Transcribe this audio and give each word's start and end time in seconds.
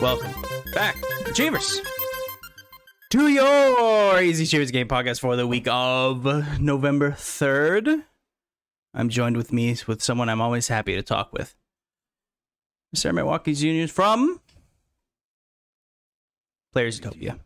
Welcome 0.00 0.32
back, 0.74 0.96
Achievers, 1.26 1.80
to 3.10 3.28
your 3.28 4.20
Easy 4.20 4.44
Achievers 4.44 4.70
Game 4.70 4.86
podcast 4.88 5.20
for 5.20 5.36
the 5.36 5.46
week 5.46 5.66
of 5.68 6.24
November 6.60 7.12
3rd. 7.12 8.04
I'm 8.94 9.08
joined 9.08 9.36
with 9.36 9.52
me 9.52 9.76
with 9.86 10.02
someone 10.02 10.28
I'm 10.28 10.40
always 10.40 10.68
happy 10.68 10.94
to 10.94 11.02
talk 11.02 11.32
with. 11.32 11.54
Mr. 12.94 13.12
Milwaukee's 13.14 13.62
Union 13.62 13.88
from 13.88 14.40
Players 16.72 16.98
Utopia. 16.98 17.38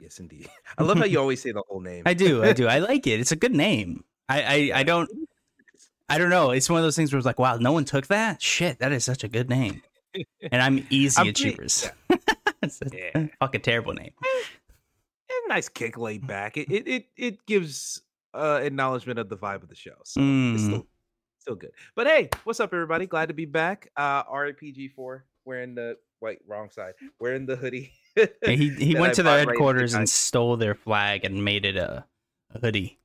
Yes, 0.00 0.18
indeed. 0.18 0.48
I 0.78 0.82
love 0.82 0.98
how 0.98 1.04
you 1.04 1.20
always 1.20 1.42
say 1.42 1.52
the 1.52 1.62
whole 1.68 1.80
name. 1.80 2.02
I 2.06 2.14
do, 2.14 2.42
I 2.42 2.52
do. 2.52 2.66
I 2.66 2.78
like 2.78 3.06
it. 3.06 3.20
It's 3.20 3.32
a 3.32 3.36
good 3.36 3.54
name. 3.54 4.04
I, 4.28 4.42
I, 4.42 4.80
I 4.80 4.82
don't 4.82 5.08
I 6.08 6.18
don't 6.18 6.30
know. 6.30 6.50
It's 6.50 6.68
one 6.68 6.78
of 6.78 6.84
those 6.84 6.96
things 6.96 7.12
where 7.12 7.18
it's 7.18 7.24
like, 7.24 7.38
wow, 7.38 7.56
no 7.56 7.72
one 7.72 7.86
took 7.86 8.08
that? 8.08 8.42
Shit, 8.42 8.80
that 8.80 8.92
is 8.92 9.02
such 9.02 9.24
a 9.24 9.28
good 9.28 9.48
name. 9.48 9.82
And 10.50 10.62
I'm 10.62 10.86
easy 10.90 11.20
I'm 11.20 11.28
achievers. 11.28 11.88
it's 12.62 12.80
a 12.82 12.86
Yeah. 12.92 13.26
fucking 13.40 13.62
terrible 13.62 13.94
name. 13.94 14.12
A 15.44 15.48
nice 15.48 15.68
kick 15.68 15.98
laid 15.98 16.26
back. 16.26 16.56
It 16.56 16.70
it 16.70 16.86
it, 16.88 17.06
it 17.16 17.46
gives 17.46 18.02
uh 18.34 18.60
acknowledgement 18.62 19.18
of 19.18 19.28
the 19.28 19.36
vibe 19.36 19.62
of 19.62 19.68
the 19.68 19.74
show. 19.74 19.94
So 20.04 20.20
it's 20.20 20.62
Mm. 20.62 20.66
still 20.66 20.86
still 21.38 21.54
good. 21.56 21.72
But 21.96 22.06
hey, 22.06 22.28
what's 22.44 22.60
up 22.60 22.72
everybody? 22.72 23.06
Glad 23.06 23.26
to 23.28 23.34
be 23.34 23.46
back. 23.46 23.90
Uh 23.96 24.24
RPG4 24.24 25.22
wearing 25.44 25.74
the 25.74 25.96
wait, 26.20 26.38
wrong 26.46 26.70
side. 26.70 26.94
Wearing 27.18 27.46
the 27.46 27.56
hoodie. 27.56 27.92
Yeah, 28.16 28.26
he 28.44 28.68
he 28.78 28.94
went 28.94 29.12
I 29.12 29.14
to 29.14 29.22
their 29.22 29.32
bought 29.32 29.46
right 29.46 29.48
headquarters 29.48 29.94
and 29.94 30.08
stole 30.08 30.56
their 30.56 30.74
flag 30.74 31.24
and 31.24 31.44
made 31.44 31.64
it 31.64 31.76
a, 31.76 32.04
a 32.54 32.58
hoodie. 32.60 32.98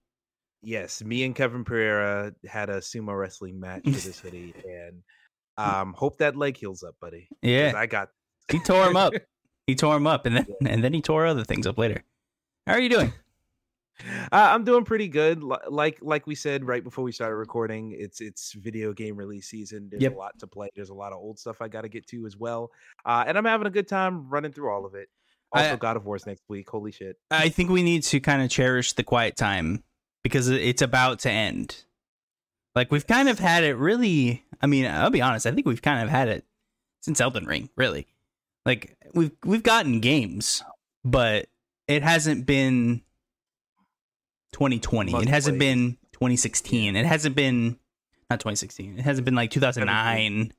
Yes, 0.61 1.03
me 1.03 1.23
and 1.23 1.35
Kevin 1.35 1.63
Pereira 1.63 2.33
had 2.45 2.69
a 2.69 2.77
sumo 2.79 3.17
wrestling 3.17 3.59
match 3.59 3.83
for 3.83 3.91
this 3.91 4.19
hoodie 4.19 4.53
and 4.67 5.01
um 5.57 5.93
hope 5.93 6.17
that 6.19 6.35
leg 6.35 6.57
heals 6.57 6.83
up, 6.83 6.95
buddy. 7.01 7.27
Yeah, 7.41 7.73
I 7.75 7.85
got 7.85 8.09
he 8.49 8.59
tore 8.59 8.87
him 8.87 8.95
up. 8.97 9.13
He 9.67 9.75
tore 9.75 9.97
him 9.97 10.07
up, 10.07 10.25
and 10.25 10.37
then 10.37 10.47
and 10.65 10.81
then 10.81 10.93
he 10.93 11.01
tore 11.01 11.25
other 11.25 11.43
things 11.43 11.67
up 11.67 11.77
later. 11.77 12.01
How 12.65 12.73
are 12.73 12.79
you 12.79 12.89
doing? 12.89 13.11
Uh, 14.31 14.51
I'm 14.53 14.63
doing 14.63 14.85
pretty 14.85 15.07
good. 15.07 15.41
Li- 15.41 15.57
Like 15.69 15.97
like 16.03 16.27
we 16.27 16.35
said 16.35 16.63
right 16.67 16.83
before 16.83 17.03
we 17.03 17.11
started 17.11 17.35
recording, 17.35 17.95
it's 17.97 18.21
it's 18.21 18.53
video 18.53 18.93
game 18.93 19.15
release 19.17 19.47
season. 19.49 19.87
There's 19.89 20.03
Yep. 20.03 20.13
a 20.13 20.17
lot 20.17 20.37
to 20.39 20.45
play. 20.47 20.69
There's 20.75 20.91
a 20.91 20.93
lot 20.93 21.13
of 21.13 21.17
old 21.17 21.39
stuff 21.39 21.61
I 21.61 21.67
got 21.67 21.81
to 21.81 21.89
get 21.89 22.05
to 22.09 22.27
as 22.27 22.37
well. 22.37 22.69
Uh, 23.05 23.23
and 23.25 23.35
I'm 23.39 23.45
having 23.45 23.65
a 23.65 23.71
good 23.71 23.87
time 23.87 24.29
running 24.29 24.51
through 24.51 24.69
all 24.71 24.85
of 24.85 24.93
it. 24.93 25.09
I- 25.51 25.63
Also, 25.65 25.77
God 25.77 25.97
of 25.97 26.05
War's 26.05 26.27
next 26.27 26.43
week. 26.47 26.69
Holy 26.69 26.91
shit! 26.91 27.17
I 27.31 27.49
think 27.49 27.71
we 27.71 27.81
need 27.81 28.03
to 28.03 28.19
kind 28.19 28.43
of 28.43 28.51
cherish 28.51 28.93
the 28.93 29.03
quiet 29.03 29.35
time 29.35 29.83
because 30.23 30.47
it's 30.47 30.83
about 30.83 31.17
to 31.21 31.31
end. 31.31 31.83
Like 32.77 32.91
we've 32.91 33.07
kind 33.07 33.27
of 33.27 33.39
had 33.39 33.63
it 33.63 33.73
really. 33.73 34.45
I 34.61 34.67
mean, 34.67 34.85
I'll 34.85 35.09
be 35.09 35.19
honest. 35.19 35.47
I 35.47 35.51
think 35.51 35.65
we've 35.65 35.81
kind 35.81 36.03
of 36.03 36.09
had 36.09 36.27
it 36.27 36.45
since 37.01 37.19
Elden 37.19 37.47
Ring. 37.47 37.71
Really, 37.75 38.05
like 38.67 38.95
we've 39.15 39.31
we've 39.43 39.63
gotten 39.63 39.99
games, 39.99 40.63
but 41.03 41.47
it 41.87 42.03
hasn't 42.03 42.45
been 42.45 43.01
2020. 44.51 45.11
Much 45.11 45.23
It 45.23 45.29
hasn't 45.29 45.57
been 45.57 45.97
2016. 46.11 46.95
It 46.95 47.07
hasn't 47.07 47.35
been 47.35 47.79
not 48.29 48.41
2016. 48.41 48.99
It 48.99 49.01
hasn't 49.01 49.25
been 49.25 49.33
like 49.33 49.49
2009, 49.49 50.53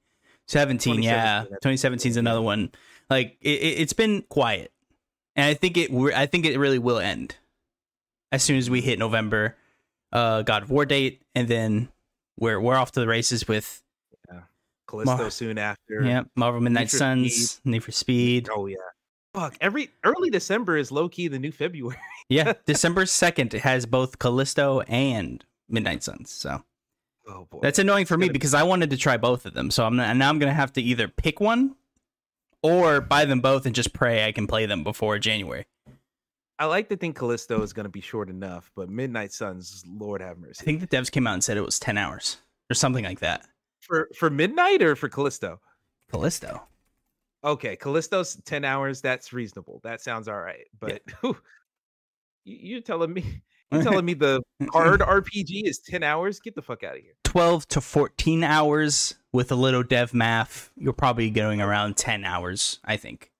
17. 0.49 1.03
Yeah, 1.05 1.43
2017, 1.43 1.59
2017 1.61 2.11
is 2.11 2.17
another 2.17 2.43
one. 2.43 2.73
Like 3.09 3.37
it, 3.41 3.61
it, 3.61 3.81
it's 3.81 3.93
been 3.93 4.23
quiet, 4.23 4.73
and 5.37 5.47
I 5.47 5.55
think 5.55 5.77
it. 5.77 5.93
I 6.17 6.27
think 6.27 6.47
it 6.47 6.59
really 6.59 6.81
will 6.81 6.99
end 6.99 7.37
as 8.33 8.43
soon 8.43 8.57
as 8.57 8.69
we 8.69 8.81
hit 8.81 8.99
November. 8.99 9.57
Uh, 10.11 10.43
God 10.43 10.65
of 10.65 10.71
War 10.71 10.85
date, 10.85 11.23
and 11.37 11.47
then 11.47 11.91
we're 12.39 12.61
we're 12.61 12.77
off 12.77 12.93
to 12.93 13.01
the 13.01 13.07
races 13.09 13.47
with 13.49 13.83
Callisto 14.89 15.17
Mar- 15.17 15.31
soon 15.31 15.59
after. 15.59 16.03
yeah 16.03 16.23
Marvel 16.35 16.61
Midnight 16.61 16.91
Suns, 16.91 17.61
Need 17.65 17.85
for 17.85 17.93
Speed. 17.93 18.49
Oh 18.55 18.67
yeah. 18.67 18.77
Fuck. 19.35 19.57
Every 19.61 19.91
early 20.05 20.31
December 20.31 20.79
is 20.79 20.91
low 20.91 21.09
key 21.09 21.29
the 21.29 21.39
new 21.39 21.53
February. 21.53 21.97
Yeah, 22.31 22.53
December 22.67 23.07
second 23.07 23.55
has 23.55 23.87
both 23.87 24.19
Callisto 24.19 24.81
and 24.83 25.43
Midnight 25.69 26.03
Suns. 26.03 26.31
So 26.31 26.63
Oh 27.27 27.47
boy. 27.51 27.61
that's 27.63 27.79
annoying 27.79 28.05
for 28.05 28.19
me 28.19 28.29
because 28.29 28.53
I 28.53 28.63
wanted 28.65 28.91
to 28.91 28.99
try 28.99 29.17
both 29.17 29.47
of 29.47 29.55
them. 29.55 29.71
So 29.71 29.85
I'm 29.87 29.97
not, 29.97 30.15
now 30.15 30.29
I'm 30.29 30.39
gonna 30.39 30.53
have 30.53 30.73
to 30.75 30.83
either 30.83 31.09
pick 31.09 31.41
one 31.41 31.75
or 32.63 33.01
buy 33.01 33.25
them 33.25 33.41
both 33.41 33.65
and 33.65 33.75
just 33.75 33.95
pray 33.95 34.27
I 34.27 34.33
can 34.33 34.47
play 34.47 34.67
them 34.67 34.85
before 34.85 35.19
January. 35.19 35.65
I 36.59 36.67
like 36.67 36.89
to 36.89 36.97
think 36.97 37.17
Callisto 37.17 37.63
is 37.63 37.73
going 37.73 37.85
to 37.85 37.91
be 37.91 38.01
short 38.01 38.29
enough, 38.29 38.71
but 38.75 38.89
Midnight 38.89 39.33
Suns, 39.33 39.85
Lord 39.87 40.21
have 40.21 40.39
mercy. 40.39 40.61
I 40.61 40.65
think 40.65 40.81
the 40.81 40.89
devs 40.89 41.11
came 41.11 41.27
out 41.27 41.35
and 41.35 41.45
said 41.45 41.57
it 41.57 41.65
was 41.65 41.79
ten 41.79 41.97
hours 41.97 42.39
or 42.71 42.75
something 42.75 43.05
like 43.05 43.21
that. 43.21 43.47
For 43.81 44.09
for 44.17 44.31
Midnight 44.31 44.83
or 44.83 44.97
for 44.97 45.09
Callisto? 45.09 45.61
Callisto. 46.11 46.63
Okay, 47.45 47.77
Callisto's 47.77 48.37
10 48.45 48.65
hours. 48.65 49.01
That's 49.01 49.33
reasonable. 49.33 49.81
That 49.85 50.01
sounds 50.01 50.29
all 50.29 50.41
right. 50.41 50.67
But 50.79 51.03
whew, 51.21 51.37
you, 52.45 52.59
you're 52.61 52.81
telling 52.81 53.13
me 53.13 53.43
you're 53.73 53.83
telling 53.83 54.05
me 54.05 54.15
the 54.15 54.43
hard 54.73 55.01
RPG 55.01 55.65
is 55.65 55.79
10 55.79 56.03
hours? 56.03 56.41
Get 56.41 56.55
the 56.55 56.63
fuck 56.63 56.83
out 56.83 56.97
of 56.97 57.03
here. 57.03 57.15
12 57.25 57.69
to 57.69 57.81
14 57.81 58.43
hours 58.43 59.15
with 59.33 59.53
a 59.53 59.55
little 59.55 59.83
dev 59.83 60.15
math. 60.15 60.71
You're 60.77 60.93
probably 60.93 61.31
going 61.31 61.61
around 61.61 61.97
10 61.97 62.25
hours, 62.25 62.81
I 62.85 62.97
think. 62.97 63.31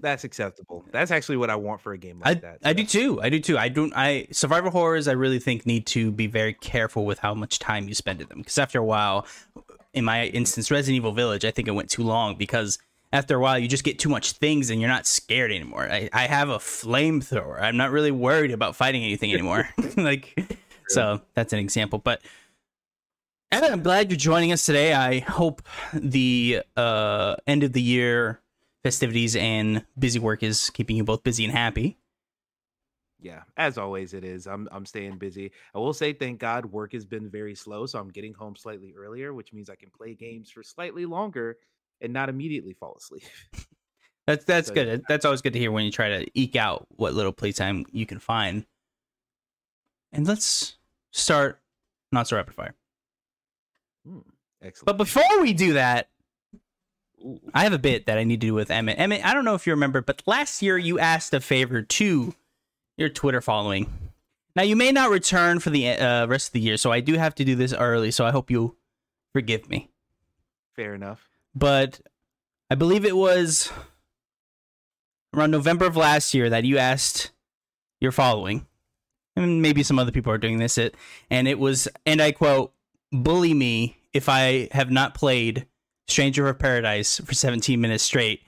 That's 0.00 0.24
acceptable. 0.24 0.84
That's 0.90 1.10
actually 1.10 1.36
what 1.36 1.50
I 1.50 1.56
want 1.56 1.80
for 1.80 1.92
a 1.92 1.98
game 1.98 2.20
like 2.20 2.38
I, 2.38 2.40
that. 2.40 2.58
I 2.64 2.72
do 2.72 2.84
too. 2.84 3.20
I 3.22 3.28
do 3.28 3.38
too. 3.38 3.58
I 3.58 3.68
don't. 3.68 3.92
I 3.94 4.26
survival 4.30 4.70
horrors. 4.70 5.06
I 5.06 5.12
really 5.12 5.38
think 5.38 5.66
need 5.66 5.86
to 5.88 6.10
be 6.10 6.26
very 6.26 6.54
careful 6.54 7.04
with 7.04 7.18
how 7.18 7.34
much 7.34 7.58
time 7.58 7.88
you 7.88 7.94
spend 7.94 8.22
in 8.22 8.28
them 8.28 8.38
because 8.38 8.58
after 8.58 8.78
a 8.78 8.84
while, 8.84 9.26
in 9.92 10.04
my 10.04 10.26
instance, 10.26 10.70
Resident 10.70 10.96
Evil 10.96 11.12
Village, 11.12 11.44
I 11.44 11.50
think 11.50 11.68
it 11.68 11.72
went 11.72 11.90
too 11.90 12.02
long 12.02 12.36
because 12.36 12.78
after 13.12 13.36
a 13.36 13.40
while 13.40 13.58
you 13.58 13.68
just 13.68 13.84
get 13.84 13.98
too 13.98 14.08
much 14.08 14.32
things 14.32 14.70
and 14.70 14.80
you're 14.80 14.88
not 14.88 15.06
scared 15.06 15.52
anymore. 15.52 15.88
I, 15.90 16.08
I 16.12 16.26
have 16.26 16.48
a 16.48 16.58
flamethrower. 16.58 17.60
I'm 17.60 17.76
not 17.76 17.90
really 17.90 18.10
worried 18.10 18.52
about 18.52 18.74
fighting 18.74 19.04
anything 19.04 19.32
anymore. 19.32 19.68
like, 19.96 20.56
so 20.88 21.20
that's 21.34 21.52
an 21.52 21.58
example. 21.58 21.98
But 21.98 22.22
Evan, 23.50 23.70
I'm 23.70 23.82
glad 23.82 24.10
you're 24.10 24.16
joining 24.16 24.52
us 24.52 24.64
today. 24.64 24.94
I 24.94 25.18
hope 25.18 25.62
the 25.92 26.62
uh, 26.74 27.36
end 27.46 27.64
of 27.64 27.74
the 27.74 27.82
year 27.82 28.40
festivities 28.82 29.36
and 29.36 29.84
busy 29.98 30.18
work 30.18 30.42
is 30.42 30.70
keeping 30.70 30.96
you 30.96 31.04
both 31.04 31.22
busy 31.22 31.44
and 31.44 31.52
happy. 31.52 31.98
Yeah, 33.20 33.42
as 33.56 33.78
always 33.78 34.14
it 34.14 34.24
is. 34.24 34.46
I'm 34.48 34.68
I'm 34.72 34.84
staying 34.84 35.18
busy. 35.18 35.52
I 35.74 35.78
will 35.78 35.92
say 35.92 36.12
thank 36.12 36.40
God 36.40 36.66
work 36.66 36.92
has 36.92 37.04
been 37.04 37.30
very 37.30 37.54
slow, 37.54 37.86
so 37.86 38.00
I'm 38.00 38.08
getting 38.08 38.34
home 38.34 38.56
slightly 38.56 38.94
earlier, 38.96 39.32
which 39.32 39.52
means 39.52 39.70
I 39.70 39.76
can 39.76 39.90
play 39.90 40.14
games 40.14 40.50
for 40.50 40.62
slightly 40.64 41.06
longer 41.06 41.56
and 42.00 42.12
not 42.12 42.28
immediately 42.28 42.74
fall 42.74 42.96
asleep. 42.96 43.22
That's 44.26 44.44
that's 44.44 44.68
So, 44.68 44.74
good. 44.74 45.02
That's 45.08 45.24
always 45.24 45.42
good 45.42 45.52
to 45.54 45.58
hear 45.58 45.72
when 45.72 45.84
you 45.84 45.90
try 45.90 46.08
to 46.20 46.26
eke 46.34 46.54
out 46.54 46.86
what 46.90 47.12
little 47.12 47.32
playtime 47.32 47.84
you 47.90 48.06
can 48.06 48.20
find. 48.20 48.64
And 50.12 50.26
let's 50.28 50.76
start 51.10 51.60
not 52.12 52.28
so 52.28 52.36
rapid 52.36 52.54
fire. 52.54 52.74
Hmm, 54.06 54.20
excellent. 54.62 54.86
But 54.86 54.96
before 54.96 55.40
we 55.40 55.52
do 55.52 55.72
that, 55.72 56.08
Ooh, 57.24 57.40
I 57.54 57.62
have 57.64 57.72
a 57.72 57.78
bit 57.78 58.06
that 58.06 58.18
I 58.18 58.24
need 58.24 58.40
to 58.40 58.46
do 58.48 58.54
with 58.54 58.70
Emmett. 58.70 58.98
Emmett, 58.98 59.24
I 59.24 59.32
don't 59.34 59.44
know 59.44 59.54
if 59.54 59.66
you 59.66 59.72
remember, 59.72 60.00
but 60.00 60.22
last 60.26 60.60
year 60.62 60.76
you 60.76 60.98
asked 60.98 61.32
a 61.34 61.40
favor 61.40 61.82
to 61.82 62.34
your 62.96 63.08
Twitter 63.08 63.40
following. 63.40 63.92
Now 64.54 64.62
you 64.62 64.76
may 64.76 64.92
not 64.92 65.10
return 65.10 65.60
for 65.60 65.70
the 65.70 65.88
uh, 65.90 66.26
rest 66.26 66.48
of 66.48 66.52
the 66.52 66.60
year, 66.60 66.76
so 66.76 66.92
I 66.92 67.00
do 67.00 67.14
have 67.14 67.34
to 67.36 67.44
do 67.44 67.54
this 67.54 67.72
early. 67.72 68.10
So 68.10 68.26
I 68.26 68.30
hope 68.30 68.50
you 68.50 68.76
forgive 69.32 69.68
me. 69.70 69.90
fair 70.76 70.94
enough. 70.94 71.28
but 71.54 72.00
I 72.70 72.74
believe 72.74 73.04
it 73.04 73.16
was 73.16 73.70
around 75.34 75.50
November 75.50 75.86
of 75.86 75.96
last 75.96 76.34
year 76.34 76.50
that 76.50 76.64
you 76.64 76.78
asked 76.78 77.30
your 78.00 78.12
following, 78.12 78.66
and 79.36 79.62
maybe 79.62 79.82
some 79.82 79.98
other 79.98 80.12
people 80.12 80.32
are 80.32 80.38
doing 80.38 80.58
this. 80.58 80.76
It 80.76 80.94
and 81.30 81.46
it 81.48 81.58
was, 81.58 81.88
and 82.04 82.20
I 82.20 82.32
quote, 82.32 82.72
"Bully 83.10 83.54
me 83.54 83.96
if 84.12 84.28
I 84.28 84.68
have 84.72 84.90
not 84.90 85.14
played 85.14 85.66
Stranger 86.08 86.48
of 86.48 86.58
Paradise 86.58 87.18
for 87.24 87.34
17 87.34 87.80
minutes 87.80 88.04
straight." 88.04 88.42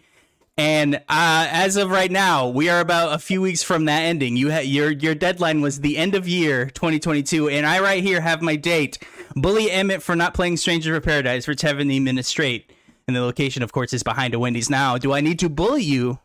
And 0.57 0.97
uh, 1.09 1.49
as 1.51 1.77
of 1.77 1.91
right 1.91 2.11
now, 2.11 2.49
we 2.49 2.69
are 2.69 2.79
about 2.79 3.13
a 3.13 3.19
few 3.19 3.41
weeks 3.41 3.65
from 3.65 3.87
that 3.87 4.03
ending. 4.03 4.37
You 4.37 4.53
ha- 4.53 4.61
your 4.61 4.91
your 4.93 5.15
deadline 5.15 5.61
was 5.61 5.81
the 5.81 5.99
end 5.99 6.15
of 6.15 6.29
year 6.29 6.67
2022, 6.67 7.49
and 7.49 7.67
I 7.67 7.81
right 7.81 8.03
here 8.03 8.21
have 8.21 8.41
my 8.41 8.55
date. 8.55 8.99
Bully 9.35 9.71
Emmett 9.71 10.03
for 10.03 10.15
not 10.15 10.33
playing 10.33 10.57
Stranger 10.57 10.95
of 10.95 11.03
Paradise 11.03 11.45
for 11.45 11.57
70 11.57 11.99
minutes 11.99 12.29
straight. 12.29 12.73
And 13.07 13.17
the 13.17 13.21
location, 13.21 13.63
of 13.63 13.73
course, 13.73 13.93
is 13.93 14.03
behind 14.03 14.33
a 14.33 14.39
Wendy's 14.39 14.71
now. 14.71 14.97
Do 14.97 15.13
I 15.13 15.21
need 15.21 15.39
to 15.41 15.49
bully 15.49 15.83
you, 15.83 16.21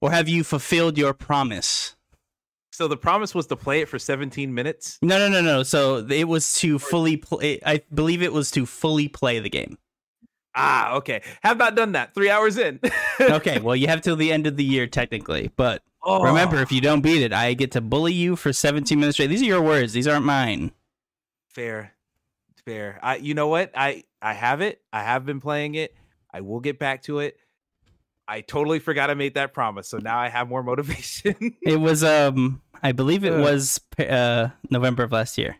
or 0.00 0.10
have 0.10 0.28
you 0.28 0.42
fulfilled 0.42 0.98
your 0.98 1.12
promise? 1.12 1.94
So 2.72 2.88
the 2.88 2.96
promise 2.96 3.34
was 3.34 3.46
to 3.48 3.56
play 3.56 3.80
it 3.82 3.88
for 3.88 3.98
17 3.98 4.52
minutes. 4.54 4.98
No, 5.02 5.18
no, 5.18 5.28
no, 5.28 5.40
no. 5.42 5.62
So 5.62 6.06
it 6.08 6.26
was 6.26 6.54
to 6.60 6.78
fully 6.78 7.16
play. 7.16 7.60
I 7.64 7.82
believe 7.92 8.22
it 8.22 8.32
was 8.32 8.50
to 8.52 8.66
fully 8.66 9.08
play 9.08 9.38
the 9.40 9.50
game. 9.50 9.78
Ah, 10.58 10.94
okay. 10.96 11.22
Have 11.42 11.56
not 11.56 11.74
done 11.76 11.92
that. 11.92 12.14
Three 12.14 12.30
hours 12.30 12.58
in. 12.58 12.80
Okay, 13.20 13.58
well, 13.58 13.74
you 13.74 13.88
have 13.88 14.00
till 14.00 14.14
the 14.16 14.30
end 14.32 14.46
of 14.46 14.56
the 14.56 14.64
year 14.64 14.86
technically, 14.86 15.50
but 15.56 15.82
Oh, 16.04 16.22
remember, 16.22 16.58
if 16.58 16.70
you 16.70 16.80
don't 16.80 17.00
beat 17.00 17.20
it, 17.22 17.32
I 17.32 17.52
get 17.54 17.72
to 17.72 17.80
bully 17.80 18.12
you 18.12 18.36
for 18.36 18.52
17 18.52 18.98
minutes 18.98 19.16
straight. 19.16 19.26
These 19.26 19.42
are 19.42 19.46
your 19.46 19.60
words; 19.62 19.92
these 19.92 20.06
aren't 20.06 20.24
mine. 20.24 20.70
fair, 21.48 21.92
fair. 22.64 22.98
I, 23.02 23.16
you 23.16 23.34
know 23.34 23.48
what? 23.48 23.72
I, 23.74 24.04
I 24.22 24.34
have 24.34 24.60
it. 24.60 24.80
I 24.92 25.02
have 25.02 25.26
been 25.26 25.40
playing 25.40 25.74
it. 25.74 25.94
I 26.32 26.40
will 26.42 26.60
get 26.60 26.78
back 26.78 27.02
to 27.04 27.18
it. 27.18 27.36
I 28.28 28.40
totally 28.42 28.78
forgot 28.78 29.10
I 29.10 29.14
made 29.14 29.34
that 29.34 29.52
promise, 29.52 29.88
so 29.88 29.98
now 29.98 30.18
I 30.18 30.28
have 30.28 30.48
more 30.48 30.62
motivation. 30.70 31.56
It 31.62 31.80
was 31.80 32.04
um 32.04 32.62
I 32.82 32.92
believe 32.92 33.24
it 33.24 33.36
was 33.36 33.80
uh 33.98 34.50
November 34.70 35.02
of 35.02 35.10
last 35.12 35.38
year. 35.38 35.56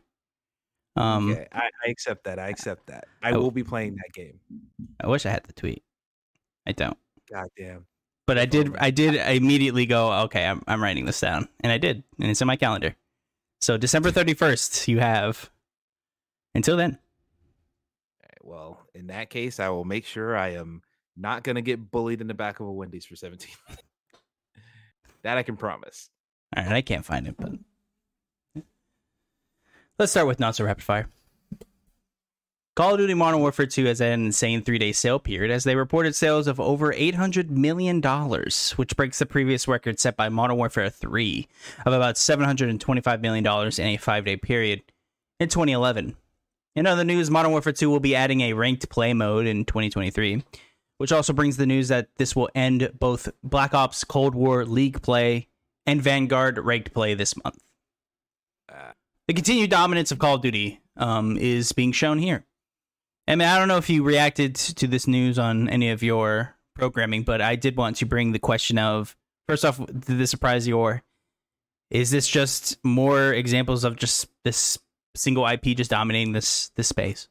Um 0.99 1.31
okay, 1.33 1.47
I, 1.53 1.71
I 1.87 1.91
accept 1.91 2.25
that. 2.25 2.39
I 2.39 2.49
accept 2.49 2.87
that. 2.89 3.05
I 3.23 3.31
Oh. 3.33 3.41
will 3.41 3.51
be 3.51 3.63
playing 3.65 3.95
that 3.97 4.13
game. 4.13 4.41
I 5.01 5.07
wish 5.07 5.25
I 5.27 5.31
had 5.31 5.45
the 5.45 5.53
tweet. 5.53 5.83
I 6.67 6.73
don't. 6.73 6.99
God 7.33 7.49
damn. 7.57 7.87
But 8.27 8.37
I 8.39 8.45
did 8.47 8.77
I 8.77 8.91
did 8.91 9.15
immediately 9.15 9.87
go, 9.87 10.13
okay, 10.25 10.45
I'm 10.45 10.63
I'm 10.67 10.83
writing 10.83 11.05
this 11.07 11.21
down. 11.21 11.49
And 11.61 11.71
I 11.73 11.79
did. 11.79 12.03
And 12.21 12.31
it's 12.31 12.41
in 12.41 12.47
my 12.47 12.57
calendar. 12.57 12.97
So 13.61 13.77
December 13.77 14.11
31st 14.11 14.89
you 14.89 14.99
have 15.01 15.51
until 16.55 16.77
then. 16.77 16.99
All 18.23 18.29
right, 18.29 18.45
well, 18.45 18.81
in 18.95 19.07
that 19.09 19.31
case, 19.31 19.61
I 19.61 19.69
will 19.69 19.85
make 19.85 20.05
sure 20.05 20.37
I 20.37 20.49
am 20.55 20.83
not 21.17 21.43
gonna 21.45 21.63
get 21.63 21.91
bullied 21.91 22.21
in 22.21 22.27
the 22.27 22.35
back 22.35 22.61
of 22.61 22.67
a 22.67 22.73
Wendy's 22.73 23.05
for 23.07 23.17
17. 23.17 23.51
that 25.23 25.39
I 25.39 25.43
can 25.43 25.57
promise. 25.57 26.11
All 26.57 26.65
right, 26.65 26.73
I 26.73 26.83
can't 26.83 27.05
find 27.05 27.27
it, 27.27 27.37
but 27.39 27.53
let's 29.99 30.13
start 30.13 30.27
with 30.27 30.41
not 30.41 30.55
so 30.55 30.65
rapid 30.65 30.85
fire. 30.85 31.09
Call 32.79 32.93
of 32.93 32.99
Duty 33.01 33.15
Modern 33.15 33.41
Warfare 33.41 33.67
2 33.67 33.87
has 33.87 33.99
had 33.99 34.13
an 34.13 34.27
insane 34.27 34.63
three 34.63 34.79
day 34.79 34.93
sale 34.93 35.19
period 35.19 35.51
as 35.51 35.65
they 35.65 35.75
reported 35.75 36.15
sales 36.15 36.47
of 36.47 36.61
over 36.61 36.93
$800 36.93 37.51
million, 37.51 38.01
which 38.77 38.97
breaks 38.97 39.19
the 39.19 39.27
previous 39.27 39.67
record 39.67 39.99
set 39.99 40.17
by 40.17 40.29
Modern 40.29 40.59
Warfare 40.59 40.89
3 40.89 41.49
of 41.87 41.93
about 41.93 42.15
$725 42.15 43.21
million 43.21 43.45
in 43.45 43.87
a 43.87 43.97
five 43.97 44.25
day 44.25 44.37
period 44.37 44.83
in 45.41 45.49
2011. 45.49 46.17
In 46.77 46.87
other 46.87 47.03
news, 47.03 47.33
Modern 47.33 47.51
Warfare 47.51 47.73
2 47.73 47.91
will 47.91 47.99
be 47.99 48.15
adding 48.15 48.43
a 48.43 48.53
ranked 48.53 48.89
play 48.89 49.13
mode 49.13 49.47
in 49.47 49.65
2023, 49.65 50.45
which 50.99 51.11
also 51.11 51.33
brings 51.33 51.57
the 51.57 51.67
news 51.67 51.89
that 51.89 52.11
this 52.19 52.37
will 52.37 52.49
end 52.55 52.93
both 52.97 53.29
Black 53.43 53.75
Ops 53.75 54.05
Cold 54.05 54.37
War 54.37 54.65
League 54.65 55.03
play 55.03 55.49
and 55.85 56.01
Vanguard 56.01 56.59
ranked 56.59 56.93
play 56.95 57.15
this 57.15 57.35
month. 57.43 57.59
The 59.29 59.35
continued 59.35 59.69
dominance 59.69 60.11
of 60.11 60.19
Call 60.19 60.37
of 60.37 60.41
Duty 60.41 60.81
um, 60.97 61.37
is 61.37 61.73
being 61.73 61.93
shown 61.93 62.19
here. 62.19 62.47
I 63.29 63.37
mean, 63.37 63.47
I 63.47 63.59
don't 63.59 63.69
know 63.69 63.77
if 63.77 63.91
you 63.91 64.03
reacted 64.03 64.55
to 64.55 64.87
this 64.87 65.07
news 65.07 65.39
on 65.39 65.69
any 65.69 65.91
of 65.91 66.03
your 66.03 66.57
programming, 66.75 67.25
but 67.25 67.43
I 67.43 67.55
did 67.55 67.77
want 67.77 67.97
to 67.97 68.07
bring 68.07 68.33
the 68.33 68.39
question 68.39 68.79
of 68.79 69.15
first 69.47 69.67
off, 69.67 69.85
did 69.85 70.17
this 70.17 70.31
surprise 70.31 70.67
you, 70.67 70.79
or 70.79 71.03
is 71.91 72.11
this 72.11 72.27
just 72.27 72.79
more 72.83 73.35
examples 73.35 73.85
of 73.85 73.97
just 73.97 74.29
this 74.45 74.79
single 75.15 75.47
IP 75.47 75.77
just 75.77 75.91
dominating 75.91 76.33
this 76.33 76.71
this 76.77 76.89
space? 76.89 77.29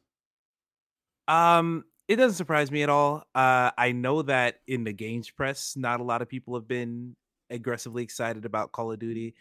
Um, 1.26 1.84
it 2.06 2.14
doesn't 2.14 2.36
surprise 2.36 2.70
me 2.70 2.84
at 2.84 2.90
all. 2.90 3.24
Uh, 3.34 3.72
I 3.76 3.90
know 3.90 4.22
that 4.22 4.60
in 4.68 4.84
the 4.84 4.92
games 4.92 5.30
press, 5.30 5.74
not 5.76 5.98
a 5.98 6.04
lot 6.04 6.22
of 6.22 6.28
people 6.28 6.54
have 6.54 6.68
been 6.68 7.16
aggressively 7.50 8.04
excited 8.04 8.44
about 8.44 8.70
Call 8.70 8.92
of 8.92 9.00
Duty. 9.00 9.34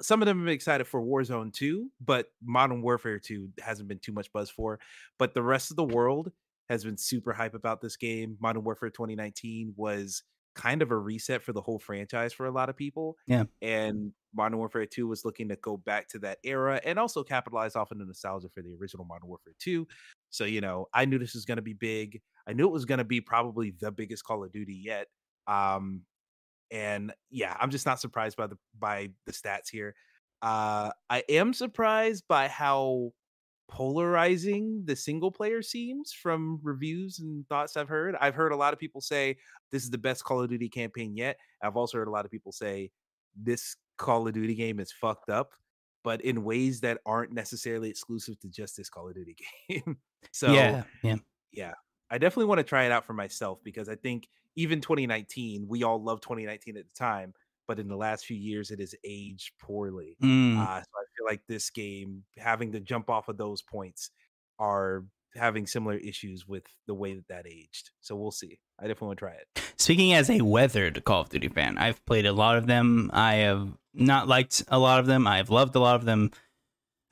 Some 0.00 0.22
of 0.22 0.26
them 0.26 0.38
have 0.38 0.44
been 0.46 0.54
excited 0.54 0.86
for 0.86 1.00
Warzone 1.00 1.52
2, 1.52 1.88
but 2.00 2.26
Modern 2.42 2.82
Warfare 2.82 3.18
2 3.18 3.50
hasn't 3.60 3.88
been 3.88 4.00
too 4.00 4.12
much 4.12 4.32
buzz 4.32 4.50
for. 4.50 4.80
But 5.18 5.34
the 5.34 5.42
rest 5.42 5.70
of 5.70 5.76
the 5.76 5.84
world 5.84 6.32
has 6.68 6.84
been 6.84 6.96
super 6.96 7.32
hype 7.32 7.54
about 7.54 7.80
this 7.80 7.96
game. 7.96 8.36
Modern 8.40 8.64
Warfare 8.64 8.90
2019 8.90 9.74
was 9.76 10.22
kind 10.54 10.82
of 10.82 10.90
a 10.90 10.96
reset 10.96 11.42
for 11.42 11.52
the 11.52 11.60
whole 11.60 11.78
franchise 11.78 12.32
for 12.32 12.46
a 12.46 12.50
lot 12.50 12.68
of 12.68 12.76
people. 12.76 13.16
Yeah. 13.26 13.44
And 13.62 14.12
Modern 14.34 14.58
Warfare 14.58 14.86
2 14.86 15.06
was 15.06 15.24
looking 15.24 15.48
to 15.48 15.56
go 15.56 15.76
back 15.76 16.08
to 16.08 16.18
that 16.20 16.38
era 16.42 16.80
and 16.84 16.98
also 16.98 17.22
capitalize 17.22 17.76
off 17.76 17.92
of 17.92 17.98
the 17.98 18.04
nostalgia 18.04 18.48
for 18.52 18.62
the 18.62 18.74
original 18.74 19.04
Modern 19.04 19.28
Warfare 19.28 19.54
2. 19.60 19.86
So, 20.30 20.44
you 20.44 20.60
know, 20.60 20.88
I 20.92 21.04
knew 21.04 21.18
this 21.18 21.34
was 21.34 21.44
going 21.44 21.56
to 21.56 21.62
be 21.62 21.74
big. 21.74 22.20
I 22.48 22.52
knew 22.52 22.66
it 22.66 22.72
was 22.72 22.84
going 22.84 22.98
to 22.98 23.04
be 23.04 23.20
probably 23.20 23.74
the 23.78 23.92
biggest 23.92 24.24
Call 24.24 24.42
of 24.44 24.52
Duty 24.52 24.74
yet. 24.84 25.06
Um, 25.46 26.02
and 26.70 27.12
yeah, 27.30 27.56
I'm 27.58 27.70
just 27.70 27.86
not 27.86 28.00
surprised 28.00 28.36
by 28.36 28.46
the 28.46 28.56
by 28.78 29.10
the 29.26 29.32
stats 29.32 29.70
here. 29.70 29.94
Uh, 30.42 30.90
I 31.10 31.24
am 31.28 31.52
surprised 31.52 32.24
by 32.28 32.48
how 32.48 33.12
polarizing 33.68 34.82
the 34.86 34.96
single 34.96 35.30
player 35.30 35.60
seems 35.62 36.12
from 36.12 36.58
reviews 36.62 37.18
and 37.18 37.46
thoughts 37.48 37.76
I've 37.76 37.88
heard. 37.88 38.16
I've 38.20 38.34
heard 38.34 38.52
a 38.52 38.56
lot 38.56 38.72
of 38.72 38.78
people 38.78 39.00
say 39.00 39.36
this 39.70 39.84
is 39.84 39.90
the 39.90 39.98
best 39.98 40.24
Call 40.24 40.42
of 40.42 40.48
Duty 40.48 40.68
campaign 40.68 41.14
yet. 41.16 41.36
I've 41.62 41.76
also 41.76 41.98
heard 41.98 42.08
a 42.08 42.12
lot 42.12 42.24
of 42.24 42.30
people 42.30 42.52
say 42.52 42.90
this 43.36 43.76
Call 43.98 44.26
of 44.26 44.34
Duty 44.34 44.54
game 44.54 44.80
is 44.80 44.92
fucked 44.92 45.28
up, 45.28 45.52
but 46.02 46.20
in 46.22 46.44
ways 46.44 46.80
that 46.80 46.98
aren't 47.04 47.32
necessarily 47.32 47.90
exclusive 47.90 48.38
to 48.40 48.48
just 48.48 48.76
this 48.76 48.88
Call 48.88 49.08
of 49.08 49.14
Duty 49.14 49.36
game. 49.68 49.98
so 50.32 50.52
yeah, 50.52 50.84
yeah. 51.02 51.16
yeah, 51.52 51.72
I 52.10 52.18
definitely 52.18 52.46
want 52.46 52.58
to 52.58 52.64
try 52.64 52.84
it 52.84 52.92
out 52.92 53.04
for 53.04 53.12
myself 53.12 53.58
because 53.62 53.88
I 53.88 53.96
think 53.96 54.28
even 54.58 54.80
2019, 54.80 55.66
we 55.68 55.84
all 55.84 56.02
loved 56.02 56.24
2019 56.24 56.76
at 56.76 56.84
the 56.84 56.98
time, 56.98 57.32
but 57.68 57.78
in 57.78 57.86
the 57.86 57.96
last 57.96 58.26
few 58.26 58.36
years, 58.36 58.72
it 58.72 58.80
has 58.80 58.92
aged 59.04 59.52
poorly. 59.60 60.16
Mm. 60.20 60.58
Uh, 60.58 60.80
so 60.80 60.88
I 60.96 61.04
feel 61.16 61.26
like 61.26 61.42
this 61.46 61.70
game, 61.70 62.24
having 62.36 62.72
to 62.72 62.80
jump 62.80 63.08
off 63.08 63.28
of 63.28 63.36
those 63.36 63.62
points, 63.62 64.10
are 64.58 65.04
having 65.36 65.64
similar 65.64 65.94
issues 65.94 66.48
with 66.48 66.64
the 66.88 66.94
way 66.94 67.14
that 67.14 67.28
that 67.28 67.46
aged. 67.46 67.90
So 68.00 68.16
we'll 68.16 68.32
see. 68.32 68.58
I 68.80 68.88
definitely 68.88 69.06
want 69.06 69.18
to 69.20 69.24
try 69.26 69.34
it. 69.34 69.62
Speaking 69.76 70.12
as 70.12 70.28
a 70.28 70.40
weathered 70.40 71.04
Call 71.04 71.20
of 71.20 71.28
Duty 71.28 71.48
fan, 71.48 71.78
I've 71.78 72.04
played 72.04 72.26
a 72.26 72.32
lot 72.32 72.56
of 72.56 72.66
them. 72.66 73.10
I 73.12 73.34
have 73.36 73.68
not 73.94 74.26
liked 74.26 74.64
a 74.66 74.78
lot 74.80 74.98
of 74.98 75.06
them. 75.06 75.28
I've 75.28 75.50
loved 75.50 75.76
a 75.76 75.80
lot 75.80 75.94
of 75.94 76.04
them. 76.04 76.32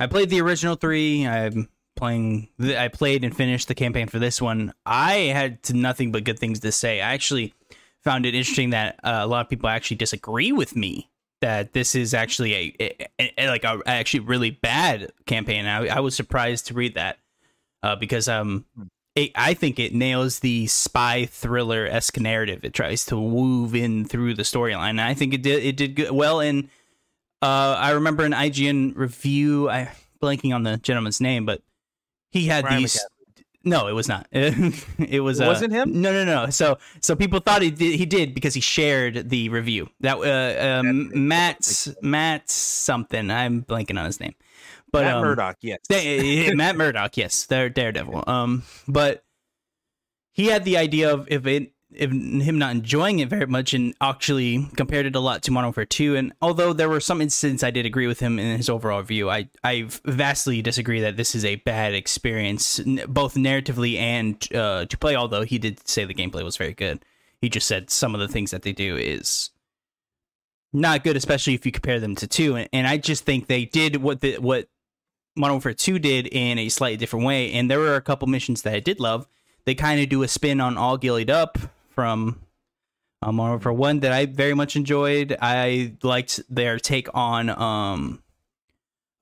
I 0.01 0.09
played 0.09 0.31
the 0.31 0.41
original 0.41 0.75
three. 0.75 1.25
I'm 1.27 1.69
playing. 1.97 2.49
The, 2.59 2.81
I 2.81 2.89
played 2.89 3.25
and 3.25 3.37
finished 3.37 3.69
the 3.69 3.75
campaign 3.75 4.07
for 4.07 4.19
this 4.19 4.41
one. 4.41 4.73
I 4.85 5.15
had 5.35 5.63
to- 5.65 5.75
nothing 5.75 6.13
but 6.13 6.25
good 6.25 6.39
things 6.39 6.61
to 6.61 6.71
say. 6.73 7.01
I 7.01 7.15
actually 7.15 7.55
found 8.05 8.25
it 8.27 8.35
interesting 8.35 8.71
that 8.71 9.01
uh, 9.03 9.19
a 9.23 9.27
lot 9.27 9.45
of 9.45 9.49
people 9.51 9.69
actually 9.69 9.97
disagree 9.97 10.53
with 10.53 10.77
me 10.77 11.11
that 11.41 11.73
this 11.73 11.95
is 11.95 12.15
actually 12.15 12.55
a, 12.55 12.97
a, 13.21 13.33
a- 13.39 13.49
like 13.49 13.65
a 13.65 13.81
actually 13.87 14.21
really 14.21 14.51
bad 14.51 15.11
campaign. 15.27 15.67
I, 15.67 15.87
I 15.89 16.01
was 16.01 16.15
surprised 16.15 16.67
to 16.69 16.75
read 16.75 16.95
that 16.95 17.19
uh, 17.83 17.97
because 17.97 18.29
um 18.29 18.65
it, 19.15 19.33
I 19.35 19.55
think 19.55 19.79
it 19.79 19.95
nails 19.95 20.41
the 20.41 20.67
spy 20.67 21.25
thriller 21.25 21.87
esque 21.87 22.21
narrative. 22.21 22.65
It 22.65 22.75
tries 22.75 23.05
to 23.07 23.17
move 23.17 23.75
in 23.75 24.05
through 24.05 24.35
the 24.35 24.43
storyline. 24.43 25.01
I 25.01 25.15
think 25.15 25.33
it 25.35 25.43
did 25.43 25.65
it 25.65 25.77
did 25.77 25.97
good, 25.97 26.11
well. 26.11 26.41
And 26.41 26.69
uh, 27.43 27.77
I 27.79 27.91
remember 27.91 28.25
an 28.25 28.33
IGN 28.33 28.97
review. 28.97 29.69
I 29.71 29.91
blanking 30.23 30.55
on 30.55 30.63
the 30.63 30.77
gentleman's 30.79 31.21
name, 31.21 31.45
but 31.47 31.63
he 32.31 32.47
had 32.47 32.65
Ryan 32.65 32.83
these. 32.83 33.05
No, 33.65 33.89
it 33.89 33.93
was 33.93 34.09
not. 34.09 34.29
it 34.33 35.23
was. 35.23 35.41
It 35.41 35.45
uh, 35.45 35.49
wasn't 35.49 35.73
him? 35.73 36.01
No, 36.01 36.13
no, 36.13 36.25
no. 36.25 36.51
So, 36.51 36.79
so 37.01 37.17
people 37.17 37.41
thought 37.41 37.63
he 37.63 37.73
did. 37.73 37.99
He 37.99 38.07
did 38.07 38.33
because 38.33 38.55
he 38.55 38.61
shared 38.61 39.29
the 39.29 39.49
review. 39.49 39.89
That 40.01 40.19
uh, 40.19 40.79
um, 40.81 41.11
Matt 41.27 41.89
Matt 42.01 42.49
something. 42.49 43.29
I'm 43.29 43.65
blanking 43.65 43.99
on 43.99 44.07
his 44.07 44.21
name. 44.21 44.35
But 44.93 45.05
Matt 45.05 45.17
um, 45.17 45.23
Murdock, 45.23 45.57
yes. 45.61 45.81
they- 45.89 46.55
Matt 46.55 46.77
Murdock, 46.77 47.17
yes, 47.17 47.45
they're 47.47 47.69
Daredevil. 47.69 48.25
Um, 48.27 48.63
but 48.87 49.25
he 50.33 50.47
had 50.47 50.65
the 50.65 50.77
idea 50.77 51.13
of 51.13 51.27
if 51.31 51.47
it, 51.47 51.73
him 51.99 52.59
not 52.59 52.73
enjoying 52.73 53.19
it 53.19 53.29
very 53.29 53.47
much, 53.47 53.75
and 53.75 53.95
actually 54.01 54.69
compared 54.77 55.07
it 55.07 55.17
a 55.17 55.21
lot 55.21 55.43
to 55.45 55.51
Modern 55.51 55.69
Warfare 55.69 55.85
Two. 55.85 56.17
And 56.17 56.33
although 56.41 56.73
there 56.73 56.89
were 56.89 57.01
some 57.01 57.21
instances 57.21 57.63
I 57.63 57.71
did 57.71 57.87
agree 57.87 58.07
with 58.07 58.21
him 58.21 58.39
in 58.39 58.57
his 58.57 58.69
overall 58.69 59.03
view, 59.03 59.31
I 59.31 59.49
I 59.65 59.89
vastly 60.05 60.63
disagree 60.63 61.01
that 61.01 61.17
this 61.17 61.35
is 61.35 61.45
a 61.45 61.57
bad 61.57 61.95
experience, 61.95 62.81
both 63.09 63.35
narratively 63.35 63.97
and 63.99 64.37
uh, 64.55 64.87
to 64.87 64.99
play. 64.99 65.17
Although 65.17 65.43
he 65.43 65.59
did 65.59 65.87
say 65.89 66.05
the 66.05 66.15
gameplay 66.15 66.45
was 66.45 66.57
very 66.57 66.75
good, 66.75 67.05
he 67.41 67.49
just 67.49 67.67
said 67.67 67.91
some 67.91 68.15
of 68.15 68.21
the 68.21 68.29
things 68.29 68.51
that 68.51 68.63
they 68.63 68.73
do 68.73 68.97
is 68.97 69.51
not 70.73 71.05
good, 71.05 71.17
especially 71.17 71.55
if 71.55 71.65
you 71.65 71.73
compare 71.73 72.01
them 72.01 72.15
to 72.17 72.27
two. 72.27 72.57
And, 72.57 72.69
and 72.73 72.87
I 72.87 72.99
just 72.99 73.25
think 73.25 73.47
they 73.47 73.65
did 73.65 73.97
what 73.97 74.21
the 74.21 74.39
what 74.39 74.69
Modern 75.37 75.57
Warfare 75.57 75.75
2 75.75 75.99
did 75.99 76.27
in 76.29 76.59
a 76.59 76.69
slightly 76.69 76.97
different 76.97 77.27
way. 77.27 77.53
And 77.53 77.71
there 77.71 77.79
were 77.79 77.95
a 77.95 78.01
couple 78.01 78.27
missions 78.27 78.63
that 78.63 78.75
I 78.75 78.81
did 78.81 79.01
love. 79.01 79.29
They 79.67 79.75
kind 79.75 80.01
of 80.01 80.09
do 80.09 80.23
a 80.23 80.29
spin 80.29 80.61
on 80.61 80.79
All 80.79 80.99
Ghillied 80.99 81.29
Up 81.29 81.59
from 81.97 82.39
uh, 83.23 83.33
Modern 83.33 83.55
Warfare 83.55 83.73
1 83.73 84.01
that 84.01 84.13
I 84.13 84.27
very 84.27 84.55
much 84.55 84.77
enjoyed. 84.77 85.37
I 85.41 85.95
liked 86.05 86.41
their 86.49 86.79
take 86.79 87.09
on 87.15 87.51
um, 87.51 88.23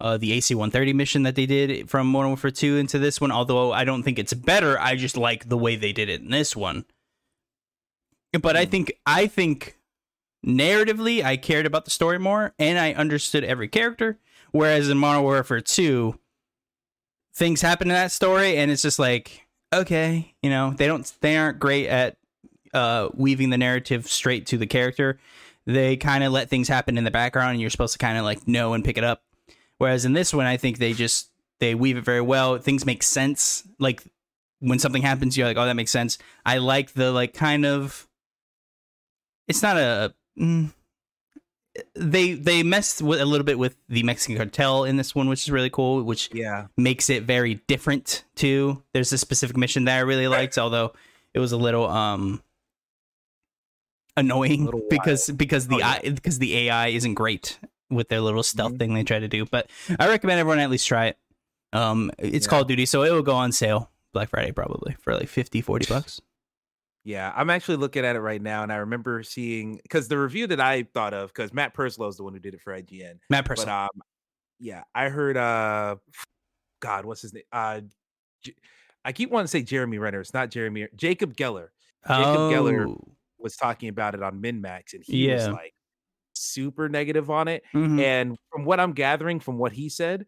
uh, 0.01 0.19
the 0.19 0.33
AC 0.33 0.55
130 0.55 0.93
mission 0.93 1.23
that 1.23 1.37
they 1.37 1.47
did 1.47 1.89
from 1.89 2.09
Modern 2.09 2.31
Warfare 2.31 2.51
2 2.51 2.77
into 2.77 2.99
this 2.99 3.21
one. 3.21 3.31
Although 3.31 3.73
I 3.73 3.85
don't 3.85 4.03
think 4.03 4.19
it's 4.19 4.35
better, 4.35 4.79
I 4.79 4.97
just 4.97 5.17
like 5.17 5.49
the 5.49 5.57
way 5.57 5.77
they 5.77 5.93
did 5.93 6.11
it 6.11 6.21
in 6.21 6.31
this 6.31 6.55
one. 6.55 6.85
But 8.39 8.57
I 8.57 8.65
Hmm. 8.65 8.71
think 8.73 8.93
I 9.07 9.27
think 9.29 9.79
narratively 10.45 11.25
I 11.25 11.37
cared 11.37 11.65
about 11.65 11.85
the 11.85 11.91
story 11.93 12.19
more 12.19 12.53
and 12.59 12.79
I 12.79 12.93
understood 12.93 13.45
every 13.45 13.69
character. 13.69 14.19
Whereas 14.51 14.89
in 14.89 14.99
Modern 14.99 15.23
Warfare 15.23 15.61
2, 15.61 16.19
things 17.35 17.63
happen 17.63 17.89
in 17.89 17.95
that 17.95 18.13
story 18.13 18.57
and 18.57 18.71
it's 18.71 18.83
just 18.83 18.99
like, 18.99 19.47
okay, 19.73 20.35
you 20.43 20.51
know, 20.51 20.73
they 20.77 20.89
don't 20.89 21.11
they 21.21 21.37
aren't 21.37 21.61
great 21.61 21.87
at 21.87 22.17
uh 22.75 23.09
weaving 23.15 23.51
the 23.51 23.59
narrative 23.59 24.07
straight 24.07 24.47
to 24.47 24.59
the 24.59 24.67
character. 24.67 25.19
They 25.67 25.97
kind 25.97 26.23
of 26.25 26.33
let 26.33 26.51
things 26.51 26.69
happen 26.69 26.99
in 26.99 27.05
the 27.05 27.11
background 27.11 27.53
and 27.53 27.61
you're 27.61 27.71
supposed 27.71 27.95
to 27.95 27.99
kind 27.99 28.19
of 28.19 28.25
like 28.25 28.47
know 28.47 28.75
and 28.75 28.85
pick 28.85 28.99
it 28.99 29.05
up. 29.05 29.23
Whereas 29.79 30.05
in 30.05 30.13
this 30.13 30.35
one 30.35 30.47
I 30.47 30.57
think 30.57 30.79
they 30.79 30.93
just 30.93 31.31
they 31.61 31.75
weave 31.75 31.97
it 31.97 32.05
very 32.05 32.21
well. 32.21 32.59
Things 32.59 32.85
make 32.85 33.03
sense. 33.03 33.63
Like 33.79 34.03
when 34.61 34.79
something 34.79 35.03
happens 35.03 35.37
you're 35.37 35.47
like, 35.47 35.57
"Oh, 35.57 35.65
that 35.65 35.75
makes 35.77 35.91
sense." 35.91 36.19
I 36.45 36.59
like 36.59 36.93
the 36.93 37.13
like 37.13 37.33
kind 37.35 37.65
of 37.65 38.09
it's 39.49 39.63
not 39.63 39.77
a. 39.77 40.15
Mm, 40.41 40.73
they 41.97 42.35
they 42.35 42.63
messed 42.63 43.03
with 43.03 43.21
a 43.21 43.25
little 43.25 43.45
bit 43.45 43.59
with 43.59 43.77
the 43.89 44.03
Mexican 44.05 44.37
cartel 44.37 44.85
in 44.85 44.97
this 44.97 45.15
one, 45.15 45.29
which 45.29 45.43
is 45.43 45.51
really 45.51 45.71
cool. 45.71 46.03
Which 46.05 46.31
Yeah. 46.33 46.67
makes 46.77 47.11
it 47.11 47.25
very 47.25 47.55
different 47.67 48.25
too. 48.37 48.83
There's 48.93 49.13
a 49.13 49.19
specific 49.19 49.57
mission 49.57 49.85
that 49.87 49.97
I 49.97 50.01
really 50.01 50.29
liked, 50.29 50.57
although 50.57 50.93
it 51.35 51.41
was 51.41 51.51
a 51.53 51.57
little 51.57 51.89
um 51.89 52.43
annoying 54.17 54.71
because 54.91 55.31
because 55.31 55.69
the 55.69 55.77
Oh, 55.77 55.79
yeah. 55.79 56.01
Because 56.11 56.39
the 56.39 56.57
AI 56.69 56.89
isn't 56.89 57.15
great 57.15 57.59
with 57.91 58.09
their 58.09 58.21
little 58.21 58.43
stealth 58.43 58.73
Mhm. 58.75 58.79
thing 58.79 58.95
they 58.95 59.05
try 59.05 59.19
to 59.19 59.29
do. 59.29 59.45
But 59.47 59.71
I 59.99 60.09
recommend 60.09 60.41
everyone 60.41 60.59
at 60.59 60.71
least 60.71 60.87
try 60.87 61.07
it. 61.07 61.19
Um, 61.73 62.11
it's 62.19 62.47
Yeah. 62.47 62.51
Call 62.51 62.63
of 62.63 62.69
Duty, 62.69 62.87
so 62.87 63.03
it 63.03 63.11
will 63.11 63.23
go 63.23 63.35
on 63.35 63.53
sale 63.53 63.91
Black 64.13 64.31
Friday 64.31 64.53
probably 64.53 64.97
for 65.01 65.15
like 65.15 65.29
50, 65.29 65.61
40 65.61 65.87
bucks. 65.87 66.21
Yeah, 67.07 67.33
I'm 67.37 67.51
actually 67.51 67.77
looking 67.77 68.05
at 68.05 68.17
it 68.17 68.21
right 68.21 68.41
now, 68.41 68.63
and 68.63 68.73
I 68.73 68.77
remember 68.77 69.23
seeing 69.23 69.77
because 69.83 70.09
the 70.09 70.17
review 70.19 70.47
that 70.47 70.61
I 70.61 70.85
thought 70.85 71.13
of, 71.13 71.29
because 71.29 71.53
Matt 71.53 71.75
Purslow 71.75 72.09
is 72.09 72.17
the 72.17 72.23
one 72.23 72.33
who 72.33 72.39
did 72.39 72.55
it 72.55 72.63
for 72.63 72.73
IGN. 72.73 73.19
Matt 73.29 73.47
But 73.47 73.69
um, 73.69 73.89
yeah, 74.59 74.85
I 74.95 75.11
heard 75.11 75.37
uh, 75.37 75.97
God, 76.81 77.05
what's 77.05 77.21
his 77.21 77.35
name? 77.35 77.43
Uh, 77.53 77.83
J- 78.43 78.55
I 79.05 79.13
keep 79.13 79.31
wanting 79.31 79.45
to 79.45 79.49
say 79.49 79.63
Jeremy 79.63 79.99
Renner. 79.99 80.21
It's 80.21 80.33
not 80.33 80.51
Jeremy. 80.51 80.89
Jacob 80.97 81.37
Geller 81.37 81.69
Jacob 82.09 82.51
Geller 82.53 82.87
oh, 82.89 83.14
was 83.45 83.57
talking 83.57 83.89
about 83.89 84.17
it 84.17 84.23
on 84.25 84.43
MinMax, 84.43 84.95
and 84.95 85.05
he 85.05 85.29
was 85.29 85.47
like 85.49 85.75
super 86.33 86.89
negative 86.89 87.31
on 87.31 87.47
it. 87.47 87.63
mhm. 87.73 88.01
And 88.01 88.37
from 88.51 88.65
what 88.65 88.81
I'm 88.81 88.93
gathering 88.93 89.39
from 89.39 89.59
what 89.59 89.73
he 89.73 89.89
said, 89.89 90.27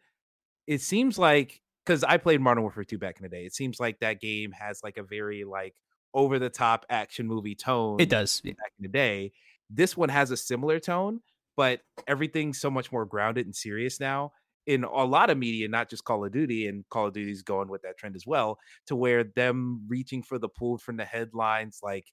it 0.69 0.81
seems 0.81 1.19
like 1.19 1.61
because 1.85 2.05
I 2.05 2.19
played 2.19 2.41
Modern 2.41 2.63
Warfare 2.63 2.85
2 2.85 2.99
back 2.99 3.17
in 3.19 3.25
the 3.25 3.29
day, 3.29 3.45
it 3.45 3.55
seems 3.55 3.81
like 3.81 3.99
that 4.01 4.21
game 4.21 4.53
has 4.53 4.83
like 4.85 4.99
a 4.99 5.03
very 5.03 5.45
like 5.45 5.75
over 6.15 6.39
the 6.39 6.51
top 6.51 6.87
action 6.89 7.27
movie 7.27 7.55
tone 7.57 8.01
it 8.01 8.09
does. 8.09 8.41
Back 8.43 8.73
in 8.79 8.85
the 8.85 8.89
day. 8.89 9.33
This 9.69 9.97
one 9.97 10.09
has 10.11 10.31
a 10.31 10.37
similar 10.37 10.79
tone, 10.79 11.21
but 11.57 11.81
everything's 12.07 12.61
so 12.61 12.71
much 12.71 12.93
more 12.93 13.05
grounded 13.05 13.47
and 13.47 13.57
serious 13.57 13.99
now 13.99 14.33
in 14.67 14.85
a 14.85 15.05
lot 15.05 15.31
of 15.31 15.39
media, 15.39 15.69
not 15.69 15.89
just 15.89 16.05
Call 16.05 16.25
of 16.25 16.33
Duty, 16.33 16.67
and 16.67 16.85
Call 16.89 17.07
of 17.07 17.15
Duty's 17.15 17.43
going 17.43 17.69
with 17.69 17.83
that 17.83 17.97
trend 17.99 18.17
as 18.17 18.27
well, 18.27 18.59
to 18.87 18.97
where 18.97 19.25
them 19.25 19.85
reaching 19.89 20.23
for 20.23 20.39
the 20.39 20.49
pulled 20.49 20.83
from 20.83 20.97
the 20.97 21.05
headlines, 21.05 21.81
like 21.83 22.07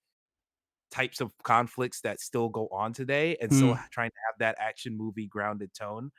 types 0.94 1.20
of 1.22 1.32
conflicts 1.44 2.02
that 2.02 2.20
still 2.20 2.50
go 2.50 2.68
on 2.72 2.94
today, 2.94 3.36
and 3.42 3.52
still 3.54 3.78
trying 3.92 4.12
to 4.12 4.16
have 4.28 4.40
that 4.40 4.56
action 4.60 4.96
movie 4.96 5.28
grounded 5.28 5.72
tone 5.74 6.12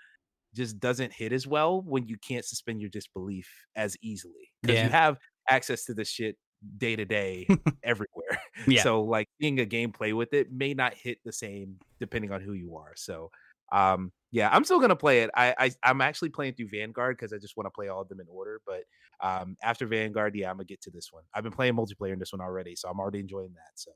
just 0.55 0.79
doesn't 0.79 1.13
hit 1.13 1.33
as 1.33 1.47
well 1.47 1.83
when 1.83 2.07
you 2.07 2.17
can't 2.19 2.45
suspend 2.45 2.81
your 2.81 2.91
disbelief 2.91 3.49
as 3.77 3.97
easily 4.03 4.53
because 4.63 4.79
Yeah. 4.79 4.85
you 4.85 4.91
have 4.91 5.19
access 5.49 5.85
to 5.87 5.95
this 5.95 6.09
shit 6.09 6.37
day 6.79 6.95
to 6.97 7.05
day 7.05 7.47
everywhere. 7.83 8.39
Yeah. 8.69 8.83
So 8.83 9.03
like 9.03 9.29
being 9.41 9.59
a 9.61 9.67
gameplay 9.67 10.15
with 10.15 10.33
it 10.33 10.53
may 10.53 10.73
not 10.75 10.95
hit 10.95 11.19
the 11.25 11.33
same 11.33 11.79
depending 11.99 12.31
on 12.31 12.41
who 12.41 12.53
you 12.53 12.77
are. 12.77 12.93
So 12.95 13.31
um 13.73 14.13
yeah, 14.31 14.49
I'm 14.53 14.65
still 14.65 14.81
gonna 14.81 14.95
play 14.97 15.23
it. 15.23 15.31
I, 15.35 15.55
I 15.59 15.71
I'm 15.83 16.01
actually 16.01 16.31
playing 16.31 16.55
through 16.55 16.69
Vanguard 16.69 17.17
because 17.17 17.33
I 17.33 17.39
just 17.39 17.57
want 17.57 17.67
to 17.67 17.71
play 17.73 17.89
all 17.89 18.03
of 18.03 18.09
them 18.09 18.21
in 18.21 18.27
order. 18.29 18.61
But 18.65 18.85
um 19.21 19.57
after 19.63 19.87
Vanguard, 19.87 20.37
yeah, 20.37 20.51
I'm 20.51 20.57
gonna 20.57 20.65
get 20.67 20.81
to 20.83 20.91
this 20.91 21.09
one. 21.13 21.25
I've 21.35 21.43
been 21.43 21.53
playing 21.53 21.75
multiplayer 21.75 22.13
in 22.13 22.19
this 22.21 22.33
one 22.33 22.41
already, 22.41 22.77
so 22.77 22.89
I'm 22.89 23.01
already 23.01 23.19
enjoying 23.21 23.55
that. 23.55 23.73
So 23.75 23.91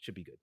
should 0.00 0.14
be 0.14 0.24
good. 0.24 0.38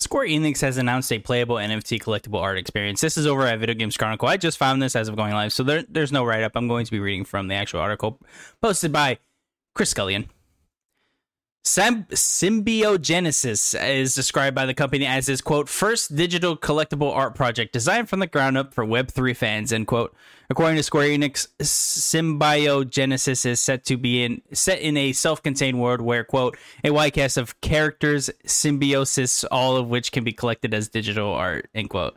Square 0.00 0.28
Enix 0.28 0.60
has 0.60 0.78
announced 0.78 1.12
a 1.12 1.18
playable 1.18 1.56
NFT 1.56 2.00
collectible 2.00 2.40
art 2.40 2.56
experience. 2.56 3.00
This 3.00 3.18
is 3.18 3.26
over 3.26 3.46
at 3.46 3.58
Video 3.58 3.74
Games 3.74 3.96
Chronicle. 3.96 4.28
I 4.28 4.36
just 4.36 4.56
found 4.56 4.80
this 4.80 4.94
as 4.94 5.08
of 5.08 5.16
going 5.16 5.32
live, 5.32 5.52
so 5.52 5.64
there, 5.64 5.84
there's 5.88 6.12
no 6.12 6.24
write 6.24 6.44
up. 6.44 6.52
I'm 6.54 6.68
going 6.68 6.84
to 6.84 6.90
be 6.90 7.00
reading 7.00 7.24
from 7.24 7.48
the 7.48 7.54
actual 7.54 7.80
article 7.80 8.20
posted 8.62 8.92
by 8.92 9.18
Chris 9.74 9.92
Scullion. 9.92 10.28
Sym- 11.68 12.04
Symbiogenesis 12.04 13.78
is 13.86 14.14
described 14.14 14.56
by 14.56 14.64
the 14.64 14.72
company 14.72 15.04
as 15.04 15.26
his 15.26 15.42
quote 15.42 15.68
first 15.68 16.16
digital 16.16 16.56
collectible 16.56 17.14
art 17.14 17.34
project 17.34 17.74
designed 17.74 18.08
from 18.08 18.20
the 18.20 18.26
ground 18.26 18.56
up 18.56 18.72
for 18.72 18.86
Web3 18.86 19.36
fans 19.36 19.70
end 19.70 19.86
quote. 19.86 20.16
According 20.48 20.76
to 20.76 20.82
Square 20.82 21.08
Enix, 21.08 21.48
Symbiogenesis 21.60 23.44
is 23.44 23.60
set 23.60 23.84
to 23.84 23.98
be 23.98 24.24
in 24.24 24.40
set 24.52 24.80
in 24.80 24.96
a 24.96 25.12
self-contained 25.12 25.78
world 25.78 26.00
where 26.00 26.24
quote 26.24 26.56
a 26.82 26.90
wide 26.90 27.12
cast 27.12 27.36
of 27.36 27.60
characters 27.60 28.30
symbiosis, 28.46 29.44
all 29.44 29.76
of 29.76 29.88
which 29.88 30.10
can 30.10 30.24
be 30.24 30.32
collected 30.32 30.72
as 30.72 30.88
digital 30.88 31.34
art 31.34 31.68
end 31.74 31.90
quote. 31.90 32.16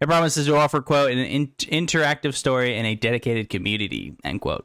It 0.00 0.06
promises 0.06 0.46
to 0.46 0.54
offer 0.54 0.80
quote 0.80 1.10
an 1.10 1.18
in- 1.18 1.48
interactive 1.48 2.34
story 2.34 2.76
and 2.76 2.86
a 2.86 2.94
dedicated 2.94 3.50
community 3.50 4.14
end 4.22 4.40
quote. 4.40 4.64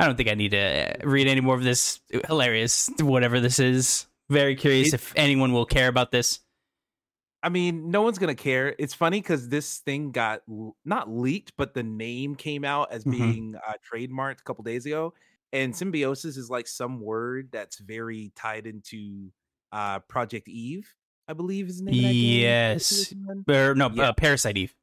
I 0.00 0.06
don't 0.06 0.16
think 0.16 0.28
I 0.30 0.34
need 0.34 0.52
to 0.52 0.96
read 1.04 1.26
any 1.28 1.40
more 1.40 1.54
of 1.54 1.62
this. 1.62 2.00
Hilarious, 2.26 2.88
whatever 3.00 3.38
this 3.38 3.58
is. 3.58 4.06
Very 4.30 4.56
curious 4.56 4.88
It- 4.88 4.94
if 4.94 5.12
anyone 5.16 5.52
will 5.52 5.66
care 5.66 5.88
about 5.88 6.10
this. 6.10 6.40
I 7.42 7.48
mean, 7.48 7.90
no 7.90 8.02
one's 8.02 8.18
gonna 8.18 8.34
care. 8.34 8.74
It's 8.78 8.92
funny 8.94 9.20
because 9.20 9.48
this 9.48 9.78
thing 9.78 10.10
got 10.12 10.42
not 10.84 11.10
leaked, 11.10 11.52
but 11.56 11.72
the 11.74 11.82
name 11.82 12.34
came 12.34 12.64
out 12.64 12.92
as 12.92 13.04
Mhm. 13.04 13.10
being 13.12 13.54
uh, 13.56 13.72
trademarked 13.90 14.40
a 14.40 14.44
couple 14.44 14.62
days 14.64 14.84
ago. 14.86 15.14
And 15.52 15.74
symbiosis 15.74 16.36
is 16.36 16.48
like 16.50 16.66
some 16.66 17.00
word 17.00 17.48
that's 17.50 17.78
very 17.78 18.30
tied 18.36 18.66
into 18.66 19.32
uh, 19.72 20.00
Project 20.00 20.48
Eve, 20.48 20.92
I 21.28 21.32
believe 21.32 21.68
is 21.68 21.78
the 21.78 21.84
name. 21.84 21.94
Of 21.94 22.02
that 22.02 22.12
game. 22.12 22.40
Yes. 22.42 22.92
Is 22.92 23.12
it 23.12 23.18
one? 23.24 23.44
Or 23.48 23.74
no, 23.74 23.88
Yeah. 23.90 24.02
uh, 24.08 24.12
Parasite 24.12 24.56
Eve. 24.58 24.74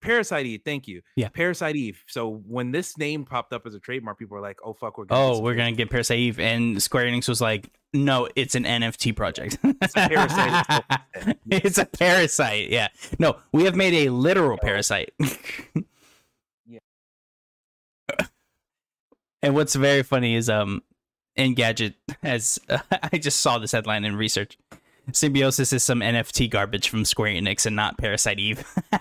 Parasite 0.00 0.46
Eve. 0.46 0.62
Thank 0.64 0.88
you. 0.88 1.02
Yeah. 1.16 1.28
Parasite 1.28 1.76
Eve. 1.76 2.02
So 2.08 2.42
when 2.46 2.72
this 2.72 2.96
name 2.96 3.24
popped 3.24 3.52
up 3.52 3.66
as 3.66 3.74
a 3.74 3.80
trademark, 3.80 4.18
people 4.18 4.34
were 4.36 4.40
like, 4.42 4.58
"Oh 4.64 4.72
fuck, 4.72 4.98
we're 4.98 5.04
gonna 5.04 5.20
Oh, 5.20 5.40
we're 5.40 5.54
gonna 5.54 5.72
get 5.72 5.90
Parasite 5.90 6.18
Eve, 6.18 6.40
and 6.40 6.82
Square 6.82 7.06
Enix 7.06 7.28
was 7.28 7.40
like, 7.40 7.70
"No, 7.92 8.28
it's 8.36 8.54
an 8.54 8.64
NFT 8.64 9.14
project. 9.14 9.58
It's 9.62 9.94
a 9.96 10.08
parasite 10.08 10.84
it's 11.50 11.78
a 11.78 11.86
parasite. 11.86 12.70
Yeah, 12.70 12.88
no, 13.18 13.36
we 13.52 13.64
have 13.64 13.76
made 13.76 13.94
a 14.06 14.10
literal 14.10 14.58
parasite. 14.58 15.12
Yeah. 16.66 16.78
And 19.42 19.54
what's 19.54 19.74
very 19.74 20.02
funny 20.02 20.34
is 20.34 20.48
um, 20.48 20.82
Engadget 21.38 21.94
has 22.22 22.58
I 22.90 23.18
just 23.18 23.40
saw 23.40 23.58
this 23.58 23.72
headline 23.72 24.04
in 24.04 24.16
research. 24.16 24.58
Symbiosis 25.14 25.72
is 25.72 25.82
some 25.82 26.00
NFT 26.00 26.50
garbage 26.50 26.88
from 26.88 27.04
Square 27.04 27.32
Enix 27.32 27.66
and 27.66 27.76
not 27.76 27.98
Parasite 27.98 28.38
Eve. 28.38 28.64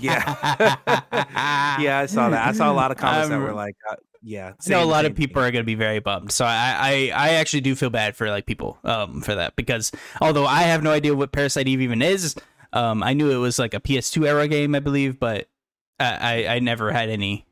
Yeah. 0.00 0.76
yeah, 1.80 1.98
I 2.00 2.06
saw 2.06 2.30
that. 2.30 2.46
I 2.46 2.52
saw 2.52 2.70
a 2.70 2.74
lot 2.74 2.90
of 2.90 2.96
comments 2.96 3.28
that 3.28 3.36
Um, 3.36 3.42
were 3.42 3.52
like, 3.52 3.76
uh, 3.90 3.96
"Yeah." 4.22 4.52
I 4.66 4.70
know 4.70 4.82
a 4.82 4.84
lot 4.84 5.04
same 5.04 5.12
of 5.12 5.16
people 5.16 5.40
thing. 5.42 5.48
are 5.48 5.52
going 5.52 5.62
to 5.62 5.66
be 5.66 5.74
very 5.74 5.98
bummed. 6.00 6.32
So 6.32 6.44
I, 6.44 7.10
I, 7.12 7.12
I 7.14 7.28
actually 7.34 7.60
do 7.60 7.74
feel 7.74 7.90
bad 7.90 8.16
for 8.16 8.28
like 8.30 8.46
people 8.46 8.78
um 8.84 9.20
for 9.20 9.34
that 9.34 9.56
because 9.56 9.92
although 10.20 10.46
I 10.46 10.62
have 10.62 10.82
no 10.82 10.90
idea 10.90 11.14
what 11.14 11.32
Parasite 11.32 11.68
Eve 11.68 11.82
even 11.82 12.02
is, 12.02 12.34
um 12.72 13.02
I 13.02 13.12
knew 13.12 13.30
it 13.30 13.36
was 13.36 13.58
like 13.58 13.74
a 13.74 13.80
PS2 13.80 14.26
era 14.26 14.48
game 14.48 14.74
I 14.74 14.80
believe, 14.80 15.20
but 15.20 15.48
I 16.00 16.44
I, 16.46 16.54
I 16.54 16.58
never 16.60 16.90
had 16.90 17.08
any 17.10 17.46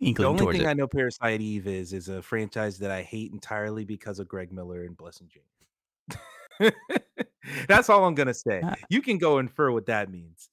inkling. 0.00 0.36
The 0.36 0.42
only 0.44 0.58
thing 0.58 0.66
it. 0.66 0.70
I 0.70 0.74
know 0.74 0.86
Parasite 0.86 1.40
Eve 1.40 1.66
is 1.66 1.92
is 1.92 2.08
a 2.08 2.22
franchise 2.22 2.78
that 2.78 2.90
I 2.90 3.02
hate 3.02 3.32
entirely 3.32 3.84
because 3.84 4.18
of 4.18 4.28
Greg 4.28 4.52
Miller 4.52 4.84
and 4.84 4.96
Blessing 4.96 5.28
Jr. 5.28 6.16
That's 7.68 7.88
all 7.88 8.04
I'm 8.04 8.14
gonna 8.14 8.34
say. 8.34 8.60
Ah. 8.64 8.74
You 8.90 9.00
can 9.02 9.18
go 9.18 9.38
infer 9.38 9.70
what 9.70 9.86
that 9.86 10.10
means, 10.10 10.48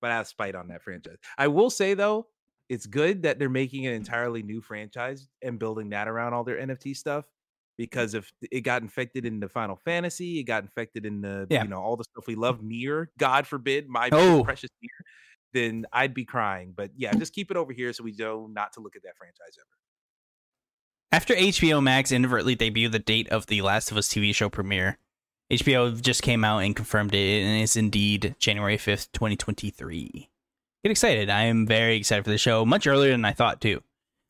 but 0.00 0.10
I 0.10 0.14
have 0.16 0.26
spite 0.28 0.54
on 0.54 0.68
that 0.68 0.82
franchise. 0.82 1.16
I 1.36 1.48
will 1.48 1.70
say 1.70 1.94
though, 1.94 2.26
it's 2.68 2.86
good 2.86 3.22
that 3.22 3.38
they're 3.38 3.48
making 3.48 3.86
an 3.86 3.94
entirely 3.94 4.42
new 4.42 4.60
franchise 4.60 5.28
and 5.42 5.58
building 5.58 5.90
that 5.90 6.08
around 6.08 6.34
all 6.34 6.44
their 6.44 6.58
NFT 6.58 6.96
stuff. 6.96 7.24
Because 7.76 8.14
if 8.14 8.32
it 8.50 8.62
got 8.62 8.82
infected 8.82 9.24
in 9.24 9.38
the 9.38 9.48
Final 9.48 9.76
Fantasy, 9.76 10.40
it 10.40 10.44
got 10.44 10.64
infected 10.64 11.06
in 11.06 11.20
the 11.20 11.46
Yeah. 11.48 11.62
you 11.62 11.68
know 11.68 11.80
all 11.80 11.96
the 11.96 12.04
stuff 12.04 12.26
we 12.26 12.34
love, 12.34 12.62
Mirror, 12.62 13.10
God 13.18 13.46
forbid, 13.46 13.88
my 13.88 14.08
Oh. 14.10 14.42
precious 14.44 14.70
Mirror, 14.82 15.04
then 15.52 15.86
I'd 15.92 16.12
be 16.12 16.24
crying. 16.24 16.72
But 16.76 16.90
yeah, 16.96 17.12
just 17.14 17.32
keep 17.32 17.50
it 17.52 17.56
over 17.56 17.72
here 17.72 17.92
so 17.92 18.02
we 18.02 18.12
know 18.12 18.48
not 18.50 18.72
to 18.74 18.80
look 18.80 18.96
at 18.96 19.02
that 19.04 19.16
franchise 19.16 19.56
ever. 19.58 19.68
After 21.12 21.34
HBO 21.34 21.80
Max 21.82 22.12
inadvertently 22.12 22.56
debuted 22.56 22.92
the 22.92 22.98
date 22.98 23.28
of 23.30 23.46
the 23.46 23.62
Last 23.62 23.90
of 23.90 23.96
Us 23.96 24.08
TV 24.08 24.34
show 24.34 24.48
premiere, 24.50 24.98
HBO 25.50 26.00
just 26.00 26.22
came 26.22 26.44
out 26.44 26.58
and 26.58 26.76
confirmed 26.76 27.14
it, 27.14 27.42
and 27.42 27.62
it's 27.62 27.76
indeed 27.76 28.34
January 28.38 28.76
5th, 28.76 29.10
2023. 29.12 30.28
Get 30.84 30.90
excited. 30.90 31.30
I 31.30 31.44
am 31.44 31.66
very 31.66 31.96
excited 31.96 32.24
for 32.24 32.30
the 32.30 32.38
show, 32.38 32.64
much 32.66 32.86
earlier 32.86 33.12
than 33.12 33.24
I 33.24 33.32
thought, 33.32 33.60
too. 33.60 33.82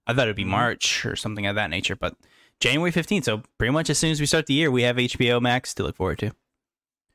I 0.07 0.15
thought 0.15 0.29
it'd 0.29 0.37
be 0.37 0.45
Mhm. 0.45 0.49
March 0.49 1.05
or 1.05 1.17
something 1.17 1.47
of 1.47 1.57
that 1.57 1.71
nature, 1.71 1.97
but 1.97 2.17
January 2.61 2.93
15th, 2.93 3.25
so 3.25 3.43
pretty 3.59 3.73
much 3.73 3.91
as 3.91 3.99
soon 3.99 4.11
as 4.13 4.21
we 4.21 4.27
start 4.27 4.47
the 4.47 4.55
year, 4.55 4.71
we 4.71 4.83
have 4.83 4.99
HBO 4.99 5.41
Max 5.41 5.75
to 5.75 5.83
look 5.83 5.97
forward 5.97 6.19
to. 6.21 6.33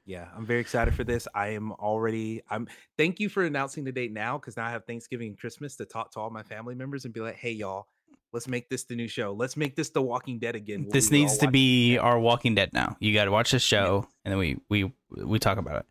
Yeah, 0.05 0.27
I'm 0.35 0.45
very 0.45 0.59
excited 0.59 0.93
for 0.93 1.05
this. 1.05 1.27
I 1.33 1.49
am 1.49 1.71
already. 1.71 2.41
I'm. 2.49 2.67
Thank 2.97 3.21
you 3.21 3.29
for 3.29 3.43
announcing 3.43 3.85
the 3.85 3.91
date 3.93 4.11
now, 4.11 4.37
because 4.37 4.57
now 4.57 4.65
I 4.65 4.71
have 4.71 4.85
Thanksgiving 4.85 5.29
and 5.29 5.39
Christmas 5.39 5.77
to 5.77 5.85
talk 5.85 6.11
to 6.11 6.19
all 6.19 6.29
my 6.29 6.43
family 6.43 6.75
members 6.75 7.05
and 7.05 7.13
be 7.13 7.21
like, 7.21 7.37
"Hey, 7.37 7.51
y'all, 7.53 7.87
let's 8.33 8.47
make 8.47 8.69
this 8.69 8.83
the 8.83 8.95
new 8.95 9.07
show. 9.07 9.33
Let's 9.33 9.55
make 9.55 9.75
this 9.75 9.89
The 9.89 10.01
Walking 10.01 10.39
Dead 10.39 10.55
again." 10.55 10.87
This 10.89 11.09
we 11.09 11.19
needs 11.19 11.37
to 11.37 11.49
be 11.49 11.95
it." 11.95 11.99
our 11.99 12.19
Walking 12.19 12.55
Dead 12.55 12.73
now. 12.73 12.97
You 12.99 13.13
got 13.13 13.25
to 13.25 13.31
watch 13.31 13.51
this 13.51 13.63
show, 13.63 14.07
and 14.25 14.31
then 14.31 14.39
we 14.39 14.57
we 14.69 14.91
we 15.15 15.39
talk 15.39 15.57
about 15.57 15.77
it. 15.77 15.85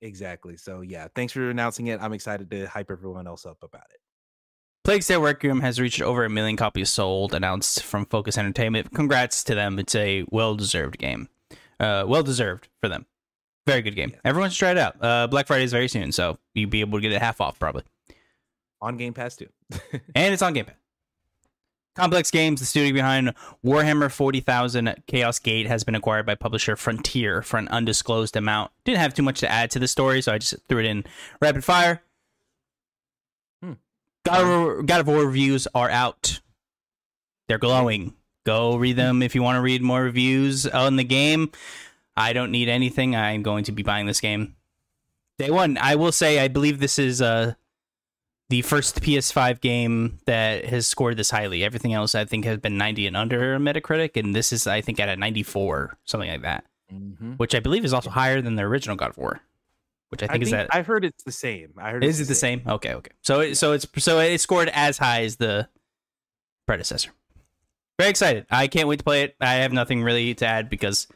exactly. 0.00 0.56
So 0.56 0.80
yeah, 0.80 1.08
thanks 1.14 1.32
for 1.32 1.48
announcing 1.48 1.86
it. 1.86 2.00
I'm 2.02 2.12
excited 2.12 2.50
to 2.50 2.66
hype 2.66 2.90
everyone 2.90 3.26
else 3.26 3.46
up 3.46 3.62
about 3.62 3.86
it. 3.94 4.00
Plague 4.84 5.02
Tale 5.02 5.20
Requiem 5.20 5.60
has 5.60 5.78
reached 5.78 6.02
over 6.02 6.24
a 6.24 6.28
million 6.28 6.56
copies 6.56 6.90
sold, 6.90 7.34
announced 7.34 7.84
from 7.84 8.04
Focus 8.06 8.36
Entertainment. 8.36 8.92
Congrats 8.92 9.44
to 9.44 9.54
them. 9.54 9.78
It's 9.78 9.94
a 9.94 10.24
well 10.30 10.56
deserved 10.56 10.98
game. 10.98 11.28
Uh, 11.78 12.04
well 12.06 12.24
deserved 12.24 12.68
for 12.80 12.88
them. 12.88 13.06
Very 13.64 13.82
good 13.82 13.94
game. 13.94 14.10
Yes. 14.10 14.20
Everyone 14.24 14.50
should 14.50 14.58
try 14.58 14.70
it 14.72 14.78
out. 14.78 14.96
Uh, 15.00 15.28
Black 15.28 15.46
Friday 15.46 15.62
is 15.62 15.70
very 15.70 15.86
soon, 15.86 16.10
so 16.10 16.36
you'll 16.54 16.68
be 16.68 16.80
able 16.80 16.98
to 16.98 17.02
get 17.02 17.12
it 17.12 17.22
half 17.22 17.40
off 17.40 17.60
probably. 17.60 17.84
On 18.80 18.96
Game 18.96 19.14
Pass 19.14 19.36
too. 19.36 19.46
and 20.16 20.34
it's 20.34 20.42
on 20.42 20.52
Game 20.52 20.64
Pass. 20.64 20.74
Complex 21.94 22.30
Games, 22.30 22.60
the 22.60 22.66
studio 22.66 22.94
behind 22.94 23.34
Warhammer 23.64 24.10
40,000 24.10 25.02
Chaos 25.06 25.38
Gate, 25.38 25.66
has 25.66 25.84
been 25.84 25.94
acquired 25.94 26.24
by 26.24 26.34
publisher 26.34 26.74
Frontier 26.74 27.42
for 27.42 27.58
an 27.58 27.68
undisclosed 27.68 28.34
amount. 28.36 28.70
Didn't 28.84 29.00
have 29.00 29.12
too 29.12 29.22
much 29.22 29.40
to 29.40 29.50
add 29.50 29.70
to 29.72 29.78
the 29.78 29.88
story, 29.88 30.22
so 30.22 30.32
I 30.32 30.38
just 30.38 30.54
threw 30.68 30.78
it 30.78 30.86
in 30.86 31.04
rapid 31.40 31.64
fire. 31.64 32.02
Hmm. 33.62 33.72
God, 34.24 34.40
of 34.40 34.48
War, 34.48 34.82
God 34.82 35.00
of 35.00 35.06
War 35.06 35.26
reviews 35.26 35.68
are 35.74 35.90
out. 35.90 36.40
They're 37.48 37.58
glowing. 37.58 38.14
Go 38.44 38.76
read 38.76 38.96
them 38.96 39.22
if 39.22 39.34
you 39.34 39.42
want 39.42 39.56
to 39.56 39.60
read 39.60 39.82
more 39.82 40.02
reviews 40.02 40.66
on 40.66 40.96
the 40.96 41.04
game. 41.04 41.52
I 42.16 42.32
don't 42.32 42.50
need 42.50 42.68
anything. 42.68 43.14
I'm 43.14 43.42
going 43.42 43.64
to 43.64 43.72
be 43.72 43.82
buying 43.82 44.06
this 44.06 44.20
game 44.20 44.56
day 45.42 45.50
one. 45.50 45.78
I 45.78 45.96
will 45.96 46.12
say, 46.12 46.38
I 46.38 46.48
believe 46.48 46.78
this 46.78 46.98
is 46.98 47.20
uh, 47.20 47.54
the 48.52 48.60
first 48.60 49.00
PS5 49.00 49.62
game 49.62 50.18
that 50.26 50.66
has 50.66 50.86
scored 50.86 51.16
this 51.16 51.30
highly. 51.30 51.64
Everything 51.64 51.94
else, 51.94 52.14
I 52.14 52.26
think, 52.26 52.44
has 52.44 52.58
been 52.58 52.76
90 52.76 53.06
and 53.06 53.16
under 53.16 53.58
Metacritic, 53.58 54.14
and 54.22 54.34
this 54.36 54.52
is, 54.52 54.66
I 54.66 54.82
think, 54.82 55.00
at 55.00 55.08
a 55.08 55.16
94, 55.16 55.96
something 56.04 56.28
like 56.28 56.42
that, 56.42 56.66
Mhm. 56.92 57.38
which 57.38 57.54
I 57.54 57.60
believe 57.60 57.82
is 57.82 57.94
also 57.94 58.10
higher 58.10 58.42
than 58.42 58.56
the 58.56 58.62
original 58.64 58.94
God 58.94 59.08
of 59.08 59.16
War. 59.16 59.40
Which 60.10 60.22
I 60.22 60.26
think, 60.26 60.42
is 60.42 60.50
that 60.50 60.68
I've 60.70 60.86
heard 60.86 61.02
it's 61.02 61.24
the 61.24 61.32
same. 61.32 61.72
I 61.78 61.92
heard 61.92 62.04
is 62.04 62.20
it's 62.20 62.28
it 62.28 62.32
the 62.32 62.34
same? 62.34 62.60
Okay, 62.68 62.92
okay. 62.92 63.12
So 63.22 63.40
it, 63.40 63.54
so 63.54 63.72
it's 63.72 63.86
so 64.04 64.18
it 64.18 64.36
scored 64.42 64.68
as 64.74 64.98
high 64.98 65.22
as 65.22 65.36
the 65.36 65.70
predecessor. 66.66 67.10
Very 67.98 68.10
excited. 68.10 68.44
I 68.50 68.66
can't 68.68 68.86
wait 68.86 68.98
to 68.98 69.04
play 69.04 69.22
it. 69.22 69.34
I 69.40 69.54
have 69.54 69.72
nothing 69.72 70.02
really 70.02 70.34
to 70.34 70.46
add 70.46 70.68
because 70.68 71.08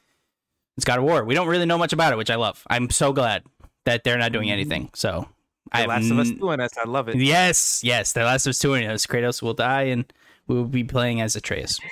it's 0.78 0.86
God 0.86 1.00
of 1.00 1.04
War. 1.04 1.22
We 1.26 1.34
don't 1.34 1.48
really 1.48 1.66
know 1.66 1.76
much 1.76 1.92
about 1.92 2.14
it, 2.14 2.16
which 2.16 2.30
I 2.30 2.36
love. 2.36 2.62
I'm 2.70 2.88
so 2.88 3.12
glad 3.12 3.42
that 3.84 4.04
they're 4.04 4.16
not 4.16 4.32
doing 4.32 4.50
anything. 4.50 4.88
So 4.94 5.28
I 5.28 5.35
The 5.83 5.88
Last 5.88 6.11
of 6.11 6.18
Us 6.18 6.30
doing 6.30 6.61
us. 6.61 6.71
I 6.76 6.88
love 6.88 7.09
it. 7.09 7.16
Yes, 7.16 7.83
yes. 7.85 8.12
The 8.12 8.25
Last 8.25 8.47
of 8.47 8.50
Us 8.50 8.59
2 8.59 8.75
and 8.75 8.92
us. 8.92 9.06
Kratos 9.06 9.42
will 9.42 9.54
die 9.54 9.85
and 9.85 10.12
we 10.47 10.56
will 10.56 10.64
be 10.64 10.85
playing 10.85 11.21
as 11.21 11.37
Atreus. 11.37 11.80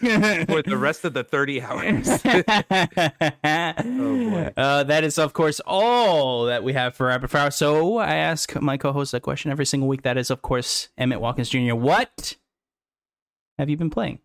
For 0.00 0.62
the 0.62 0.76
rest 0.78 1.04
of 1.04 1.14
the 1.14 1.24
30 1.24 1.62
hours. 1.62 2.06
boy. 3.82 4.52
Uh, 4.56 4.84
that 4.84 5.04
is, 5.04 5.18
of 5.18 5.32
course, 5.32 5.60
all 5.66 6.44
that 6.46 6.62
we 6.62 6.74
have 6.74 6.94
for 6.94 7.06
Rapid 7.06 7.30
Fire. 7.30 7.50
So 7.50 7.96
I 7.96 8.16
ask 8.16 8.60
my 8.60 8.76
co 8.76 8.92
host 8.92 9.14
a 9.14 9.20
question 9.20 9.50
every 9.50 9.64
single 9.66 9.88
week. 9.88 10.02
That 10.02 10.18
is, 10.18 10.30
of 10.30 10.42
course, 10.42 10.88
Emmett 10.98 11.20
Watkins 11.20 11.48
Jr. 11.48 11.74
What 11.74 12.36
have 13.58 13.70
you 13.70 13.76
been 13.76 13.90
playing? 13.90 14.20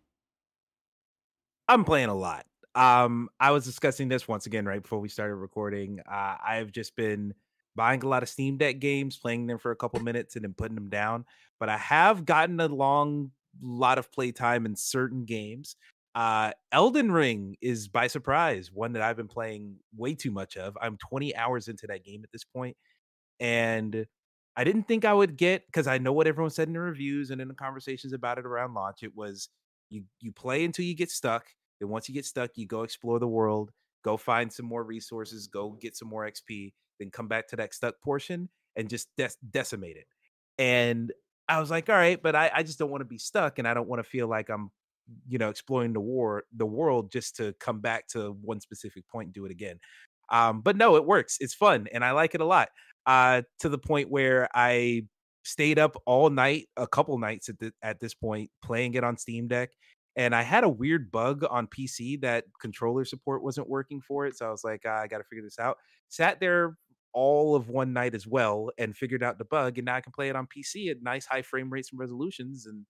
I'm 1.68 1.84
playing 1.84 2.08
a 2.08 2.14
lot. 2.14 2.46
Um, 2.74 3.30
I 3.40 3.52
was 3.52 3.64
discussing 3.64 4.08
this 4.08 4.28
once 4.28 4.46
again 4.46 4.66
right 4.66 4.82
before 4.82 5.00
we 5.00 5.08
started 5.08 5.36
recording. 5.36 6.00
Uh, 6.00 6.36
I've 6.46 6.70
just 6.70 6.94
been 6.94 7.34
buying 7.76 8.02
a 8.02 8.08
lot 8.08 8.24
of 8.24 8.28
Steam 8.30 8.58
Deck 8.58 8.80
games, 8.80 9.18
playing 9.18 9.46
them 9.46 9.58
for 9.58 9.70
a 9.72 9.76
couple 9.76 10.00
minutes, 10.00 10.36
and 10.36 10.44
then 10.44 10.54
putting 10.54 10.74
them 10.76 10.90
down. 10.90 11.26
But 11.60 11.68
I 11.68 11.78
have 11.78 12.24
gotten 12.24 12.60
a 12.60 12.68
long 12.68 13.32
lot 13.62 13.98
of 13.98 14.12
playtime 14.12 14.66
in 14.66 14.76
certain 14.76 15.24
games. 15.26 15.76
Uh, 16.14 16.52
Elden 16.72 17.12
Ring 17.12 17.56
is 17.60 17.88
by 17.88 18.06
surprise 18.06 18.72
one 18.72 18.92
that 18.94 19.02
I've 19.02 19.16
been 19.18 19.28
playing 19.28 19.76
way 19.96 20.14
too 20.14 20.30
much 20.32 20.56
of. 20.56 20.76
I'm 20.80 20.96
20 20.96 21.36
hours 21.36 21.68
into 21.68 21.86
that 21.88 22.04
game 22.04 22.22
at 22.24 22.32
this 22.32 22.44
point, 22.44 22.76
and 23.40 24.06
I 24.56 24.64
didn't 24.64 24.84
think 24.84 25.04
I 25.04 25.12
would 25.12 25.36
get 25.36 25.66
because 25.66 25.86
I 25.86 25.98
know 25.98 26.12
what 26.12 26.26
everyone 26.26 26.50
said 26.50 26.68
in 26.68 26.74
the 26.74 26.80
reviews 26.80 27.30
and 27.30 27.40
in 27.40 27.48
the 27.48 27.54
conversations 27.54 28.12
about 28.12 28.38
it 28.38 28.46
around 28.46 28.74
launch. 28.74 29.02
It 29.02 29.14
was 29.14 29.48
you 29.90 30.04
you 30.20 30.32
play 30.32 30.64
until 30.64 30.84
you 30.84 30.94
get 30.94 31.10
stuck 31.10 31.46
Then 31.80 31.88
once 31.90 32.08
you 32.08 32.14
get 32.14 32.24
stuck, 32.24 32.52
you 32.56 32.66
go 32.66 32.82
explore 32.82 33.18
the 33.18 33.28
world, 33.28 33.70
go 34.02 34.16
find 34.16 34.52
some 34.52 34.66
more 34.66 34.82
resources, 34.84 35.46
go 35.46 35.72
get 35.72 35.96
some 35.96 36.08
more 36.08 36.24
XP, 36.24 36.74
then 36.98 37.10
come 37.10 37.28
back 37.28 37.48
to 37.48 37.56
that 37.56 37.74
stuck 37.74 38.00
portion 38.00 38.48
and 38.76 38.88
just 38.88 39.08
decimate 39.50 39.96
it. 39.96 40.06
And 40.58 41.12
I 41.48 41.60
was 41.60 41.70
like, 41.70 41.88
all 41.88 41.96
right, 41.96 42.20
but 42.20 42.34
I, 42.34 42.50
I 42.54 42.62
just 42.62 42.78
don't 42.78 42.90
want 42.90 43.02
to 43.02 43.06
be 43.06 43.18
stuck 43.18 43.58
and 43.58 43.68
I 43.68 43.74
don't 43.74 43.88
want 43.88 44.02
to 44.02 44.08
feel 44.08 44.26
like 44.28 44.48
I'm, 44.48 44.70
you 45.28 45.38
know, 45.38 45.48
exploring 45.48 45.92
the 45.92 46.00
war, 46.00 46.44
the 46.54 46.66
world 46.66 47.10
just 47.12 47.36
to 47.36 47.54
come 47.60 47.80
back 47.80 48.08
to 48.08 48.36
one 48.42 48.60
specific 48.60 49.06
point 49.08 49.26
and 49.26 49.34
do 49.34 49.44
it 49.44 49.52
again. 49.52 49.78
Um, 50.30 50.60
but 50.60 50.76
no, 50.76 50.96
it 50.96 51.04
works. 51.04 51.36
It's 51.40 51.54
fun 51.54 51.86
and 51.92 52.04
I 52.04 52.10
like 52.12 52.34
it 52.34 52.40
a 52.40 52.44
lot. 52.44 52.68
Uh, 53.06 53.42
to 53.60 53.68
the 53.68 53.78
point 53.78 54.10
where 54.10 54.48
I 54.52 55.06
stayed 55.44 55.78
up 55.78 55.96
all 56.06 56.28
night, 56.28 56.68
a 56.76 56.88
couple 56.88 57.16
nights 57.18 57.48
at 57.48 57.58
the, 57.60 57.72
at 57.82 58.00
this 58.00 58.14
point, 58.14 58.50
playing 58.64 58.94
it 58.94 59.04
on 59.04 59.16
Steam 59.16 59.46
Deck 59.46 59.70
and 60.16 60.34
I 60.34 60.42
had 60.42 60.64
a 60.64 60.68
weird 60.68 61.12
bug 61.12 61.44
on 61.48 61.66
PC 61.66 62.20
that 62.22 62.44
controller 62.60 63.04
support 63.04 63.42
wasn't 63.42 63.68
working 63.68 64.00
for 64.00 64.26
it. 64.26 64.36
So 64.36 64.46
I 64.46 64.50
was 64.50 64.64
like, 64.64 64.82
ah, 64.86 65.02
I 65.02 65.06
got 65.06 65.18
to 65.18 65.24
figure 65.24 65.44
this 65.44 65.58
out. 65.58 65.76
Sat 66.08 66.40
there 66.40 66.78
all 67.16 67.56
of 67.56 67.68
one 67.68 67.92
night 67.92 68.14
as 68.14 68.26
well 68.26 68.70
and 68.78 68.96
figured 68.96 69.22
out 69.22 69.38
the 69.38 69.44
bug, 69.44 69.78
and 69.78 69.86
now 69.86 69.96
I 69.96 70.00
can 70.00 70.12
play 70.12 70.28
it 70.28 70.36
on 70.36 70.46
PC 70.46 70.90
at 70.90 71.02
nice 71.02 71.26
high 71.26 71.42
frame 71.42 71.70
rates 71.70 71.90
and 71.90 71.98
resolutions, 71.98 72.66
and 72.66 72.84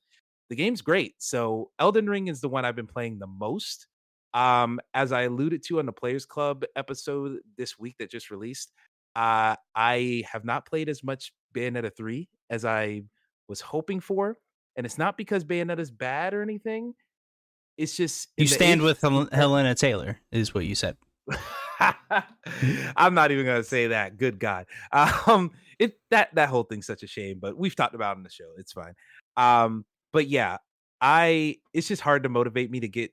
the 0.51 0.57
game's 0.57 0.83
great. 0.83 1.15
So 1.19 1.71
Elden 1.79 2.11
Ring 2.11 2.27
is 2.27 2.41
the 2.41 2.49
one 2.49 2.65
I've 2.65 2.77
been 2.77 2.87
playing 2.87 3.19
the 3.19 3.27
most. 3.27 3.87
Um, 4.35 4.81
as 4.93 5.12
I 5.12 5.23
alluded 5.23 5.62
to 5.69 5.79
on 5.79 5.87
the 5.87 5.93
Players 5.93 6.27
Club 6.27 6.65
episode 6.75 7.39
this 7.57 7.79
week 7.79 7.95
that 8.01 8.11
just 8.11 8.31
released, 8.31 8.73
uh, 9.15 9.57
I 9.75 10.25
have 10.31 10.45
not 10.45 10.67
played 10.67 10.91
as 10.91 11.03
much 11.03 11.33
Bayonetta 11.55 11.97
3 11.97 12.29
as 12.51 12.67
I 12.67 13.05
was 13.49 13.62
hoping 13.62 14.01
for. 14.01 14.37
And 14.77 14.85
it's 14.85 14.99
not 14.99 15.17
because 15.17 15.43
Bayonetta 15.43 15.79
is 15.79 15.91
bad 15.91 16.35
or 16.35 16.43
anything 16.43 16.93
it's 17.77 17.97
just 17.97 18.29
You 18.37 18.47
stand 18.47 18.83
with 18.83 19.01
Hel- 19.01 19.29
Hellena 19.33 19.75
Taylor, 19.75 20.19
is 20.33 20.55
what 20.55 20.65
you 20.65 20.75
said. 20.75 20.97
I'm 22.97 23.15
not 23.15 23.31
even 23.31 23.47
gonna 23.47 23.65
say 23.65 23.89
that. 23.89 24.17
Good 24.17 24.39
God, 24.39 24.67
um, 24.93 25.51
it 25.79 25.99
that 26.11 26.35
that 26.35 26.49
whole 26.49 26.62
thing's 26.65 26.87
such 26.87 27.03
a 27.03 27.07
shame. 27.07 27.39
But 27.41 27.57
we've 27.57 27.75
talked 27.77 27.95
about 27.95 28.17
it 28.17 28.19
on 28.19 28.23
the 28.23 28.31
show. 28.31 28.51
It's 28.59 28.73
fine. 28.73 28.95
Um, 29.37 29.85
but 30.12 30.29
yeah, 30.29 30.59
I 31.01 31.57
it's 31.75 31.89
just 31.89 32.03
hard 32.03 32.23
to 32.25 32.29
motivate 32.29 32.71
me 32.71 32.81
to 32.81 32.89
get 32.89 33.12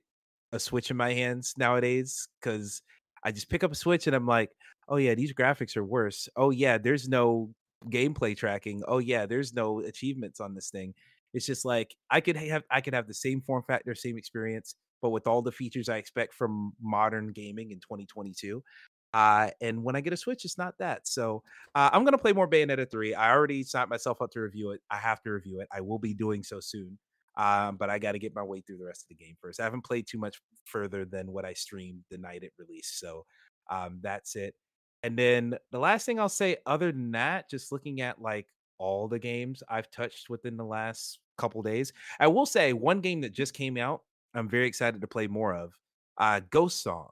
a 0.52 0.58
Switch 0.58 0.90
in 0.90 0.96
my 0.96 1.12
hands 1.12 1.54
nowadays 1.58 2.28
because 2.40 2.82
I 3.22 3.32
just 3.32 3.48
pick 3.50 3.64
up 3.64 3.72
a 3.72 3.76
Switch 3.76 4.06
and 4.06 4.16
I'm 4.16 4.26
like, 4.26 4.50
oh 4.88 4.96
yeah, 4.96 5.14
these 5.14 5.32
graphics 5.32 5.76
are 5.76 5.84
worse. 5.84 6.28
Oh 6.36 6.50
yeah, 6.50 6.78
there's 6.78 7.08
no 7.08 7.50
gameplay 7.86 8.36
tracking. 8.36 8.82
Oh 8.86 8.98
yeah, 8.98 9.26
there's 9.26 9.52
no 9.52 9.80
achievements 9.80 10.40
on 10.40 10.54
this 10.54 10.70
thing. 10.70 10.94
It's 11.32 11.46
just 11.46 11.64
like 11.64 11.94
I 12.10 12.20
could 12.20 12.36
have 12.36 12.62
I 12.70 12.80
could 12.80 12.94
have 12.94 13.08
the 13.08 13.14
same 13.14 13.40
form 13.42 13.64
factor, 13.66 13.94
same 13.94 14.16
experience, 14.16 14.76
but 15.04 15.10
with 15.10 15.26
all 15.26 15.42
the 15.42 15.52
features 15.52 15.90
I 15.90 15.98
expect 15.98 16.32
from 16.32 16.72
modern 16.80 17.32
gaming 17.32 17.72
in 17.72 17.78
2022. 17.78 18.64
Uh, 19.12 19.50
and 19.60 19.84
when 19.84 19.94
I 19.94 20.00
get 20.00 20.14
a 20.14 20.16
Switch, 20.16 20.46
it's 20.46 20.56
not 20.56 20.78
that. 20.78 21.06
So 21.06 21.42
uh, 21.74 21.90
I'm 21.92 22.04
gonna 22.04 22.16
play 22.16 22.32
more 22.32 22.48
Bayonetta 22.48 22.90
3. 22.90 23.14
I 23.14 23.30
already 23.30 23.62
signed 23.64 23.90
myself 23.90 24.22
up 24.22 24.30
to 24.30 24.40
review 24.40 24.70
it. 24.70 24.80
I 24.90 24.96
have 24.96 25.20
to 25.24 25.30
review 25.30 25.60
it. 25.60 25.68
I 25.70 25.82
will 25.82 25.98
be 25.98 26.14
doing 26.14 26.42
so 26.42 26.58
soon. 26.58 26.98
Um, 27.36 27.76
but 27.76 27.90
I 27.90 27.98
got 27.98 28.12
to 28.12 28.18
get 28.18 28.34
my 28.34 28.44
way 28.44 28.62
through 28.62 28.78
the 28.78 28.86
rest 28.86 29.02
of 29.02 29.08
the 29.08 29.22
game 29.22 29.36
first. 29.42 29.60
I 29.60 29.64
haven't 29.64 29.84
played 29.84 30.06
too 30.06 30.18
much 30.18 30.40
further 30.64 31.04
than 31.04 31.32
what 31.32 31.44
I 31.44 31.52
streamed 31.52 32.04
the 32.10 32.16
night 32.16 32.44
it 32.44 32.52
released. 32.58 32.98
So 32.98 33.26
um, 33.70 33.98
that's 34.00 34.36
it. 34.36 34.54
And 35.02 35.18
then 35.18 35.58
the 35.70 35.80
last 35.80 36.06
thing 36.06 36.18
I'll 36.18 36.30
say, 36.30 36.56
other 36.64 36.92
than 36.92 37.10
that, 37.10 37.50
just 37.50 37.72
looking 37.72 38.00
at 38.00 38.22
like 38.22 38.46
all 38.78 39.06
the 39.08 39.18
games 39.18 39.62
I've 39.68 39.90
touched 39.90 40.30
within 40.30 40.56
the 40.56 40.64
last 40.64 41.18
couple 41.36 41.60
days, 41.60 41.92
I 42.18 42.28
will 42.28 42.46
say 42.46 42.72
one 42.72 43.00
game 43.00 43.20
that 43.20 43.32
just 43.32 43.52
came 43.52 43.76
out. 43.76 44.02
I'm 44.34 44.48
very 44.48 44.66
excited 44.66 45.00
to 45.00 45.06
play 45.06 45.26
more 45.26 45.54
of. 45.54 45.72
Uh, 46.18 46.40
Ghost 46.50 46.82
Song. 46.82 47.10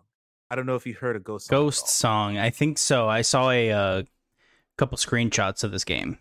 I 0.51 0.55
don't 0.55 0.67
know 0.67 0.75
if 0.75 0.87
you 0.87 0.95
heard 0.95 1.17
of 1.17 1.25
Ghost 1.25 1.47
Song. 1.47 1.57
Ghost 1.59 1.89
Song. 1.89 2.39
I 2.39 2.51
think 2.51 2.79
so. 2.79 3.09
I 3.09 3.23
saw 3.23 3.51
a 3.51 3.71
uh, 3.71 4.03
couple 4.77 4.99
screenshots 4.99 5.65
of 5.65 5.71
this 5.73 5.85
game. 5.85 6.19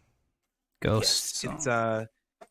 Ghost 0.82 1.44
Yes, 1.44 1.52
Song. 1.52 1.56
It's 1.56 1.68
uh 1.68 2.06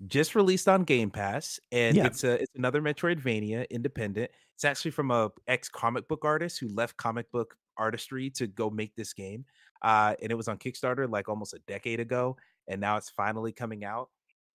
just 0.06 0.34
released 0.34 0.66
on 0.66 0.84
Game 0.84 1.10
Pass, 1.10 1.60
and 1.72 1.94
Yeah. 1.96 2.06
it's 2.06 2.24
a 2.24 2.42
it's 2.42 2.54
another 2.54 2.80
Metroidvania, 2.80 3.68
independent. 3.70 4.30
It's 4.54 4.64
actually 4.64 4.92
from 4.92 5.10
a 5.10 5.30
ex 5.46 5.68
comic 5.68 6.08
book 6.08 6.24
artist 6.24 6.58
who 6.58 6.68
left 6.68 6.96
comic 6.96 7.30
book 7.32 7.54
artistry 7.76 8.30
to 8.30 8.46
go 8.46 8.70
make 8.70 8.94
this 8.94 9.12
game. 9.12 9.44
Uh, 9.82 10.14
and 10.22 10.30
it 10.30 10.34
was 10.34 10.48
on 10.48 10.58
Kickstarter 10.58 11.10
like 11.10 11.28
almost 11.28 11.54
a 11.54 11.58
decade 11.66 12.00
ago, 12.00 12.36
and 12.68 12.80
now 12.80 12.96
it's 12.96 13.10
finally 13.10 13.52
coming 13.52 13.84
out. 13.84 14.08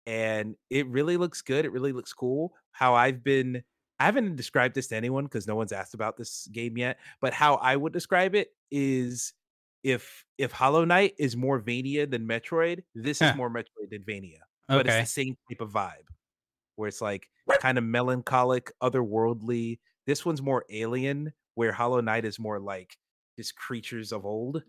And 0.07 0.57
it 0.71 0.87
really 0.89 1.17
looks 1.17 1.41
good. 1.43 1.65
It 1.65 1.73
really 1.73 1.93
looks 1.93 2.13
cool. 2.13 2.53
How 2.73 2.95
I've 2.95 3.25
been, 3.25 3.63
I 4.01 4.05
haven't 4.07 4.37
described 4.37 4.75
this 4.75 4.89
to 4.89 4.97
anyone 4.97 5.25
because 5.25 5.47
no 5.47 5.55
one's 5.55 5.73
asked 5.73 5.95
about 5.95 6.17
this 6.17 6.47
game 6.53 6.77
yet. 6.77 6.99
But 7.21 7.33
how 7.33 7.55
I 7.57 7.77
would 7.77 7.93
describe 7.93 8.35
it 8.35 8.51
is 8.71 9.33
if 9.83 10.25
if 10.39 10.51
Hollow 10.53 10.85
Knight 10.85 11.15
is 11.19 11.37
more 11.37 11.59
Vania 11.59 12.07
than 12.07 12.27
Metroid, 12.27 12.83
this 12.95 13.19
Huh. 13.21 13.27
is 13.27 13.37
more 13.37 13.51
Metroid 13.51 13.91
than 13.91 14.03
Vania 14.05 14.41
Okay. 14.71 14.79
but 14.79 14.87
it's 14.87 14.97
the 15.15 15.23
same 15.23 15.37
type 15.51 15.61
of 15.61 15.71
vibe 15.71 16.09
where 16.77 16.89
it's 16.89 17.01
like 17.03 17.29
kind 17.61 17.79
of 17.79 17.85
melancholic, 17.85 18.73
otherworldly. 18.83 19.79
This 20.07 20.25
one's 20.27 20.43
more 20.43 20.65
alien, 20.71 21.33
where 21.55 21.73
Hollow 21.73 22.01
Knight 22.01 22.25
is 22.25 22.39
more 22.39 22.59
like 22.59 22.97
just 23.39 23.57
creatures 23.57 24.11
of 24.13 24.25
old. 24.27 24.63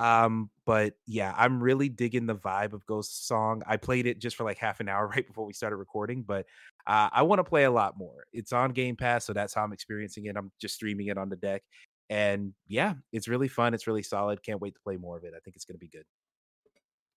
Um, 0.00 0.48
but 0.64 0.94
yeah, 1.06 1.34
I'm 1.36 1.62
really 1.62 1.90
digging 1.90 2.24
the 2.24 2.34
vibe 2.34 2.72
of 2.72 2.86
Ghost 2.86 3.28
Song. 3.28 3.62
I 3.66 3.76
played 3.76 4.06
it 4.06 4.18
just 4.18 4.34
for 4.34 4.44
like 4.44 4.56
half 4.56 4.80
an 4.80 4.88
hour 4.88 5.06
right 5.14 5.26
before 5.26 5.44
we 5.44 5.52
started 5.52 5.76
recording, 5.76 6.22
but 6.22 6.46
uh, 6.86 7.10
I 7.12 7.22
want 7.22 7.38
to 7.38 7.44
play 7.44 7.64
a 7.64 7.70
lot 7.70 7.98
more. 7.98 8.24
It's 8.32 8.52
on 8.52 8.70
Game 8.70 8.96
Pass, 8.96 9.26
so 9.26 9.34
that's 9.34 9.52
how 9.52 9.62
I'm 9.62 9.74
experiencing 9.74 10.24
it. 10.24 10.36
I'm 10.36 10.50
just 10.58 10.74
streaming 10.74 11.08
it 11.08 11.18
on 11.18 11.28
the 11.28 11.36
deck, 11.36 11.62
And 12.08 12.54
yeah, 12.66 12.94
it's 13.12 13.28
really 13.28 13.48
fun. 13.48 13.74
It's 13.74 13.86
really 13.86 14.02
solid. 14.02 14.42
Can't 14.42 14.60
wait 14.60 14.74
to 14.74 14.80
play 14.80 14.96
more 14.96 15.18
of 15.18 15.24
it. 15.24 15.34
I 15.36 15.40
think 15.40 15.54
it's 15.54 15.66
going 15.66 15.76
to 15.76 15.78
be 15.78 15.88
good. 15.88 16.04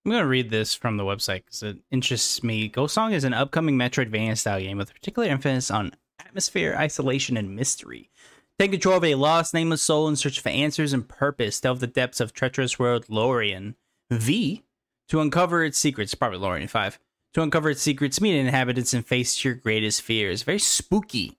I'm 0.04 0.12
gonna 0.12 0.26
read 0.26 0.50
this 0.50 0.74
from 0.74 0.98
the 0.98 1.02
website 1.02 1.46
because 1.46 1.62
it 1.62 1.78
interests 1.90 2.42
me. 2.42 2.68
Ghost 2.68 2.92
Song 2.92 3.14
is 3.14 3.24
an 3.24 3.32
upcoming 3.32 3.78
Metroidvania 3.78 4.36
style 4.36 4.60
game 4.60 4.76
with 4.76 4.92
particular 4.92 5.26
emphasis 5.26 5.70
on 5.70 5.92
atmosphere, 6.20 6.76
isolation, 6.76 7.38
and 7.38 7.56
mystery. 7.56 8.10
Take 8.58 8.70
control 8.70 8.96
of 8.98 9.04
a 9.04 9.14
lost, 9.16 9.52
nameless 9.52 9.82
soul 9.82 10.06
in 10.08 10.16
search 10.16 10.40
for 10.40 10.48
answers 10.48 10.92
and 10.92 11.08
purpose. 11.08 11.60
Delve 11.60 11.80
the 11.80 11.86
depths 11.86 12.20
of 12.20 12.32
treacherous 12.32 12.78
world 12.78 13.06
Lorien 13.08 13.74
V 14.10 14.62
to 15.08 15.20
uncover 15.20 15.64
its 15.64 15.78
secrets. 15.78 16.14
Probably 16.14 16.38
Lorien 16.38 16.68
Five 16.68 16.98
to 17.34 17.42
uncover 17.42 17.70
its 17.70 17.82
secrets, 17.82 18.20
meet 18.20 18.38
inhabitants, 18.38 18.94
and 18.94 19.04
face 19.04 19.44
your 19.44 19.54
greatest 19.54 20.02
fears. 20.02 20.44
Very 20.44 20.60
spooky 20.60 21.36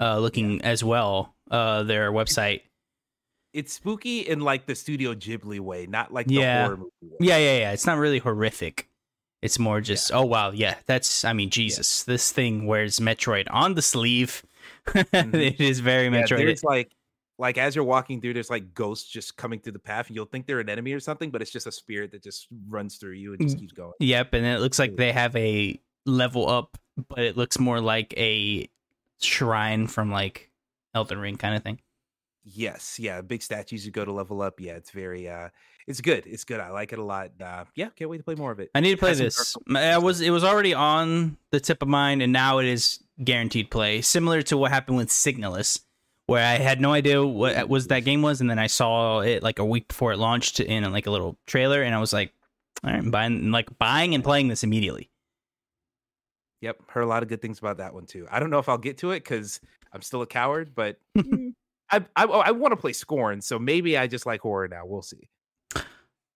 uh, 0.00 0.18
looking 0.18 0.60
as 0.62 0.82
well. 0.82 1.34
Uh, 1.50 1.82
their 1.84 2.10
website 2.10 2.62
it's 3.52 3.74
spooky 3.74 4.20
in 4.20 4.40
like 4.40 4.64
the 4.64 4.74
Studio 4.74 5.14
Ghibli 5.14 5.60
way, 5.60 5.86
not 5.86 6.12
like 6.12 6.26
Yeah. 6.30 6.64
horror 6.64 6.76
movie. 6.78 6.90
Yeah, 7.20 7.36
yeah, 7.36 7.58
yeah. 7.58 7.72
It's 7.72 7.84
not 7.86 7.98
really 7.98 8.18
horrific. 8.18 8.88
It's 9.42 9.58
more 9.58 9.80
just, 9.82 10.10
oh 10.14 10.24
wow, 10.24 10.52
yeah. 10.52 10.76
That's, 10.86 11.24
I 11.24 11.32
mean, 11.34 11.50
Jesus, 11.50 12.02
this 12.04 12.32
thing 12.32 12.66
wears 12.66 12.98
Metroid 12.98 13.46
on 13.50 13.74
the 13.74 13.82
sleeve. 13.82 14.42
it 14.94 15.60
is 15.60 15.80
very 15.80 16.06
Mm-hmm. 16.06 16.14
Yeah, 16.14 16.22
Metroid. 16.22 16.36
there's 16.38 16.64
like 16.64 16.92
like 17.38 17.58
as 17.58 17.74
you're 17.74 17.84
walking 17.84 18.20
through, 18.20 18.34
there's 18.34 18.50
like 18.50 18.74
ghosts 18.74 19.08
just 19.10 19.36
coming 19.36 19.58
through 19.60 19.72
the 19.72 19.78
path, 19.78 20.06
and 20.08 20.14
you'll 20.16 20.26
think 20.26 20.46
they're 20.46 20.60
an 20.60 20.68
enemy 20.68 20.92
or 20.92 21.00
something, 21.00 21.30
but 21.30 21.40
it's 21.42 21.50
just 21.50 21.66
a 21.66 21.72
spirit 21.72 22.12
that 22.12 22.22
just 22.22 22.46
runs 22.68 22.96
through 22.96 23.12
you 23.12 23.32
and 23.32 23.40
just 23.42 23.56
Mm. 23.56 23.60
keeps 23.60 23.72
going. 23.72 23.92
yep, 24.00 24.32
and 24.34 24.44
it 24.46 24.60
looks 24.60 24.78
like 24.78 24.96
they 24.96 25.12
have 25.12 25.34
a 25.36 25.80
level 26.06 26.48
up, 26.48 26.78
but 27.08 27.20
it 27.20 27.36
looks 27.36 27.58
more 27.58 27.80
like 27.80 28.12
a 28.16 28.68
shrine 29.20 29.86
from 29.86 30.10
like 30.10 30.50
Elden 30.94 31.18
Ring 31.18 31.36
kind 31.36 31.54
of 31.56 31.62
thing. 31.62 31.80
Yes, 32.44 32.98
yeah, 32.98 33.20
big 33.20 33.40
statues 33.42 33.86
you 33.86 33.92
go 33.92 34.04
to 34.04 34.12
level 34.12 34.42
up. 34.42 34.60
Yeah, 34.60 34.72
it's 34.72 34.90
very 34.90 35.28
uh 35.28 35.48
it's 35.86 36.00
good. 36.00 36.26
It's 36.26 36.44
good. 36.44 36.58
I 36.60 36.70
like 36.70 36.92
it 36.92 36.98
a 36.98 37.04
lot. 37.04 37.30
Uh 37.40 37.64
yeah, 37.76 37.88
can't 37.96 38.10
wait 38.10 38.18
to 38.18 38.24
play 38.24 38.34
more 38.34 38.50
of 38.50 38.58
it. 38.60 38.70
I 38.74 38.80
need 38.80 38.90
to 38.92 38.96
play 38.96 39.14
this. 39.14 39.56
I 39.74 39.98
was 39.98 40.20
it 40.20 40.30
was 40.30 40.42
already 40.44 40.74
on 40.74 41.36
the 41.50 41.60
tip 41.60 41.82
of 41.82 41.88
mind, 41.88 42.20
and 42.20 42.32
now 42.32 42.58
it 42.58 42.66
is 42.66 43.01
guaranteed 43.22 43.70
play. 43.70 44.00
Similar 44.00 44.42
to 44.42 44.56
what 44.56 44.70
happened 44.70 44.96
with 44.96 45.08
Signalis, 45.08 45.80
where 46.26 46.44
I 46.44 46.58
had 46.58 46.80
no 46.80 46.92
idea 46.92 47.24
what 47.24 47.68
was 47.68 47.88
that 47.88 48.04
game 48.04 48.22
was, 48.22 48.40
and 48.40 48.48
then 48.48 48.58
I 48.58 48.66
saw 48.66 49.20
it 49.20 49.42
like 49.42 49.58
a 49.58 49.64
week 49.64 49.88
before 49.88 50.12
it 50.12 50.18
launched 50.18 50.60
in 50.60 50.90
like 50.92 51.06
a 51.06 51.10
little 51.10 51.38
trailer, 51.46 51.82
and 51.82 51.94
I 51.94 51.98
was 51.98 52.12
like, 52.12 52.32
all 52.84 52.90
right, 52.90 52.98
I'm 52.98 53.10
buying 53.10 53.50
like 53.50 53.78
buying 53.78 54.14
and 54.14 54.24
playing 54.24 54.48
this 54.48 54.64
immediately. 54.64 55.10
Yep, 56.60 56.90
heard 56.90 57.02
a 57.02 57.06
lot 57.06 57.22
of 57.22 57.28
good 57.28 57.42
things 57.42 57.58
about 57.58 57.78
that 57.78 57.92
one 57.92 58.06
too. 58.06 58.26
I 58.30 58.38
don't 58.38 58.50
know 58.50 58.60
if 58.60 58.68
I'll 58.68 58.78
get 58.78 58.98
to 58.98 59.10
it 59.10 59.20
because 59.20 59.60
I'm 59.92 60.02
still 60.02 60.22
a 60.22 60.26
coward, 60.26 60.74
but 60.74 60.98
I 61.16 62.04
I, 62.16 62.24
oh, 62.24 62.40
I 62.40 62.52
want 62.52 62.72
to 62.72 62.76
play 62.76 62.92
Scorn, 62.92 63.40
so 63.40 63.58
maybe 63.58 63.98
I 63.98 64.06
just 64.06 64.26
like 64.26 64.40
horror 64.40 64.68
now. 64.68 64.86
We'll 64.86 65.02
see. 65.02 65.28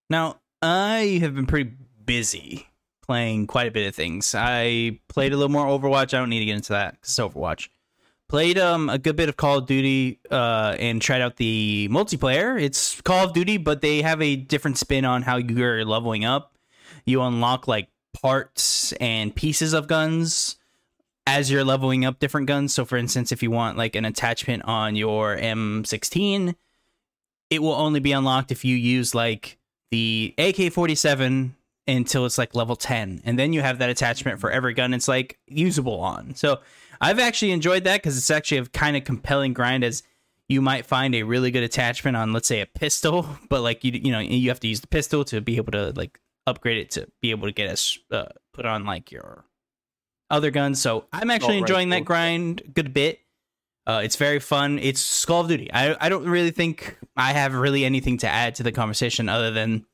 Now, 0.09 0.41
I 0.63 1.19
have 1.21 1.35
been 1.35 1.47
pretty 1.47 1.73
busy 2.05 2.69
playing 3.07 3.47
quite 3.47 3.69
a 3.69 3.71
bit 3.71 3.87
of 3.87 3.95
things. 3.95 4.35
I 4.37 4.99
played 5.09 5.33
a 5.33 5.37
little 5.37 5.51
more 5.53 5.67
Overwatch. 5.67 6.15
I 6.15 6.19
don't 6.19 6.31
need 6.31 6.41
to 6.41 6.45
get 6.47 6.57
into 6.57 6.73
that 6.73 7.01
'cause 7.01 7.19
it's 7.19 7.19
Overwatch. 7.19 7.69
Played 8.29 8.59
um 8.59 8.89
a 8.91 8.99
good 8.99 9.15
bit 9.17 9.29
of 9.29 9.37
Call 9.37 9.59
of 9.59 9.67
Duty 9.67 10.19
uh 10.31 10.75
and 10.79 11.01
tried 11.01 11.21
out 11.23 11.37
the 11.37 11.89
multiplayer. 11.91 12.61
It's 12.61 13.01
Call 13.03 13.25
of 13.27 13.33
Duty, 13.33 13.57
but 13.57 13.81
they 13.83 14.03
have 14.03 14.21
a 14.21 14.35
different 14.37 14.79
spin 14.79 15.05
on 15.05 15.23
how 15.23 15.37
you're 15.37 15.85
leveling 15.85 16.25
up. 16.25 16.57
You 17.05 17.23
unlock 17.23 17.69
like 17.69 17.89
parts 18.13 18.93
and 18.95 19.35
pieces 19.35 19.73
of 19.73 19.87
guns 19.87 20.57
as 21.27 21.51
you're 21.51 21.65
leveling 21.65 22.05
up 22.05 22.19
different 22.19 22.47
guns. 22.49 22.75
So 22.75 22.85
for 22.85 22.97
instance, 22.97 23.31
if 23.31 23.43
you 23.43 23.51
want 23.51 23.77
like 23.77 23.95
an 23.95 24.05
attachment 24.05 24.65
on 24.65 24.97
your 24.97 25.37
M16, 25.37 26.55
it 27.51 27.63
will 27.63 27.75
only 27.75 28.01
be 28.01 28.11
unlocked 28.13 28.51
if 28.51 28.65
you 28.65 28.75
use 28.75 29.15
like 29.15 29.57
the 29.93 30.35
AK-47 30.39 31.51
until 31.89 32.27
it's 32.27 32.39
like 32.39 32.55
level 32.55 32.77
10 32.77 33.23
and 33.25 33.39
then 33.39 33.53
you 33.53 33.61
have 33.61 33.79
that 33.79 33.91
attachment 33.91 34.41
for 34.41 34.51
every 34.51 34.75
gun 34.75 34.93
it's 34.93 35.09
like 35.09 35.39
usable 35.47 36.01
on. 36.01 36.35
So 36.35 36.61
I've 37.01 37.19
actually 37.19 37.53
enjoyed 37.53 37.85
that 37.85 38.03
cuz 38.03 38.17
it's 38.17 38.31
actually 38.31 38.59
a 38.59 38.67
kind 38.67 38.97
of 38.97 39.05
compelling 39.05 39.53
grind 39.53 39.85
as 39.85 40.03
you 40.49 40.61
might 40.61 40.87
find 40.87 41.15
a 41.15 41.23
really 41.23 41.51
good 41.51 41.63
attachment 41.63 42.17
on 42.17 42.33
let's 42.33 42.49
say 42.49 42.61
a 42.61 42.67
pistol, 42.67 43.29
but 43.49 43.63
like 43.63 43.85
you 43.85 43.93
you 43.93 44.13
know 44.13 44.21
you 44.21 44.49
have 44.49 44.61
to 44.61 44.69
use 44.69 44.81
the 44.81 44.87
pistol 44.87 45.25
to 45.27 45.41
be 45.41 45.57
able 45.57 45.73
to 45.73 45.93
like 45.97 46.19
upgrade 46.47 46.79
it 46.79 46.91
to 46.93 47.09
be 47.21 47.31
able 47.31 47.49
to 47.49 47.53
get 47.53 47.69
us 47.69 47.99
uh, 48.11 48.27
put 48.53 48.67
on 48.67 48.85
like 48.85 49.11
your 49.11 49.45
other 50.31 50.51
guns. 50.51 50.81
So 50.81 51.07
I'm 51.13 51.31
actually 51.31 51.59
enjoying 51.59 51.91
that 51.91 52.05
grind 52.05 52.63
good 52.75 52.93
bit. 52.93 53.21
Uh, 53.87 54.01
it's 54.03 54.17
very 54.17 54.41
fun. 54.41 54.81
It's 54.81 55.25
Call 55.25 55.43
of 55.43 55.49
Duty. 55.49 55.71
I 55.73 55.97
I 56.01 56.09
don't 56.09 56.29
really 56.29 56.51
think 56.51 56.97
I 57.17 57.33
have 57.33 57.55
really 57.55 57.85
anything 57.85 58.19
to 58.19 58.29
add 58.29 58.57
to 58.57 58.63
the 58.63 58.73
conversation 58.73 59.29
other 59.29 59.53
than 59.53 59.87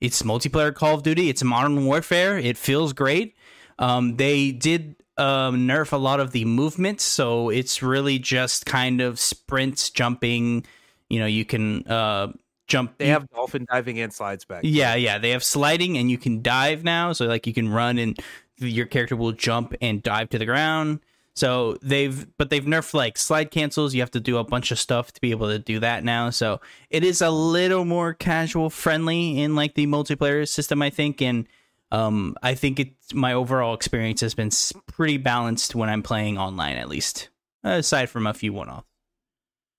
it's 0.00 0.22
multiplayer 0.22 0.74
Call 0.74 0.94
of 0.94 1.02
Duty. 1.02 1.28
It's 1.28 1.42
Modern 1.42 1.84
Warfare. 1.84 2.38
It 2.38 2.56
feels 2.56 2.92
great. 2.92 3.36
Um, 3.78 4.16
they 4.16 4.52
did 4.52 4.96
um, 5.16 5.68
nerf 5.68 5.92
a 5.92 5.96
lot 5.96 6.20
of 6.20 6.32
the 6.32 6.44
movement, 6.44 7.00
so 7.00 7.50
it's 7.50 7.82
really 7.82 8.18
just 8.18 8.66
kind 8.66 9.00
of 9.00 9.18
sprints, 9.18 9.90
jumping. 9.90 10.64
You 11.08 11.20
know, 11.20 11.26
you 11.26 11.44
can 11.44 11.86
uh, 11.86 12.32
jump. 12.66 12.96
They 12.98 13.08
have 13.08 13.28
dolphin 13.30 13.66
diving 13.70 14.00
and 14.00 14.12
slides 14.12 14.44
back. 14.44 14.60
Yeah, 14.64 14.94
yeah, 14.94 15.18
they 15.18 15.30
have 15.30 15.44
sliding 15.44 15.98
and 15.98 16.10
you 16.10 16.16
can 16.16 16.40
dive 16.40 16.84
now. 16.84 17.12
So 17.12 17.26
like 17.26 17.46
you 17.46 17.52
can 17.52 17.68
run 17.68 17.98
and 17.98 18.18
your 18.58 18.86
character 18.86 19.16
will 19.16 19.32
jump 19.32 19.74
and 19.82 20.02
dive 20.02 20.30
to 20.30 20.38
the 20.38 20.46
ground. 20.46 21.00
So 21.36 21.78
they've 21.80 22.26
but 22.36 22.50
they've 22.50 22.64
nerfed 22.64 22.94
like 22.94 23.16
slide 23.16 23.50
cancels. 23.50 23.94
You 23.94 24.00
have 24.00 24.10
to 24.12 24.20
do 24.20 24.38
a 24.38 24.44
bunch 24.44 24.70
of 24.70 24.78
stuff 24.78 25.12
to 25.12 25.20
be 25.20 25.30
able 25.30 25.48
to 25.48 25.58
do 25.58 25.80
that 25.80 26.04
now. 26.04 26.30
So 26.30 26.60
it 26.90 27.04
is 27.04 27.22
a 27.22 27.30
little 27.30 27.84
more 27.84 28.14
casual 28.14 28.68
friendly 28.68 29.40
in 29.40 29.54
like 29.54 29.74
the 29.74 29.86
multiplayer 29.86 30.46
system, 30.48 30.82
I 30.82 30.90
think. 30.90 31.22
And 31.22 31.46
um, 31.92 32.36
I 32.42 32.54
think 32.54 32.80
it's 32.80 33.14
my 33.14 33.32
overall 33.32 33.74
experience 33.74 34.20
has 34.20 34.34
been 34.34 34.50
pretty 34.86 35.16
balanced 35.16 35.74
when 35.74 35.88
I'm 35.88 36.02
playing 36.02 36.36
online, 36.38 36.76
at 36.76 36.88
least 36.88 37.30
aside 37.64 38.10
from 38.10 38.26
a 38.26 38.34
few 38.34 38.52
one 38.52 38.68
off. 38.68 38.84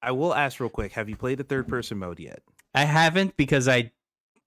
I 0.01 0.11
will 0.11 0.33
ask 0.33 0.59
real 0.59 0.69
quick: 0.69 0.93
Have 0.93 1.09
you 1.09 1.15
played 1.15 1.37
the 1.37 1.43
third 1.43 1.67
person 1.67 1.97
mode 1.99 2.19
yet? 2.19 2.41
I 2.73 2.85
haven't 2.85 3.35
because 3.37 3.67
I 3.67 3.91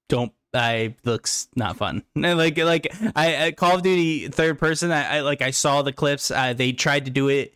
don't. 0.08 0.32
I 0.52 0.94
looks 1.04 1.48
not 1.56 1.76
fun. 1.76 2.04
Like 2.14 2.58
like 2.58 2.86
I, 3.16 3.46
I 3.46 3.52
Call 3.52 3.76
of 3.76 3.82
Duty 3.82 4.28
third 4.28 4.58
person. 4.58 4.92
I, 4.92 5.16
I 5.16 5.20
like 5.20 5.42
I 5.42 5.50
saw 5.50 5.82
the 5.82 5.92
clips. 5.92 6.30
Uh, 6.30 6.52
they 6.52 6.72
tried 6.72 7.06
to 7.06 7.10
do 7.10 7.28
it. 7.28 7.54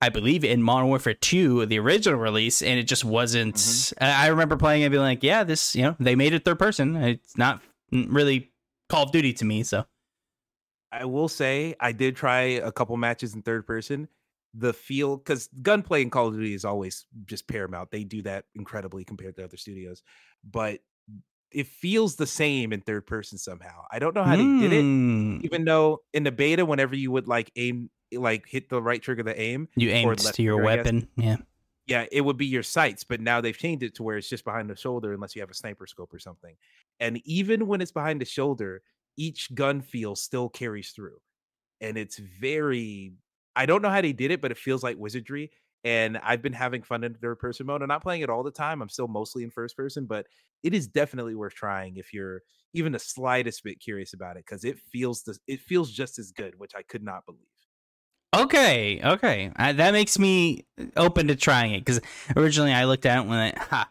I 0.00 0.10
believe 0.10 0.44
in 0.44 0.62
Modern 0.62 0.88
Warfare 0.88 1.14
2, 1.14 1.64
the 1.64 1.78
original 1.78 2.20
release, 2.20 2.60
and 2.60 2.78
it 2.78 2.82
just 2.82 3.06
wasn't. 3.06 3.92
I 3.98 4.24
I 4.24 4.26
remember 4.26 4.56
playing 4.56 4.82
it 4.82 4.86
and 4.86 4.92
being 4.92 5.02
like, 5.02 5.22
yeah, 5.22 5.44
this, 5.44 5.74
you 5.74 5.82
know, 5.82 5.96
they 5.98 6.14
made 6.14 6.34
it 6.34 6.44
third 6.44 6.58
person. 6.58 6.96
It's 6.96 7.38
not 7.38 7.62
really 7.90 8.50
Call 8.90 9.04
of 9.04 9.12
Duty 9.12 9.32
to 9.34 9.46
me. 9.46 9.62
So, 9.62 9.86
I 10.92 11.06
will 11.06 11.28
say 11.28 11.74
I 11.80 11.92
did 11.92 12.16
try 12.16 12.42
a 12.42 12.70
couple 12.70 12.96
matches 12.98 13.34
in 13.34 13.40
third 13.40 13.66
person. 13.66 14.08
The 14.52 14.74
feel 14.74 15.16
because 15.16 15.48
gunplay 15.62 16.02
in 16.02 16.10
Call 16.10 16.28
of 16.28 16.34
Duty 16.34 16.52
is 16.52 16.66
always 16.66 17.06
just 17.24 17.48
paramount. 17.48 17.90
They 17.90 18.04
do 18.04 18.20
that 18.22 18.44
incredibly 18.54 19.04
compared 19.04 19.36
to 19.36 19.44
other 19.44 19.56
studios, 19.56 20.02
but 20.44 20.80
it 21.54 21.66
feels 21.66 22.16
the 22.16 22.26
same 22.26 22.72
in 22.72 22.80
third 22.80 23.06
person 23.06 23.38
somehow. 23.38 23.84
I 23.90 23.98
don't 23.98 24.14
know 24.14 24.24
how 24.24 24.36
they 24.36 24.42
did 24.42 24.72
it. 24.72 24.82
Hmm. 24.82 25.40
Even 25.42 25.64
though 25.64 26.00
in 26.12 26.24
the 26.24 26.32
beta, 26.32 26.64
whenever 26.64 26.94
you 26.96 27.10
would 27.12 27.28
like 27.28 27.50
aim, 27.56 27.90
like 28.12 28.46
hit 28.48 28.68
the 28.68 28.82
right 28.82 29.00
trigger 29.00 29.22
to 29.22 29.40
aim, 29.40 29.68
You 29.76 29.90
aimed 29.90 30.18
to 30.18 30.42
your 30.42 30.58
trigger, 30.58 30.64
weapon. 30.64 31.08
Yeah. 31.16 31.36
yeah, 31.86 32.06
it 32.10 32.20
would 32.22 32.36
be 32.36 32.46
your 32.46 32.62
sights, 32.62 33.04
but 33.04 33.20
now 33.20 33.40
they've 33.40 33.56
changed 33.56 33.82
it 33.82 33.94
to 33.96 34.02
where 34.02 34.16
it's 34.16 34.28
just 34.28 34.44
behind 34.44 34.68
the 34.68 34.76
shoulder 34.76 35.12
unless 35.12 35.34
you 35.34 35.42
have 35.42 35.50
a 35.50 35.54
sniper 35.54 35.86
scope 35.86 36.12
or 36.12 36.18
something. 36.18 36.56
And 37.00 37.20
even 37.24 37.66
when 37.66 37.80
it's 37.80 37.92
behind 37.92 38.20
the 38.20 38.24
shoulder, 38.26 38.82
each 39.16 39.54
gun 39.54 39.80
feel 39.80 40.16
still 40.16 40.48
carries 40.48 40.90
through. 40.90 41.18
And 41.80 41.96
it's 41.96 42.18
very 42.18 43.12
I 43.56 43.66
don't 43.66 43.82
know 43.82 43.90
how 43.90 44.00
they 44.00 44.12
did 44.12 44.30
it, 44.30 44.40
but 44.40 44.50
it 44.50 44.58
feels 44.58 44.82
like 44.82 44.96
wizardry. 44.98 45.50
And 45.84 46.18
I've 46.18 46.40
been 46.40 46.54
having 46.54 46.82
fun 46.82 47.04
in 47.04 47.14
third 47.14 47.38
person 47.38 47.66
mode. 47.66 47.82
I'm 47.82 47.88
not 47.88 48.02
playing 48.02 48.22
it 48.22 48.30
all 48.30 48.42
the 48.42 48.50
time. 48.50 48.80
I'm 48.80 48.88
still 48.88 49.08
mostly 49.08 49.42
in 49.44 49.50
first 49.50 49.76
person, 49.76 50.06
but 50.06 50.26
it 50.62 50.72
is 50.72 50.86
definitely 50.86 51.34
worth 51.34 51.54
trying 51.54 51.96
if 51.98 52.14
you're 52.14 52.40
even 52.72 52.92
the 52.92 52.98
slightest 52.98 53.62
bit 53.62 53.80
curious 53.80 54.14
about 54.14 54.36
it 54.36 54.44
because 54.46 54.64
it 54.64 54.78
feels 54.78 55.22
the, 55.22 55.38
it 55.46 55.60
feels 55.60 55.92
just 55.92 56.18
as 56.18 56.32
good, 56.32 56.58
which 56.58 56.72
I 56.74 56.82
could 56.82 57.02
not 57.02 57.26
believe. 57.26 57.40
Okay, 58.34 59.00
okay, 59.04 59.52
uh, 59.56 59.74
that 59.74 59.92
makes 59.92 60.18
me 60.18 60.66
open 60.96 61.28
to 61.28 61.36
trying 61.36 61.72
it 61.72 61.80
because 61.80 62.00
originally 62.36 62.72
I 62.72 62.84
looked 62.84 63.06
at 63.06 63.18
it 63.18 63.28
when 63.28 63.38
I, 63.38 63.52
ha, 63.56 63.88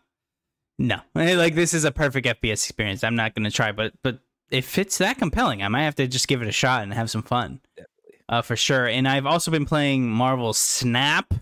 no, 0.77 0.99
like 1.15 1.55
this 1.55 1.73
is 1.73 1.85
a 1.85 1.91
perfect 1.91 2.27
FPS 2.27 2.65
experience. 2.65 3.03
I'm 3.03 3.15
not 3.15 3.35
going 3.35 3.45
to 3.45 3.51
try, 3.51 3.71
but 3.71 3.93
but 4.03 4.19
if 4.49 4.77
it's 4.77 4.97
that 4.97 5.17
compelling, 5.17 5.63
I 5.63 5.67
might 5.69 5.83
have 5.83 5.95
to 5.95 6.07
just 6.07 6.27
give 6.27 6.41
it 6.41 6.47
a 6.47 6.51
shot 6.51 6.83
and 6.83 6.93
have 6.93 7.09
some 7.09 7.23
fun, 7.23 7.61
Definitely. 7.77 8.25
uh, 8.29 8.41
for 8.41 8.55
sure. 8.55 8.87
And 8.87 9.07
I've 9.07 9.25
also 9.25 9.49
been 9.49 9.65
playing 9.65 10.09
Marvel 10.09 10.53
Snap. 10.53 11.33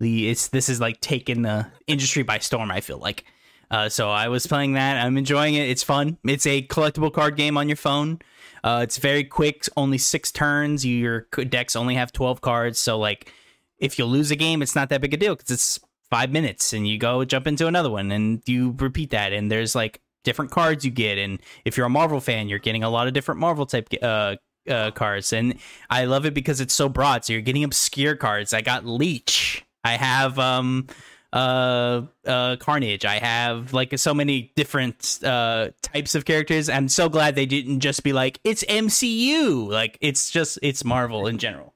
The 0.00 0.28
it's 0.28 0.48
this 0.48 0.68
is 0.68 0.80
like 0.80 1.00
taking 1.00 1.42
the 1.42 1.66
industry 1.86 2.22
by 2.22 2.38
storm. 2.38 2.70
I 2.70 2.80
feel 2.80 2.98
like. 2.98 3.24
Uh, 3.70 3.88
so 3.88 4.08
I 4.08 4.28
was 4.28 4.46
playing 4.46 4.72
that. 4.74 5.04
I'm 5.04 5.18
enjoying 5.18 5.54
it. 5.54 5.68
It's 5.68 5.82
fun. 5.82 6.16
It's 6.24 6.46
a 6.46 6.62
collectible 6.62 7.12
card 7.12 7.36
game 7.36 7.58
on 7.58 7.68
your 7.68 7.76
phone. 7.76 8.18
Uh, 8.64 8.80
it's 8.82 8.96
very 8.96 9.24
quick, 9.24 9.66
only 9.76 9.98
six 9.98 10.32
turns. 10.32 10.86
Your 10.86 11.26
decks 11.50 11.76
only 11.76 11.94
have 11.94 12.10
12 12.10 12.40
cards. 12.40 12.78
So, 12.78 12.98
like, 12.98 13.30
if 13.78 13.98
you 13.98 14.06
lose 14.06 14.30
a 14.30 14.36
game, 14.36 14.62
it's 14.62 14.74
not 14.74 14.88
that 14.88 15.02
big 15.02 15.12
a 15.12 15.18
deal 15.18 15.36
because 15.36 15.50
it's 15.50 15.78
five 16.10 16.30
minutes 16.30 16.72
and 16.72 16.88
you 16.88 16.98
go 16.98 17.24
jump 17.24 17.46
into 17.46 17.66
another 17.66 17.90
one 17.90 18.10
and 18.10 18.42
you 18.46 18.74
repeat 18.78 19.10
that 19.10 19.32
and 19.32 19.50
there's 19.50 19.74
like 19.74 20.00
different 20.24 20.50
cards 20.50 20.84
you 20.84 20.90
get 20.90 21.18
and 21.18 21.38
if 21.64 21.76
you're 21.76 21.86
a 21.86 21.90
marvel 21.90 22.20
fan 22.20 22.48
you're 22.48 22.58
getting 22.58 22.82
a 22.82 22.90
lot 22.90 23.06
of 23.06 23.12
different 23.12 23.38
marvel 23.38 23.66
type 23.66 23.88
uh, 24.02 24.34
uh 24.70 24.90
cards 24.92 25.32
and 25.32 25.58
i 25.90 26.04
love 26.04 26.24
it 26.24 26.32
because 26.32 26.60
it's 26.60 26.74
so 26.74 26.88
broad 26.88 27.24
so 27.24 27.32
you're 27.32 27.42
getting 27.42 27.64
obscure 27.64 28.16
cards 28.16 28.52
i 28.52 28.60
got 28.60 28.86
leech 28.86 29.64
i 29.84 29.92
have 29.96 30.38
um 30.38 30.86
uh 31.32 32.02
uh 32.26 32.56
carnage. 32.56 33.04
I 33.04 33.18
have 33.18 33.74
like 33.74 33.98
so 33.98 34.14
many 34.14 34.50
different 34.56 35.18
uh 35.22 35.70
types 35.82 36.14
of 36.14 36.24
characters. 36.24 36.70
I'm 36.70 36.88
so 36.88 37.10
glad 37.10 37.34
they 37.34 37.44
didn't 37.44 37.80
just 37.80 38.02
be 38.02 38.14
like 38.14 38.40
it's 38.44 38.64
mcu 38.64 39.68
like 39.68 39.98
it's 40.00 40.30
just 40.30 40.58
it's 40.62 40.84
marvel 40.86 41.26
in 41.26 41.36
general. 41.38 41.74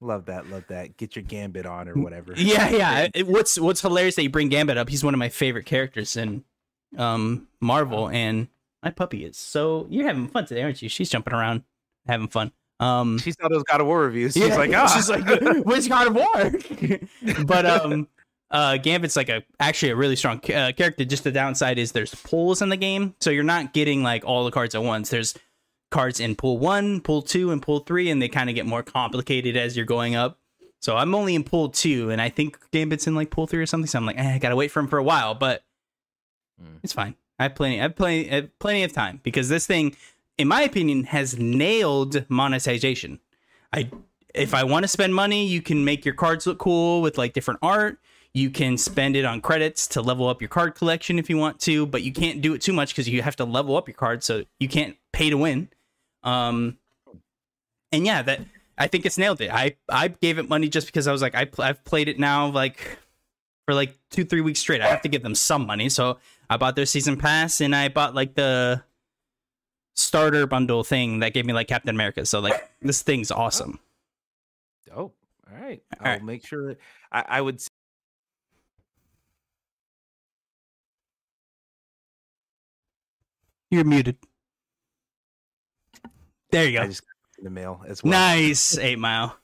Love 0.00 0.26
that, 0.26 0.48
love 0.48 0.64
that. 0.68 0.96
Get 0.96 1.16
your 1.16 1.24
Gambit 1.24 1.66
on 1.66 1.88
or 1.88 1.94
whatever. 1.94 2.32
yeah 2.36 2.68
yeah. 2.70 3.08
It- 3.12 3.26
what's 3.26 3.58
what's 3.58 3.80
hilarious 3.80 4.14
that 4.16 4.22
you 4.22 4.30
bring 4.30 4.50
gambit 4.50 4.76
up? 4.78 4.88
He's 4.88 5.02
one 5.02 5.14
of 5.14 5.18
my 5.18 5.30
favorite 5.30 5.66
characters 5.66 6.14
in 6.16 6.44
um 6.96 7.48
marvel 7.60 8.08
and 8.08 8.46
my 8.84 8.90
puppy 8.90 9.24
is 9.24 9.36
so 9.36 9.88
you're 9.90 10.06
having 10.06 10.28
fun 10.28 10.46
today 10.46 10.62
aren't 10.62 10.80
you? 10.80 10.88
She's 10.88 11.10
jumping 11.10 11.34
around 11.34 11.64
having 12.06 12.28
fun 12.28 12.52
um 12.80 13.18
She 13.18 13.32
saw 13.32 13.48
those 13.48 13.62
God 13.64 13.80
of 13.80 13.86
War 13.86 14.00
reviews. 14.00 14.34
She's 14.34 14.48
Yeah, 14.48 14.56
like, 14.56 14.70
ah. 14.74 14.86
she's 14.88 15.08
like, 15.08 15.24
"Where's 15.64 15.88
God 15.88 16.08
of 16.08 16.14
War?" 16.16 17.00
but 17.46 17.66
um, 17.66 18.08
uh, 18.50 18.76
Gambit's 18.78 19.16
like 19.16 19.28
a 19.28 19.42
actually 19.60 19.90
a 19.92 19.96
really 19.96 20.16
strong 20.16 20.38
uh, 20.52 20.72
character. 20.76 21.04
Just 21.04 21.24
the 21.24 21.32
downside 21.32 21.78
is 21.78 21.92
there's 21.92 22.14
pools 22.14 22.62
in 22.62 22.68
the 22.68 22.76
game, 22.76 23.14
so 23.20 23.30
you're 23.30 23.42
not 23.44 23.72
getting 23.72 24.02
like 24.02 24.24
all 24.24 24.44
the 24.44 24.50
cards 24.50 24.74
at 24.74 24.82
once. 24.82 25.10
There's 25.10 25.34
cards 25.90 26.18
in 26.20 26.34
pool 26.36 26.58
one, 26.58 27.00
pool 27.00 27.22
two, 27.22 27.50
and 27.52 27.62
pool 27.62 27.80
three, 27.80 28.10
and 28.10 28.20
they 28.20 28.28
kind 28.28 28.48
of 28.50 28.54
get 28.56 28.66
more 28.66 28.82
complicated 28.82 29.56
as 29.56 29.76
you're 29.76 29.86
going 29.86 30.14
up. 30.16 30.38
So 30.82 30.96
I'm 30.96 31.14
only 31.14 31.34
in 31.34 31.44
pool 31.44 31.70
two, 31.70 32.10
and 32.10 32.20
I 32.20 32.28
think 32.28 32.58
Gambit's 32.72 33.06
in 33.06 33.14
like 33.14 33.30
pool 33.30 33.46
three 33.46 33.60
or 33.62 33.66
something. 33.66 33.86
So 33.86 33.98
I'm 33.98 34.06
like, 34.06 34.18
eh, 34.18 34.34
I 34.34 34.38
gotta 34.38 34.56
wait 34.56 34.70
for 34.70 34.80
him 34.80 34.88
for 34.88 34.98
a 34.98 35.04
while, 35.04 35.34
but 35.34 35.62
Mm. 36.62 36.78
it's 36.84 36.92
fine. 36.92 37.16
I 37.38 37.44
have 37.44 37.56
plenty. 37.56 37.80
I 37.80 37.82
have 37.82 37.96
plenty. 37.96 38.30
I 38.30 38.34
have 38.36 38.58
plenty 38.60 38.84
of 38.84 38.92
time 38.92 39.18
because 39.24 39.48
this 39.48 39.66
thing, 39.66 39.96
in 40.38 40.48
my 40.48 40.62
opinion, 40.62 41.04
has 41.04 41.38
nailed 41.38 42.28
monetization. 42.28 43.20
I 43.72 43.90
if 44.34 44.52
I 44.52 44.64
want 44.64 44.82
to 44.82 44.88
spend 44.88 45.14
money, 45.14 45.46
you 45.46 45.62
can 45.62 45.84
make 45.84 46.04
your 46.04 46.14
cards 46.14 46.46
look 46.46 46.58
cool 46.58 47.02
with 47.02 47.16
like 47.16 47.32
different 47.32 47.60
art. 47.62 47.98
You 48.32 48.50
can 48.50 48.76
spend 48.76 49.14
it 49.14 49.24
on 49.24 49.40
credits 49.40 49.86
to 49.88 50.02
level 50.02 50.28
up 50.28 50.42
your 50.42 50.48
card 50.48 50.74
collection 50.74 51.20
if 51.20 51.30
you 51.30 51.36
want 51.36 51.60
to, 51.60 51.86
but 51.86 52.02
you 52.02 52.12
can't 52.12 52.42
do 52.42 52.52
it 52.52 52.60
too 52.60 52.72
much 52.72 52.88
because 52.88 53.08
you 53.08 53.22
have 53.22 53.36
to 53.36 53.44
level 53.44 53.76
up 53.76 53.86
your 53.86 53.94
cards, 53.94 54.26
so 54.26 54.44
you 54.58 54.68
can't 54.68 54.96
pay 55.12 55.30
to 55.30 55.36
win. 55.36 55.68
Um, 56.24 56.78
and 57.92 58.04
yeah, 58.04 58.22
that 58.22 58.40
I 58.76 58.88
think 58.88 59.06
it's 59.06 59.18
nailed 59.18 59.40
it. 59.40 59.52
I 59.52 59.76
I 59.88 60.08
gave 60.08 60.38
it 60.38 60.48
money 60.48 60.68
just 60.68 60.86
because 60.86 61.06
I 61.06 61.12
was 61.12 61.22
like 61.22 61.36
I 61.36 61.44
pl- 61.44 61.64
I've 61.64 61.84
played 61.84 62.08
it 62.08 62.18
now 62.18 62.48
like 62.48 62.98
for 63.66 63.74
like 63.74 63.96
two 64.10 64.24
three 64.24 64.40
weeks 64.40 64.58
straight. 64.58 64.80
I 64.80 64.88
have 64.88 65.02
to 65.02 65.08
give 65.08 65.22
them 65.22 65.36
some 65.36 65.64
money, 65.64 65.88
so 65.88 66.18
I 66.50 66.56
bought 66.56 66.74
their 66.74 66.86
season 66.86 67.16
pass 67.16 67.60
and 67.60 67.74
I 67.74 67.88
bought 67.88 68.16
like 68.16 68.34
the 68.34 68.82
starter 69.94 70.46
bundle 70.46 70.84
thing 70.84 71.20
that 71.20 71.32
gave 71.32 71.46
me 71.46 71.52
like 71.52 71.68
Captain 71.68 71.90
America. 71.94 72.26
So 72.26 72.40
like 72.40 72.70
this 72.82 73.02
thing's 73.02 73.30
awesome. 73.30 73.78
Dope. 74.86 75.16
All 75.50 75.60
right. 75.60 75.82
All 76.00 76.06
I'll 76.06 76.12
right. 76.14 76.24
make 76.24 76.46
sure 76.46 76.68
that 76.68 76.78
I, 77.12 77.24
I 77.28 77.40
would. 77.40 77.60
You're 83.70 83.84
muted. 83.84 84.16
There 86.50 86.66
you 86.68 86.78
I 86.78 86.82
go. 86.82 86.88
just 86.88 87.02
got 87.02 87.44
the 87.44 87.50
mail 87.50 87.82
as 87.88 88.02
well. 88.02 88.12
Nice, 88.12 88.78
Eight 88.78 88.98
Mile. 88.98 89.36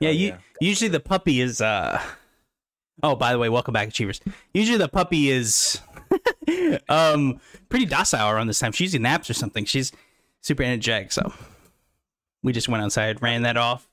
Yeah, 0.00 0.08
Hell 0.08 0.16
you, 0.16 0.36
usually 0.60 0.88
the 0.88 1.00
puppy 1.00 1.40
is 1.40 1.60
uh 1.60 2.00
Oh, 3.02 3.16
by 3.16 3.32
the 3.32 3.38
way, 3.38 3.48
welcome 3.48 3.72
back, 3.72 3.88
Achievers. 3.88 4.20
Usually 4.52 4.76
the 4.78 4.88
puppy 4.88 5.30
is 5.30 5.80
um 6.88 7.40
pretty 7.68 7.86
docile 7.86 8.30
around 8.30 8.46
this 8.46 8.58
time. 8.58 8.72
She's 8.72 8.92
usually 8.92 9.02
naps 9.02 9.30
or 9.30 9.34
something. 9.34 9.64
She's 9.64 9.92
super 10.40 10.62
energetic, 10.62 11.12
so 11.12 11.32
we 12.42 12.52
just 12.52 12.68
went 12.68 12.82
outside, 12.82 13.22
ran 13.22 13.42
that 13.42 13.56
off. 13.56 13.88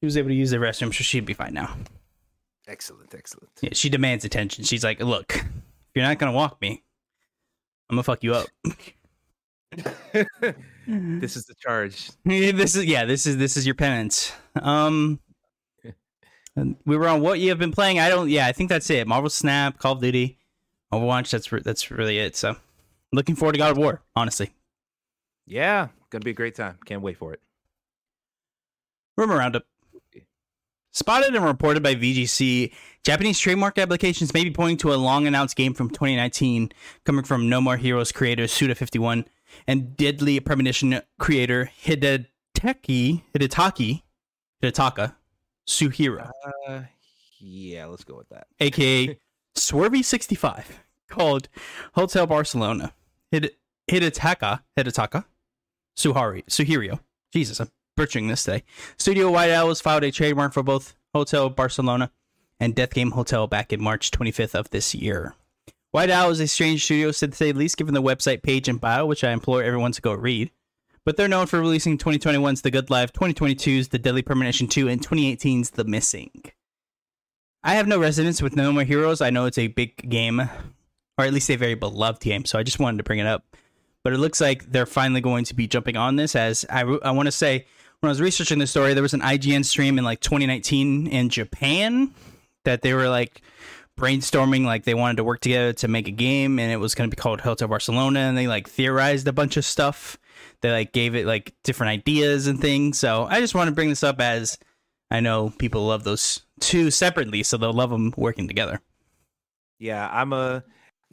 She 0.00 0.06
was 0.06 0.16
able 0.16 0.28
to 0.28 0.34
use 0.34 0.50
the 0.50 0.58
restroom, 0.58 0.94
so 0.94 1.02
she'd 1.02 1.24
be 1.24 1.34
fine 1.34 1.54
now. 1.54 1.76
Excellent. 2.68 3.14
Excellent. 3.14 3.50
Yeah, 3.62 3.70
she 3.72 3.88
demands 3.88 4.24
attention. 4.24 4.64
She's 4.64 4.84
like, 4.84 5.00
"Look, 5.00 5.36
if 5.36 5.44
you're 5.94 6.04
not 6.04 6.18
gonna 6.18 6.32
walk 6.32 6.60
me, 6.60 6.84
I'm 7.88 7.96
gonna 7.96 8.02
fuck 8.02 8.22
you 8.22 8.34
up." 8.34 8.46
this 10.86 11.36
is 11.36 11.46
the 11.46 11.54
charge. 11.58 12.10
this 12.24 12.76
is 12.76 12.84
yeah. 12.84 13.04
This 13.04 13.26
is 13.26 13.38
this 13.38 13.56
is 13.56 13.66
your 13.66 13.74
penance. 13.74 14.32
Um, 14.60 15.20
we 16.84 16.96
were 16.96 17.08
on 17.08 17.20
what 17.20 17.40
you 17.40 17.48
have 17.50 17.58
been 17.58 17.72
playing. 17.72 17.98
I 17.98 18.08
don't. 18.08 18.28
Yeah, 18.28 18.46
I 18.46 18.52
think 18.52 18.68
that's 18.68 18.88
it. 18.90 19.06
Marvel 19.06 19.30
Snap, 19.30 19.78
Call 19.78 19.92
of 19.92 20.00
Duty, 20.00 20.37
Overwatch. 20.92 21.30
That's 21.30 21.50
re- 21.52 21.62
that's 21.64 21.90
really 21.90 22.18
it. 22.18 22.36
So, 22.36 22.56
looking 23.12 23.34
forward 23.36 23.52
to 23.52 23.58
God 23.58 23.72
of 23.72 23.78
War. 23.78 24.02
Honestly, 24.16 24.50
Yeah, 25.46 25.88
gonna 26.10 26.24
be 26.24 26.30
a 26.30 26.34
great 26.34 26.54
time. 26.54 26.78
Can't 26.84 27.02
wait 27.02 27.16
for 27.18 27.32
it. 27.34 27.40
rumor 29.16 29.36
roundup. 29.36 29.64
Spotted 30.92 31.34
and 31.36 31.44
reported 31.44 31.82
by 31.82 31.94
VGC, 31.94 32.72
Japanese 33.04 33.38
trademark 33.38 33.78
applications 33.78 34.32
may 34.34 34.42
be 34.42 34.50
pointing 34.50 34.78
to 34.78 34.92
a 34.92 34.96
long 34.96 35.26
announced 35.26 35.54
game 35.54 35.72
from 35.74 35.90
2019 35.90 36.72
coming 37.04 37.24
from 37.24 37.48
No 37.48 37.60
More 37.60 37.76
Heroes 37.76 38.10
creator 38.10 38.44
Suda51 38.44 39.26
and 39.68 39.96
Deadly 39.96 40.40
Premonition 40.40 41.00
creator 41.18 41.70
Hidetaki, 41.84 43.22
Hidetaki, 43.34 44.02
Hidetaka 44.62 45.14
Suehiro, 45.68 46.30
Uh, 46.66 46.80
yeah, 47.38 47.84
let's 47.86 48.02
go 48.04 48.16
with 48.16 48.28
that. 48.30 48.46
aka 48.58 49.16
Swery65, 49.58 50.64
called 51.08 51.48
Hotel 51.94 52.26
Barcelona. 52.26 52.92
Hid- 53.30 53.52
Hidetaka, 53.90 54.60
Hidetaka, 54.76 55.24
Suhari, 55.96 56.44
Suhirio. 56.46 57.00
Jesus, 57.32 57.60
I'm 57.60 57.70
butchering 57.96 58.28
this 58.28 58.44
today. 58.44 58.62
Studio 58.96 59.30
White 59.30 59.50
Owls 59.50 59.80
filed 59.80 60.04
a 60.04 60.10
trademark 60.10 60.52
for 60.52 60.62
both 60.62 60.94
Hotel 61.14 61.48
Barcelona 61.50 62.10
and 62.60 62.74
Death 62.74 62.94
Game 62.94 63.12
Hotel 63.12 63.46
back 63.46 63.72
in 63.72 63.80
March 63.82 64.10
25th 64.10 64.54
of 64.54 64.70
this 64.70 64.94
year. 64.94 65.34
White 65.90 66.10
Owl 66.10 66.30
is 66.30 66.40
a 66.40 66.46
strange 66.46 66.84
studio, 66.84 67.10
said 67.12 67.32
to 67.32 67.36
say 67.36 67.52
the 67.52 67.58
least, 67.58 67.76
given 67.78 67.94
the 67.94 68.02
website 68.02 68.42
page 68.42 68.68
and 68.68 68.80
bio, 68.80 69.06
which 69.06 69.24
I 69.24 69.32
implore 69.32 69.62
everyone 69.62 69.92
to 69.92 70.02
go 70.02 70.12
read. 70.12 70.50
But 71.04 71.16
they're 71.16 71.28
known 71.28 71.46
for 71.46 71.58
releasing 71.60 71.96
2021's 71.96 72.60
The 72.60 72.70
Good 72.70 72.90
Life, 72.90 73.12
2022's 73.14 73.88
The 73.88 73.98
Deadly 73.98 74.20
Premonition 74.20 74.68
2, 74.68 74.88
and 74.88 75.00
2018's 75.00 75.70
The 75.70 75.84
Missing. 75.84 76.42
I 77.68 77.74
have 77.74 77.86
no 77.86 77.98
resonance 77.98 78.40
with 78.40 78.56
No 78.56 78.72
More 78.72 78.82
Heroes. 78.82 79.20
I 79.20 79.28
know 79.28 79.44
it's 79.44 79.58
a 79.58 79.66
big 79.66 80.08
game, 80.08 80.40
or 80.40 81.24
at 81.26 81.34
least 81.34 81.50
a 81.50 81.56
very 81.56 81.74
beloved 81.74 82.22
game, 82.22 82.46
so 82.46 82.58
I 82.58 82.62
just 82.62 82.78
wanted 82.78 82.96
to 82.96 83.04
bring 83.04 83.18
it 83.18 83.26
up. 83.26 83.44
But 84.02 84.14
it 84.14 84.16
looks 84.16 84.40
like 84.40 84.72
they're 84.72 84.86
finally 84.86 85.20
going 85.20 85.44
to 85.44 85.54
be 85.54 85.66
jumping 85.66 85.94
on 85.94 86.16
this. 86.16 86.34
As 86.34 86.64
I, 86.70 86.80
I 86.80 87.10
want 87.10 87.26
to 87.26 87.30
say, 87.30 87.66
when 88.00 88.08
I 88.08 88.12
was 88.12 88.22
researching 88.22 88.58
this 88.58 88.70
story, 88.70 88.94
there 88.94 89.02
was 89.02 89.12
an 89.12 89.20
IGN 89.20 89.66
stream 89.66 89.98
in 89.98 90.04
like 90.04 90.20
2019 90.20 91.08
in 91.08 91.28
Japan 91.28 92.14
that 92.64 92.80
they 92.80 92.94
were 92.94 93.10
like 93.10 93.42
brainstorming, 93.98 94.64
like 94.64 94.84
they 94.84 94.94
wanted 94.94 95.18
to 95.18 95.24
work 95.24 95.40
together 95.40 95.74
to 95.74 95.88
make 95.88 96.08
a 96.08 96.12
game, 96.12 96.58
and 96.58 96.72
it 96.72 96.78
was 96.78 96.94
going 96.94 97.10
to 97.10 97.14
be 97.14 97.20
called 97.20 97.42
Hotel 97.42 97.68
Barcelona, 97.68 98.20
and 98.20 98.38
they 98.38 98.46
like 98.46 98.66
theorized 98.66 99.28
a 99.28 99.32
bunch 99.34 99.58
of 99.58 99.66
stuff. 99.66 100.16
They 100.62 100.72
like 100.72 100.92
gave 100.92 101.14
it 101.14 101.26
like 101.26 101.52
different 101.64 101.90
ideas 101.90 102.46
and 102.46 102.58
things. 102.58 102.98
So 102.98 103.26
I 103.28 103.40
just 103.40 103.54
want 103.54 103.68
to 103.68 103.74
bring 103.74 103.90
this 103.90 104.02
up 104.02 104.22
as 104.22 104.56
I 105.10 105.20
know 105.20 105.50
people 105.58 105.86
love 105.86 106.04
those 106.04 106.42
two 106.60 106.90
separately, 106.90 107.42
so 107.42 107.56
they'll 107.56 107.72
love 107.72 107.90
them 107.90 108.12
working 108.16 108.46
together. 108.48 108.80
Yeah, 109.78 110.08
I'm 110.10 110.32
a 110.32 110.64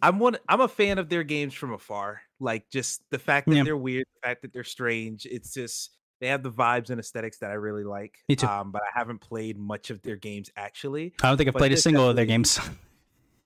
I'm 0.02 0.20
one 0.20 0.38
I'm 0.50 0.62
a 0.62 0.68
fan 0.68 0.98
of 0.98 1.08
their 1.10 1.24
games 1.24 1.54
from 1.54 1.74
afar. 1.74 2.22
Like 2.40 2.70
just 2.70 3.02
the 3.12 3.20
fact 3.20 3.48
that 3.48 3.56
Yeah. 3.56 3.64
they're 3.64 3.78
weird, 3.78 4.06
the 4.22 4.28
fact 4.28 4.42
that 4.42 4.52
they're 4.54 4.64
strange. 4.64 5.26
It's 5.26 5.54
just 5.54 5.92
they 6.20 6.28
have 6.28 6.44
the 6.44 6.52
vibes 6.52 6.90
and 6.90 7.00
aesthetics 7.00 7.38
that 7.40 7.52
I 7.52 7.56
really 7.56 7.84
like. 7.84 8.16
Me 8.28 8.36
too. 8.36 8.48
Um, 8.48 8.72
but 8.72 8.82
I 8.82 8.98
haven't 8.98 9.20
played 9.20 9.58
much 9.58 9.90
of 9.92 10.02
their 10.02 10.16
games 10.16 10.50
actually. 10.58 11.14
I 11.22 11.28
don't 11.30 11.38
think 11.38 11.48
I've 11.48 11.56
played 11.56 11.72
a 11.74 11.78
single 11.78 12.10
of 12.10 12.16
their 12.16 12.26
games. 12.26 12.60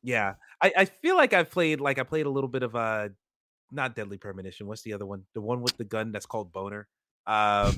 Yeah. 0.01 0.35
I, 0.61 0.71
I 0.77 0.85
feel 0.85 1.17
like 1.17 1.33
I've 1.33 1.51
played 1.51 1.81
like 1.81 1.99
I 1.99 2.03
played 2.03 2.25
a 2.25 2.29
little 2.29 2.47
bit 2.47 2.63
of 2.63 2.73
uh 2.73 3.09
not 3.69 3.95
Deadly 3.95 4.17
Premonition. 4.17 4.65
What's 4.65 4.81
the 4.81 4.93
other 4.93 5.05
one? 5.05 5.23
The 5.33 5.41
one 5.41 5.61
with 5.61 5.75
the 5.75 5.83
gun 5.83 6.13
that's 6.13 6.25
called 6.25 6.53
Boner. 6.53 6.87
Uh 7.27 7.73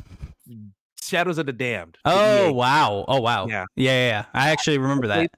Shadows 1.11 1.37
of 1.37 1.45
the 1.45 1.53
Damned. 1.53 1.97
Oh 2.05 2.47
EA 2.47 2.51
wow! 2.53 3.05
Oh 3.05 3.19
wow! 3.19 3.45
Yeah. 3.45 3.65
yeah, 3.75 3.91
yeah. 3.91 4.07
yeah. 4.07 4.25
I 4.33 4.51
actually 4.51 4.77
remember 4.77 5.07
that. 5.07 5.29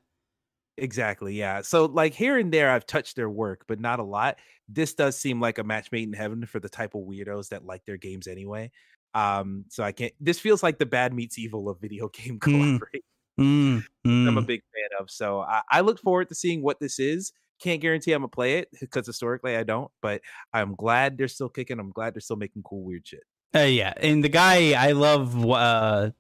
Exactly. 0.78 1.34
Yeah. 1.34 1.62
So 1.62 1.86
like 1.86 2.14
here 2.14 2.38
and 2.38 2.54
there, 2.54 2.70
I've 2.70 2.86
touched 2.86 3.16
their 3.16 3.30
work, 3.30 3.66
but 3.68 3.80
not 3.80 4.00
a 4.00 4.04
lot. 4.04 4.38
This 4.70 4.94
does 4.94 5.18
seem 5.18 5.42
like 5.42 5.58
a 5.58 5.64
match 5.64 5.92
made 5.92 6.08
in 6.08 6.14
heaven 6.14 6.46
for 6.46 6.60
the 6.60 6.70
type 6.70 6.94
of 6.94 7.02
weirdos 7.02 7.50
that 7.50 7.66
like 7.66 7.86
their 7.86 7.98
games 7.98 8.28
anyway. 8.28 8.72
Um, 9.16 9.66
so 9.70 9.84
I 9.84 9.92
can't. 9.92 10.14
This 10.20 10.40
feels 10.40 10.62
like 10.62 10.78
the 10.78 10.86
bad 10.86 11.12
meets 11.12 11.40
evil 11.40 11.68
of 11.68 11.82
video 11.82 12.08
game 12.14 12.40
collaboration. 12.40 13.02
Mm, 13.40 13.84
I'm 14.06 14.38
a 14.38 14.42
mm. 14.44 14.46
big 14.46 14.62
fan 14.62 15.00
of. 15.00 15.10
So 15.10 15.42
I, 15.42 15.62
I 15.72 15.82
look 15.82 16.00
forward 16.00 16.30
to 16.30 16.36
seeing 16.36 16.62
what 16.62 16.80
this 16.80 17.00
is. 17.00 17.34
Can't 17.60 17.82
guarantee 17.82 18.12
I'm 18.12 18.22
gonna 18.22 18.28
play 18.28 18.60
it 18.60 18.70
because 18.80 19.08
historically 19.08 19.56
I 19.56 19.64
don't, 19.64 19.90
but 20.04 20.22
I'm 20.54 20.76
glad 20.76 21.18
they're 21.18 21.28
still 21.28 21.50
kicking. 21.50 21.80
I'm 21.80 21.92
glad 21.92 22.14
they're 22.14 22.22
still 22.22 22.36
making 22.36 22.62
cool 22.62 22.84
weird 22.84 23.08
shit. 23.08 23.24
Uh, 23.56 23.60
yeah, 23.60 23.94
and 23.98 24.24
the 24.24 24.30
guy 24.30 24.74
I 24.74 24.92
love. 24.94 25.46
Uh, 25.50 26.12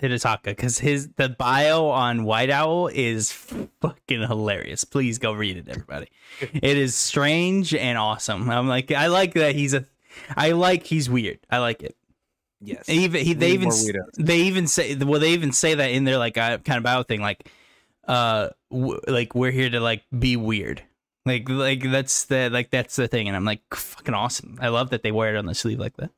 Hidetaka 0.00 0.44
because 0.44 0.78
his 0.78 1.10
the 1.16 1.28
bio 1.28 1.88
on 1.88 2.24
White 2.24 2.50
Owl 2.50 2.88
is 2.88 3.30
fucking 3.30 4.22
hilarious. 4.22 4.84
Please 4.84 5.18
go 5.18 5.32
read 5.32 5.58
it, 5.58 5.68
everybody. 5.68 6.08
it 6.40 6.78
is 6.78 6.94
strange 6.94 7.74
and 7.74 7.98
awesome. 7.98 8.50
I'm 8.50 8.68
like, 8.68 8.90
I 8.90 9.08
like 9.08 9.34
that 9.34 9.54
he's 9.54 9.74
a, 9.74 9.84
I 10.34 10.52
like 10.52 10.84
he's 10.84 11.10
weird. 11.10 11.40
I 11.50 11.58
like 11.58 11.82
it. 11.82 11.94
Yes. 12.60 12.88
Even 12.88 13.24
he, 13.24 13.34
they 13.34 13.50
even 13.52 13.64
more 13.64 13.72
s- 13.72 13.86
weirdos. 13.86 14.10
they 14.18 14.38
even 14.38 14.66
say 14.66 14.94
well 14.96 15.20
they 15.20 15.32
even 15.32 15.52
say 15.52 15.74
that 15.74 15.90
in 15.90 16.04
their 16.04 16.16
like 16.18 16.38
uh, 16.38 16.58
kind 16.58 16.78
of 16.78 16.84
bio 16.84 17.02
thing 17.02 17.20
like, 17.20 17.48
uh, 18.08 18.48
w- 18.70 19.00
like 19.06 19.34
we're 19.34 19.50
here 19.50 19.68
to 19.68 19.78
like 19.78 20.04
be 20.18 20.36
weird. 20.36 20.82
Like 21.26 21.48
like 21.48 21.82
that's 21.82 22.24
the 22.24 22.48
like 22.50 22.70
that's 22.70 22.96
the 22.96 23.08
thing, 23.08 23.28
and 23.28 23.36
I'm 23.36 23.44
like 23.44 23.62
fucking 23.74 24.14
awesome. 24.14 24.58
I 24.60 24.68
love 24.68 24.90
that 24.90 25.02
they 25.02 25.12
wear 25.12 25.34
it 25.34 25.38
on 25.38 25.46
the 25.46 25.54
sleeve 25.54 25.78
like 25.78 25.96
that. 25.98 26.10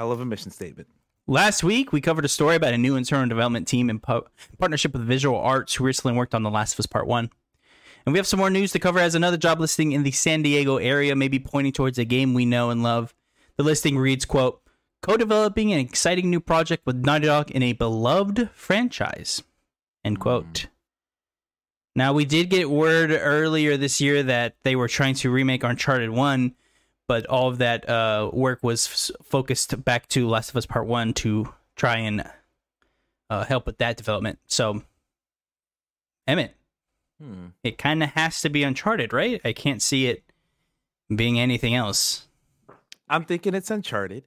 Hell 0.00 0.12
of 0.12 0.20
a 0.22 0.24
mission 0.24 0.50
statement. 0.50 0.88
Last 1.26 1.62
week, 1.62 1.92
we 1.92 2.00
covered 2.00 2.24
a 2.24 2.28
story 2.28 2.56
about 2.56 2.72
a 2.72 2.78
new 2.78 2.96
internal 2.96 3.28
development 3.28 3.68
team 3.68 3.90
in 3.90 4.00
po- 4.00 4.28
partnership 4.58 4.94
with 4.94 5.02
Visual 5.02 5.38
Arts 5.38 5.74
who 5.74 5.84
recently 5.84 6.16
worked 6.16 6.34
on 6.34 6.42
The 6.42 6.48
Last 6.48 6.72
of 6.72 6.80
Us 6.80 6.86
Part 6.86 7.06
1. 7.06 7.28
And 8.06 8.12
we 8.14 8.18
have 8.18 8.26
some 8.26 8.40
more 8.40 8.48
news 8.48 8.72
to 8.72 8.78
cover 8.78 8.98
as 8.98 9.14
another 9.14 9.36
job 9.36 9.60
listing 9.60 9.92
in 9.92 10.02
the 10.02 10.10
San 10.10 10.40
Diego 10.40 10.78
area 10.78 11.14
may 11.14 11.28
be 11.28 11.38
pointing 11.38 11.74
towards 11.74 11.98
a 11.98 12.06
game 12.06 12.32
we 12.32 12.46
know 12.46 12.70
and 12.70 12.82
love. 12.82 13.14
The 13.58 13.62
listing 13.62 13.98
reads, 13.98 14.24
quote, 14.24 14.62
co-developing 15.02 15.70
an 15.70 15.80
exciting 15.80 16.30
new 16.30 16.40
project 16.40 16.86
with 16.86 17.04
Naughty 17.04 17.26
Dog 17.26 17.50
in 17.50 17.62
a 17.62 17.74
beloved 17.74 18.48
franchise, 18.54 19.42
end 20.02 20.16
hmm. 20.16 20.22
quote. 20.22 20.68
Now, 21.94 22.14
we 22.14 22.24
did 22.24 22.48
get 22.48 22.70
word 22.70 23.10
earlier 23.10 23.76
this 23.76 24.00
year 24.00 24.22
that 24.22 24.56
they 24.62 24.76
were 24.76 24.88
trying 24.88 25.16
to 25.16 25.30
remake 25.30 25.62
Uncharted 25.62 26.08
1, 26.08 26.54
but 27.10 27.26
all 27.26 27.48
of 27.48 27.58
that 27.58 27.88
uh, 27.88 28.30
work 28.32 28.60
was 28.62 28.86
f- 28.86 29.16
focused 29.26 29.84
back 29.84 30.06
to 30.06 30.28
Last 30.28 30.50
of 30.50 30.56
Us 30.56 30.64
Part 30.64 30.86
1 30.86 31.12
to 31.14 31.52
try 31.74 31.96
and 31.96 32.22
uh, 33.28 33.44
help 33.46 33.66
with 33.66 33.78
that 33.78 33.96
development. 33.96 34.38
So, 34.46 34.84
Emmett, 36.28 36.54
Hmm. 37.20 37.46
it 37.64 37.78
kind 37.78 38.04
of 38.04 38.10
has 38.10 38.40
to 38.42 38.48
be 38.48 38.62
Uncharted, 38.62 39.12
right? 39.12 39.40
I 39.44 39.52
can't 39.52 39.82
see 39.82 40.06
it 40.06 40.22
being 41.12 41.40
anything 41.40 41.74
else. 41.74 42.28
I'm 43.08 43.24
thinking 43.24 43.54
it's 43.54 43.72
Uncharted. 43.72 44.22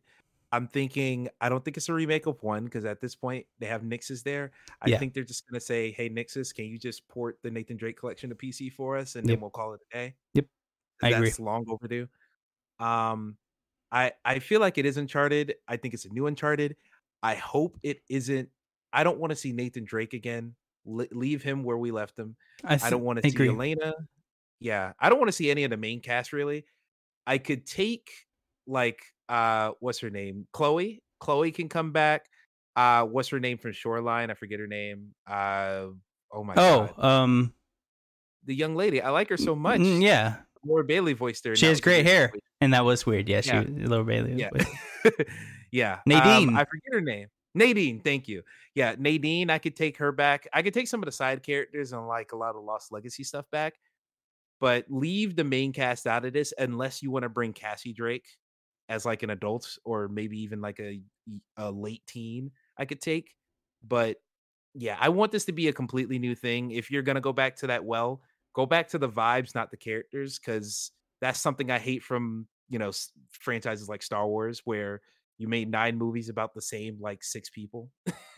I'm 0.51 0.67
thinking 0.67 1.29
I 1.39 1.47
don't 1.47 1.63
think 1.63 1.77
it's 1.77 1.87
a 1.87 1.93
remake 1.93 2.25
of 2.25 2.43
one 2.43 2.65
because 2.65 2.83
at 2.83 2.99
this 2.99 3.15
point 3.15 3.45
they 3.59 3.67
have 3.67 3.81
Nixxes 3.83 4.23
there. 4.23 4.51
I 4.81 4.89
Yeah. 4.89 4.97
think 4.99 5.13
they're 5.13 5.23
just 5.23 5.47
gonna 5.49 5.61
say, 5.61 5.91
"Hey 5.91 6.09
Nixxes, 6.09 6.53
can 6.53 6.65
you 6.65 6.77
just 6.77 7.07
port 7.07 7.39
the 7.43 7.49
Nathan 7.49 7.77
Drake 7.77 7.95
collection 7.97 8.29
to 8.29 8.35
PC 8.35 8.69
for 8.69 8.97
us, 8.97 9.15
and 9.15 9.25
Yep. 9.25 9.35
then 9.37 9.41
we'll 9.41 9.51
call 9.51 9.73
it 9.73 9.79
a 9.89 9.93
day." 9.95 10.15
Yep, 10.33 10.45
I 11.01 11.09
agree. 11.11 11.27
That's 11.29 11.39
long 11.39 11.63
overdue. 11.69 12.09
Um, 12.83 13.37
I 13.91 14.11
I 14.25 14.39
feel 14.39 14.59
like 14.59 14.77
it 14.77 14.85
is 14.85 14.97
Uncharted. 14.97 15.55
I 15.67 15.77
think 15.77 15.93
it's 15.93 16.05
a 16.05 16.09
new 16.09 16.27
Uncharted. 16.27 16.75
I 17.21 17.35
hope 17.35 17.77
it 17.83 18.01
isn't. 18.09 18.49
I 18.91 19.03
don't 19.03 19.17
want 19.19 19.31
to 19.31 19.35
see 19.35 19.53
Nathan 19.53 19.85
Drake 19.85 20.13
again. 20.13 20.55
Le- 20.85 21.07
leave 21.11 21.41
him 21.41 21.63
where 21.63 21.77
we 21.77 21.91
left 21.91 22.17
him. 22.19 22.35
I 22.63 22.77
th- 22.77 22.89
don't 22.91 23.03
want 23.03 23.21
to 23.23 23.29
see. 23.29 23.47
Elena. 23.49 23.93
Yeah, 24.59 24.93
I 24.99 25.09
don't 25.09 25.19
want 25.19 25.29
to 25.29 25.33
see 25.33 25.49
any 25.51 25.63
of 25.63 25.69
the 25.69 25.77
main 25.77 26.01
cast 26.01 26.33
really. 26.33 26.65
I 27.25 27.37
could 27.37 27.65
take 27.65 28.09
like 28.67 29.01
uh 29.29 29.71
what's 29.79 29.99
her 29.99 30.09
name? 30.09 30.47
Chloe. 30.53 31.01
Chloe 31.19 31.51
can 31.51 31.69
come 31.69 31.91
back. 31.91 32.25
Uh 32.75 33.05
what's 33.05 33.29
her 33.29 33.39
name 33.39 33.57
from 33.57 33.71
Shoreline? 33.73 34.29
I 34.31 34.33
forget 34.33 34.59
her 34.59 34.67
name. 34.67 35.13
Uh 35.25 35.87
oh 36.31 36.43
my 36.43 36.53
Oh, 36.57 36.89
god. 36.97 37.03
um, 37.03 37.53
The 38.45 38.55
young 38.55 38.75
lady. 38.75 39.01
I 39.01 39.09
like 39.11 39.29
her 39.29 39.37
so 39.37 39.55
much. 39.55 39.79
yeah, 39.81 40.37
Laura 40.65 40.83
Bailey 40.83 41.13
voiced 41.13 41.45
her. 41.45 41.55
She 41.55 41.65
has 41.65 41.81
great 41.81 42.05
hair. 42.05 42.31
and 42.61 42.73
that 42.73 42.85
was 42.85 43.05
weird. 43.05 43.27
Yeah, 43.27 43.41
she 43.41 43.49
Yeah. 43.49 43.63
Laura 43.67 44.05
Bailey. 44.05 44.33
Yeah. 44.35 44.49
yeah. 45.71 45.99
Nadine. 46.05 46.49
Um, 46.49 46.55
I 46.55 46.65
forget 46.65 46.93
her 46.93 47.01
name. 47.01 47.27
Nadine, 47.55 47.99
thank 47.99 48.27
you. 48.27 48.41
Yeah, 48.73 48.95
Nadine, 48.97 49.49
I 49.49 49.59
could 49.59 49.75
take 49.75 49.97
her 49.97 50.11
back. 50.11 50.47
I 50.53 50.61
could 50.63 50.73
take 50.73 50.87
some 50.87 51.01
of 51.01 51.05
the 51.05 51.11
side 51.11 51.43
characters 51.43 51.93
and 51.93 52.07
like 52.07 52.31
a 52.31 52.35
lot 52.35 52.55
of 52.55 52.63
Lost 52.63 52.91
Legacy 52.91 53.23
stuff 53.23 53.45
back, 53.51 53.75
but 54.59 54.85
leave 54.89 55.35
the 55.35 55.43
main 55.43 55.71
cast 55.71 56.07
out 56.07 56.25
of 56.25 56.33
this 56.33 56.53
unless 56.57 57.03
you 57.03 57.11
want 57.11 57.23
to 57.23 57.29
bring 57.29 57.53
Cassie 57.53 57.93
Drake 57.93 58.25
as 58.89 59.05
like 59.05 59.21
an 59.23 59.29
adult 59.29 59.77
or 59.85 60.07
maybe 60.07 60.41
even 60.41 60.61
like 60.61 60.79
a 60.79 60.99
a 61.57 61.69
late 61.71 62.01
teen. 62.07 62.51
I 62.77 62.85
could 62.85 63.01
take, 63.01 63.35
but 63.87 64.17
yeah, 64.73 64.97
I 64.99 65.09
want 65.09 65.31
this 65.31 65.45
to 65.45 65.51
be 65.51 65.67
a 65.67 65.73
completely 65.73 66.17
new 66.17 66.33
thing. 66.33 66.71
If 66.71 66.89
you're 66.89 67.03
gonna 67.03 67.21
go 67.21 67.33
back 67.33 67.57
to 67.57 67.67
that 67.67 67.85
well, 67.85 68.21
go 68.53 68.65
back 68.65 68.89
to 68.89 68.97
the 68.97 69.09
vibes, 69.09 69.55
not 69.55 69.71
the 69.71 69.77
characters, 69.77 70.39
because 70.39 70.91
that's 71.21 71.39
something 71.39 71.71
I 71.71 71.79
hate 71.79 72.03
from 72.03 72.47
you 72.69 72.79
know 72.79 72.89
s- 72.89 73.11
franchises 73.31 73.89
like 73.89 74.03
Star 74.03 74.27
Wars, 74.27 74.61
where 74.65 75.01
you 75.37 75.47
made 75.47 75.69
nine 75.69 75.97
movies 75.97 76.29
about 76.29 76.53
the 76.53 76.61
same 76.61 76.97
like 76.99 77.23
six 77.23 77.49
people. 77.49 77.89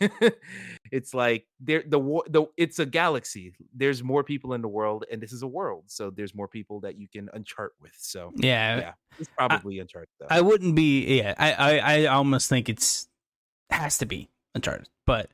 it's 0.90 1.14
like 1.14 1.46
there 1.60 1.84
the 1.86 1.98
war 1.98 2.24
the 2.28 2.46
it's 2.56 2.78
a 2.78 2.86
galaxy. 2.86 3.54
There's 3.74 4.02
more 4.02 4.24
people 4.24 4.54
in 4.54 4.62
the 4.62 4.68
world, 4.68 5.04
and 5.10 5.22
this 5.22 5.32
is 5.32 5.42
a 5.42 5.46
world, 5.46 5.84
so 5.86 6.10
there's 6.10 6.34
more 6.34 6.48
people 6.48 6.80
that 6.80 6.98
you 6.98 7.08
can 7.08 7.28
unchart 7.34 7.70
with. 7.80 7.94
So 7.98 8.32
yeah, 8.36 8.78
yeah, 8.78 8.92
it's 9.18 9.30
probably 9.36 9.78
Uncharted 9.78 10.08
though. 10.18 10.26
I 10.30 10.40
wouldn't 10.40 10.74
be. 10.74 11.18
Yeah, 11.18 11.34
I, 11.38 11.52
I, 11.52 11.78
I 11.78 12.06
almost 12.06 12.48
think 12.48 12.68
it's 12.68 13.08
has 13.70 13.98
to 13.98 14.06
be 14.06 14.30
Uncharted, 14.54 14.88
but 15.06 15.30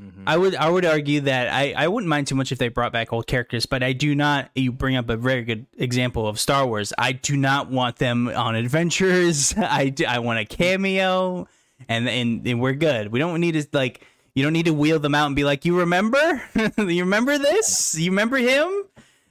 Mhm. 0.00 0.22
I 0.26 0.36
would, 0.36 0.54
I 0.54 0.70
would 0.70 0.84
argue 0.86 1.20
that 1.22 1.52
I, 1.52 1.74
I 1.76 1.88
wouldn't 1.88 2.08
mind 2.08 2.26
too 2.26 2.34
much 2.34 2.52
if 2.52 2.58
they 2.58 2.68
brought 2.68 2.92
back 2.92 3.12
old 3.12 3.26
characters, 3.26 3.66
but 3.66 3.82
I 3.82 3.92
do 3.92 4.14
not. 4.14 4.50
You 4.54 4.72
bring 4.72 4.96
up 4.96 5.10
a 5.10 5.16
very 5.16 5.42
good 5.42 5.66
example 5.76 6.26
of 6.26 6.40
Star 6.40 6.66
Wars. 6.66 6.92
I 6.96 7.12
do 7.12 7.36
not 7.36 7.70
want 7.70 7.96
them 7.96 8.28
on 8.28 8.54
adventures. 8.54 9.54
I, 9.58 9.90
do, 9.90 10.04
I 10.06 10.20
want 10.20 10.38
a 10.38 10.44
cameo, 10.44 11.46
and, 11.88 12.08
and 12.08 12.46
and 12.46 12.60
we're 12.60 12.72
good. 12.74 13.12
We 13.12 13.18
don't 13.18 13.40
need 13.40 13.52
to 13.52 13.66
like. 13.72 14.06
You 14.34 14.44
don't 14.44 14.52
need 14.52 14.66
to 14.66 14.74
wheel 14.74 15.00
them 15.00 15.14
out 15.14 15.26
and 15.26 15.36
be 15.36 15.44
like, 15.44 15.64
"You 15.64 15.78
remember? 15.80 16.42
you 16.78 17.02
remember 17.04 17.36
this? 17.36 17.94
You 17.98 18.10
remember 18.10 18.36
him?" 18.38 18.70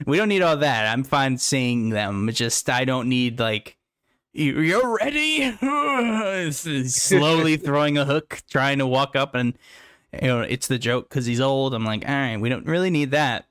We 0.06 0.16
don't 0.16 0.28
need 0.28 0.42
all 0.42 0.56
that. 0.58 0.86
I'm 0.86 1.04
fine 1.04 1.36
seeing 1.38 1.90
them. 1.90 2.28
It's 2.28 2.38
Just 2.38 2.70
I 2.70 2.84
don't 2.84 3.08
need 3.08 3.38
like 3.40 3.76
you're 4.32 4.96
ready. 4.96 5.50
Slowly 6.52 7.56
throwing 7.56 7.98
a 7.98 8.04
hook, 8.04 8.42
trying 8.48 8.78
to 8.78 8.86
walk 8.86 9.16
up, 9.16 9.34
and 9.34 9.54
you 10.12 10.28
know 10.28 10.40
it's 10.40 10.66
the 10.66 10.78
joke 10.78 11.08
because 11.08 11.26
he's 11.26 11.40
old. 11.40 11.74
I'm 11.74 11.84
like, 11.84 12.08
all 12.08 12.14
right, 12.14 12.36
we 12.36 12.48
don't 12.48 12.66
really 12.66 12.90
need 12.90 13.12
that. 13.12 13.46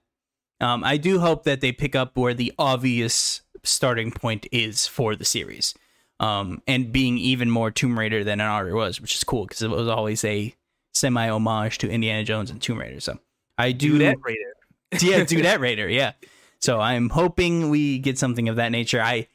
Um, 0.62 0.84
I 0.84 0.98
do 0.98 1.20
hope 1.20 1.44
that 1.44 1.62
they 1.62 1.72
pick 1.72 1.96
up 1.96 2.18
where 2.18 2.34
the 2.34 2.54
obvious 2.60 3.42
starting 3.64 4.12
point 4.12 4.46
is 4.52 4.88
for 4.88 5.16
the 5.16 5.26
series, 5.26 5.74
um, 6.20 6.62
and 6.68 6.92
being 6.92 7.18
even 7.18 7.50
more 7.50 7.72
Tomb 7.72 7.98
Raider 7.98 8.24
than 8.24 8.42
it 8.42 8.46
already 8.46 8.74
was, 8.74 9.00
which 9.00 9.16
is 9.16 9.24
cool 9.24 9.46
because 9.46 9.62
it 9.62 9.70
was 9.70 9.88
always 9.88 10.24
a 10.26 10.54
semi 10.94 11.30
homage 11.30 11.78
to 11.80 11.90
Indiana 11.90 12.24
Jones 12.24 12.52
and 12.52 12.62
Tomb 12.62 12.80
Raider. 12.80 13.00
So 13.00 13.20
I 13.58 13.72
do 13.72 13.94
do 13.94 13.98
that 14.00 14.18
Raider. 14.22 14.54
yeah, 15.02 15.24
Dudette 15.24 15.60
Raider, 15.60 15.88
yeah. 15.88 16.14
So 16.62 16.80
I'm 16.80 17.10
hoping 17.10 17.70
we 17.70 18.00
get 18.00 18.18
something 18.18 18.50
of 18.50 18.58
that 18.58 18.72
nature. 18.72 19.02
I 19.02 19.28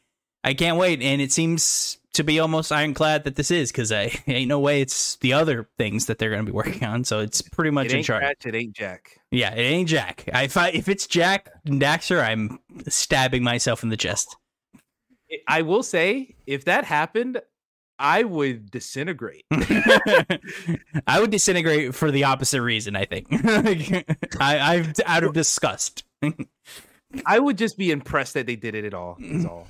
I 0.43 0.55
can't 0.55 0.77
wait, 0.77 1.01
and 1.01 1.23
it 1.23 1.33
seems 1.33 1.99
to 2.15 2.25
be 2.25 2.39
almost 2.39 2.73
ironclad 2.73 3.25
that 3.25 3.37
this 3.37 3.51
is 3.51 3.71
because 3.71 3.93
I 3.93 4.07
uh, 4.07 4.11
ain't 4.27 4.49
no 4.49 4.59
way 4.59 4.81
it's 4.81 5.17
the 5.17 5.33
other 5.33 5.69
things 5.79 6.07
that 6.07 6.19
they're 6.19 6.31
going 6.31 6.45
to 6.45 6.51
be 6.51 6.57
working 6.57 6.85
on. 6.85 7.05
So 7.05 7.21
it's 7.21 7.43
pretty 7.43 7.71
much 7.71 7.87
It 7.87 7.93
ain't 7.93 7.99
Uncharted. 8.09 8.39
Cratch, 8.39 8.47
it 8.47 8.55
ain't 8.55 8.75
Jack. 8.75 9.21
Yeah, 9.31 9.53
it 9.55 9.63
ain't 9.63 9.89
Jack. 9.89 10.29
I, 10.33 10.45
if 10.45 10.57
I, 10.57 10.69
if 10.71 10.89
it's 10.89 11.07
Jack 11.07 11.51
Daxter, 11.67 12.25
I'm 12.25 12.59
stabbing 12.89 13.43
myself 13.43 13.83
in 13.83 13.89
the 13.91 13.97
chest. 13.97 14.37
I- 15.49 15.63
will 15.63 15.83
say, 15.83 16.37
if 16.47 16.65
that 16.67 16.85
happened, 16.85 17.41
I 17.99 18.25
would 18.25 18.71
disintegrate. 18.71 19.45
I 19.53 21.19
would 21.21 21.31
disintegrate 21.31 21.95
for 21.95 22.11
the 22.11 22.25
opposite 22.25 22.63
reason. 22.63 22.97
I 22.97 23.05
think 23.05 23.29
I, 24.41 24.59
I'm 24.59 24.93
out 25.07 25.25
of 25.25 25.33
disgust. 25.33 26.05
I 27.25 27.39
would 27.39 27.57
just 27.57 27.79
be 27.79 27.93
impressed 27.93 28.35
that 28.35 28.47
they 28.47 28.57
did 28.57 28.75
it 28.75 28.85
at 28.85 28.95
all. 28.95 29.17
Is 29.21 29.45
mm. 29.45 29.51
all. 29.51 29.69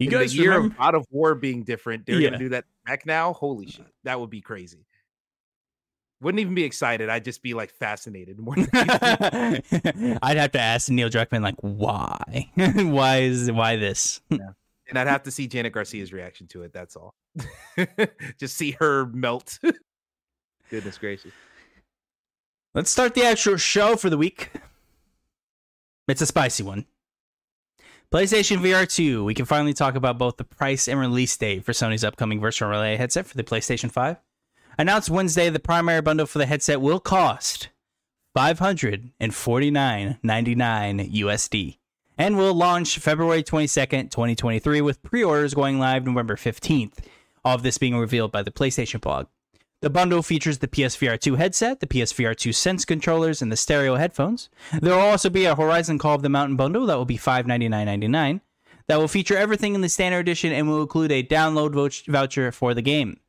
You 0.00 0.06
In 0.06 0.10
guys 0.10 0.32
the 0.32 0.38
year 0.38 0.52
remember? 0.54 0.74
of 0.74 0.78
God 0.78 0.94
of 0.94 1.06
War 1.10 1.34
being 1.34 1.62
different, 1.62 2.06
they're 2.06 2.18
Yeah. 2.18 2.30
gonna 2.30 2.38
do 2.38 2.48
that 2.50 2.64
back 2.86 3.04
now. 3.06 3.32
Holy 3.34 3.66
uh, 3.66 3.70
shit, 3.70 3.86
that 4.04 4.18
would 4.18 4.30
be 4.30 4.40
crazy. 4.40 4.86
Wouldn't 6.22 6.40
even 6.40 6.54
be 6.54 6.64
excited. 6.64 7.08
I'd 7.08 7.24
just 7.24 7.42
be 7.42 7.54
like 7.54 7.70
fascinated. 7.70 8.38
I'd 8.72 9.62
have 10.36 10.52
to 10.52 10.60
ask 10.60 10.90
Neil 10.90 11.08
Druckmann 11.10 11.42
like 11.42 11.54
why? 11.60 12.50
why 12.56 13.18
is 13.18 13.50
why 13.52 13.76
this? 13.76 14.20
and 14.30 14.98
I'd 14.98 15.06
have 15.06 15.22
to 15.24 15.30
see 15.30 15.46
Janet 15.46 15.72
Garcia's 15.72 16.12
reaction 16.12 16.46
to 16.48 16.62
it. 16.62 16.72
That's 16.72 16.96
all. 16.96 17.14
just 18.38 18.56
see 18.56 18.72
her 18.80 19.06
melt. 19.06 19.58
Goodness 20.70 20.98
gracious. 20.98 21.32
Let's 22.74 22.90
start 22.90 23.14
the 23.14 23.24
actual 23.24 23.56
show 23.56 23.96
for 23.96 24.08
the 24.10 24.18
week. 24.18 24.50
It's 26.08 26.20
a 26.22 26.26
spicy 26.26 26.62
one. 26.62 26.86
PlayStation 28.12 28.58
VR 28.58 28.92
2. 28.92 29.22
We 29.22 29.34
can 29.34 29.44
finally 29.44 29.72
talk 29.72 29.94
about 29.94 30.18
both 30.18 30.36
the 30.36 30.42
price 30.42 30.88
and 30.88 30.98
release 30.98 31.36
date 31.36 31.64
for 31.64 31.70
Sony's 31.70 32.02
upcoming 32.02 32.40
virtual 32.40 32.68
relay 32.68 32.96
headset 32.96 33.24
for 33.24 33.36
the 33.36 33.44
PlayStation 33.44 33.88
5. 33.88 34.16
Announced 34.76 35.10
Wednesday, 35.10 35.48
the 35.48 35.60
primary 35.60 36.00
bundle 36.00 36.26
for 36.26 36.38
the 36.38 36.46
headset 36.46 36.80
will 36.80 36.98
cost 36.98 37.68
$549.99 38.36 40.20
USD 40.24 41.78
and 42.18 42.36
will 42.36 42.52
launch 42.52 42.98
February 42.98 43.44
22nd, 43.44 44.10
2023, 44.10 44.80
with 44.80 45.00
pre 45.04 45.22
orders 45.22 45.54
going 45.54 45.78
live 45.78 46.04
November 46.04 46.34
15th. 46.34 46.98
All 47.44 47.54
of 47.54 47.62
this 47.62 47.78
being 47.78 47.96
revealed 47.96 48.32
by 48.32 48.42
the 48.42 48.50
PlayStation 48.50 49.00
blog. 49.00 49.28
The 49.82 49.90
bundle 49.90 50.22
features 50.22 50.58
the 50.58 50.68
PSVR 50.68 51.18
2 51.18 51.36
headset, 51.36 51.80
the 51.80 51.86
PSVR 51.86 52.36
2 52.36 52.52
Sense 52.52 52.84
controllers, 52.84 53.40
and 53.40 53.50
the 53.50 53.56
stereo 53.56 53.96
headphones. 53.96 54.50
There 54.78 54.94
will 54.94 55.00
also 55.00 55.30
be 55.30 55.46
a 55.46 55.54
Horizon 55.54 55.98
Call 55.98 56.16
of 56.16 56.22
the 56.22 56.28
Mountain 56.28 56.56
bundle 56.56 56.84
that 56.86 56.96
will 56.96 57.06
be 57.06 57.16
$599.99 57.16 58.40
that 58.90 58.98
will 58.98 59.08
feature 59.08 59.36
everything 59.36 59.76
in 59.76 59.82
the 59.82 59.88
standard 59.88 60.18
edition 60.18 60.52
and 60.52 60.68
will 60.68 60.82
include 60.82 61.12
a 61.12 61.22
download 61.22 61.72
vouch- 61.72 62.06
voucher 62.06 62.50
for 62.50 62.74
the 62.74 62.82
game. 62.82 63.20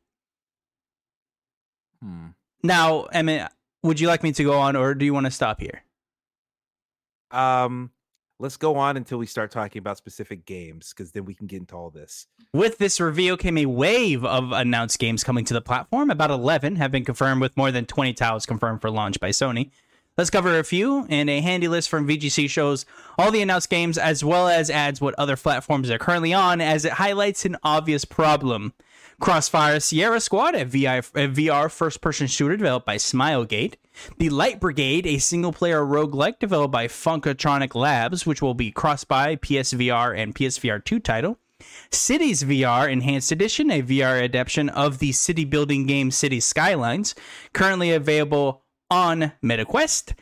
Hmm. 2.02 2.30
Now, 2.64 3.04
Emmett, 3.04 3.52
would 3.84 4.00
you 4.00 4.08
like 4.08 4.24
me 4.24 4.32
to 4.32 4.44
go 4.44 4.60
on 4.60 4.76
or 4.76 4.96
do 4.96 5.06
you 5.06 5.14
want 5.14 5.28
to 5.28 5.32
stop 5.32 5.62
here? 5.62 5.84
Um, 7.30 7.92
let's 8.42 8.58
go 8.58 8.76
on 8.76 8.98
until 8.98 9.20
we 9.20 9.26
start 9.28 9.52
talking 9.52 9.80
about 9.80 9.98
specific 9.98 10.46
games 10.46 10.94
because 10.94 11.12
then 11.12 11.26
we 11.26 11.34
can 11.34 11.48
get 11.48 11.58
into 11.58 11.76
all 11.76 11.92
this. 11.92 12.28
With 12.54 12.80
this 12.80 13.00
reveal 13.00 13.38
came 13.38 13.58
a 13.58 13.68
wave 13.68 14.26
of 14.26 14.52
announced 14.52 15.00
games 15.00 15.24
coming 15.24 15.46
to 15.46 15.54
the 15.54 15.62
platform. 15.62 16.10
About 16.10 16.32
11 16.32 16.78
have 16.78 16.92
been 16.92 17.06
confirmed, 17.06 17.42
with 17.42 17.56
more 17.56 17.72
than 17.72 17.86
20 17.86 18.14
titles 18.14 18.46
confirmed 18.46 18.82
for 18.82 18.90
launch 18.90 19.20
by 19.20 19.30
Sony. 19.30 19.70
Let's 20.18 20.30
cover 20.30 20.60
a 20.60 20.64
few, 20.64 21.06
and 21.10 21.30
a 21.30 21.40
handy 21.40 21.70
list 21.70 21.88
from 21.88 22.08
VGC 22.08 22.50
shows 22.50 22.86
all 23.18 23.32
the 23.32 23.42
announced 23.42 23.70
games 23.70 23.98
as 23.98 24.26
well 24.26 24.48
as 24.50 24.70
adds 24.70 25.00
what 25.00 25.16
other 25.18 25.38
platforms 25.38 25.88
they're 25.88 25.98
currently 25.98 26.34
on, 26.34 26.60
as 26.60 26.84
it 26.84 26.94
highlights 26.94 27.46
an 27.46 27.58
obvious 27.64 28.04
problem. 28.04 28.74
Crossfire 29.22 29.80
Sierra 29.80 30.20
Squad, 30.20 30.56
a, 30.56 30.66
VR 30.66 31.70
first 31.70 32.02
person 32.02 32.26
shooter 32.26 32.58
developed 32.58 32.88
by 32.88 32.96
Smilegate. 32.96 33.76
The 34.18 34.32
Light 34.32 34.60
Brigade, 34.60 35.06
a 35.06 35.20
single 35.20 35.54
player 35.54 35.82
roguelike 35.82 36.40
developed 36.40 36.72
by 36.72 36.88
Funktronic 36.88 37.76
Labs, 37.76 38.26
which 38.26 38.42
will 38.42 38.56
be 38.56 38.72
cross 38.72 39.04
by 39.04 39.36
PSVR 39.36 40.18
and 40.18 40.34
PSVR 40.34 40.84
2 40.84 41.00
title. 41.00 41.38
Cities 41.92 42.42
VR 42.42 42.92
Enhanced 42.92 43.32
Edition, 43.32 43.70
a 43.70 43.84
VR 43.84 44.24
adaptation 44.24 44.70
of 44.70 44.98
the 44.98 45.12
city 45.12 45.46
building 45.46 45.86
game 45.86 46.10
City 46.10 46.40
Skylines, 46.40 47.14
currently 47.54 47.92
available 47.92 48.64
on 48.90 49.34
MetaQuest. 49.44 50.16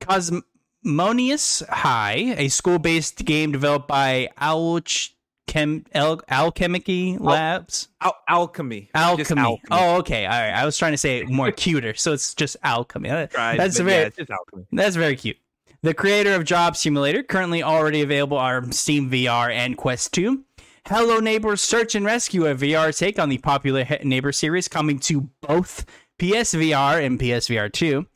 Cosmonius 0.00 1.66
High, 1.68 2.36
a 2.38 2.48
school 2.48 2.78
based 2.78 3.24
game 3.24 3.50
developed 3.50 3.88
by 3.88 4.28
Alch- 4.40 5.10
Chem- 5.48 5.84
Al- 5.94 6.18
Owlchemy 6.30 7.18
Labs. 7.18 7.88
Al- 8.00 8.16
alchemy. 8.28 8.90
Just 8.94 9.32
Alchemy. 9.32 9.60
Oh, 9.72 9.96
okay. 9.96 10.26
All 10.26 10.30
right. 10.40 10.52
I 10.52 10.64
was 10.64 10.78
trying 10.78 10.92
to 10.92 10.98
say 10.98 11.24
more 11.24 11.50
cuter, 11.64 11.94
so 11.94 12.12
it's 12.12 12.34
just 12.34 12.56
alchemy. 12.62 13.10
Uh, 13.10 13.26
Tried, 13.26 13.58
That's 13.58 13.78
very 13.80 14.12
yeah, 14.16 14.24
alchemy. 14.30 14.66
that's 14.70 14.94
very 14.94 15.16
cute. 15.16 15.38
The 15.82 15.94
creator 15.94 16.34
of 16.34 16.44
Job 16.44 16.76
Simulator, 16.76 17.22
currently 17.22 17.62
already 17.62 18.02
available 18.02 18.36
on 18.38 18.70
Steam 18.72 19.10
VR 19.10 19.50
and 19.52 19.76
Quest 19.76 20.12
2. 20.14 20.44
Hello 20.86 21.18
Neighbor 21.18 21.56
Search 21.56 21.94
and 21.94 22.04
Rescue, 22.06 22.46
a 22.46 22.54
VR 22.54 22.96
take 22.96 23.18
on 23.18 23.28
the 23.28 23.38
popular 23.38 23.84
He- 23.84 23.98
Neighbor 24.04 24.32
series, 24.32 24.68
coming 24.68 24.98
to 25.00 25.28
both 25.40 25.84
PSVR 26.18 27.04
and 27.04 27.18
PSVR 27.18 27.72
2. 27.72 28.06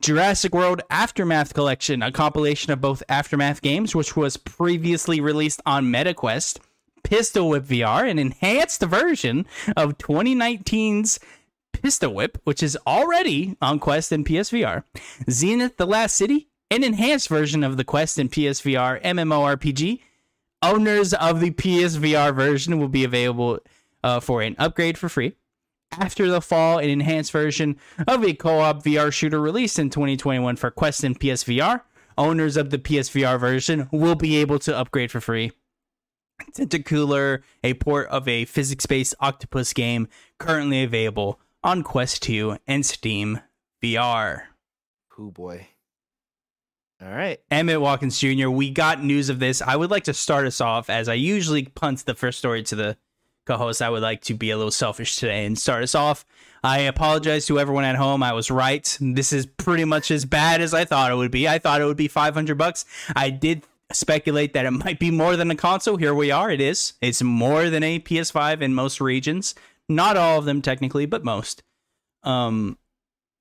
Jurassic 0.00 0.52
World 0.54 0.82
Aftermath 0.90 1.54
Collection, 1.54 2.02
a 2.02 2.12
compilation 2.12 2.70
of 2.70 2.82
both 2.82 3.02
Aftermath 3.08 3.62
games, 3.62 3.94
which 3.94 4.14
was 4.14 4.36
previously 4.36 5.20
released 5.22 5.62
on 5.64 5.86
MetaQuest. 5.86 6.58
Pistol 7.06 7.50
Whip 7.50 7.62
VR, 7.64 8.10
an 8.10 8.18
enhanced 8.18 8.82
version 8.82 9.46
of 9.76 9.96
2019's 9.96 11.20
Pistol 11.72 12.12
Whip, 12.12 12.36
which 12.42 12.64
is 12.64 12.76
already 12.84 13.56
on 13.62 13.78
Quest 13.78 14.10
and 14.10 14.26
PSVR. 14.26 14.82
Zenith 15.30 15.76
The 15.76 15.86
Last 15.86 16.16
City, 16.16 16.48
an 16.68 16.82
enhanced 16.82 17.28
version 17.28 17.62
of 17.62 17.76
the 17.76 17.84
Quest 17.84 18.18
and 18.18 18.30
PSVR 18.30 19.00
MMORPG. 19.02 20.00
Owners 20.62 21.14
of 21.14 21.38
the 21.38 21.52
PSVR 21.52 22.34
version 22.34 22.80
will 22.80 22.88
be 22.88 23.04
available 23.04 23.60
uh, 24.02 24.18
for 24.18 24.42
an 24.42 24.56
upgrade 24.58 24.98
for 24.98 25.08
free. 25.08 25.34
After 25.92 26.26
the 26.28 26.40
fall, 26.40 26.78
an 26.78 26.90
enhanced 26.90 27.30
version 27.30 27.76
of 28.08 28.24
a 28.24 28.34
co 28.34 28.58
op 28.58 28.82
VR 28.82 29.12
shooter 29.12 29.40
released 29.40 29.78
in 29.78 29.90
2021 29.90 30.56
for 30.56 30.72
Quest 30.72 31.04
and 31.04 31.20
PSVR. 31.20 31.82
Owners 32.18 32.56
of 32.56 32.70
the 32.70 32.78
PSVR 32.78 33.38
version 33.38 33.88
will 33.92 34.16
be 34.16 34.38
able 34.38 34.58
to 34.58 34.76
upgrade 34.76 35.12
for 35.12 35.20
free. 35.20 35.52
Tentacular, 36.54 37.42
a 37.62 37.74
port 37.74 38.08
of 38.08 38.26
a 38.28 38.44
physics 38.44 38.86
based 38.86 39.14
octopus 39.20 39.72
game 39.72 40.08
currently 40.38 40.82
available 40.82 41.40
on 41.62 41.82
Quest 41.82 42.22
2 42.22 42.58
and 42.66 42.84
Steam 42.84 43.40
VR. 43.82 44.42
Oh 45.18 45.30
boy. 45.30 45.68
All 47.02 47.10
right. 47.10 47.38
Emmett 47.50 47.80
Watkins 47.80 48.18
Jr., 48.18 48.48
we 48.48 48.70
got 48.70 49.04
news 49.04 49.28
of 49.28 49.38
this. 49.38 49.60
I 49.60 49.76
would 49.76 49.90
like 49.90 50.04
to 50.04 50.14
start 50.14 50.46
us 50.46 50.60
off 50.60 50.88
as 50.88 51.08
I 51.08 51.14
usually 51.14 51.64
punt 51.64 52.06
the 52.06 52.14
first 52.14 52.38
story 52.38 52.62
to 52.64 52.76
the 52.76 52.96
co 53.46 53.56
host. 53.56 53.82
I 53.82 53.90
would 53.90 54.02
like 54.02 54.22
to 54.22 54.34
be 54.34 54.50
a 54.50 54.56
little 54.56 54.70
selfish 54.70 55.16
today 55.16 55.44
and 55.44 55.58
start 55.58 55.82
us 55.82 55.94
off. 55.94 56.24
I 56.64 56.80
apologize 56.80 57.46
to 57.46 57.60
everyone 57.60 57.84
at 57.84 57.96
home. 57.96 58.22
I 58.22 58.32
was 58.32 58.50
right. 58.50 58.96
This 59.00 59.32
is 59.32 59.46
pretty 59.46 59.84
much 59.84 60.10
as 60.10 60.24
bad 60.24 60.60
as 60.60 60.72
I 60.72 60.84
thought 60.84 61.12
it 61.12 61.16
would 61.16 61.30
be. 61.30 61.46
I 61.46 61.58
thought 61.58 61.80
it 61.80 61.84
would 61.84 61.96
be 61.98 62.08
500 62.08 62.56
bucks. 62.56 62.86
I 63.14 63.28
did 63.30 63.62
speculate 63.92 64.52
that 64.54 64.66
it 64.66 64.70
might 64.84 64.98
be 64.98 65.10
more 65.10 65.36
than 65.36 65.50
a 65.50 65.56
console. 65.56 65.96
Here 65.96 66.14
we 66.14 66.30
are. 66.30 66.50
It 66.50 66.60
is. 66.60 66.94
It's 67.00 67.22
more 67.22 67.70
than 67.70 67.82
a 67.82 68.00
PS5 68.00 68.60
in 68.60 68.74
most 68.74 69.00
regions. 69.00 69.54
Not 69.88 70.16
all 70.16 70.38
of 70.38 70.44
them 70.44 70.62
technically, 70.62 71.06
but 71.06 71.24
most. 71.24 71.62
Um 72.22 72.78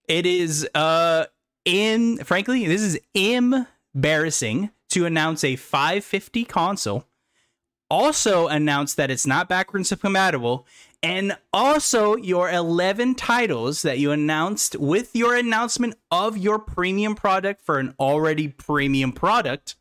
it 0.08 0.26
is 0.26 0.68
uh 0.76 1.26
in 1.64 2.18
frankly, 2.24 2.68
this 2.68 2.82
is 2.82 3.00
embarrassing 3.14 4.70
to 4.90 5.06
announce 5.06 5.44
a 5.44 5.56
550 5.56 6.46
console. 6.46 7.06
Also 7.90 8.48
announce 8.48 8.96
that 8.96 9.12
it's 9.12 9.28
not 9.28 9.50
backwards 9.50 9.94
compatible 9.94 10.66
and 11.06 11.38
also 11.54 12.16
your 12.16 12.50
11 12.50 13.14
titles 13.14 13.84
that 13.84 14.00
you 14.00 14.12
announced 14.12 14.76
with 14.78 15.16
your 15.16 15.36
announcement 15.36 15.96
of 16.10 16.36
your 16.36 16.58
premium 16.58 17.14
product 17.14 17.62
for 17.62 17.78
an 17.78 17.94
already 18.00 18.48
premium 18.48 19.12
product 19.12 19.76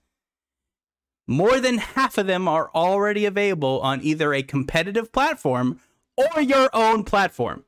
more 1.26 1.60
than 1.60 1.78
half 1.78 2.18
of 2.18 2.26
them 2.26 2.48
are 2.48 2.70
already 2.74 3.24
available 3.24 3.80
on 3.80 4.02
either 4.02 4.32
a 4.34 4.42
competitive 4.42 5.12
platform 5.12 5.80
or 6.16 6.40
your 6.40 6.68
own 6.72 7.04
platform. 7.04 7.64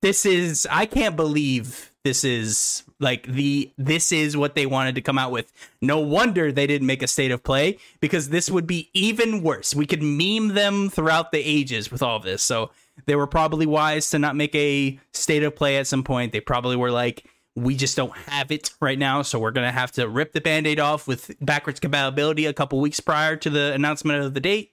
This 0.00 0.24
is 0.24 0.66
I 0.70 0.86
can't 0.86 1.16
believe 1.16 1.92
this 2.04 2.22
is 2.24 2.84
like 3.00 3.26
the 3.26 3.72
this 3.76 4.12
is 4.12 4.36
what 4.36 4.54
they 4.54 4.64
wanted 4.64 4.94
to 4.94 5.02
come 5.02 5.18
out 5.18 5.32
with. 5.32 5.52
No 5.82 5.98
wonder 5.98 6.52
they 6.52 6.66
didn't 6.66 6.86
make 6.86 7.02
a 7.02 7.08
state 7.08 7.32
of 7.32 7.42
play 7.42 7.78
because 8.00 8.28
this 8.28 8.50
would 8.50 8.66
be 8.66 8.90
even 8.94 9.42
worse. 9.42 9.74
We 9.74 9.86
could 9.86 10.02
meme 10.02 10.54
them 10.54 10.88
throughout 10.88 11.32
the 11.32 11.40
ages 11.40 11.90
with 11.90 12.02
all 12.02 12.16
of 12.16 12.22
this. 12.22 12.42
So 12.42 12.70
they 13.06 13.16
were 13.16 13.26
probably 13.26 13.66
wise 13.66 14.08
to 14.10 14.18
not 14.18 14.36
make 14.36 14.54
a 14.54 14.98
state 15.12 15.42
of 15.42 15.56
play 15.56 15.76
at 15.76 15.86
some 15.86 16.04
point. 16.04 16.32
They 16.32 16.40
probably 16.40 16.76
were 16.76 16.90
like 16.90 17.24
we 17.58 17.76
just 17.76 17.96
don't 17.96 18.16
have 18.16 18.50
it 18.50 18.72
right 18.80 18.98
now, 18.98 19.22
so 19.22 19.38
we're 19.38 19.50
gonna 19.50 19.72
have 19.72 19.92
to 19.92 20.08
rip 20.08 20.32
the 20.32 20.40
band-aid 20.40 20.78
off 20.78 21.06
with 21.06 21.34
backwards 21.40 21.80
compatibility 21.80 22.46
a 22.46 22.52
couple 22.52 22.80
weeks 22.80 23.00
prior 23.00 23.36
to 23.36 23.50
the 23.50 23.72
announcement 23.72 24.24
of 24.24 24.34
the 24.34 24.40
date 24.40 24.72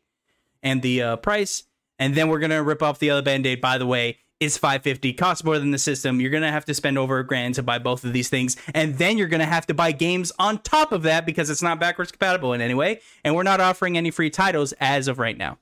and 0.62 0.82
the 0.82 1.02
uh, 1.02 1.16
price, 1.18 1.64
and 2.00 2.16
then 2.16 2.30
we're 2.30 2.40
gonna 2.40 2.64
rip 2.64 2.84
off 2.84 3.00
the 3.00 3.10
other 3.10 3.22
band-aid. 3.22 3.60
By 3.60 3.78
the 3.78 3.86
way, 3.86 4.20
it's 4.40 4.58
550, 4.58 5.14
costs 5.14 5.44
more 5.44 5.58
than 5.58 5.72
the 5.72 5.80
system. 5.80 6.20
You're 6.20 6.32
gonna 6.32 6.52
have 6.52 6.66
to 6.66 6.74
spend 6.74 6.98
over 6.98 7.20
a 7.20 7.26
grand 7.26 7.56
to 7.56 7.64
buy 7.64 7.80
both 7.80 8.04
of 8.04 8.14
these 8.14 8.30
things, 8.30 8.56
and 8.74 8.98
then 8.98 9.18
you're 9.18 9.28
gonna 9.28 9.46
have 9.46 9.66
to 9.68 9.74
buy 9.74 9.92
games 9.92 10.32
on 10.38 10.60
top 10.60 10.92
of 10.92 11.04
that 11.04 11.26
because 11.26 11.50
it's 11.50 11.62
not 11.62 11.80
backwards 11.80 12.12
compatible 12.12 12.54
in 12.54 12.62
any 12.62 12.74
way, 12.74 13.02
and 13.24 13.36
we're 13.36 13.44
not 13.44 13.62
offering 13.62 13.98
any 13.98 14.12
free 14.12 14.30
titles 14.30 14.74
as 14.80 15.08
of 15.08 15.20
right 15.20 15.38
now. 15.38 15.58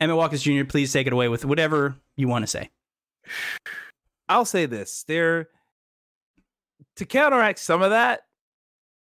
Emmett 0.00 0.16
Watkins 0.16 0.42
Jr., 0.42 0.64
please 0.64 0.92
take 0.92 1.06
it 1.06 1.12
away 1.12 1.28
with 1.28 1.44
whatever 1.44 1.96
you 2.16 2.28
want 2.28 2.42
to 2.42 2.46
say. 2.46 2.70
I'll 4.28 4.44
say 4.44 4.66
this. 4.66 5.04
There 5.06 5.48
to 6.96 7.04
counteract 7.04 7.58
some 7.58 7.82
of 7.82 7.90
that, 7.90 8.22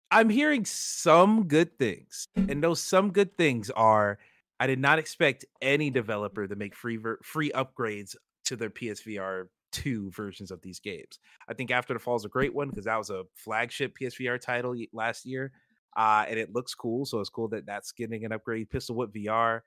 I'm 0.09 0.29
hearing 0.29 0.65
some 0.65 1.47
good 1.47 1.77
things. 1.77 2.27
And 2.35 2.63
those 2.63 2.81
some 2.81 3.11
good 3.11 3.37
things 3.37 3.69
are 3.71 4.19
I 4.59 4.67
did 4.67 4.79
not 4.79 4.99
expect 4.99 5.45
any 5.61 5.89
developer 5.89 6.47
to 6.47 6.55
make 6.55 6.75
free 6.75 6.97
ver- 6.97 7.19
free 7.23 7.51
upgrades 7.51 8.15
to 8.45 8.55
their 8.55 8.69
PSVR 8.69 9.45
2 9.71 10.11
versions 10.11 10.51
of 10.51 10.61
these 10.61 10.79
games. 10.79 11.19
I 11.47 11.53
think 11.53 11.71
After 11.71 11.93
the 11.93 11.99
Fall 11.99 12.15
is 12.17 12.25
a 12.25 12.29
great 12.29 12.53
one 12.53 12.69
because 12.69 12.85
that 12.85 12.97
was 12.97 13.09
a 13.09 13.23
flagship 13.35 13.97
PSVR 13.99 14.39
title 14.39 14.75
last 14.93 15.25
year. 15.25 15.51
Uh, 15.95 16.25
and 16.27 16.37
it 16.37 16.53
looks 16.53 16.75
cool. 16.75 17.05
So 17.05 17.19
it's 17.19 17.29
cool 17.29 17.47
that 17.49 17.65
that's 17.65 17.91
getting 17.91 18.23
an 18.23 18.31
upgrade. 18.31 18.69
Pistol 18.69 18.95
Whip 18.95 19.11
VR. 19.13 19.61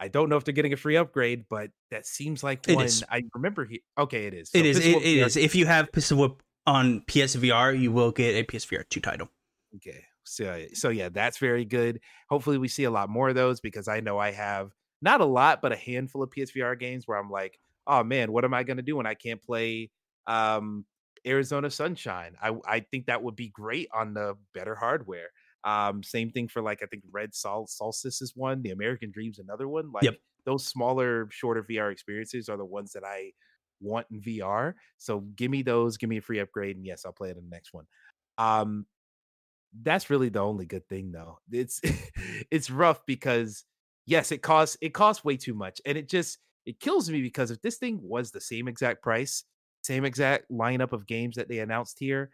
I 0.00 0.08
don't 0.08 0.28
know 0.28 0.36
if 0.36 0.44
they're 0.44 0.54
getting 0.54 0.72
a 0.72 0.76
free 0.76 0.96
upgrade, 0.96 1.44
but 1.48 1.70
that 1.90 2.06
seems 2.06 2.42
like 2.42 2.68
It 2.68 2.74
one 2.74 2.86
is. 2.86 3.04
I 3.10 3.22
remember. 3.34 3.64
He, 3.64 3.82
okay, 3.96 4.26
it 4.26 4.34
is. 4.34 4.50
It 4.52 4.60
So 4.60 4.64
is. 4.64 4.78
It, 4.78 4.94
Whip 4.94 5.04
it 5.04 5.06
VR 5.06 5.26
is. 5.26 5.36
If 5.36 5.54
you 5.54 5.66
have 5.66 5.92
Pistol 5.92 6.18
Whip 6.18 6.42
on 6.66 7.02
PSVR, 7.02 7.72
you 7.72 7.92
will 7.92 8.12
get 8.12 8.34
a 8.34 8.44
PSVR 8.44 8.84
2 8.84 9.00
title. 9.00 9.28
Okay. 9.76 10.04
So 10.24 10.66
so 10.72 10.88
yeah, 10.88 11.08
that's 11.08 11.38
very 11.38 11.64
good. 11.64 12.00
Hopefully 12.30 12.58
we 12.58 12.68
see 12.68 12.84
a 12.84 12.90
lot 12.90 13.10
more 13.10 13.28
of 13.28 13.34
those 13.34 13.60
because 13.60 13.88
I 13.88 14.00
know 14.00 14.18
I 14.18 14.30
have 14.32 14.72
not 15.02 15.20
a 15.20 15.24
lot, 15.26 15.60
but 15.60 15.72
a 15.72 15.76
handful 15.76 16.22
of 16.22 16.30
PSVR 16.30 16.74
games 16.76 17.06
where 17.06 17.18
I'm 17.18 17.30
like, 17.30 17.58
oh 17.86 18.02
man, 18.04 18.32
what 18.32 18.44
am 18.44 18.54
I 18.54 18.62
gonna 18.62 18.82
do 18.82 18.96
when 18.96 19.06
I 19.06 19.14
can't 19.14 19.42
play 19.42 19.90
um 20.26 20.86
Arizona 21.26 21.70
Sunshine? 21.70 22.36
I 22.40 22.56
I 22.66 22.80
think 22.80 23.06
that 23.06 23.22
would 23.22 23.36
be 23.36 23.48
great 23.50 23.88
on 23.92 24.14
the 24.14 24.36
better 24.54 24.74
hardware. 24.76 25.30
Um, 25.64 26.02
same 26.02 26.30
thing 26.30 26.48
for 26.48 26.62
like 26.62 26.82
I 26.82 26.86
think 26.86 27.04
Red 27.10 27.34
Sol- 27.34 27.66
Solstice 27.66 28.22
is 28.22 28.34
one, 28.36 28.62
the 28.62 28.70
American 28.70 29.10
Dreams 29.10 29.38
another 29.38 29.68
one. 29.68 29.92
Like 29.92 30.10
Yep. 30.10 30.20
those 30.46 30.66
smaller, 30.66 31.28
shorter 31.30 31.62
VR 31.62 31.90
experiences 31.90 32.48
are 32.48 32.56
the 32.58 32.64
ones 32.66 32.92
that 32.92 33.04
I 33.04 33.32
want 33.80 34.06
in 34.10 34.20
VR. 34.20 34.74
So 34.98 35.20
give 35.20 35.50
me 35.50 35.62
those, 35.62 35.96
give 35.96 36.08
me 36.08 36.18
a 36.18 36.22
free 36.22 36.40
upgrade, 36.40 36.76
and 36.76 36.86
yes, 36.86 37.04
I'll 37.04 37.12
play 37.12 37.30
it 37.30 37.36
in 37.36 37.44
the 37.44 37.50
next 37.50 37.72
one. 37.72 37.86
Um, 38.38 38.86
that's 39.82 40.10
really 40.10 40.28
the 40.28 40.40
only 40.40 40.66
good 40.66 40.88
thing 40.88 41.12
though. 41.12 41.38
It's 41.50 41.80
it's 42.50 42.70
rough 42.70 43.04
because 43.06 43.64
yes, 44.06 44.32
it 44.32 44.42
costs 44.42 44.76
it 44.80 44.94
costs 44.94 45.24
way 45.24 45.36
too 45.36 45.54
much, 45.54 45.80
and 45.84 45.98
it 45.98 46.08
just 46.08 46.38
it 46.66 46.80
kills 46.80 47.10
me 47.10 47.22
because 47.22 47.50
if 47.50 47.60
this 47.62 47.76
thing 47.76 48.00
was 48.02 48.30
the 48.30 48.40
same 48.40 48.68
exact 48.68 49.02
price, 49.02 49.44
same 49.82 50.04
exact 50.04 50.50
lineup 50.50 50.92
of 50.92 51.06
games 51.06 51.36
that 51.36 51.48
they 51.48 51.58
announced 51.58 51.98
here, 51.98 52.30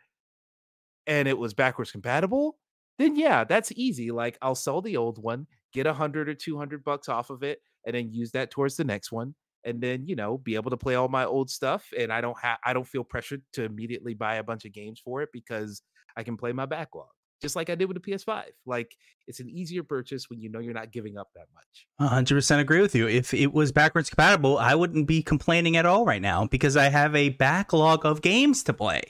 and 1.07 1.29
it 1.29 1.39
was 1.39 1.55
backwards 1.55 1.93
compatible, 1.93 2.59
then 2.99 3.17
yeah, 3.17 3.45
that's 3.45 3.73
easy. 3.73 4.11
Like 4.11 4.39
I'll 4.43 4.55
sell 4.55 4.83
the 4.83 4.97
old 4.97 5.23
one, 5.23 5.47
get 5.73 5.87
a 5.87 5.95
hundred 5.95 6.29
or 6.29 6.35
two 6.35 6.59
hundred 6.59 6.85
bucks 6.85 7.09
off 7.09 7.31
of 7.31 7.43
it, 7.43 7.61
and 7.87 7.95
then 7.95 8.13
use 8.13 8.33
that 8.33 8.51
towards 8.51 8.77
the 8.77 8.85
next 8.85 9.11
one 9.13 9.35
and 9.65 9.81
then 9.81 10.07
you 10.07 10.17
know 10.17 10.39
be 10.39 10.55
able 10.55 10.71
to 10.71 10.77
play 10.77 10.95
all 10.95 11.09
my 11.09 11.25
old 11.25 11.51
stuff 11.51 11.87
and 11.99 12.13
i 12.13 12.21
don't 12.21 12.39
have 12.41 12.59
i 12.65 12.73
don't 12.73 12.87
feel 12.87 13.05
pressured 13.05 13.43
to 13.53 13.65
immediately 13.65 14.15
buy 14.15 14.37
a 14.37 14.43
bunch 14.43 14.65
of 14.65 14.73
games 14.73 15.01
for 15.05 15.23
it 15.23 15.29
because 15.33 15.83
i 16.17 16.23
can 16.23 16.37
play 16.37 16.53
my 16.53 16.67
backlog 16.67 17.09
just 17.41 17.57
like 17.57 17.71
i 17.71 17.75
did 17.75 17.87
with 17.87 18.03
the 18.03 18.13
ps5 18.13 18.45
like 18.67 18.95
it's 19.27 19.41
an 19.41 19.49
easier 19.49 19.83
purchase 19.83 20.29
when 20.29 20.41
you 20.41 20.51
know 20.51 20.59
you're 20.59 20.75
not 20.75 20.93
giving 20.93 21.17
up 21.17 21.29
that 21.35 21.47
much 21.55 21.87
100% 22.01 22.59
agree 22.59 22.81
with 22.81 22.95
you 22.95 23.09
if 23.09 23.33
it 23.35 23.53
was 23.53 23.73
backwards 23.73 24.11
compatible 24.11 24.59
i 24.59 24.75
wouldn't 24.75 25.07
be 25.07 25.23
complaining 25.23 25.77
at 25.77 25.87
all 25.87 26.05
right 26.05 26.23
now 26.23 26.47
because 26.47 26.77
i 26.77 26.89
have 26.89 27.15
a 27.15 27.31
backlog 27.31 28.05
of 28.05 28.23
games 28.23 28.63
to 28.63 28.73
play 28.73 29.03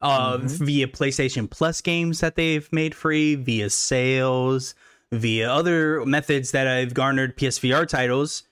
uh, 0.00 0.36
mm-hmm. 0.36 0.64
via 0.64 0.88
playstation 0.88 1.48
plus 1.48 1.80
games 1.80 2.18
that 2.20 2.34
they've 2.34 2.68
made 2.72 2.92
free 2.92 3.36
via 3.36 3.70
sales 3.70 4.74
via 5.12 5.50
other 5.50 6.04
methods 6.04 6.50
that 6.50 6.66
i've 6.66 6.92
garnered 6.94 7.36
psvr 7.36 7.86
titles 7.86 8.44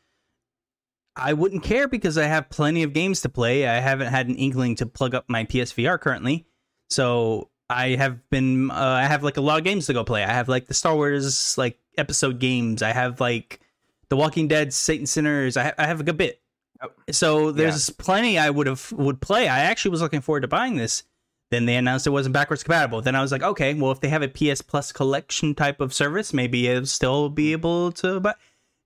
I 1.20 1.32
wouldn't 1.34 1.62
care 1.62 1.88
because 1.88 2.16
I 2.18 2.24
have 2.24 2.48
plenty 2.50 2.82
of 2.82 2.92
games 2.92 3.20
to 3.22 3.28
play. 3.28 3.66
I 3.66 3.80
haven't 3.80 4.08
had 4.08 4.28
an 4.28 4.36
inkling 4.36 4.76
to 4.76 4.86
plug 4.86 5.14
up 5.14 5.26
my 5.28 5.44
PSVR 5.44 6.00
currently. 6.00 6.46
So 6.88 7.50
I 7.68 7.90
have 7.90 8.28
been 8.30 8.70
uh, 8.70 8.74
I 8.74 9.04
have 9.04 9.22
like 9.22 9.36
a 9.36 9.40
lot 9.40 9.58
of 9.58 9.64
games 9.64 9.86
to 9.86 9.92
go 9.92 10.02
play. 10.02 10.24
I 10.24 10.32
have 10.32 10.48
like 10.48 10.66
the 10.66 10.74
Star 10.74 10.94
Wars 10.94 11.56
like 11.56 11.78
episode 11.96 12.40
games. 12.40 12.82
I 12.82 12.92
have 12.92 13.20
like 13.20 13.60
The 14.08 14.16
Walking 14.16 14.48
Dead, 14.48 14.72
Saints 14.72 15.10
& 15.10 15.12
Sinners. 15.12 15.56
I, 15.56 15.64
ha- 15.64 15.74
I 15.78 15.86
have 15.86 16.00
a 16.00 16.04
good 16.04 16.16
bit. 16.16 16.40
So 17.10 17.52
there's 17.52 17.88
yeah. 17.88 17.94
plenty 17.98 18.38
I 18.38 18.50
would 18.50 18.66
have 18.66 18.90
would 18.92 19.20
play. 19.20 19.48
I 19.48 19.60
actually 19.60 19.92
was 19.92 20.02
looking 20.02 20.22
forward 20.22 20.40
to 20.40 20.48
buying 20.48 20.76
this. 20.76 21.04
Then 21.50 21.66
they 21.66 21.76
announced 21.76 22.06
it 22.06 22.10
wasn't 22.10 22.32
backwards 22.32 22.62
compatible. 22.62 23.02
Then 23.02 23.14
I 23.14 23.22
was 23.22 23.32
like, 23.32 23.42
okay, 23.42 23.74
well 23.74 23.92
if 23.92 24.00
they 24.00 24.08
have 24.08 24.22
a 24.22 24.28
PS 24.28 24.62
Plus 24.62 24.90
collection 24.92 25.54
type 25.54 25.80
of 25.80 25.92
service, 25.92 26.32
maybe 26.32 26.70
I'll 26.70 26.86
still 26.86 27.28
be 27.28 27.50
mm. 27.50 27.52
able 27.52 27.92
to 27.92 28.20
buy. 28.20 28.34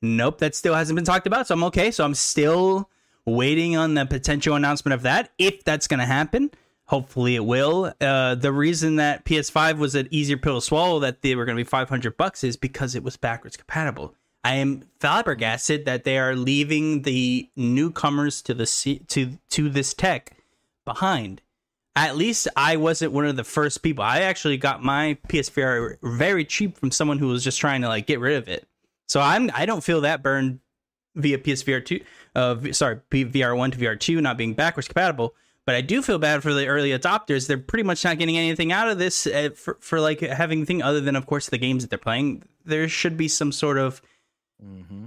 Nope, 0.05 0.39
that 0.41 0.55
still 0.55 0.75
hasn't 0.75 0.97
been 0.97 1.05
talked 1.05 1.27
about. 1.27 1.47
So 1.47 1.55
I'm 1.55 1.65
okay. 1.65 1.91
So 1.91 2.05
I'm 2.05 2.15
still 2.15 2.91
waiting 3.25 3.75
on 3.75 3.95
the 3.95 4.05
potential 4.05 4.55
announcement 4.55 4.93
of 4.93 5.03
that 5.03 5.31
if 5.39 5.65
that's 5.65 5.87
going 5.87 6.01
to 6.01 6.07
happen. 6.07 6.51
Hopefully 6.85 7.37
it 7.37 7.45
will. 7.47 7.95
Uh, 8.03 8.35
the 8.35 8.53
reason 8.53 8.97
that 8.97 9.25
PS5 9.25 9.79
was 9.79 9.95
an 9.95 10.07
easier 10.11 10.37
pill 10.37 10.61
to 10.61 10.61
swallow 10.61 11.01
that 11.01 11.23
they 11.23 11.35
were 11.35 11.47
going 11.47 11.57
to 11.57 11.65
be 11.65 11.67
500 11.67 12.19
bucks 12.19 12.45
is 12.45 12.59
because 12.59 12.95
it 12.95 13.03
was 13.03 13.17
backwards 13.17 13.57
compatible. 13.57 14.15
I 14.45 14.57
am 14.57 14.83
flabbergasted 15.01 15.87
that 15.87 16.05
they 16.05 16.19
are 16.19 16.37
leaving 16.37 17.03
the 17.03 17.49
newcomers 17.57 18.43
to 18.43 18.53
the 18.53 18.67
to 19.09 19.39
to 19.49 19.71
this 19.71 19.95
tech 19.95 20.37
behind. 20.85 21.41
At 21.97 22.17
least 22.17 22.49
I 22.55 22.77
wasn't 22.77 23.13
one 23.13 23.25
of 23.25 23.37
the 23.37 23.45
first 23.45 23.83
people. 23.83 24.05
I 24.05 24.21
actually 24.21 24.59
got 24.59 24.83
my 24.83 25.17
PSVR 25.29 25.97
very 26.03 26.45
cheap 26.45 26.77
from 26.77 26.91
someone 26.91 27.19
who 27.19 27.29
was 27.29 27.43
just 27.43 27.59
trying 27.59 27.81
to 27.81 27.89
like 27.89 28.07
get 28.07 28.21
rid 28.21 28.37
of 28.37 28.49
it. 28.49 28.69
So 29.07 29.21
I'm 29.21 29.51
I 29.55 29.67
don't 29.67 29.85
feel 29.85 30.03
that 30.03 30.23
burned 30.23 30.61
via 31.15 31.39
PSVR 31.39 31.85
two, 31.85 32.01
uh, 32.35 32.57
sorry 32.73 33.01
VR 33.11 33.57
one 33.57 33.71
to 33.71 33.79
VR 33.79 33.99
two 33.99 34.21
not 34.21 34.37
being 34.37 34.55
backwards 34.55 34.89
compatible. 34.89 35.35
But 35.67 35.77
I 35.77 35.81
do 35.81 36.03
feel 36.03 36.19
bad 36.19 36.43
for 36.43 36.53
the 36.53 36.67
early 36.67 36.91
adopters. 36.91 37.47
They're 37.47 37.57
pretty 37.57 37.85
much 37.85 38.05
not 38.05 38.19
getting 38.19 38.37
anything 38.37 38.71
out 38.71 38.89
of 38.89 38.99
this 38.99 39.27
uh, 39.27 39.51
for, 39.55 39.79
for 39.81 39.99
like 39.99 40.21
having 40.21 40.59
anything 40.59 40.83
other 40.83 41.01
than, 41.01 41.17
of 41.17 41.27
course, 41.27 41.49
the 41.49 41.59
games 41.59 41.83
that 41.83 41.89
they're 41.89 41.99
playing. 41.99 42.43
There 42.67 42.87
should 42.87 43.17
be 43.17 43.29
some 43.29 43.51
sort 43.51 43.79
of 43.79 44.03
mm-hmm. 44.63 45.07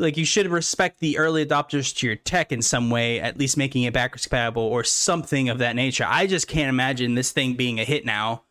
like 0.00 0.16
you 0.16 0.24
should 0.24 0.46
respect 0.46 1.00
the 1.00 1.18
early 1.18 1.44
adopters 1.44 1.94
to 1.96 2.06
your 2.06 2.14
tech 2.14 2.52
in 2.52 2.62
some 2.62 2.90
way, 2.90 3.18
at 3.18 3.38
least 3.38 3.56
making 3.56 3.82
it 3.82 3.92
backwards 3.92 4.26
compatible 4.26 4.62
or 4.62 4.84
something 4.84 5.48
of 5.48 5.58
that 5.58 5.74
nature. 5.74 6.06
I 6.08 6.28
just 6.28 6.46
can't 6.46 6.68
imagine 6.68 7.16
this 7.16 7.32
thing 7.32 7.54
being 7.54 7.80
a 7.80 7.84
hit 7.84 8.06
now 8.06 8.44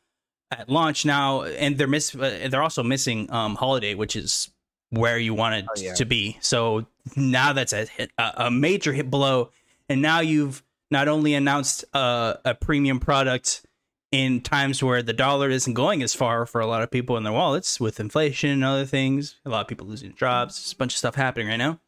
at 0.52 0.70
launch 0.70 1.06
now, 1.06 1.44
and 1.44 1.78
they're 1.78 1.88
miss. 1.88 2.14
Uh, 2.14 2.50
they're 2.52 2.64
also 2.64 2.84
missing 2.84 3.32
um, 3.32 3.56
holiday, 3.56 3.96
which 3.96 4.18
is 4.18 4.51
where 4.92 5.18
you 5.18 5.34
wanted 5.34 5.66
oh, 5.70 5.82
yeah. 5.82 5.94
to 5.96 6.06
be. 6.06 6.38
So 6.42 6.86
now 7.16 7.54
that's 7.54 7.74
a 7.74 7.86
hit, 7.86 8.12
a 8.18 8.52
major 8.52 8.94
hit 8.94 9.10
blow, 9.10 9.52
and 9.90 10.02
now 10.02 10.20
you've 10.20 10.64
not 10.92 11.08
only 11.08 11.34
announced 11.34 11.84
a, 11.94 12.38
a 12.46 12.56
premium 12.56 13.00
product 13.00 13.66
in 14.12 14.42
times 14.42 14.84
where 14.84 15.02
the 15.02 15.14
dollar 15.14 15.50
isn't 15.50 15.74
going 15.74 16.04
as 16.04 16.14
far 16.14 16.46
for 16.46 16.60
a 16.60 16.68
lot 16.68 16.82
of 16.82 16.92
people 16.92 17.16
in 17.16 17.24
their 17.24 17.32
wallets 17.32 17.80
with 17.80 18.00
inflation 18.00 18.50
and 18.50 18.64
other 18.64 18.86
things. 18.86 19.40
A 19.46 19.50
lot 19.50 19.62
of 19.62 19.68
people 19.68 19.88
losing 19.88 20.14
jobs. 20.14 20.56
There's 20.56 20.74
a 20.74 20.76
bunch 20.76 20.94
of 20.94 20.98
stuff 20.98 21.16
happening 21.16 21.48
right 21.48 21.58
now. 21.58 21.80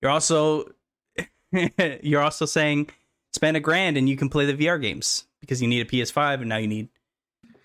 You're 0.00 0.10
also 0.10 0.72
you're 2.02 2.22
also 2.22 2.44
saying 2.44 2.90
spend 3.32 3.56
a 3.56 3.60
grand 3.60 3.96
and 3.96 4.08
you 4.08 4.16
can 4.16 4.28
play 4.28 4.46
the 4.46 4.54
VR 4.54 4.80
games 4.82 5.26
because 5.40 5.62
you 5.62 5.68
need 5.68 5.86
a 5.86 5.90
PS5 5.90 6.40
and 6.40 6.48
now 6.48 6.56
you 6.56 6.66
need 6.66 6.88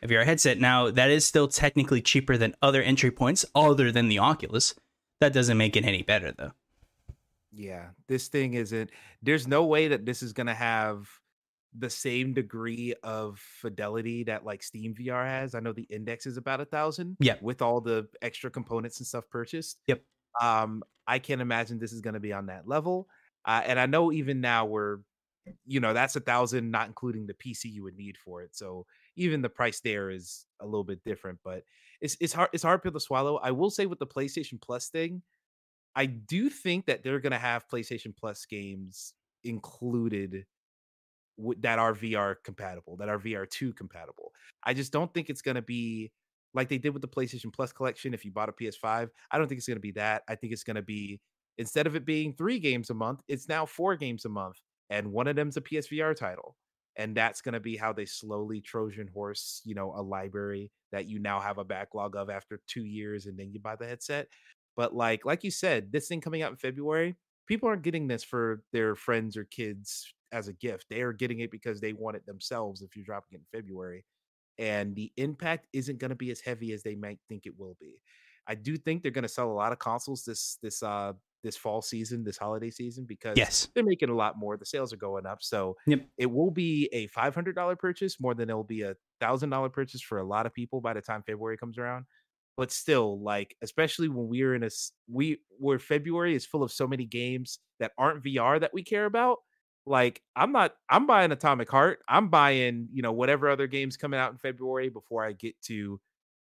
VR 0.04 0.26
headset. 0.26 0.60
Now, 0.60 0.91
that 0.91 1.10
is 1.10 1.26
still 1.26 1.48
technically 1.48 2.02
cheaper 2.02 2.38
than 2.38 2.56
other 2.62 2.82
entry 2.82 3.12
points 3.12 3.45
other 3.56 3.91
than 3.91 4.10
the 4.10 4.20
Oculus. 4.20 4.76
That 5.20 5.34
doesn't 5.34 5.58
make 5.58 5.76
it 5.76 5.86
any 5.86 6.04
better, 6.04 6.32
though. 6.32 6.52
Yeah, 7.52 7.88
this 8.08 8.28
thing 8.28 8.54
isn't. 8.54 8.91
There's 9.24 9.48
no 9.48 9.66
way 9.66 9.88
that 9.88 10.06
this 10.06 10.22
is 10.22 10.34
going 10.34 10.48
to 10.48 10.54
have 10.54 11.08
the 11.78 11.89
same 11.89 12.34
degree 12.34 12.93
of 13.04 13.39
fidelity 13.39 14.24
that 14.26 14.45
like 14.45 14.64
Steam 14.64 14.93
VR 14.93 15.26
has. 15.26 15.56
I 15.56 15.60
know 15.60 15.74
the 15.74 15.88
index 15.89 16.26
is 16.26 16.38
about 16.38 16.62
a 16.62 16.66
thousand. 16.66 17.18
Yeah. 17.20 17.36
With 17.41 17.62
all 17.62 17.82
the 17.82 18.08
extra 18.22 18.50
components 18.50 19.00
and 19.00 19.08
stuff 19.08 19.26
purchased. 19.30 19.80
Yep. 19.88 20.02
Um, 20.41 20.84
I 21.08 21.20
can't 21.20 21.41
imagine 21.41 21.80
this 21.80 21.93
is 21.93 22.02
going 22.02 22.16
to 22.16 22.20
be 22.20 22.34
on 22.34 22.48
that 22.48 22.68
level. 22.68 23.08
Uh, 23.45 23.62
and 23.66 23.80
I 23.80 23.86
know 23.86 24.12
even 24.12 24.41
now 24.41 24.66
we're, 24.66 25.00
you 25.66 25.80
know, 25.80 25.93
that's 25.93 26.16
a 26.16 26.20
thousand, 26.20 26.70
not 26.70 26.88
including 26.88 27.28
the 27.28 27.34
PC 27.34 27.72
you 27.72 27.84
would 27.84 27.98
need 27.98 28.18
for 28.18 28.41
it. 28.41 28.56
So 28.56 28.86
even 29.18 29.41
the 29.41 29.49
price 29.49 29.82
there 29.82 30.09
is 30.09 30.45
a 30.61 30.65
little 30.65 30.84
bit 30.84 31.03
different, 31.03 31.39
but 31.43 31.63
it's 31.99 32.15
it's 32.22 32.34
hard 32.34 32.49
it's 32.53 32.63
hard 32.63 32.82
pill 32.82 32.91
to 32.93 32.99
swallow. 32.99 33.38
I 33.38 33.51
will 33.51 33.72
say 33.72 33.86
with 33.86 33.99
the 33.99 34.07
PlayStation 34.07 34.61
Plus 34.61 34.89
thing, 34.89 35.22
I 35.95 36.05
do 36.05 36.49
think 36.49 36.86
that 36.86 37.03
they're 37.03 37.20
gonna 37.20 37.38
have 37.38 37.68
PlayStation 37.68 38.15
Plus 38.15 38.45
games 38.45 39.13
included 39.43 40.45
that 41.59 41.80
are 41.80 41.93
VR 41.93 42.36
compatible, 42.43 42.97
that 42.97 43.09
are 43.09 43.20
VR 43.20 43.49
two 43.49 43.74
compatible. 43.74 44.32
I 44.63 44.74
just 44.74 44.91
don't 44.91 45.13
think 45.13 45.30
it's 45.30 45.41
gonna 45.41 45.61
be 45.61 46.11
like 46.53 46.70
they 46.70 46.78
did 46.78 46.93
with 46.93 47.01
the 47.01 47.07
PlayStation 47.07 47.51
Plus 47.53 47.72
collection. 47.72 48.13
If 48.13 48.24
you 48.24 48.32
bought 48.32 48.49
a 48.49 48.53
PS5, 48.53 49.09
I 49.32 49.38
don't 49.38 49.47
think 49.47 49.59
it's 49.59 49.68
gonna 49.68 49.80
be 49.80 49.91
that. 49.91 50.24
I 50.30 50.36
think 50.36 50.53
it's 50.53 50.63
gonna 50.63 50.82
be 50.82 51.20
instead 51.57 51.88
of 51.88 51.95
it 51.95 52.05
being 52.05 52.34
three 52.34 52.59
games 52.59 52.91
a 52.91 52.93
month, 52.93 53.22
it's 53.28 53.49
now 53.49 53.65
four 53.65 53.95
games 53.95 54.26
a 54.26 54.30
month, 54.30 54.57
and 54.89 55.11
one 55.11 55.28
of 55.28 55.36
them's 55.36 55.57
a 55.57 55.61
PSVR 55.61 56.15
title 56.15 56.55
and 56.98 57.16
that's 57.16 57.41
going 57.41 57.54
to 57.54 57.60
be 57.60 57.78
how 57.78 57.93
they 57.93 58.06
slowly 58.06 58.60
trojan 58.62 59.08
horse 59.14 59.62
you 59.66 59.76
know 59.76 59.93
a 59.95 60.02
library 60.02 60.72
that 60.91 61.08
you 61.08 61.20
now 61.20 61.39
have 61.39 61.58
a 61.58 61.64
backlog 61.66 62.16
of 62.16 62.30
after 62.30 62.62
two 62.68 62.86
years 62.86 63.26
and 63.26 63.38
then 63.38 63.52
you 63.52 63.60
buy 63.60 63.76
the 63.76 63.88
headset. 63.88 64.28
But 64.76 64.95
like 64.95 65.26
like 65.26 65.43
you 65.43 65.52
said 65.52 65.91
this 65.91 66.08
thing 66.08 66.22
coming 66.22 66.41
out 66.41 66.52
in 66.52 66.58
february 66.58 67.16
people 67.48 67.70
aren't 67.70 67.84
getting 67.84 68.08
this 68.08 68.24
for 68.24 68.64
their 68.74 68.95
friends 68.95 69.38
or 69.38 69.45
kids 69.45 70.14
as 70.34 70.50
a 70.50 70.54
gift. 70.54 70.86
They 70.89 71.02
are 71.02 71.14
getting 71.14 71.39
it 71.39 71.52
because 71.52 71.80
they 71.80 71.93
want 71.93 72.18
it 72.18 72.26
themselves 72.26 72.82
if 72.82 72.95
you're 72.95 73.06
dropping 73.06 73.39
it 73.39 73.41
in 73.41 73.60
february 73.60 74.06
and 74.58 74.95
the 74.95 75.12
impact 75.18 75.68
isn't 75.74 76.00
going 76.00 76.10
to 76.10 76.16
be 76.16 76.32
as 76.32 76.41
heavy 76.41 76.74
as 76.74 76.84
they 76.84 76.95
might 76.95 77.20
think 77.30 77.45
it 77.45 77.58
will 77.58 77.78
be. 77.80 78.02
I 78.48 78.56
do 78.56 78.78
think 78.78 79.04
they're 79.04 79.12
going 79.12 79.24
to 79.24 79.30
sell 79.30 79.52
a 79.52 79.54
lot 79.54 79.72
of 79.72 79.80
consoles 79.80 80.24
this 80.24 80.58
this 80.62 80.82
uh 80.84 81.14
this 81.44 81.56
fall 81.56 81.82
season, 81.82 82.24
this 82.24 82.38
holiday 82.38 82.70
season, 82.70 83.06
because 83.08 83.38
yes. 83.38 83.68
they're 83.74 83.84
making 83.84 84.10
a 84.10 84.16
lot 84.16 84.38
more. 84.38 84.58
The 84.58 84.66
sales 84.66 84.92
are 84.94 84.98
going 84.98 85.26
up. 85.26 85.42
So 85.42 85.76
yep. 85.86 86.06
it 86.18 86.26
will 86.26 86.52
be 86.52 86.90
a 86.92 87.08
$500 87.10 87.78
purchase 87.80 88.20
more 88.20 88.34
than 88.34 88.50
it 88.50 88.54
will 88.54 88.64
be 88.64 88.82
a 88.82 88.96
$1,000 89.22 89.72
purchase 89.72 90.02
for 90.02 90.20
a 90.20 90.24
lot 90.24 90.46
of 90.46 90.54
people 90.54 90.82
by 90.82 90.94
the 90.94 91.02
time 91.02 91.24
February 91.26 91.58
comes 91.58 91.78
around. 91.78 92.06
But 92.58 92.72
still, 92.72 93.22
like, 93.22 93.56
especially 93.62 94.10
when 94.10 94.28
we're 94.28 94.56
in 94.56 94.64
a, 94.64 94.70
we, 95.12 95.38
where 95.60 95.78
February 95.78 96.36
is 96.36 96.46
full 96.46 96.64
of 96.64 96.72
so 96.72 96.88
many 96.88 97.06
games 97.06 97.60
that 97.80 97.92
aren't 97.98 98.24
VR 98.24 98.60
that 98.60 98.74
we 98.74 98.84
care 98.84 99.06
about. 99.06 99.38
Like, 99.86 100.22
I'm 100.36 100.52
not, 100.52 100.74
I'm 100.90 101.06
buying 101.06 101.32
Atomic 101.32 101.70
Heart. 101.70 102.00
I'm 102.10 102.30
buying, 102.30 102.90
you 102.92 103.04
know, 103.04 103.14
whatever 103.14 103.48
other 103.50 103.68
games 103.68 103.96
coming 103.96 104.20
out 104.20 104.32
in 104.32 104.38
February 104.38 104.90
before 104.90 105.24
I 105.24 105.34
get 105.34 105.54
to 105.66 106.00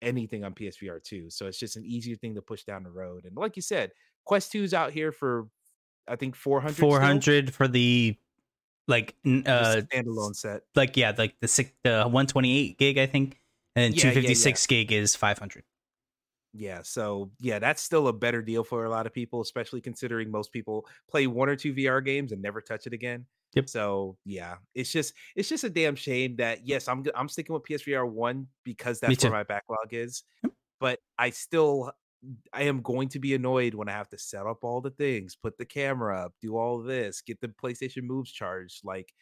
anything 0.02 0.44
on 0.44 0.54
PSVR 0.54 1.02
2. 1.02 1.30
So 1.30 1.46
it's 1.46 1.58
just 1.58 1.76
an 1.76 1.84
easier 1.84 2.16
thing 2.16 2.34
to 2.34 2.42
push 2.42 2.64
down 2.64 2.82
the 2.82 2.90
road. 2.90 3.24
And 3.24 3.36
like 3.36 3.56
you 3.56 3.62
said, 3.62 3.92
Quest 4.24 4.52
2's 4.52 4.74
out 4.74 4.92
here 4.92 5.12
for 5.12 5.48
I 6.08 6.16
think 6.16 6.36
400 6.36 6.76
400 6.76 7.54
for 7.54 7.68
the 7.68 8.16
like 8.88 9.14
uh 9.24 9.82
standalone 9.92 10.36
set. 10.36 10.62
Like 10.74 10.96
yeah, 10.96 11.12
like 11.16 11.34
the 11.40 11.48
six, 11.48 11.72
the 11.82 12.02
128 12.02 12.78
gig 12.78 12.98
I 12.98 13.06
think 13.06 13.40
and 13.74 13.84
then 13.84 13.92
yeah, 13.92 14.02
256 14.02 14.66
yeah, 14.70 14.76
yeah. 14.76 14.84
gig 14.84 14.92
is 14.92 15.16
500. 15.16 15.64
Yeah, 16.54 16.80
so 16.82 17.30
yeah, 17.38 17.58
that's 17.58 17.82
still 17.82 18.08
a 18.08 18.12
better 18.12 18.40
deal 18.40 18.64
for 18.64 18.86
a 18.86 18.90
lot 18.90 19.06
of 19.06 19.12
people, 19.12 19.42
especially 19.42 19.82
considering 19.82 20.30
most 20.30 20.52
people 20.52 20.86
play 21.10 21.26
one 21.26 21.50
or 21.50 21.56
two 21.56 21.74
VR 21.74 22.02
games 22.02 22.32
and 22.32 22.40
never 22.40 22.62
touch 22.62 22.86
it 22.86 22.94
again. 22.94 23.26
Yep. 23.54 23.68
So 23.68 24.16
yeah, 24.24 24.56
it's 24.74 24.92
just 24.92 25.14
it's 25.34 25.48
just 25.48 25.64
a 25.64 25.70
damn 25.70 25.96
shame 25.96 26.36
that 26.36 26.66
yes, 26.66 26.88
I'm 26.88 27.04
I'm 27.14 27.28
sticking 27.28 27.54
with 27.54 27.64
PSVR 27.64 28.08
one 28.08 28.48
because 28.64 29.00
that's 29.00 29.22
where 29.22 29.32
my 29.32 29.44
backlog 29.44 29.92
is. 29.92 30.24
Yep. 30.42 30.52
But 30.78 30.98
I 31.18 31.30
still 31.30 31.92
I 32.52 32.62
am 32.62 32.82
going 32.82 33.08
to 33.10 33.18
be 33.18 33.34
annoyed 33.34 33.74
when 33.74 33.88
I 33.88 33.92
have 33.92 34.08
to 34.10 34.18
set 34.18 34.46
up 34.46 34.58
all 34.62 34.80
the 34.80 34.90
things, 34.90 35.36
put 35.36 35.58
the 35.58 35.64
camera 35.64 36.24
up, 36.24 36.32
do 36.42 36.56
all 36.56 36.82
this, 36.82 37.22
get 37.22 37.40
the 37.40 37.48
PlayStation 37.48 38.02
Moves 38.02 38.30
charged. 38.30 38.80
Like 38.84 39.12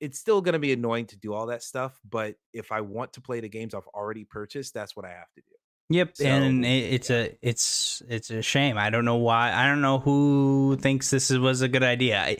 it's 0.00 0.18
still 0.18 0.40
going 0.40 0.54
to 0.54 0.58
be 0.58 0.72
annoying 0.72 1.06
to 1.06 1.16
do 1.16 1.32
all 1.32 1.46
that 1.46 1.62
stuff, 1.62 1.98
but 2.08 2.34
if 2.52 2.72
I 2.72 2.80
want 2.80 3.12
to 3.14 3.20
play 3.20 3.40
the 3.40 3.48
games 3.48 3.74
I've 3.74 3.86
already 3.94 4.24
purchased, 4.24 4.74
that's 4.74 4.96
what 4.96 5.06
I 5.06 5.10
have 5.10 5.32
to 5.36 5.40
do. 5.40 5.96
Yep, 5.96 6.14
and 6.24 6.64
So, 6.64 6.68
it, 6.68 6.78
it's 6.94 7.10
a 7.10 7.38
it's 7.42 8.02
it's 8.08 8.30
a 8.30 8.42
shame. 8.42 8.78
I 8.78 8.90
don't 8.90 9.04
know 9.04 9.16
why. 9.16 9.52
I 9.52 9.66
don't 9.66 9.82
know 9.82 9.98
who 9.98 10.76
thinks 10.80 11.10
this 11.10 11.30
was 11.30 11.60
a 11.60 11.68
good 11.68 11.82
idea. 11.82 12.20
I, 12.20 12.38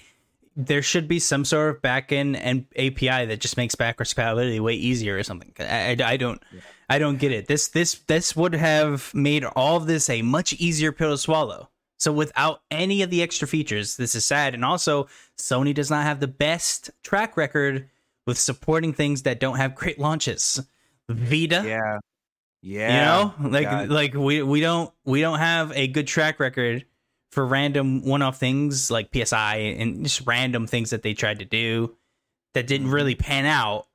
there 0.56 0.82
should 0.82 1.08
be 1.08 1.18
some 1.18 1.44
sort 1.44 1.74
of 1.74 1.82
backend 1.82 2.38
and 2.40 2.66
API 2.76 3.26
that 3.26 3.40
just 3.40 3.56
makes 3.56 3.74
backwards 3.74 4.12
compatibility 4.14 4.60
way 4.60 4.74
easier 4.74 5.16
or 5.16 5.22
something. 5.22 5.52
I, 5.58 5.96
I, 5.98 6.12
I 6.12 6.16
don't 6.16 6.42
Yeah. 6.52 6.60
I 6.90 6.98
don't 6.98 7.18
get 7.18 7.32
it. 7.32 7.46
This 7.46 7.68
this 7.68 7.94
this 8.06 8.36
would 8.36 8.54
have 8.54 9.14
made 9.14 9.44
all 9.44 9.76
of 9.78 9.86
this 9.86 10.10
a 10.10 10.20
much 10.22 10.52
easier 10.54 10.92
pill 10.92 11.10
to 11.12 11.18
swallow. 11.18 11.70
So 11.98 12.12
without 12.12 12.62
any 12.70 13.02
of 13.02 13.10
the 13.10 13.22
extra 13.22 13.46
features, 13.48 13.96
this 13.96 14.14
is 14.14 14.24
sad. 14.24 14.54
And 14.54 14.64
also, 14.64 15.06
Sony 15.38 15.72
does 15.72 15.88
not 15.88 16.02
have 16.02 16.18
the 16.20 16.26
best 16.26 16.90
track 17.02 17.36
record 17.36 17.88
with 18.26 18.36
supporting 18.38 18.92
things 18.92 19.22
that 19.22 19.40
don't 19.40 19.56
have 19.56 19.74
great 19.74 19.98
launches. 19.98 20.60
Vita, 21.08 21.62
Yeah. 21.64 21.98
Yeah. 22.60 22.88
you 23.32 23.40
know 23.40 23.50
like 23.50 23.64
God. 23.70 23.88
like 23.88 24.14
we 24.14 24.42
we 24.42 24.60
don't 24.60 24.92
we 25.04 25.20
don't 25.20 25.38
have 25.38 25.72
a 25.74 25.88
good 25.88 26.06
track 26.06 26.38
record 26.40 26.84
for 27.32 27.44
random 27.46 28.02
one-off 28.04 28.38
things 28.38 28.90
like 28.90 29.08
psi 29.12 29.56
and 29.56 30.04
just 30.04 30.26
random 30.26 30.66
things 30.66 30.90
that 30.90 31.02
they 31.02 31.14
tried 31.14 31.38
to 31.40 31.44
do 31.44 31.96
that 32.54 32.66
didn't 32.68 32.86
Mhm. 32.88 32.92
really 32.92 33.14
pan 33.16 33.46
out 33.46 33.86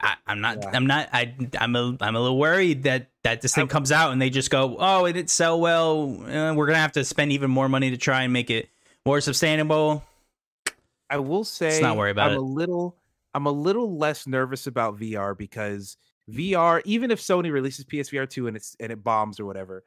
I, 0.00 0.16
i'm 0.26 0.40
not 0.40 0.58
Yeah. 0.60 0.70
i'm 0.74 0.86
not 0.86 1.08
i 1.12 1.34
i'm 1.60 1.74
a 1.76 1.96
i'm 2.00 2.16
a 2.16 2.20
little 2.20 2.36
worried 2.38 2.82
that 2.82 3.08
that 3.22 3.40
this 3.40 3.54
thing 3.54 3.64
I- 3.64 3.68
comes 3.68 3.92
out 3.92 4.12
and 4.12 4.20
they 4.20 4.28
just 4.30 4.50
go 4.50 4.76
oh 4.78 5.04
it 5.06 5.12
didn't 5.14 5.30
sell 5.30 5.58
well 5.60 6.20
uh, 6.28 6.52
we're 6.54 6.66
gonna 6.66 6.78
have 6.78 6.92
to 6.92 7.04
spend 7.04 7.30
even 7.32 7.50
more 7.50 7.68
money 7.68 7.90
to 7.90 7.96
try 7.96 8.22
and 8.24 8.32
make 8.32 8.50
it 8.50 8.68
more 9.06 9.20
sustainable 9.20 10.02
I 11.08 11.18
will 11.18 11.44
say 11.44 11.80
not 11.80 11.96
worry 11.96 12.10
about 12.10 12.28
I'm 12.30 12.34
it. 12.34 12.38
a 12.38 12.42
little 12.42 12.96
I'm 13.32 13.46
a 13.46 13.52
little 13.52 13.96
less 13.96 14.26
nervous 14.26 14.66
about 14.66 14.98
VR 14.98 15.36
because 15.36 15.96
VR, 16.30 16.80
even 16.84 17.10
if 17.10 17.20
Sony 17.20 17.52
releases 17.52 17.84
PSVR 17.84 18.28
2 18.28 18.46
and 18.46 18.56
it's 18.56 18.74
and 18.80 18.90
it 18.90 19.04
bombs 19.04 19.38
or 19.38 19.44
whatever, 19.44 19.84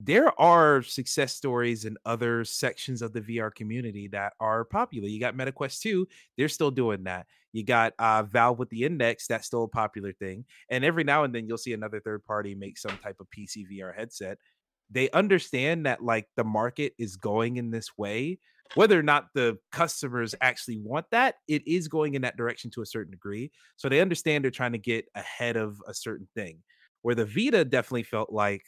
there 0.00 0.38
are 0.40 0.82
success 0.82 1.34
stories 1.34 1.84
in 1.84 1.96
other 2.04 2.44
sections 2.44 3.02
of 3.02 3.12
the 3.12 3.20
VR 3.20 3.52
community 3.52 4.08
that 4.08 4.32
are 4.38 4.64
popular. 4.64 5.08
You 5.08 5.18
got 5.18 5.36
MetaQuest 5.36 5.80
2, 5.80 6.06
they're 6.36 6.48
still 6.48 6.70
doing 6.70 7.04
that. 7.04 7.26
You 7.52 7.64
got 7.64 7.94
uh, 7.98 8.22
Valve 8.22 8.58
with 8.58 8.68
the 8.70 8.84
Index, 8.84 9.26
that's 9.26 9.46
still 9.46 9.64
a 9.64 9.68
popular 9.68 10.12
thing. 10.12 10.44
And 10.70 10.84
every 10.84 11.02
now 11.02 11.24
and 11.24 11.34
then 11.34 11.48
you'll 11.48 11.58
see 11.58 11.72
another 11.72 12.00
third 12.00 12.24
party 12.24 12.54
make 12.54 12.78
some 12.78 12.96
type 12.98 13.16
of 13.18 13.26
PC 13.36 13.64
VR 13.72 13.94
headset. 13.96 14.38
They 14.90 15.10
understand 15.10 15.86
that 15.86 16.02
like 16.02 16.26
the 16.36 16.44
market 16.44 16.92
is 16.98 17.16
going 17.16 17.56
in 17.56 17.70
this 17.70 17.98
way, 17.98 18.38
whether 18.74 18.98
or 18.98 19.02
not 19.02 19.28
the 19.34 19.58
customers 19.72 20.34
actually 20.40 20.78
want 20.78 21.06
that, 21.10 21.36
it 21.48 21.66
is 21.66 21.88
going 21.88 22.14
in 22.14 22.22
that 22.22 22.36
direction 22.36 22.70
to 22.72 22.82
a 22.82 22.86
certain 22.86 23.10
degree. 23.10 23.50
So 23.76 23.88
they 23.88 24.00
understand 24.00 24.44
they're 24.44 24.50
trying 24.50 24.72
to 24.72 24.78
get 24.78 25.06
ahead 25.14 25.56
of 25.56 25.82
a 25.88 25.94
certain 25.94 26.28
thing. 26.36 26.58
Where 27.02 27.14
the 27.14 27.24
Vita 27.24 27.64
definitely 27.64 28.02
felt 28.02 28.32
like 28.32 28.62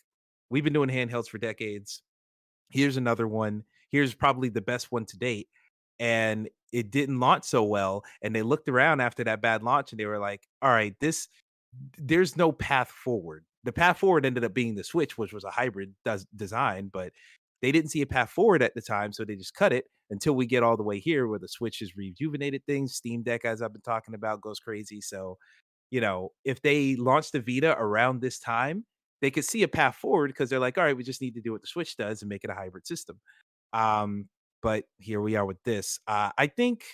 we've 0.50 0.64
been 0.64 0.72
doing 0.72 0.90
handhelds 0.90 1.28
for 1.28 1.38
decades. 1.38 2.02
Here's 2.70 2.96
another 2.96 3.26
one. 3.26 3.64
Here's 3.90 4.14
probably 4.14 4.48
the 4.48 4.60
best 4.60 4.92
one 4.92 5.04
to 5.06 5.18
date. 5.18 5.48
And 5.98 6.48
it 6.72 6.90
didn't 6.90 7.20
launch 7.20 7.44
so 7.44 7.64
well. 7.64 8.04
And 8.22 8.34
they 8.34 8.42
looked 8.42 8.68
around 8.68 9.00
after 9.00 9.24
that 9.24 9.42
bad 9.42 9.62
launch 9.62 9.92
and 9.92 10.00
they 10.00 10.06
were 10.06 10.18
like, 10.18 10.46
all 10.62 10.70
right, 10.70 10.94
this, 11.00 11.28
there's 11.98 12.36
no 12.36 12.52
path 12.52 12.88
forward. 12.88 13.44
The 13.64 13.72
path 13.72 13.98
forward 13.98 14.24
ended 14.24 14.44
up 14.44 14.54
being 14.54 14.74
the 14.74 14.84
Switch, 14.84 15.18
which 15.18 15.32
was 15.32 15.44
a 15.44 15.50
hybrid 15.50 15.94
design, 16.34 16.90
but 16.92 17.12
they 17.60 17.72
didn't 17.72 17.90
see 17.90 18.00
a 18.00 18.06
path 18.06 18.30
forward 18.30 18.62
at 18.62 18.74
the 18.74 18.80
time, 18.80 19.12
so 19.12 19.24
they 19.24 19.36
just 19.36 19.54
cut 19.54 19.72
it 19.72 19.84
until 20.08 20.32
we 20.32 20.46
get 20.46 20.62
all 20.62 20.78
the 20.78 20.82
way 20.82 20.98
here 20.98 21.28
where 21.28 21.38
the 21.38 21.48
Switch 21.48 21.80
has 21.80 21.96
rejuvenated 21.96 22.64
things. 22.66 22.94
Steam 22.94 23.22
Deck, 23.22 23.44
as 23.44 23.60
I've 23.60 23.72
been 23.72 23.82
talking 23.82 24.14
about, 24.14 24.40
goes 24.40 24.58
crazy. 24.58 25.00
So, 25.02 25.36
you 25.90 26.00
know, 26.00 26.32
if 26.44 26.62
they 26.62 26.96
launch 26.96 27.32
the 27.32 27.40
Vita 27.40 27.76
around 27.78 28.20
this 28.20 28.38
time, 28.38 28.86
they 29.20 29.30
could 29.30 29.44
see 29.44 29.62
a 29.62 29.68
path 29.68 29.96
forward 29.96 30.28
because 30.28 30.50
they're 30.50 30.60
like, 30.60 30.78
all 30.78 30.84
right, 30.84 30.96
we 30.96 31.04
just 31.04 31.20
need 31.20 31.34
to 31.34 31.40
do 31.40 31.52
what 31.52 31.60
the 31.60 31.66
Switch 31.66 31.96
does 31.96 32.22
and 32.22 32.28
make 32.28 32.44
it 32.44 32.50
a 32.50 32.54
hybrid 32.54 32.86
system. 32.86 33.20
Um, 33.72 34.28
but 34.62 34.84
here 34.98 35.20
we 35.20 35.36
are 35.36 35.46
with 35.46 35.62
this. 35.64 35.98
Uh, 36.06 36.30
I 36.36 36.46
think 36.46 36.84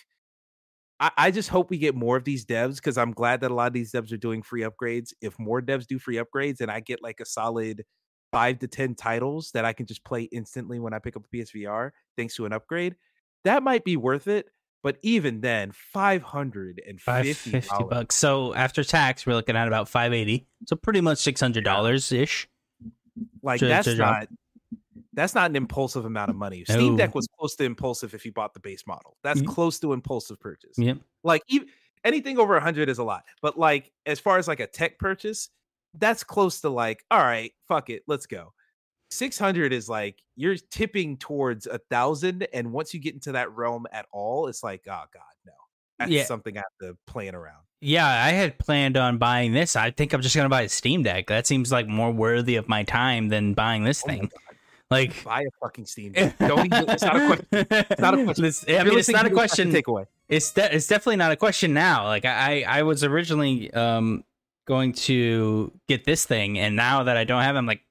I, 1.01 1.11
I 1.16 1.31
just 1.31 1.49
hope 1.49 1.70
we 1.70 1.79
get 1.79 1.95
more 1.95 2.16
of 2.16 2.24
these 2.24 2.45
devs 2.45 2.77
because 2.77 2.99
I'm 2.99 3.12
glad 3.12 3.41
that 3.41 3.51
a 3.51 3.55
lot 3.55 3.68
of 3.68 3.72
these 3.72 3.93
devs 3.93 4.12
are 4.12 4.18
doing 4.18 4.43
free 4.43 4.62
upgrades. 4.62 5.12
If 5.20 5.39
more 5.39 5.61
devs 5.61 5.87
do 5.87 5.99
free 5.99 6.16
upgrades 6.16 6.61
and 6.61 6.70
I 6.70 6.81
get 6.81 7.03
like 7.03 7.20
a 7.20 7.27
solid 7.27 7.85
five 8.33 8.59
to 8.61 8.68
10 8.68 8.95
titles 8.95 9.51
that 9.53 9.64
I 9.64 9.72
can 9.72 9.87
just 9.87 10.05
play 10.05 10.22
instantly 10.24 10.79
when 10.79 10.93
I 10.93 10.99
pick 10.99 11.16
up 11.16 11.24
a 11.24 11.37
PSVR 11.37 11.91
thanks 12.16 12.35
to 12.37 12.47
an 12.47 12.53
upgrade, 12.53 12.97
that 13.45 13.62
might 13.62 13.85
be 13.85 13.97
worth 13.97 14.27
it. 14.29 14.47
But 14.87 14.99
even 15.03 15.41
then, 15.41 15.72
five 15.72 16.22
hundred 16.22 16.80
and 16.87 17.01
fifty 17.01 17.32
550 17.32 17.84
bucks 17.91 18.14
so 18.14 18.55
after 18.55 18.84
tax 18.84 19.26
we're 19.26 19.34
looking 19.34 19.57
at 19.57 19.66
about 19.66 19.89
580 19.89 20.47
so 20.66 20.76
pretty 20.76 21.01
much 21.01 21.18
$600 21.18 22.12
ish 22.12 22.49
like 23.43 23.59
to- 23.59 23.66
that's 23.66 23.87
to 23.89 23.97
not 23.97 24.28
that's 25.12 25.34
not 25.34 25.51
an 25.51 25.57
impulsive 25.57 26.05
amount 26.05 26.30
of 26.30 26.37
money. 26.37 26.64
Steam 26.66 26.95
Deck 26.97 27.16
was 27.16 27.26
close 27.37 27.57
to 27.57 27.64
impulsive 27.64 28.14
if 28.14 28.24
you 28.24 28.30
bought 28.30 28.55
the 28.55 28.61
base 28.61 28.87
model. 28.87 29.16
That's 29.24 29.41
Mhm. 29.41 29.49
close 29.49 29.80
to 29.80 29.93
impulsive 29.93 30.39
purchase. 30.39 30.78
yep 30.78 30.99
Like 31.24 31.43
even 31.49 31.66
anything 32.05 32.39
over 32.39 32.55
a 32.57 32.61
hundred 32.61 32.89
is 32.89 32.99
a 32.99 33.05
lot. 33.05 33.24
But 33.43 33.59
like 33.59 33.91
as 34.07 34.20
far 34.20 34.39
as 34.39 34.47
like 34.47 34.61
a 34.61 34.68
tech 34.68 35.01
purchase, 35.01 35.49
that's 35.95 36.22
close 36.22 36.61
to 36.61 36.68
like, 36.68 37.03
all 37.11 37.18
right, 37.18 37.53
fuck 37.66 37.91
it, 37.91 38.05
let's 38.07 38.26
go. 38.26 38.53
600 39.16 39.72
is 39.72 39.88
like 39.88 40.22
you're 40.36 40.56
tipping 40.70 41.16
towards 41.16 41.66
a 41.66 41.78
thousand 41.90 42.46
and 42.52 42.72
once 42.72 42.92
you 42.94 43.00
get 43.00 43.14
into 43.14 43.32
that 43.32 43.50
realm 43.56 43.86
at 43.92 44.06
all 44.12 44.46
it's 44.48 44.62
like 44.62 44.82
oh 44.88 45.04
god 45.12 45.22
no 45.46 45.52
that's 45.98 46.10
Yeah. 46.10 46.24
something 46.24 46.56
i 46.56 46.60
have 46.60 46.88
to 46.90 46.96
plan 47.06 47.34
around 47.34 47.62
Yeah, 47.80 48.06
I 48.08 48.30
had 48.30 48.58
planned 48.58 48.96
on 48.96 49.18
buying 49.18 49.52
this. 49.52 49.76
I 49.76 49.90
think 49.90 50.12
I'm 50.14 50.22
just 50.22 50.34
gonna 50.34 50.48
buy 50.48 50.62
a 50.62 50.68
Steam 50.68 51.02
Deck. 51.02 51.26
That 51.26 51.46
seems 51.46 51.70
like 51.70 51.86
more 51.86 52.10
worthy 52.10 52.56
of 52.56 52.68
my 52.68 52.84
time 52.84 53.28
than 53.28 53.52
buying 53.54 53.84
this 53.84 54.02
Oh 54.04 54.08
thing. 54.08 54.30
Like, 54.90 55.22
buy 55.24 55.42
a 55.42 55.50
fucking 55.60 55.84
steam 55.86 56.12
Deck. 56.12 56.38
don't 56.50 56.64
even 56.66 56.88
it's 56.88 57.02
not 57.02 57.16
a 57.16 57.26
question 57.26 57.46
It's 57.90 58.00
not 58.00 58.14
a 58.18 58.24
question. 58.24 58.76
I 58.76 58.84
mean, 58.84 58.98
it's 58.98 59.08
not 59.10 59.26
a 59.26 59.30
question. 59.30 59.72
takeaway 59.72 60.06
It's 60.28 60.52
de- 60.52 60.74
it's 60.74 60.86
definitely 60.86 61.16
not 61.16 61.32
a 61.32 61.36
question 61.36 61.74
now. 61.74 62.04
Like, 62.04 62.24
I 62.24 62.62
I 62.62 62.82
was 62.82 63.04
originally 63.04 63.70
um 63.74 64.24
going 64.66 64.92
to 65.10 65.70
get 65.86 66.04
this 66.04 66.24
thing, 66.24 66.58
and 66.58 66.76
now 66.76 67.02
that 67.04 67.16
I 67.16 67.24
don't 67.24 67.42
have, 67.42 67.54
it, 67.56 67.58
I'm 67.58 67.66
like, 67.66 67.82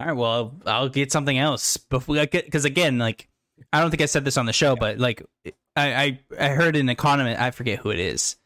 all 0.00 0.06
right, 0.06 0.16
well, 0.16 0.54
I'll, 0.66 0.88
get 0.88 1.12
something 1.12 1.38
else 1.38 1.76
before 1.76 2.18
I 2.18 2.24
get 2.26 2.46
because 2.46 2.64
again, 2.64 2.98
like, 2.98 3.28
I 3.72 3.80
don't 3.80 3.90
think 3.90 4.00
I 4.02 4.06
said 4.06 4.24
this 4.24 4.36
on 4.38 4.46
the 4.46 4.52
show, 4.52 4.74
but 4.74 4.98
like, 4.98 5.22
I 5.76 5.94
I, 5.94 6.20
I 6.38 6.48
heard 6.48 6.74
an 6.76 6.88
economist, 6.88 7.40
I 7.40 7.50
forget 7.50 7.78
who 7.78 7.90
it 7.90 7.98
is. 7.98 8.36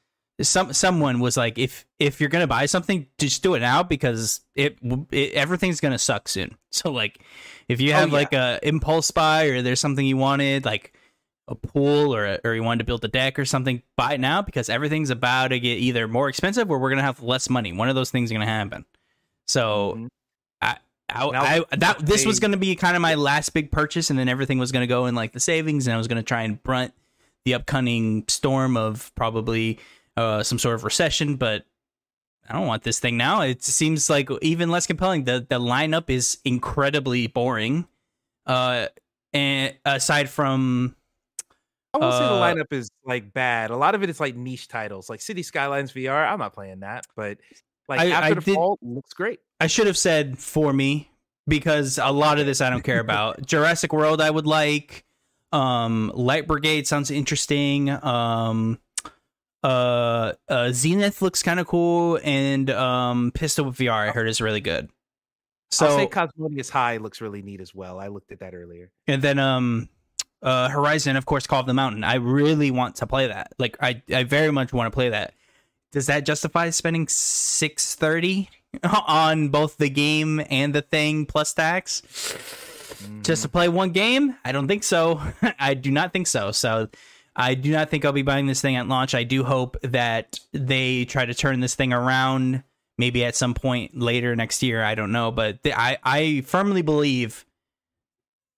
Some 0.42 0.72
someone 0.72 1.20
was 1.20 1.36
like, 1.36 1.59
if 1.59 1.86
if 2.00 2.20
you're 2.20 2.28
gonna 2.28 2.48
buy 2.48 2.66
something, 2.66 3.07
just 3.18 3.42
do 3.44 3.55
it 3.55 3.61
now 3.61 3.84
because 3.84 4.40
it, 4.57 4.78
it 5.12 5.32
everything's 5.34 5.78
gonna 5.80 5.98
suck 5.98 6.28
soon. 6.28 6.57
So 6.72 6.90
like, 6.90 7.20
if 7.68 7.80
you 7.80 7.92
Oh, 7.92 7.94
have 7.94 8.09
yeah. 8.09 8.14
like 8.14 8.32
a 8.32 8.59
impulse 8.64 9.12
buy 9.12 9.44
or 9.44 9.62
there's 9.62 9.78
something 9.78 10.05
you 10.05 10.16
wanted, 10.16 10.64
like 10.64 10.92
a 11.46 11.55
pool 11.55 12.12
or 12.12 12.24
a, 12.26 12.40
or 12.42 12.52
you 12.55 12.64
wanted 12.64 12.78
to 12.80 12.84
build 12.84 13.05
a 13.05 13.09
deck 13.09 13.38
or 13.38 13.44
something, 13.44 13.80
buy 13.96 14.14
it 14.14 14.20
now 14.20 14.42
because 14.42 14.68
everything's 14.68 15.11
about 15.11 15.48
to 15.48 15.61
get 15.61 15.78
either 15.78 16.09
more 16.09 16.28
expensive 16.28 16.68
or 16.68 16.80
we're 16.80 16.90
gonna 16.90 17.02
have 17.02 17.22
less 17.22 17.48
money. 17.48 17.72
One 17.72 17.88
of 17.88 17.94
those 17.94 18.11
things 18.11 18.30
is 18.30 18.32
gonna 18.32 18.44
happen. 18.46 18.84
So 19.46 19.94
Mhm. 19.96 20.09
I, 21.09 21.64
I, 21.70 21.76
that 21.76 21.98
this 22.05 22.24
was 22.26 22.40
gonna 22.40 22.57
be 22.57 22.74
kind 22.76 22.96
of 22.96 23.02
my 23.02 23.14
last 23.14 23.50
big 23.50 23.70
purchase, 23.70 24.11
and 24.11 24.18
then 24.18 24.28
everything 24.28 24.59
was 24.59 24.72
gonna 24.72 24.86
go 24.86 25.07
in 25.07 25.14
like 25.14 25.32
the 25.32 25.40
savings, 25.40 25.86
and 25.86 25.94
I 25.94 25.98
was 25.98 26.09
gonna 26.09 26.22
try 26.22 26.42
and 26.42 26.62
brunt 26.62 26.92
the 27.44 27.55
upcoming 27.55 28.24
storm 28.28 28.76
of 28.76 29.14
probably 29.14 29.78
uh, 30.16 30.42
some 30.42 30.59
sort 30.59 30.74
of 30.74 30.84
recession, 30.84 31.36
but. 31.36 31.64
I 32.46 32.52
don't 32.52 32.66
want 32.66 32.82
this 32.82 33.00
thing 33.00 33.16
now. 33.16 33.40
It 33.40 33.64
seems 33.64 34.11
like 34.11 34.28
even 34.42 34.68
less 34.70 34.86
compelling. 34.86 35.24
The 35.24 35.46
the 35.48 35.59
lineup 35.59 36.11
is 36.11 36.36
incredibly 36.44 37.26
boring. 37.26 37.88
Uh, 38.44 38.88
and 39.32 39.74
aside 39.86 40.28
from 40.28 40.94
i 41.94 41.98
won't 41.98 42.12
say 42.12 42.18
the 42.18 42.24
Uh, 42.26 42.55
lineup 42.55 42.72
is 42.72 42.90
like 43.07 43.32
bad 43.32 43.70
a 43.70 43.76
lot 43.78 43.94
of 43.94 44.02
it 44.02 44.11
is 44.11 44.20
like 44.20 44.36
niche 44.36 44.68
titles 44.68 45.09
like 45.09 45.22
city 45.22 45.42
skylines 45.42 45.90
vr 45.92 46.30
i'm 46.30 46.38
not 46.38 46.52
playing 46.52 46.80
that 46.80 47.07
but 47.16 47.38
like 47.88 48.00
I- 48.00 48.11
after 48.11 48.24
I 48.26 48.34
the 48.34 48.40
did- 48.42 48.55
fall 48.55 48.78
looks 48.82 49.14
great 49.14 49.40
I 49.64 49.66
should 49.66 49.86
have 49.86 49.96
said 49.96 50.38
for 50.38 50.74
me 50.74 51.10
because 51.48 51.96
a 51.96 52.10
lot 52.10 52.38
of 52.38 52.44
this 52.44 52.60
I 52.60 52.68
don't 52.68 52.84
care 52.84 53.00
about. 53.00 53.46
Jurassic 53.46 53.94
World 53.94 54.20
I 54.20 54.28
would 54.28 54.46
like. 54.46 55.06
Um, 55.52 56.12
Light 56.14 56.46
Brigade 56.46 56.86
sounds 56.86 57.10
interesting. 57.10 57.88
Um, 57.88 58.78
uh, 59.62 60.34
uh 60.50 60.70
Zenith 60.72 61.22
looks 61.22 61.42
kind 61.42 61.58
of 61.58 61.66
cool, 61.66 62.20
and 62.22 62.68
um, 62.68 63.32
Pistol 63.32 63.64
Whip 63.64 63.74
VR 63.76 64.08
I 64.08 64.10
heard 64.10 64.28
is 64.28 64.42
really 64.42 64.60
good. 64.60 64.90
So 65.70 65.86
I'll 65.86 65.96
say 65.96 66.06
Cosmonius 66.08 66.68
High 66.68 66.98
looks 66.98 67.22
really 67.22 67.40
neat 67.40 67.62
as 67.62 67.74
well. 67.74 67.98
I 67.98 68.08
looked 68.08 68.32
at 68.32 68.40
that 68.40 68.54
earlier. 68.54 68.90
and 69.06 69.22
then 69.22 69.38
um 69.38 69.88
uh 70.42 70.68
Horizon 70.68 71.16
of 71.16 71.24
course 71.24 71.46
Call 71.46 71.60
of 71.60 71.66
the 71.66 71.72
Mountain. 71.72 72.04
I 72.04 72.16
really 72.16 72.70
want 72.70 72.96
to 72.96 73.06
play 73.06 73.28
that. 73.28 73.54
Like 73.58 73.78
I 73.80 74.02
I 74.12 74.24
very 74.24 74.52
much 74.52 74.74
want 74.74 74.92
to 74.92 74.94
play 74.94 75.08
that. 75.08 75.32
Does 75.90 76.06
that 76.08 76.26
justify 76.26 76.68
spending 76.68 77.08
630 77.08 78.50
on 79.07 79.49
both 79.49 79.77
the 79.77 79.91
game 79.91 80.43
and 80.51 80.75
the 80.75 80.83
thing 80.83 81.27
plus 81.27 81.55
tax? 81.55 82.03
just 83.22 83.43
to 83.43 83.49
play 83.49 83.68
one 83.68 83.91
game? 83.91 84.37
I 84.45 84.53
don't 84.53 84.68
think 84.68 84.83
so. 84.83 85.20
I 85.59 85.75
do 85.75 85.91
not 85.91 86.12
think 86.12 86.27
so. 86.27 86.53
So 86.53 86.89
I 87.37 87.55
do 87.55 87.72
not 87.72 87.91
think 87.91 88.05
I'll 88.05 88.12
be 88.12 88.22
buying 88.22 88.47
this 88.47 88.61
thing 88.61 88.77
at 88.77 88.89
launch. 88.89 89.14
I 89.14 89.25
do 89.25 89.45
hope 89.45 89.77
that 89.83 90.39
they 90.53 91.05
try 91.05 91.25
to 91.25 91.35
turn 91.35 91.61
this 91.61 91.75
thing 91.75 91.93
around 91.93 92.62
maybe 92.97 93.25
at 93.25 93.35
some 93.35 93.55
point 93.55 93.99
later 93.99 94.37
next 94.37 94.62
year. 94.62 94.83
I 94.83 94.95
don't 94.95 95.12
know, 95.12 95.31
but 95.31 95.62
th- 95.62 95.75
I 95.77 95.99
I 96.05 96.43
firmly 96.47 96.83
believe 96.83 97.45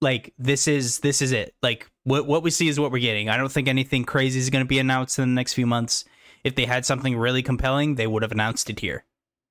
like 0.00 0.34
this 0.38 0.68
is 0.68 0.98
this 1.00 1.22
is 1.22 1.32
it. 1.32 1.54
Like 1.62 1.90
what 2.04 2.26
what 2.26 2.42
we 2.42 2.50
see 2.50 2.68
is 2.68 2.78
what 2.78 2.92
we're 2.92 2.98
getting. 2.98 3.28
I 3.28 3.36
don't 3.36 3.52
think 3.52 3.68
anything 3.68 4.04
crazy 4.04 4.38
is 4.38 4.50
going 4.50 4.64
to 4.64 4.68
be 4.68 4.78
announced 4.78 5.18
in 5.18 5.28
the 5.28 5.34
next 5.34 5.54
few 5.54 5.66
months. 5.66 6.04
If 6.44 6.54
they 6.54 6.66
had 6.66 6.86
something 6.86 7.16
really 7.16 7.42
compelling, 7.42 7.94
they 7.96 8.06
would 8.06 8.22
have 8.22 8.30
announced 8.30 8.70
it 8.70 8.80
here 8.80 9.04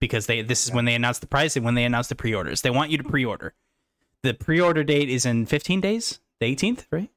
because 0.05 0.27
they 0.27 0.41
this 0.41 0.65
is 0.65 0.73
when 0.73 0.85
they 0.85 0.95
announce 0.95 1.19
the 1.19 1.27
price 1.27 1.55
and 1.55 1.65
when 1.65 1.75
they 1.75 1.83
announce 1.83 2.07
the 2.07 2.15
pre-orders. 2.15 2.61
They 2.61 2.69
want 2.69 2.91
you 2.91 2.97
to 2.97 3.03
pre-order. 3.03 3.53
The 4.21 4.33
pre-order 4.33 4.83
date 4.83 5.09
is 5.09 5.25
in 5.25 5.45
15 5.45 5.81
days, 5.81 6.19
the 6.39 6.55
18th, 6.55 6.85
right? 6.91 7.09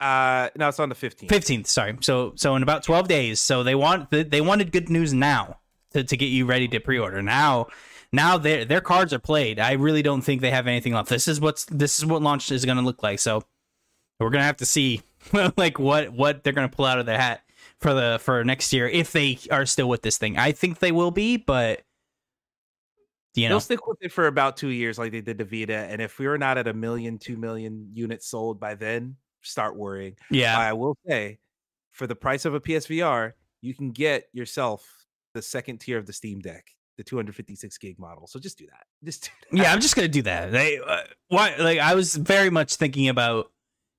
Uh, 0.00 0.50
no, 0.56 0.68
it's 0.68 0.78
on 0.78 0.88
the 0.88 0.94
15th. 0.94 1.28
15th, 1.28 1.66
sorry. 1.66 1.96
So 2.00 2.32
so 2.36 2.56
in 2.56 2.62
about 2.62 2.82
12 2.82 3.08
days. 3.08 3.40
So 3.40 3.62
they 3.62 3.74
want 3.74 4.10
they 4.10 4.40
wanted 4.40 4.72
good 4.72 4.88
news 4.88 5.12
now 5.14 5.58
to, 5.92 6.04
to 6.04 6.16
get 6.16 6.26
you 6.26 6.46
ready 6.46 6.68
to 6.68 6.80
pre-order. 6.80 7.22
Now 7.22 7.68
now 8.12 8.38
their 8.38 8.64
their 8.64 8.80
cards 8.80 9.12
are 9.12 9.18
played. 9.18 9.58
I 9.58 9.72
really 9.72 10.02
don't 10.02 10.22
think 10.22 10.40
they 10.40 10.50
have 10.50 10.66
anything 10.66 10.94
left. 10.94 11.08
This 11.08 11.28
is 11.28 11.40
what's 11.40 11.64
this 11.66 11.98
is 11.98 12.06
what 12.06 12.22
launch 12.22 12.50
is 12.50 12.64
going 12.64 12.78
to 12.78 12.84
look 12.84 13.02
like. 13.02 13.18
So 13.18 13.44
we're 14.18 14.30
going 14.30 14.40
to 14.40 14.46
have 14.46 14.56
to 14.58 14.66
see 14.66 15.02
like 15.56 15.78
what 15.78 16.12
what 16.12 16.42
they're 16.42 16.52
going 16.52 16.68
to 16.68 16.76
pull 16.76 16.86
out 16.86 16.98
of 16.98 17.06
their 17.06 17.18
hat 17.18 17.42
for 17.80 17.94
the 17.94 18.18
for 18.20 18.44
next 18.44 18.72
year 18.72 18.88
if 18.88 19.12
they 19.12 19.38
are 19.50 19.66
still 19.66 19.88
with 19.88 20.02
this 20.02 20.18
thing. 20.18 20.36
I 20.36 20.52
think 20.52 20.78
they 20.78 20.92
will 20.92 21.10
be, 21.10 21.36
but 21.36 21.82
you 23.34 23.44
know, 23.48 23.54
They'll 23.54 23.60
stick 23.60 23.86
with 23.86 23.98
it 24.00 24.12
for 24.12 24.26
about 24.26 24.56
two 24.56 24.68
years, 24.68 24.98
like 24.98 25.12
they 25.12 25.20
did 25.20 25.38
the 25.38 25.44
Vita. 25.44 25.76
And 25.76 26.00
if 26.02 26.18
we 26.18 26.26
were 26.26 26.38
not 26.38 26.58
at 26.58 26.66
a 26.66 26.74
million, 26.74 27.18
two 27.18 27.36
million 27.36 27.90
units 27.92 28.26
sold 28.28 28.58
by 28.58 28.74
then, 28.74 29.16
start 29.42 29.76
worrying. 29.76 30.16
yeah. 30.30 30.58
I 30.58 30.72
will 30.72 30.96
say, 31.06 31.38
for 31.92 32.06
the 32.06 32.16
price 32.16 32.44
of 32.44 32.54
a 32.54 32.60
PSVR, 32.60 33.32
you 33.60 33.74
can 33.74 33.90
get 33.90 34.28
yourself 34.32 34.86
the 35.34 35.42
second 35.42 35.78
tier 35.78 35.98
of 35.98 36.06
the 36.06 36.12
Steam 36.12 36.40
Deck, 36.40 36.64
the 36.96 37.04
256 37.04 37.78
gig 37.78 37.98
model. 37.98 38.26
So 38.26 38.38
just 38.38 38.58
do 38.58 38.66
that. 38.66 38.84
Just 39.04 39.24
do 39.24 39.30
that. 39.52 39.62
Yeah, 39.62 39.72
I'm 39.72 39.80
just 39.80 39.94
gonna 39.94 40.08
do 40.08 40.22
that. 40.22 40.50
They, 40.50 40.78
uh, 40.78 41.02
why? 41.28 41.54
Like, 41.56 41.78
I 41.78 41.94
was 41.94 42.16
very 42.16 42.50
much 42.50 42.74
thinking 42.74 43.08
about 43.08 43.52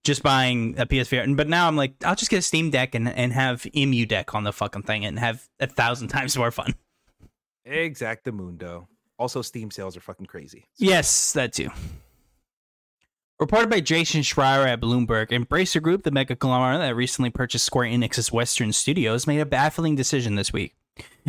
just 0.04 0.24
buying 0.24 0.78
a 0.78 0.86
PSVR, 0.86 1.36
but 1.38 1.48
now 1.48 1.68
I'm 1.68 1.76
like, 1.78 1.94
I'll 2.04 2.16
just 2.16 2.32
get 2.32 2.40
a 2.40 2.42
Steam 2.42 2.70
Deck 2.70 2.96
and 2.96 3.08
and 3.08 3.32
have 3.32 3.66
Emu 3.76 4.06
Deck 4.06 4.36
on 4.36 4.44
the 4.44 4.52
fucking 4.52 4.84
thing 4.84 5.06
and 5.06 5.18
have 5.20 5.48
a 5.60 5.68
thousand 5.68 6.08
times 6.10 6.38
more 6.38 6.52
fun. 6.52 6.76
Exactamundo. 7.68 8.88
Also, 9.20 9.42
Steam 9.42 9.70
sales 9.70 9.98
are 9.98 10.02
fucking 10.02 10.26
crazy. 10.26 10.66
Yes, 10.78 11.34
that 11.34 11.54
too. 11.54 11.70
Reported 13.38 13.70
by 13.70 13.82
Jason 13.82 14.22
Schreier 14.22 14.66
at 14.66 14.82
Bloomberg, 14.82 15.30
Embracer 15.30 15.82
Group, 15.82 16.04
the 16.04 16.12
mega 16.12 16.36
conglomerate 16.36 16.80
that 16.80 16.96
recently 16.96 17.30
purchased 17.30 17.66
Square 17.66 17.90
Enix's 17.90 18.32
Western 18.32 18.74
Studios, 18.74 19.28
made 19.28 19.40
a 19.40 19.46
baffling 19.46 19.96
decision 19.96 20.36
this 20.36 20.52
week. 20.52 20.76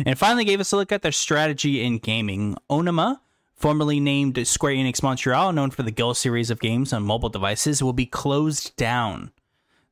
And 0.05 0.17
finally 0.17 0.43
gave 0.43 0.59
us 0.59 0.71
a 0.71 0.77
look 0.77 0.91
at 0.91 1.03
their 1.03 1.11
strategy 1.11 1.81
in 1.81 1.99
gaming. 1.99 2.57
Onoma, 2.69 3.19
formerly 3.55 3.99
named 3.99 4.45
Square 4.47 4.73
Enix 4.73 5.03
Montreal, 5.03 5.53
known 5.53 5.71
for 5.71 5.83
the 5.83 5.91
Guild 5.91 6.17
series 6.17 6.49
of 6.49 6.59
games 6.59 6.91
on 6.91 7.03
mobile 7.03 7.29
devices, 7.29 7.83
will 7.83 7.93
be 7.93 8.05
closed 8.05 8.75
down. 8.75 9.31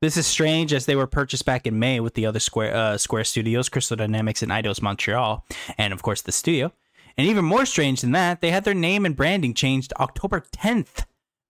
This 0.01 0.17
is 0.17 0.25
strange 0.25 0.73
as 0.73 0.85
they 0.85 0.95
were 0.95 1.07
purchased 1.07 1.45
back 1.45 1.67
in 1.67 1.79
May 1.79 1.99
with 1.99 2.13
the 2.13 2.25
other 2.25 2.39
Square 2.39 2.75
uh, 2.75 2.97
Square 2.97 3.25
Studios, 3.25 3.69
Crystal 3.69 3.97
Dynamics, 3.97 4.41
and 4.41 4.51
Eidos 4.51 4.81
Montreal, 4.81 5.45
and 5.77 5.93
of 5.93 6.01
course 6.01 6.21
the 6.21 6.31
studio. 6.31 6.71
And 7.19 7.27
even 7.27 7.43
more 7.43 7.65
strange 7.65 7.99
than 7.99 8.13
that, 8.13 8.39
they 8.39 8.49
had 8.49 8.63
their 8.63 8.73
name 8.73 9.05
and 9.05 9.13
branding 9.13 9.53
changed 9.53 9.91
October 9.99 10.39
10th, 10.39 11.05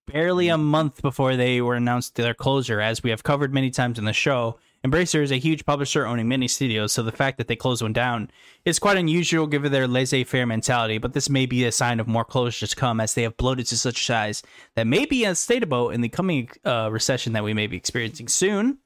barely 0.08 0.48
a 0.48 0.58
month 0.58 1.04
before 1.04 1.36
they 1.36 1.62
were 1.62 1.76
announced 1.76 2.16
their 2.16 2.34
closure. 2.34 2.82
As 2.82 3.04
we 3.04 3.12
have 3.12 3.22
covered 3.22 3.54
many 3.54 3.70
times 3.70 4.00
in 4.00 4.06
the 4.06 4.12
show, 4.12 4.58
Embracer 4.84 5.22
is 5.22 5.32
a 5.32 5.38
huge 5.38 5.68
publisher 5.68 6.08
owning 6.08 6.28
many 6.28 6.48
studios, 6.48 6.92
so 6.92 7.04
the 7.04 7.12
fact 7.12 7.38
that 7.38 7.48
they 7.48 7.56
close 7.56 7.84
one 7.84 7.94
down 7.94 8.32
is 8.66 8.80
quite 8.80 8.98
unusual 8.98 9.46
given 9.46 9.72
their 9.72 9.88
laissez 9.88 10.24
faire 10.24 10.48
mentality. 10.48 10.98
But 10.98 11.14
this 11.14 11.30
may 11.30 11.46
be 11.46 11.64
a 11.66 11.72
sign 11.72 12.00
of 12.00 12.08
more 12.08 12.26
closures 12.26 12.72
to 12.72 12.76
come 12.76 13.00
as 13.00 13.14
they 13.14 13.22
have 13.22 13.38
bloated 13.38 13.68
to 13.68 13.78
such 13.78 14.08
size 14.08 14.42
that 14.74 14.88
may 14.88 15.06
be 15.06 15.24
unsustainable 15.24 15.92
in 15.92 16.02
the 16.02 16.10
coming 16.10 16.50
uh, 16.66 16.90
recession 16.92 17.34
that 17.34 17.44
we 17.44 17.54
may 17.54 17.68
be 17.68 17.78
experiencing 17.78 18.28
soon. 18.28 18.80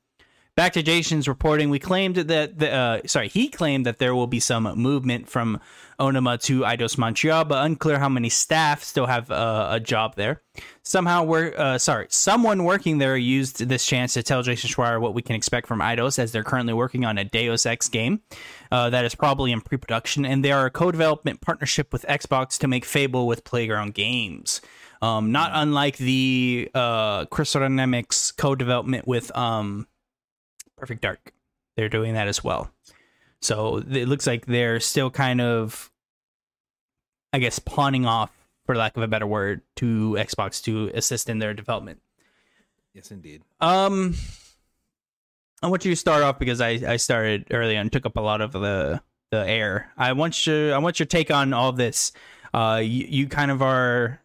Back 0.56 0.74
to 0.74 0.84
Jason's 0.84 1.28
reporting, 1.28 1.70
we 1.70 1.80
claimed 1.80 2.16
that 2.16 2.60
the 2.60 2.72
uh, 2.72 3.02
sorry 3.08 3.30
he 3.30 3.48
claimed 3.48 3.86
that 3.86 3.98
there 3.98 4.14
will 4.14 4.28
be 4.28 4.40
some 4.40 4.66
movement 4.78 5.28
from 5.28 5.62
Onoma 6.00 6.42
to 6.44 6.62
Eidos 6.62 6.98
Montreal, 6.98 7.46
but 7.46 7.66
unclear 7.66 8.00
how 8.00 8.10
many 8.10 8.30
staff 8.30 8.84
still 8.84 9.06
have 9.06 9.30
uh, 9.32 9.70
a 9.72 9.80
job 9.80 10.16
there. 10.16 10.42
Somehow, 10.84 11.24
we're 11.24 11.54
uh, 11.58 11.78
sorry, 11.78 12.08
someone 12.10 12.64
working 12.64 12.98
there 12.98 13.16
used 13.18 13.68
this 13.68 13.86
chance 13.86 14.14
to 14.14 14.24
tell 14.24 14.44
Jason 14.44 14.70
Schreier 14.70 15.00
what 15.00 15.14
we 15.14 15.22
can 15.22 15.36
expect 15.36 15.68
from 15.68 15.80
Eidos, 15.80 16.20
as 16.20 16.32
they're 16.32 16.44
currently 16.44 16.74
working 16.74 17.06
on 17.06 17.18
a 17.18 17.24
Deus 17.24 17.66
Ex 17.66 17.90
game 17.90 18.22
uh, 18.72 18.90
that 18.90 19.06
is 19.06 19.16
probably 19.16 19.52
in 19.52 19.62
pre-production, 19.62 20.26
and 20.26 20.44
they 20.44 20.52
are 20.52 20.66
a 20.66 20.72
co-development 20.72 21.42
partnership 21.42 21.94
with 21.94 22.06
Xbox 22.10 22.58
to 22.60 22.68
make 22.68 22.86
Fable 22.86 23.28
with 23.28 23.44
Playground 23.44 23.94
Games. 23.94 24.62
Um, 25.02 25.32
not 25.32 25.52
unlike 25.54 25.98
the 25.98 26.72
uh, 26.74 27.26
Crystal 27.26 27.62
Dynamics 27.62 28.32
co-development 28.32 29.06
with 29.06 29.36
um, 29.38 29.88
Perfect 30.78 31.02
Dark. 31.02 31.34
They're 31.76 31.90
doing 31.90 32.14
that 32.14 32.28
as 32.28 32.44
well. 32.44 32.72
So 33.44 33.84
it 33.92 34.08
looks 34.08 34.26
like 34.26 34.46
they're 34.46 34.80
still 34.80 35.12
kind 35.12 35.42
of, 35.42 35.92
I 37.34 37.40
guess, 37.40 37.60
pawning 37.60 38.06
off, 38.06 38.32
for 38.66 38.76
lack 38.76 38.96
of 38.96 39.04
a 39.04 39.08
better 39.08 39.28
word, 39.28 39.62
to 39.78 40.16
Xbox 40.18 40.64
to 40.64 40.90
assist 40.94 41.30
in 41.30 41.40
their 41.40 41.54
development. 41.54 42.00
Yes, 42.94 43.12
indeed. 43.12 43.42
Um, 43.60 44.16
I 45.62 45.68
want 45.68 45.84
you 45.84 45.92
to 45.92 45.96
start 45.96 46.24
off 46.24 46.40
because 46.40 46.62
I, 46.62 46.80
I 46.88 46.98
started 46.98 47.48
early 47.52 47.76
and 47.76 47.92
took 47.92 48.06
up 48.06 48.18
a 48.18 48.22
lot 48.22 48.42
of 48.42 48.54
the 48.54 49.02
the 49.32 49.48
air. 49.48 49.92
I 49.98 50.14
want 50.14 50.46
you 50.46 50.72
I 50.72 50.78
want 50.78 51.00
your 51.00 51.08
take 51.08 51.32
on 51.32 51.54
all 51.54 51.72
this. 51.72 52.12
Uh, 52.54 52.82
you, 52.84 53.08
you 53.10 53.28
kind 53.28 53.50
of 53.50 53.62
are 53.62 54.22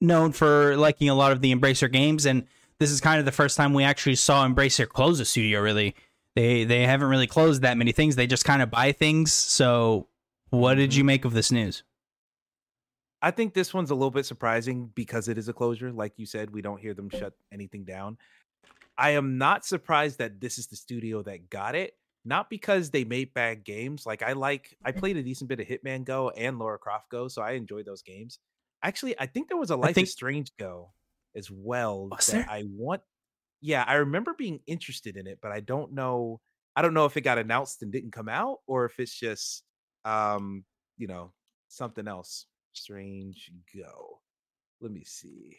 known 0.00 0.32
for 0.32 0.76
liking 0.76 1.08
a 1.08 1.14
lot 1.14 1.32
of 1.32 1.40
the 1.40 1.52
Embracer 1.54 1.90
games, 1.90 2.26
and 2.26 2.46
this 2.78 2.90
is 2.90 3.00
kind 3.00 3.18
of 3.18 3.24
the 3.24 3.32
first 3.32 3.56
time 3.56 3.74
we 3.74 3.82
actually 3.82 4.14
saw 4.14 4.46
Embracer 4.46 4.88
close 4.88 5.18
a 5.18 5.24
studio. 5.24 5.60
Really, 5.60 5.96
they 6.36 6.64
they 6.64 6.86
haven't 6.86 7.08
really 7.08 7.26
closed 7.26 7.62
that 7.62 7.76
many 7.76 7.90
things. 7.90 8.14
They 8.14 8.28
just 8.28 8.44
kind 8.44 8.62
of 8.62 8.70
buy 8.70 8.92
things. 8.92 9.32
So, 9.32 10.06
what 10.50 10.74
did 10.74 10.94
you 10.94 11.00
mm-hmm. 11.00 11.06
make 11.06 11.24
of 11.24 11.32
this 11.32 11.50
news? 11.50 11.82
I 13.22 13.30
think 13.30 13.54
this 13.54 13.74
one's 13.74 13.90
a 13.90 13.94
little 13.94 14.10
bit 14.10 14.26
surprising 14.26 14.92
because 14.94 15.28
it 15.28 15.38
is 15.38 15.48
a 15.48 15.52
closure. 15.52 15.90
Like 15.90 16.12
you 16.16 16.26
said, 16.26 16.50
we 16.50 16.60
don't 16.62 16.78
hear 16.78 16.94
them 16.94 17.08
shut 17.08 17.32
anything 17.50 17.84
down. 17.84 18.18
I 18.98 19.10
am 19.10 19.38
not 19.38 19.64
surprised 19.64 20.18
that 20.18 20.40
this 20.40 20.58
is 20.58 20.66
the 20.66 20.76
studio 20.76 21.22
that 21.22 21.50
got 21.50 21.74
it. 21.74 21.94
Not 22.24 22.50
because 22.50 22.90
they 22.90 23.04
made 23.04 23.32
bad 23.34 23.64
games. 23.64 24.04
Like 24.04 24.22
I 24.22 24.32
like, 24.32 24.76
I 24.84 24.92
mm. 24.92 24.98
played 24.98 25.16
a 25.16 25.22
decent 25.22 25.48
bit 25.48 25.60
of 25.60 25.66
Hitman 25.66 26.04
Go 26.04 26.30
and 26.30 26.58
Lara 26.58 26.78
Croft 26.78 27.08
Go, 27.10 27.28
so 27.28 27.40
I 27.40 27.52
enjoyed 27.52 27.86
those 27.86 28.02
games. 28.02 28.38
Actually, 28.82 29.18
I 29.18 29.26
think 29.26 29.48
there 29.48 29.56
was 29.56 29.70
a 29.70 29.76
Life 29.76 29.94
think- 29.94 30.08
is 30.08 30.12
Strange 30.12 30.50
Go 30.58 30.90
as 31.34 31.50
well 31.50 32.08
Was 32.10 32.26
that 32.26 32.46
there? 32.46 32.50
I 32.50 32.64
want. 32.66 33.02
Yeah, 33.60 33.84
I 33.86 33.94
remember 33.94 34.34
being 34.34 34.60
interested 34.66 35.16
in 35.16 35.26
it, 35.26 35.38
but 35.42 35.52
I 35.52 35.60
don't 35.60 35.92
know. 35.92 36.40
I 36.74 36.82
don't 36.82 36.94
know 36.94 37.06
if 37.06 37.16
it 37.16 37.22
got 37.22 37.38
announced 37.38 37.82
and 37.82 37.90
didn't 37.90 38.12
come 38.12 38.28
out, 38.28 38.58
or 38.66 38.84
if 38.84 39.00
it's 39.00 39.18
just, 39.18 39.62
um, 40.04 40.64
you 40.98 41.06
know, 41.06 41.32
something 41.68 42.06
else. 42.06 42.46
Strange 42.72 43.50
Go. 43.74 44.20
Let 44.80 44.92
me 44.92 45.04
see. 45.04 45.56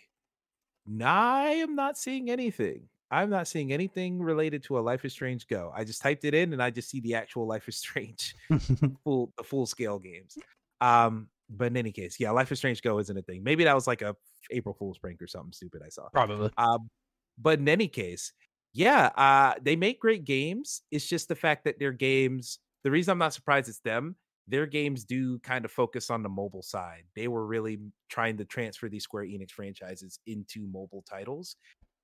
Nah, 0.85 1.43
I 1.43 1.49
am 1.49 1.75
not 1.75 1.97
seeing 1.97 2.29
anything. 2.29 2.87
I'm 3.09 3.29
not 3.29 3.47
seeing 3.47 3.71
anything 3.71 4.21
related 4.21 4.63
to 4.63 4.77
a 4.77 4.81
Life 4.81 5.05
is 5.05 5.13
Strange 5.13 5.47
Go. 5.47 5.71
I 5.75 5.83
just 5.83 6.01
typed 6.01 6.25
it 6.25 6.33
in 6.33 6.53
and 6.53 6.61
I 6.61 6.69
just 6.69 6.89
see 6.89 6.99
the 6.99 7.15
actual 7.15 7.47
Life 7.47 7.67
is 7.67 7.77
Strange 7.77 8.35
full 9.03 9.31
the 9.37 9.43
full 9.43 9.65
scale 9.65 9.99
games. 9.99 10.37
Um, 10.81 11.27
but 11.49 11.67
in 11.67 11.77
any 11.77 11.91
case, 11.91 12.19
yeah, 12.19 12.31
Life 12.31 12.51
is 12.51 12.59
Strange 12.59 12.81
Go 12.81 12.99
isn't 12.99 13.17
a 13.17 13.21
thing. 13.21 13.43
Maybe 13.43 13.63
that 13.63 13.75
was 13.75 13.87
like 13.87 14.01
a 14.01 14.15
April 14.51 14.75
Fool's 14.75 14.97
prank 14.97 15.21
or 15.21 15.27
something 15.27 15.53
stupid 15.53 15.81
I 15.85 15.89
saw. 15.89 16.09
Probably. 16.09 16.51
Um, 16.57 16.89
but 17.37 17.59
in 17.59 17.69
any 17.69 17.87
case, 17.87 18.33
yeah, 18.73 19.07
uh, 19.15 19.55
they 19.61 19.75
make 19.75 19.99
great 19.99 20.23
games. 20.23 20.81
It's 20.91 21.07
just 21.07 21.27
the 21.27 21.35
fact 21.35 21.63
that 21.65 21.79
their 21.79 21.91
games. 21.91 22.59
The 22.83 22.91
reason 22.91 23.11
I'm 23.11 23.17
not 23.17 23.33
surprised 23.33 23.69
it's 23.69 23.79
them. 23.79 24.15
Their 24.47 24.65
games 24.65 25.03
do 25.03 25.39
kind 25.39 25.65
of 25.65 25.71
focus 25.71 26.09
on 26.09 26.23
the 26.23 26.29
mobile 26.29 26.61
side. 26.61 27.03
They 27.15 27.27
were 27.27 27.45
really 27.45 27.79
trying 28.09 28.37
to 28.37 28.45
transfer 28.45 28.87
these 28.87 29.03
Square 29.03 29.25
Enix 29.25 29.51
franchises 29.51 30.19
into 30.25 30.67
mobile 30.67 31.03
titles. 31.09 31.57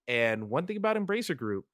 And 0.07 0.49
one 0.49 0.65
thing 0.65 0.75
about 0.75 0.97
Embracer 0.97 1.37
Group, 1.37 1.65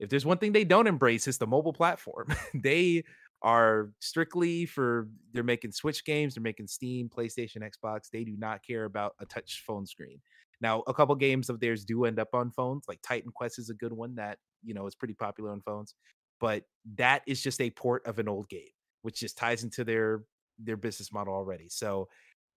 if 0.00 0.08
there's 0.10 0.26
one 0.26 0.38
thing 0.38 0.52
they 0.52 0.64
don't 0.64 0.88
embrace, 0.88 1.28
it's 1.28 1.38
the 1.38 1.46
mobile 1.46 1.72
platform. 1.72 2.26
they 2.54 3.04
are 3.42 3.90
strictly 4.00 4.66
for 4.66 5.08
they're 5.32 5.44
making 5.44 5.72
Switch 5.72 6.04
games, 6.04 6.34
they're 6.34 6.42
making 6.42 6.66
Steam, 6.66 7.08
PlayStation, 7.08 7.58
Xbox. 7.58 8.10
They 8.10 8.24
do 8.24 8.34
not 8.36 8.66
care 8.66 8.84
about 8.84 9.14
a 9.20 9.26
touch 9.26 9.62
phone 9.66 9.86
screen. 9.86 10.20
Now, 10.62 10.82
a 10.86 10.94
couple 10.94 11.14
games 11.16 11.50
of 11.50 11.60
theirs 11.60 11.84
do 11.84 12.04
end 12.04 12.20
up 12.20 12.28
on 12.34 12.52
phones, 12.52 12.84
like 12.88 13.00
Titan 13.02 13.32
Quest 13.34 13.58
is 13.58 13.68
a 13.68 13.74
good 13.74 13.92
one 13.92 14.14
that, 14.14 14.38
you 14.62 14.74
know, 14.74 14.86
is 14.86 14.94
pretty 14.94 15.14
popular 15.14 15.50
on 15.50 15.60
phones. 15.60 15.94
But 16.40 16.64
that 16.94 17.22
is 17.26 17.42
just 17.42 17.60
a 17.60 17.70
port 17.70 18.06
of 18.06 18.18
an 18.20 18.28
old 18.28 18.48
game, 18.48 18.70
which 19.02 19.20
just 19.20 19.36
ties 19.36 19.64
into 19.64 19.84
their 19.84 20.24
their 20.58 20.76
business 20.76 21.12
model 21.12 21.34
already. 21.34 21.68
So 21.68 22.08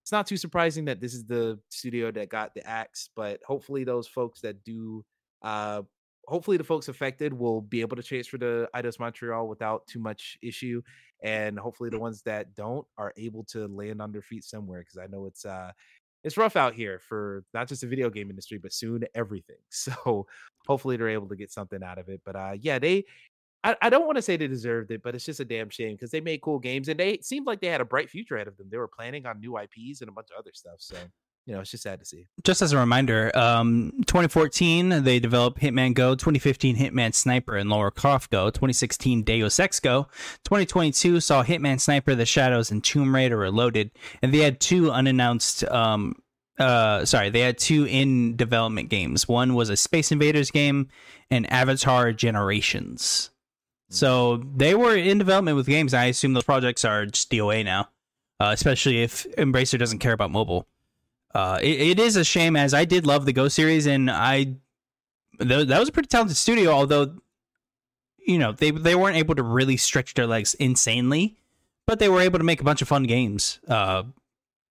it's 0.03 0.11
not 0.11 0.27
too 0.27 0.37
surprising 0.37 0.85
that 0.85 1.01
this 1.01 1.15
is 1.15 1.25
the 1.25 1.59
studio 1.69 2.11
that 2.11 2.29
got 2.29 2.53
the 2.53 2.65
axe, 2.67 3.09
but 3.15 3.41
hopefully 3.45 3.83
those 3.83 4.07
folks 4.07 4.41
that 4.41 4.63
do 4.63 5.03
uh 5.41 5.81
hopefully 6.27 6.57
the 6.57 6.63
folks 6.63 6.87
affected 6.87 7.33
will 7.33 7.61
be 7.61 7.81
able 7.81 7.95
to 7.95 8.03
transfer 8.03 8.37
to 8.37 8.69
Eidos 8.75 8.99
Montreal 8.99 9.47
without 9.47 9.85
too 9.87 9.99
much 9.99 10.37
issue. 10.41 10.81
And 11.23 11.57
hopefully 11.57 11.89
the 11.89 11.99
ones 11.99 12.21
that 12.23 12.55
don't 12.55 12.85
are 12.97 13.13
able 13.17 13.43
to 13.45 13.67
land 13.67 14.01
on 14.01 14.11
their 14.11 14.21
feet 14.21 14.43
somewhere 14.43 14.81
because 14.81 14.97
I 14.97 15.07
know 15.07 15.25
it's 15.25 15.45
uh 15.45 15.71
it's 16.25 16.37
rough 16.37 16.55
out 16.55 16.73
here 16.73 16.99
for 16.99 17.45
not 17.53 17.69
just 17.69 17.81
the 17.81 17.87
video 17.87 18.09
game 18.09 18.29
industry, 18.29 18.57
but 18.57 18.73
soon 18.73 19.05
everything. 19.13 19.55
So 19.69 20.25
hopefully 20.67 20.97
they're 20.97 21.09
able 21.09 21.29
to 21.29 21.35
get 21.35 21.51
something 21.51 21.83
out 21.83 21.99
of 21.99 22.09
it. 22.09 22.21
But 22.25 22.35
uh 22.35 22.55
yeah, 22.59 22.79
they 22.79 23.05
I, 23.63 23.75
I 23.81 23.89
don't 23.89 24.05
want 24.05 24.17
to 24.17 24.21
say 24.21 24.37
they 24.37 24.47
deserved 24.47 24.91
it, 24.91 25.01
but 25.03 25.15
it's 25.15 25.25
just 25.25 25.39
a 25.39 25.45
damn 25.45 25.69
shame 25.69 25.95
because 25.95 26.11
they 26.11 26.21
made 26.21 26.41
cool 26.41 26.59
games 26.59 26.87
and 26.87 26.99
they 26.99 27.19
seemed 27.21 27.47
like 27.47 27.61
they 27.61 27.67
had 27.67 27.81
a 27.81 27.85
bright 27.85 28.09
future 28.09 28.35
ahead 28.35 28.47
of 28.47 28.57
them. 28.57 28.67
They 28.69 28.77
were 28.77 28.87
planning 28.87 29.25
on 29.25 29.39
new 29.39 29.57
IPs 29.57 30.01
and 30.01 30.09
a 30.09 30.11
bunch 30.11 30.27
of 30.31 30.39
other 30.39 30.51
stuff. 30.53 30.75
So 30.79 30.97
you 31.45 31.53
know, 31.53 31.59
it's 31.59 31.71
just 31.71 31.83
sad 31.83 31.99
to 31.99 32.05
see. 32.05 32.27
Just 32.43 32.61
as 32.61 32.71
a 32.71 32.77
reminder, 32.77 33.31
um, 33.37 33.93
2014 34.07 35.03
they 35.03 35.19
developed 35.19 35.59
Hitman 35.61 35.93
Go, 35.93 36.15
2015 36.15 36.75
Hitman 36.75 37.13
Sniper 37.13 37.55
and 37.55 37.69
Lara 37.69 37.91
Croft 37.91 38.31
Go, 38.31 38.49
2016 38.49 39.23
Deus 39.23 39.59
Ex 39.59 39.79
Go, 39.79 40.07
2022 40.43 41.19
saw 41.19 41.43
Hitman 41.43 41.79
Sniper: 41.79 42.15
The 42.15 42.25
Shadows 42.25 42.71
and 42.71 42.83
Tomb 42.83 43.13
Raider 43.13 43.37
Reloaded, 43.37 43.91
and 44.21 44.33
they 44.33 44.39
had 44.39 44.59
two 44.59 44.91
unannounced. 44.91 45.63
Um, 45.65 46.15
uh, 46.57 47.05
sorry, 47.05 47.29
they 47.29 47.41
had 47.41 47.57
two 47.57 47.85
in 47.85 48.35
development 48.35 48.89
games. 48.89 49.27
One 49.27 49.53
was 49.55 49.69
a 49.69 49.77
Space 49.77 50.11
Invaders 50.11 50.49
game, 50.49 50.89
and 51.29 51.51
Avatar 51.51 52.11
Generations. 52.11 53.29
So 53.89 54.37
they 54.37 54.73
were 54.73 54.95
in 54.95 55.19
development 55.19 55.57
with 55.57 55.67
games. 55.67 55.93
I 55.93 56.05
assume 56.05 56.33
those 56.33 56.43
projects 56.43 56.83
are 56.83 57.05
just 57.05 57.29
DOA 57.29 57.63
now, 57.63 57.89
uh, 58.39 58.49
especially 58.51 59.03
if 59.03 59.27
Embracer 59.37 59.77
doesn't 59.77 59.99
care 59.99 60.13
about 60.13 60.31
mobile. 60.31 60.67
Uh, 61.35 61.59
it, 61.61 61.81
it 61.81 61.99
is 61.99 62.15
a 62.15 62.23
shame, 62.23 62.55
as 62.55 62.73
I 62.73 62.85
did 62.85 63.05
love 63.05 63.25
the 63.25 63.33
Go 63.33 63.49
series, 63.49 63.87
and 63.87 64.09
I 64.09 64.55
th- 65.37 65.67
that 65.67 65.79
was 65.79 65.89
a 65.89 65.91
pretty 65.91 66.07
talented 66.07 66.37
studio. 66.37 66.71
Although, 66.71 67.13
you 68.25 68.37
know, 68.37 68.53
they 68.53 68.71
they 68.71 68.95
weren't 68.95 69.17
able 69.17 69.35
to 69.35 69.43
really 69.43 69.75
stretch 69.75 70.13
their 70.13 70.27
legs 70.27 70.53
insanely, 70.53 71.35
but 71.85 71.99
they 71.99 72.07
were 72.07 72.21
able 72.21 72.39
to 72.39 72.45
make 72.45 72.61
a 72.61 72.63
bunch 72.63 72.81
of 72.81 72.87
fun 72.87 73.03
games. 73.03 73.59
Uh, 73.67 74.03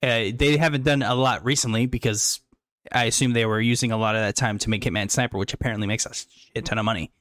uh, 0.02 0.30
they 0.34 0.56
haven't 0.56 0.84
done 0.84 1.02
a 1.02 1.14
lot 1.14 1.44
recently 1.44 1.84
because 1.84 2.40
I 2.90 3.04
assume 3.04 3.34
they 3.34 3.44
were 3.44 3.60
using 3.60 3.92
a 3.92 3.98
lot 3.98 4.14
of 4.14 4.22
that 4.22 4.34
time 4.34 4.56
to 4.60 4.70
make 4.70 4.84
Hitman 4.84 5.10
Sniper, 5.10 5.36
which 5.36 5.52
apparently 5.52 5.86
makes 5.86 6.06
a 6.06 6.14
shit 6.14 6.64
ton 6.64 6.78
of 6.78 6.86
money. 6.86 7.12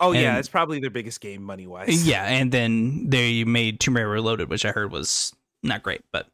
Oh 0.00 0.10
and, 0.10 0.20
yeah, 0.20 0.38
it's 0.38 0.48
probably 0.48 0.80
their 0.80 0.90
biggest 0.90 1.20
game 1.20 1.44
money 1.44 1.68
wise. 1.68 2.04
Yeah, 2.04 2.24
and 2.24 2.50
then 2.50 3.10
they 3.10 3.44
made 3.44 3.78
Tomb 3.78 3.94
Raider 3.94 4.08
Reloaded, 4.08 4.50
which 4.50 4.64
I 4.64 4.72
heard 4.72 4.90
was 4.90 5.32
not 5.62 5.84
great, 5.84 6.02
but 6.10 6.26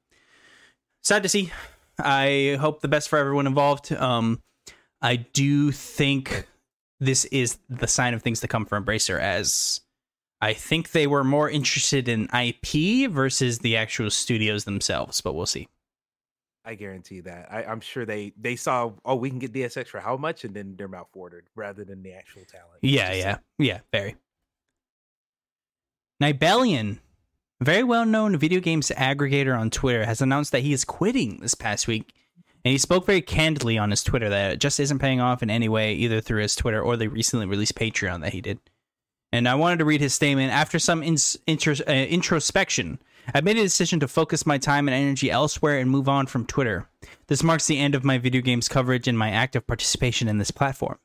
sad 1.03 1.23
to 1.25 1.29
see. 1.29 1.53
I 1.99 2.57
hope 2.61 2.81
the 2.81 2.89
best 2.89 3.09
for 3.09 3.19
everyone 3.19 3.47
involved. 3.47 3.93
Um, 3.93 4.43
I 5.01 5.17
do 5.17 5.71
think 5.71 6.47
this 7.01 7.25
is 7.27 7.59
the 7.69 7.87
sign 7.87 8.15
of 8.15 8.23
things 8.23 8.41
to 8.41 8.49
come 8.49 8.65
for 8.65 8.81
Embracer, 8.81 9.21
as 9.21 9.81
I 10.41 10.55
think 10.55 10.93
they 10.93 11.07
were 11.07 11.25
more 11.25 11.49
interested 11.49 12.09
in 12.09 12.29
IP 12.35 13.11
versus 13.11 13.59
the 13.59 13.77
actual 13.77 14.11
studios 14.11 14.65
themselves, 14.65 15.21
but 15.21 15.35
we'll 15.35 15.47
see. 15.47 15.69
I 16.65 16.75
guarantee 16.75 17.21
that. 17.21 17.49
I, 17.51 17.63
am 17.65 17.81
sure 17.81 18.07
they 18.07 18.33
they 18.41 18.57
saw, 18.57 18.93
oh, 19.05 19.17
we 19.17 19.29
can 19.29 19.39
get 19.39 19.53
Deus 19.53 19.77
Ex 19.77 19.91
for 19.91 20.01
how 20.01 20.17
much, 20.17 20.45
and 20.45 20.55
then 20.55 20.77
their 20.77 20.89
mouth 20.89 21.09
watered 21.15 21.47
rather 21.55 21.85
than 21.85 22.03
the 22.03 22.15
actual 22.15 22.43
talent. 22.45 22.79
Yeah, 22.81 23.13
yeah, 23.13 23.37
yeah, 23.59 23.81
very. 23.93 24.17
Nibellion 26.23 27.01
very 27.61 27.83
well 27.83 28.05
known 28.05 28.37
video 28.37 28.61
games 28.61 28.91
aggregator 28.97 29.59
on 29.59 29.71
Twitter 29.71 30.05
has 30.05 30.21
announced 30.21 30.53
that 30.53 30.63
he 30.63 30.73
is 30.73 30.85
quitting 30.85 31.39
this 31.41 31.55
past 31.55 31.87
week. 31.87 32.13
And 32.65 32.73
he 32.73 32.79
spoke 32.79 33.05
very 33.05 33.21
candidly 33.21 33.77
on 33.77 33.91
his 33.91 34.03
Twitter 34.03 34.31
that 34.31 34.53
it 34.53 34.59
just 34.59 34.81
isn't 34.81 34.99
paying 34.99 35.21
off 35.21 35.43
in 35.43 35.51
any 35.51 35.69
way, 35.69 35.93
either 35.95 36.21
through 36.21 36.41
his 36.41 36.57
Twitter 36.57 36.81
or 36.81 36.97
the 36.97 37.09
recently 37.09 37.45
released 37.45 37.75
Patreon 37.75 38.23
that 38.23 38.33
he 38.33 38.41
did. 38.41 38.59
And 39.33 39.49
I 39.49 39.55
wanted 39.55 39.81
to 39.81 39.85
read 39.85 40.01
his 40.01 40.15
statement. 40.15 40.53
After 40.53 40.79
some 40.79 41.03
uh, 41.03 41.93
introspection, 41.93 42.99
I 43.35 43.41
made 43.43 43.59
a 43.59 43.63
decision 43.63 44.01
to 44.01 44.09
focus 44.09 44.47
my 44.47 44.59
time 44.59 44.89
and 44.89 44.95
energy 44.95 45.31
elsewhere 45.31 45.79
and 45.79 45.91
move 45.91 46.09
on 46.09 46.27
from 46.27 46.47
Twitter. 46.47 46.89
This 47.27 47.43
marks 47.43 47.67
the 47.67 47.79
end 47.79 47.95
of 47.95 48.05
my 48.05 48.17
video 48.17 48.41
games 48.41 48.69
coverage 48.69 49.09
and 49.09 49.19
my 49.19 49.31
active 49.31 49.67
participation 49.67 50.29
in 50.29 50.39
this 50.39 50.51
platform. 50.51 50.99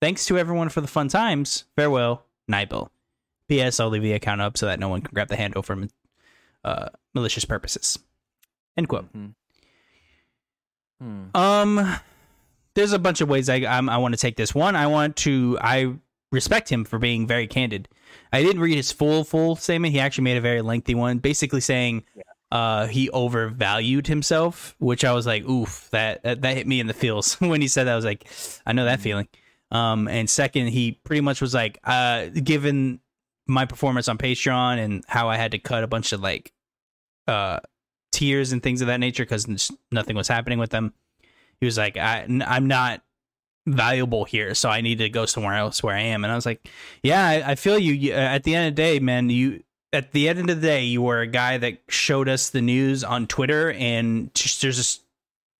Thanks 0.00 0.24
to 0.26 0.38
everyone 0.38 0.68
for 0.68 0.80
the 0.80 0.86
fun 0.86 1.08
times. 1.08 1.64
Farewell, 1.76 2.24
Nibel. 2.50 2.88
P.S. 3.48 3.80
I'll 3.80 3.88
leave 3.88 4.02
the 4.02 4.12
account 4.12 4.40
up 4.40 4.56
so 4.56 4.66
that 4.66 4.80
no 4.80 4.88
one 4.88 5.02
can 5.02 5.14
grab 5.14 5.28
the 5.28 5.36
handle 5.36 5.62
for 5.62 5.76
uh, 6.64 6.88
malicious 7.14 7.44
purposes. 7.44 7.98
End 8.76 8.88
quote. 8.88 9.12
Mm-hmm. 9.12 9.26
Hmm. 11.02 11.36
Um, 11.36 11.96
there's 12.74 12.92
a 12.92 12.98
bunch 12.98 13.20
of 13.20 13.28
ways 13.28 13.48
I 13.48 13.56
I'm, 13.56 13.88
i 13.88 13.98
want 13.98 14.14
to 14.14 14.20
take 14.20 14.36
this. 14.36 14.54
One, 14.54 14.76
I 14.76 14.86
want 14.86 15.16
to 15.18 15.58
I 15.60 15.94
respect 16.30 16.70
him 16.70 16.84
for 16.84 16.98
being 16.98 17.26
very 17.26 17.46
candid. 17.46 17.88
I 18.32 18.42
didn't 18.42 18.62
read 18.62 18.76
his 18.76 18.92
full 18.92 19.24
full 19.24 19.56
statement. 19.56 19.92
He 19.92 20.00
actually 20.00 20.24
made 20.24 20.36
a 20.36 20.40
very 20.40 20.62
lengthy 20.62 20.94
one, 20.94 21.18
basically 21.18 21.60
saying 21.60 22.04
yeah. 22.14 22.22
uh, 22.50 22.86
he 22.86 23.10
overvalued 23.10 24.06
himself, 24.06 24.74
which 24.78 25.04
I 25.04 25.12
was 25.12 25.26
like, 25.26 25.44
oof, 25.44 25.88
that, 25.90 26.22
that, 26.22 26.42
that 26.42 26.56
hit 26.56 26.66
me 26.66 26.80
in 26.80 26.86
the 26.86 26.94
feels 26.94 27.34
when 27.40 27.60
he 27.60 27.68
said 27.68 27.84
that. 27.84 27.92
I 27.92 27.96
was 27.96 28.04
like, 28.04 28.28
I 28.66 28.72
know 28.72 28.84
that 28.84 28.94
mm-hmm. 28.94 29.02
feeling. 29.02 29.28
Um, 29.70 30.06
and 30.06 30.28
second, 30.28 30.68
he 30.68 30.92
pretty 30.92 31.22
much 31.22 31.40
was 31.40 31.54
like, 31.54 31.78
uh, 31.84 32.26
given 32.26 33.00
my 33.52 33.66
performance 33.66 34.08
on 34.08 34.18
Patreon 34.18 34.78
and 34.78 35.04
how 35.08 35.28
I 35.28 35.36
had 35.36 35.52
to 35.52 35.58
cut 35.58 35.84
a 35.84 35.86
bunch 35.86 36.12
of 36.12 36.20
like 36.20 36.52
uh 37.28 37.60
tiers 38.12 38.52
and 38.52 38.62
things 38.62 38.80
of 38.80 38.86
that 38.88 39.00
nature 39.00 39.24
because 39.24 39.70
nothing 39.90 40.16
was 40.16 40.28
happening 40.28 40.58
with 40.58 40.70
them. 40.70 40.92
He 41.60 41.66
was 41.66 41.78
like, 41.78 41.96
I, 41.96 42.26
I'm 42.46 42.66
not 42.66 43.02
valuable 43.66 44.24
here, 44.24 44.54
so 44.54 44.68
I 44.68 44.80
need 44.80 44.98
to 44.98 45.08
go 45.08 45.26
somewhere 45.26 45.54
else 45.54 45.82
where 45.82 45.94
I 45.94 46.00
am. 46.00 46.24
And 46.24 46.32
I 46.32 46.36
was 46.36 46.46
like, 46.46 46.68
Yeah, 47.02 47.24
I, 47.24 47.52
I 47.52 47.54
feel 47.54 47.78
you. 47.78 48.12
At 48.12 48.44
the 48.44 48.54
end 48.54 48.68
of 48.68 48.76
the 48.76 48.82
day, 48.82 48.98
man, 48.98 49.30
you 49.30 49.62
at 49.92 50.12
the 50.12 50.28
end 50.28 50.38
of 50.40 50.46
the 50.46 50.54
day, 50.54 50.84
you 50.84 51.02
were 51.02 51.20
a 51.20 51.26
guy 51.26 51.58
that 51.58 51.78
showed 51.88 52.28
us 52.28 52.50
the 52.50 52.62
news 52.62 53.04
on 53.04 53.26
Twitter, 53.26 53.72
and 53.72 54.34
just, 54.34 54.62
there's 54.62 54.76
just 54.76 55.02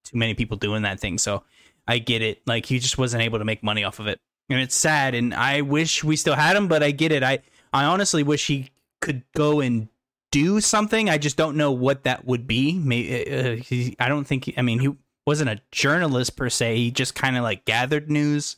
too 0.05 0.17
many 0.17 0.35
people 0.35 0.57
doing 0.57 0.83
that 0.83 1.01
thing. 1.01 1.19
So 1.19 1.43
I 1.87 1.99
get 1.99 2.23
it. 2.23 2.43
Like 2.47 2.67
he 2.67 2.79
just 2.79 2.99
wasn't 2.99 3.23
able 3.23 3.39
to 3.39 3.45
make 3.45 3.63
money 3.63 3.85
off 3.85 3.99
of 3.99 4.07
it, 4.07 4.19
and 4.49 4.61
it's 4.61 4.75
sad. 4.75 5.15
And 5.15 5.35
I 5.35 5.61
wish 5.61 6.03
we 6.03 6.17
still 6.17 6.35
had 6.35 6.57
him, 6.57 6.69
but 6.69 6.83
I 6.83 6.91
get 6.91 7.13
it. 7.13 7.23
I 7.23 7.41
I 7.73 7.85
honestly 7.85 8.23
wish 8.23 8.47
he 8.47 8.71
could 9.01 9.25
go 9.35 9.61
and 9.61 9.89
do 10.31 10.61
something. 10.61 11.11
I 11.11 11.19
just 11.19 11.37
don't 11.37 11.57
know 11.57 11.73
what 11.73 12.05
that 12.05 12.25
would 12.25 12.47
be. 12.47 12.79
Maybe 12.79 13.31
uh, 13.33 13.57
he, 13.57 13.97
I 13.99 14.09
don't 14.09 14.25
think. 14.25 14.53
I 14.57 14.63
mean, 14.63 14.79
he 14.79 14.91
wasn't 15.27 15.51
a 15.51 15.61
journalist 15.71 16.37
per 16.37 16.51
se. 16.51 16.77
He 16.77 16.91
just 16.91 17.15
kind 17.15 17.37
of 17.37 17.43
like 17.43 17.65
gathered 17.65 18.11
news. 18.11 18.57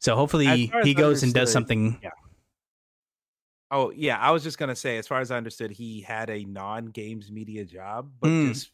So 0.00 0.14
hopefully 0.14 0.70
he 0.82 0.94
goes 0.94 1.22
and 1.22 1.34
does 1.34 1.50
something. 1.52 1.98
Yeah. 2.02 2.10
Oh 3.70 3.92
yeah, 3.94 4.16
I 4.18 4.30
was 4.30 4.42
just 4.42 4.56
gonna 4.56 4.76
say, 4.76 4.96
as 4.96 5.06
far 5.06 5.20
as 5.20 5.30
I 5.30 5.36
understood, 5.36 5.70
he 5.70 6.00
had 6.00 6.30
a 6.30 6.44
non-games 6.44 7.30
media 7.30 7.64
job, 7.64 8.10
but 8.18 8.28
mm. 8.28 8.48
just 8.48 8.70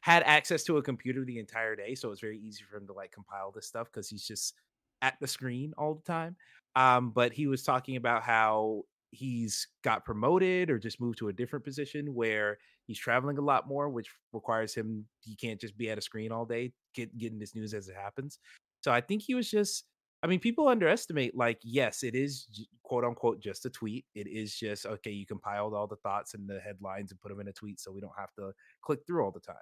had 0.00 0.22
access 0.22 0.64
to 0.64 0.78
a 0.78 0.82
computer 0.82 1.24
the 1.24 1.38
entire 1.38 1.76
day, 1.76 1.94
so 1.94 2.10
it's 2.10 2.20
very 2.20 2.38
easy 2.38 2.62
for 2.68 2.78
him 2.78 2.86
to 2.86 2.94
like 2.94 3.12
compile 3.12 3.50
this 3.50 3.66
stuff 3.66 3.88
because 3.92 4.08
he's 4.08 4.26
just 4.26 4.54
at 5.02 5.16
the 5.20 5.26
screen 5.26 5.74
all 5.76 5.94
the 5.94 6.02
time. 6.02 6.36
Um, 6.74 7.10
but 7.10 7.32
he 7.34 7.46
was 7.46 7.62
talking 7.62 7.96
about 7.96 8.22
how 8.22 8.84
he's 9.12 9.68
got 9.84 10.04
promoted 10.04 10.70
or 10.70 10.78
just 10.78 11.00
moved 11.00 11.18
to 11.18 11.28
a 11.28 11.32
different 11.32 11.64
position 11.64 12.14
where 12.14 12.58
he's 12.86 12.98
traveling 12.98 13.38
a 13.38 13.42
lot 13.42 13.68
more, 13.68 13.88
which 13.88 14.08
requires 14.32 14.74
him 14.74 15.06
he 15.20 15.36
can't 15.36 15.60
just 15.60 15.76
be 15.76 15.90
at 15.90 15.98
a 15.98 16.02
screen 16.02 16.32
all 16.32 16.46
day 16.46 16.72
get, 16.94 17.16
getting 17.16 17.38
this 17.38 17.54
news 17.54 17.74
as 17.74 17.88
it 17.88 17.94
happens. 17.94 18.38
So 18.82 18.90
I 18.90 19.00
think 19.00 19.22
he 19.22 19.34
was 19.34 19.50
just 19.50 19.84
I 20.24 20.28
mean, 20.28 20.38
people 20.38 20.68
underestimate, 20.68 21.36
like, 21.36 21.58
yes, 21.64 22.04
it 22.04 22.14
is 22.14 22.46
quote 22.84 23.04
unquote 23.04 23.40
just 23.40 23.66
a 23.66 23.70
tweet. 23.70 24.04
It 24.14 24.28
is 24.28 24.56
just, 24.56 24.86
okay, 24.86 25.10
you 25.10 25.26
compiled 25.26 25.74
all 25.74 25.88
the 25.88 25.96
thoughts 25.96 26.34
and 26.34 26.48
the 26.48 26.60
headlines 26.60 27.10
and 27.10 27.20
put 27.20 27.30
them 27.30 27.40
in 27.40 27.48
a 27.48 27.52
tweet 27.52 27.80
so 27.80 27.90
we 27.90 28.00
don't 28.00 28.12
have 28.16 28.32
to 28.38 28.52
click 28.82 29.00
through 29.04 29.24
all 29.24 29.32
the 29.32 29.40
time. 29.40 29.56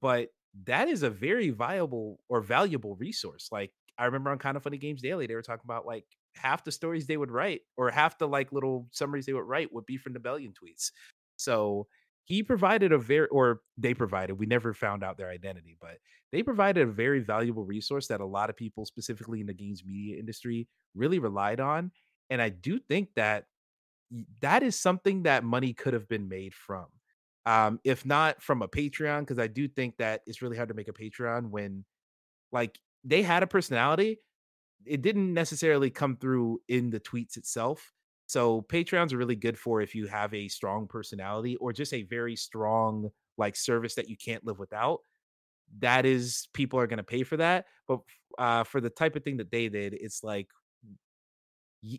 But 0.00 0.30
that 0.64 0.88
is 0.88 1.04
a 1.04 1.10
very 1.10 1.50
viable 1.50 2.18
or 2.28 2.40
valuable 2.40 2.96
resource. 2.96 3.48
Like, 3.52 3.70
I 3.96 4.06
remember 4.06 4.30
on 4.30 4.38
Kind 4.38 4.56
of 4.56 4.64
Funny 4.64 4.78
Games 4.78 5.00
Daily, 5.00 5.28
they 5.28 5.36
were 5.36 5.42
talking 5.42 5.64
about 5.64 5.86
like 5.86 6.06
half 6.36 6.64
the 6.64 6.72
stories 6.72 7.06
they 7.06 7.16
would 7.16 7.30
write 7.30 7.62
or 7.76 7.90
half 7.90 8.18
the 8.18 8.28
like 8.28 8.52
little 8.52 8.88
summaries 8.90 9.26
they 9.26 9.32
would 9.32 9.46
write 9.46 9.72
would 9.72 9.86
be 9.86 9.96
from 9.96 10.14
Nibellion 10.14 10.52
tweets. 10.52 10.90
So 11.36 11.86
he 12.24 12.42
provided 12.42 12.92
a 12.92 12.98
very 12.98 13.28
or 13.28 13.60
they 13.76 13.94
provided, 13.94 14.38
we 14.38 14.46
never 14.46 14.72
found 14.72 15.04
out 15.04 15.18
their 15.18 15.30
identity, 15.30 15.76
but 15.80 15.98
they 16.32 16.42
provided 16.42 16.88
a 16.88 16.90
very 16.90 17.20
valuable 17.20 17.64
resource 17.64 18.08
that 18.08 18.20
a 18.20 18.26
lot 18.26 18.50
of 18.50 18.56
people, 18.56 18.84
specifically 18.86 19.40
in 19.40 19.46
the 19.46 19.54
games 19.54 19.84
media 19.84 20.18
industry, 20.18 20.66
really 20.94 21.18
relied 21.18 21.60
on. 21.60 21.92
And 22.30 22.40
I 22.40 22.48
do 22.48 22.78
think 22.78 23.10
that 23.16 23.44
that 24.40 24.62
is 24.62 24.78
something 24.78 25.24
that 25.24 25.44
money 25.44 25.72
could 25.72 25.92
have 25.92 26.08
been 26.08 26.28
made 26.28 26.54
from. 26.54 26.86
Um, 27.46 27.78
if 27.84 28.06
not 28.06 28.42
from 28.42 28.62
a 28.62 28.68
Patreon, 28.68 29.20
because 29.20 29.38
I 29.38 29.48
do 29.48 29.68
think 29.68 29.98
that 29.98 30.22
it's 30.26 30.40
really 30.40 30.56
hard 30.56 30.70
to 30.70 30.74
make 30.74 30.88
a 30.88 30.92
Patreon 30.92 31.50
when 31.50 31.84
like 32.52 32.78
they 33.04 33.22
had 33.22 33.42
a 33.42 33.46
personality. 33.46 34.18
It 34.86 35.02
didn't 35.02 35.32
necessarily 35.32 35.90
come 35.90 36.16
through 36.16 36.60
in 36.68 36.90
the 36.90 37.00
tweets 37.00 37.36
itself. 37.36 37.92
So 38.26 38.62
Patreons 38.62 39.12
are 39.12 39.18
really 39.18 39.36
good 39.36 39.58
for 39.58 39.80
if 39.80 39.94
you 39.94 40.06
have 40.06 40.32
a 40.34 40.48
strong 40.48 40.86
personality 40.86 41.56
or 41.56 41.72
just 41.72 41.92
a 41.92 42.02
very 42.04 42.36
strong 42.36 43.10
like 43.36 43.56
service 43.56 43.94
that 43.96 44.08
you 44.08 44.16
can't 44.16 44.44
live 44.44 44.58
without. 44.58 45.00
That 45.80 46.06
is 46.06 46.48
people 46.54 46.78
are 46.78 46.86
going 46.86 46.98
to 46.98 47.04
pay 47.04 47.22
for 47.24 47.36
that. 47.38 47.66
But 47.88 48.00
uh, 48.38 48.64
for 48.64 48.80
the 48.80 48.90
type 48.90 49.16
of 49.16 49.24
thing 49.24 49.38
that 49.38 49.50
they 49.50 49.68
did, 49.68 49.94
it's 49.94 50.22
like 50.22 50.48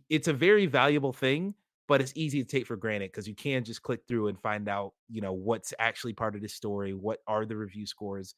it's 0.10 0.28
a 0.28 0.34
very 0.34 0.66
valuable 0.66 1.14
thing, 1.14 1.54
but 1.88 2.02
it's 2.02 2.14
easy 2.16 2.44
to 2.44 2.48
take 2.48 2.66
for 2.66 2.76
granted 2.76 3.12
because 3.12 3.28
you 3.28 3.36
can 3.36 3.64
just 3.64 3.84
click 3.84 4.02
through 4.08 4.28
and 4.28 4.40
find 4.42 4.68
out, 4.68 4.94
you 5.10 5.22
know, 5.22 5.34
what's 5.34 5.74
actually 5.80 6.14
part 6.14 6.36
of 6.36 6.42
the 6.42 6.48
story, 6.50 6.94
what 6.94 7.20
are 7.28 7.46
the 7.46 7.56
review 7.56 7.86
scores. 7.86 8.36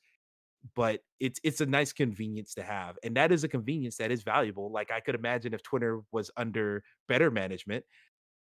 But 0.76 1.02
it's 1.20 1.40
it's 1.44 1.62
a 1.62 1.66
nice 1.66 1.94
convenience 1.94 2.54
to 2.56 2.64
have, 2.64 2.98
and 3.04 3.16
that 3.16 3.32
is 3.32 3.44
a 3.44 3.48
convenience 3.48 3.98
that 3.98 4.12
is 4.12 4.24
valuable. 4.24 4.72
Like 4.72 4.92
I 4.92 5.00
could 5.00 5.16
imagine 5.16 5.54
if 5.54 5.64
Twitter 5.64 6.02
was 6.12 6.30
under 6.38 6.84
better 7.08 7.32
management, 7.32 7.86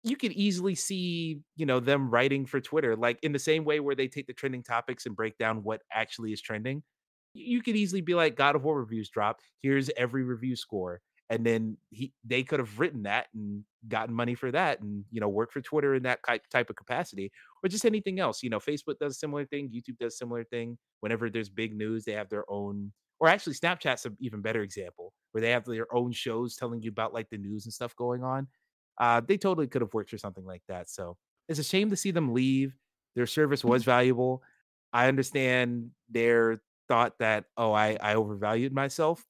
you 0.02 0.16
could 0.16 0.32
easily 0.32 0.74
see, 0.74 1.40
you 1.56 1.66
know, 1.66 1.80
them 1.80 2.10
writing 2.10 2.46
for 2.46 2.60
Twitter, 2.60 2.96
like 2.96 3.18
in 3.22 3.32
the 3.32 3.38
same 3.38 3.64
way 3.64 3.80
where 3.80 3.94
they 3.94 4.08
take 4.08 4.26
the 4.26 4.32
trending 4.32 4.62
topics 4.62 5.06
and 5.06 5.16
break 5.16 5.38
down 5.38 5.62
what 5.62 5.82
actually 5.92 6.32
is 6.32 6.40
trending. 6.40 6.82
You 7.34 7.62
could 7.62 7.76
easily 7.76 8.00
be 8.00 8.14
like, 8.14 8.36
God 8.36 8.56
of 8.56 8.64
War 8.64 8.80
reviews 8.80 9.10
drop. 9.10 9.40
Here's 9.62 9.90
every 9.96 10.24
review 10.24 10.56
score 10.56 11.00
and 11.30 11.46
then 11.46 11.76
he 11.90 12.12
they 12.24 12.42
could 12.42 12.58
have 12.58 12.78
written 12.78 13.04
that 13.04 13.28
and 13.32 13.64
gotten 13.88 14.14
money 14.14 14.34
for 14.34 14.50
that 14.50 14.80
and 14.80 15.04
you 15.10 15.20
know 15.20 15.28
work 15.28 15.52
for 15.52 15.60
twitter 15.62 15.94
in 15.94 16.02
that 16.02 16.18
type 16.50 16.68
of 16.68 16.76
capacity 16.76 17.30
or 17.62 17.68
just 17.68 17.84
anything 17.84 18.20
else 18.20 18.42
you 18.42 18.50
know 18.50 18.58
facebook 18.58 18.98
does 18.98 19.18
similar 19.18 19.44
thing 19.44 19.70
youtube 19.70 19.98
does 19.98 20.16
similar 20.16 20.44
thing 20.44 20.76
whenever 21.00 21.30
there's 21.30 21.48
big 21.48 21.74
news 21.76 22.04
they 22.04 22.12
have 22.12 22.28
their 22.28 22.44
own 22.50 22.92
or 23.18 23.28
actually 23.28 23.54
snapchat's 23.54 24.06
an 24.06 24.16
even 24.20 24.40
better 24.40 24.62
example 24.62 25.12
where 25.32 25.42
they 25.42 25.50
have 25.50 25.64
their 25.64 25.92
own 25.94 26.12
shows 26.12 26.56
telling 26.56 26.82
you 26.82 26.90
about 26.90 27.14
like 27.14 27.28
the 27.30 27.38
news 27.38 27.66
and 27.66 27.72
stuff 27.72 27.94
going 27.96 28.22
on 28.22 28.46
uh, 28.98 29.20
they 29.26 29.38
totally 29.38 29.66
could 29.66 29.80
have 29.80 29.94
worked 29.94 30.10
for 30.10 30.18
something 30.18 30.44
like 30.44 30.62
that 30.68 30.88
so 30.88 31.16
it's 31.48 31.58
a 31.58 31.64
shame 31.64 31.90
to 31.90 31.96
see 31.96 32.10
them 32.10 32.34
leave 32.34 32.76
their 33.14 33.26
service 33.26 33.64
was 33.64 33.84
valuable 33.84 34.42
i 34.92 35.08
understand 35.08 35.90
their 36.10 36.58
thought 36.88 37.18
that 37.18 37.44
oh 37.56 37.72
i 37.72 37.96
i 38.00 38.14
overvalued 38.14 38.72
myself 38.72 39.24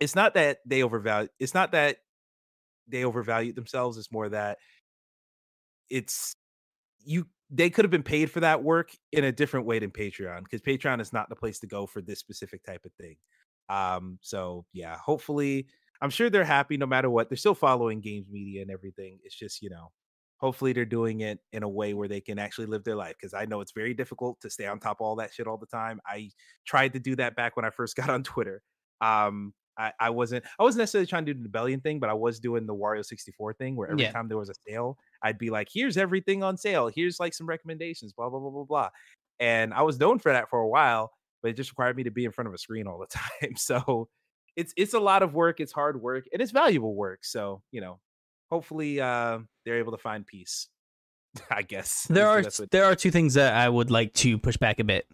it's 0.00 0.14
not 0.14 0.34
that 0.34 0.58
they 0.66 0.82
overvalue 0.82 1.28
it's 1.38 1.54
not 1.54 1.72
that 1.72 1.98
they 2.88 3.04
overvalued 3.04 3.54
themselves 3.54 3.98
it's 3.98 4.12
more 4.12 4.28
that 4.28 4.58
it's 5.90 6.34
you 7.04 7.26
they 7.50 7.70
could 7.70 7.84
have 7.84 7.90
been 7.90 8.02
paid 8.02 8.30
for 8.30 8.40
that 8.40 8.62
work 8.62 8.94
in 9.12 9.24
a 9.24 9.32
different 9.32 9.66
way 9.66 9.78
than 9.78 9.90
patreon 9.90 10.42
because 10.44 10.60
patreon 10.60 11.00
is 11.00 11.12
not 11.12 11.28
the 11.28 11.36
place 11.36 11.58
to 11.58 11.66
go 11.66 11.86
for 11.86 12.00
this 12.02 12.18
specific 12.18 12.62
type 12.62 12.84
of 12.84 12.92
thing 12.94 13.16
um 13.68 14.18
so 14.22 14.66
yeah 14.72 14.96
hopefully 14.98 15.66
i'm 16.02 16.10
sure 16.10 16.30
they're 16.30 16.44
happy 16.44 16.76
no 16.76 16.86
matter 16.86 17.08
what 17.10 17.28
they're 17.28 17.36
still 17.36 17.54
following 17.54 18.00
games 18.00 18.28
media 18.30 18.62
and 18.62 18.70
everything 18.70 19.18
it's 19.24 19.34
just 19.36 19.62
you 19.62 19.70
know 19.70 19.92
hopefully 20.36 20.72
they're 20.72 20.84
doing 20.84 21.20
it 21.20 21.40
in 21.52 21.62
a 21.62 21.68
way 21.68 21.94
where 21.94 22.06
they 22.08 22.20
can 22.20 22.38
actually 22.38 22.66
live 22.66 22.84
their 22.84 22.96
life 22.96 23.14
because 23.18 23.34
i 23.34 23.44
know 23.44 23.60
it's 23.60 23.72
very 23.72 23.94
difficult 23.94 24.40
to 24.40 24.50
stay 24.50 24.66
on 24.66 24.78
top 24.78 25.00
of 25.00 25.04
all 25.06 25.16
that 25.16 25.32
shit 25.32 25.46
all 25.46 25.58
the 25.58 25.66
time 25.66 26.00
i 26.06 26.30
tried 26.66 26.92
to 26.92 27.00
do 27.00 27.16
that 27.16 27.34
back 27.36 27.56
when 27.56 27.64
i 27.64 27.70
first 27.70 27.96
got 27.96 28.10
on 28.10 28.22
twitter 28.22 28.62
um 29.00 29.54
I, 29.80 29.92
I 30.00 30.10
wasn't 30.10 30.44
I 30.58 30.64
wasn't 30.64 30.80
necessarily 30.80 31.06
trying 31.06 31.24
to 31.26 31.34
do 31.34 31.40
the 31.40 31.48
Nibellion 31.48 31.80
thing, 31.84 32.00
but 32.00 32.10
I 32.10 32.14
was 32.14 32.40
doing 32.40 32.66
the 32.66 32.74
Wario 32.74 33.04
64 33.06 33.52
thing 33.54 33.76
where 33.76 33.88
every 33.88 34.08
Yeah. 34.08 34.12
time 34.12 34.26
there 34.26 34.36
was 34.36 34.48
a 34.50 34.54
sale, 34.66 34.98
I'd 35.22 35.38
be 35.38 35.50
like, 35.50 35.68
here's 35.72 35.96
everything 35.96 36.42
on 36.42 36.56
sale. 36.56 36.88
Here's 36.94 37.18
like 37.18 37.34
some 37.34 37.46
recommendations, 37.46 38.12
blah, 38.12 38.28
blah, 38.28 38.40
blah, 38.40 38.50
blah, 38.50 38.64
blah. 38.64 38.88
And 39.40 39.72
I 39.74 39.82
was 39.82 39.98
known 39.98 40.18
for 40.18 40.32
that 40.32 40.50
for 40.50 40.60
a 40.60 40.68
while, 40.68 41.10
but 41.42 41.50
it 41.50 41.54
just 41.54 41.70
required 41.70 41.96
me 41.96 42.04
to 42.04 42.10
be 42.10 42.24
in 42.24 42.32
front 42.32 42.48
of 42.48 42.54
a 42.54 42.58
screen 42.58 42.86
all 42.86 42.98
the 42.98 43.06
time. 43.06 43.54
So 43.56 44.08
it's 44.56 44.72
it's 44.76 44.94
a 44.94 45.00
lot 45.00 45.22
of 45.22 45.34
work, 45.34 45.60
it's 45.60 45.72
hard 45.72 46.00
work, 46.00 46.24
and 46.32 46.42
it's 46.42 46.50
valuable 46.50 46.94
work. 46.94 47.24
So, 47.24 47.62
you 47.70 47.80
know, 47.80 48.00
hopefully 48.50 49.00
uh 49.00 49.38
they're 49.64 49.78
able 49.78 49.92
to 49.92 49.98
find 49.98 50.26
peace. 50.26 50.68
I 51.50 51.62
guess. 51.62 52.06
There 52.08 52.26
are 52.28 52.42
best 52.42 52.58
way 52.60 52.66
to- 52.66 52.70
there 52.70 52.84
are 52.84 52.94
two 52.94 53.10
things 53.10 53.34
that 53.34 53.54
I 53.54 53.68
would 53.68 53.90
like 53.90 54.12
to 54.14 54.38
push 54.38 54.56
back 54.56 54.80
a 54.80 54.84
bit. 54.84 55.06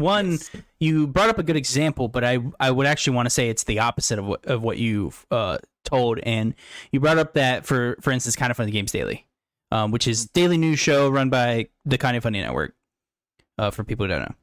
One, 0.00 0.32
Yes. 0.32 0.50
you 0.80 1.06
brought 1.06 1.28
up 1.28 1.38
a 1.38 1.42
good 1.42 1.56
example, 1.56 2.08
but 2.08 2.24
I 2.24 2.38
I 2.58 2.70
would 2.70 2.86
actually 2.86 3.16
want 3.16 3.26
to 3.26 3.30
say 3.30 3.48
it's 3.48 3.64
the 3.64 3.78
opposite 3.80 4.18
of 4.18 4.26
what 4.26 4.44
of 4.46 4.62
what 4.62 4.78
you've 4.78 5.26
uh, 5.30 5.58
told. 5.84 6.18
And 6.20 6.54
you 6.92 7.00
brought 7.00 7.18
up 7.18 7.34
that 7.34 7.66
for 7.66 7.96
for 8.00 8.10
instance, 8.10 8.36
kind 8.36 8.50
of 8.50 8.56
funny 8.56 8.70
games 8.72 8.92
daily, 8.92 9.26
um, 9.70 9.90
which 9.90 10.06
is 10.08 10.26
daily 10.26 10.56
news 10.56 10.78
show 10.78 11.08
run 11.08 11.30
by 11.30 11.68
the 11.84 11.98
kind 11.98 12.16
of 12.16 12.22
funny 12.22 12.40
network. 12.40 12.74
Uh, 13.58 13.70
for 13.70 13.84
people 13.84 14.06
who 14.06 14.08
don't 14.10 14.20
know, 14.20 14.34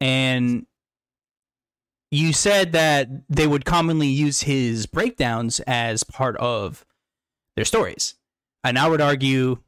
and 0.00 0.66
you 2.10 2.32
said 2.32 2.72
that 2.72 3.08
they 3.28 3.46
would 3.46 3.64
commonly 3.64 4.08
use 4.08 4.40
his 4.40 4.86
breakdowns 4.86 5.60
as 5.60 6.02
part 6.02 6.36
of 6.38 6.84
their 7.54 7.64
stories, 7.64 8.16
and 8.64 8.76
I 8.76 8.88
would 8.88 9.00
argue 9.00 9.58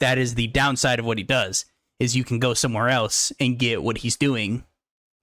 that 0.00 0.18
is 0.18 0.34
the 0.34 0.48
downside 0.48 0.98
of 0.98 1.04
what 1.04 1.18
he 1.18 1.24
does 1.24 1.64
is 2.00 2.16
you 2.16 2.24
can 2.24 2.40
go 2.40 2.52
somewhere 2.54 2.88
else 2.88 3.32
and 3.38 3.56
get 3.60 3.84
what 3.84 3.98
he's 3.98 4.16
doing 4.16 4.64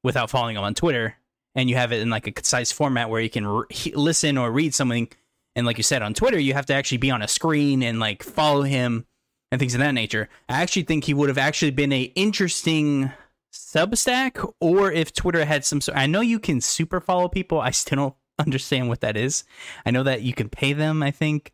without 0.04 0.30
following 0.30 0.56
him 0.56 0.64
on 0.64 0.74
Twitter, 0.74 1.16
and 1.56 1.70
you 1.70 1.76
have 1.76 1.92
it 1.92 2.02
in 2.02 2.10
like 2.10 2.28
a 2.28 2.32
concise 2.32 2.72
format 2.72 3.10
where 3.10 3.22
you 3.22 3.30
can 3.30 3.46
re- 3.46 3.66
listen 3.94 4.38
or 4.38 4.52
read 4.52 4.74
something. 4.74 5.10
And 5.56 5.66
like 5.66 5.78
you 5.78 5.84
said 5.84 6.02
on 6.02 6.14
Twitter, 6.14 6.40
you 6.40 6.54
have 6.54 6.66
to 6.68 6.74
actually 6.74 7.00
be 7.00 7.12
on 7.12 7.22
a 7.22 7.28
screen 7.28 7.84
and 7.84 8.00
like 8.00 8.24
follow 8.24 8.62
him 8.62 9.06
and 9.52 9.60
things 9.60 9.74
of 9.74 9.80
that 9.80 9.94
nature. 9.94 10.30
I 10.48 10.62
actually 10.62 10.84
think 10.84 11.04
he 11.04 11.14
would 11.14 11.28
have 11.30 11.38
actually 11.38 11.72
been 11.72 11.92
a 11.92 12.04
interesting 12.16 13.12
Substack, 13.52 14.48
or 14.60 14.92
if 14.92 15.12
Twitter 15.14 15.44
had 15.44 15.66
some. 15.66 15.82
sort 15.82 15.98
I 15.98 16.06
know 16.06 16.22
you 16.22 16.40
can 16.40 16.62
super 16.62 17.00
follow 17.02 17.28
people. 17.28 17.60
I 17.60 17.72
still 17.72 17.96
don't 17.96 18.16
understand 18.40 18.90
what 18.90 19.02
that 19.02 19.18
is. 19.18 19.44
I 19.86 19.92
know 19.92 20.04
that 20.04 20.22
you 20.22 20.34
can 20.34 20.50
pay 20.50 20.74
them. 20.74 21.02
I 21.02 21.12
think 21.12 21.52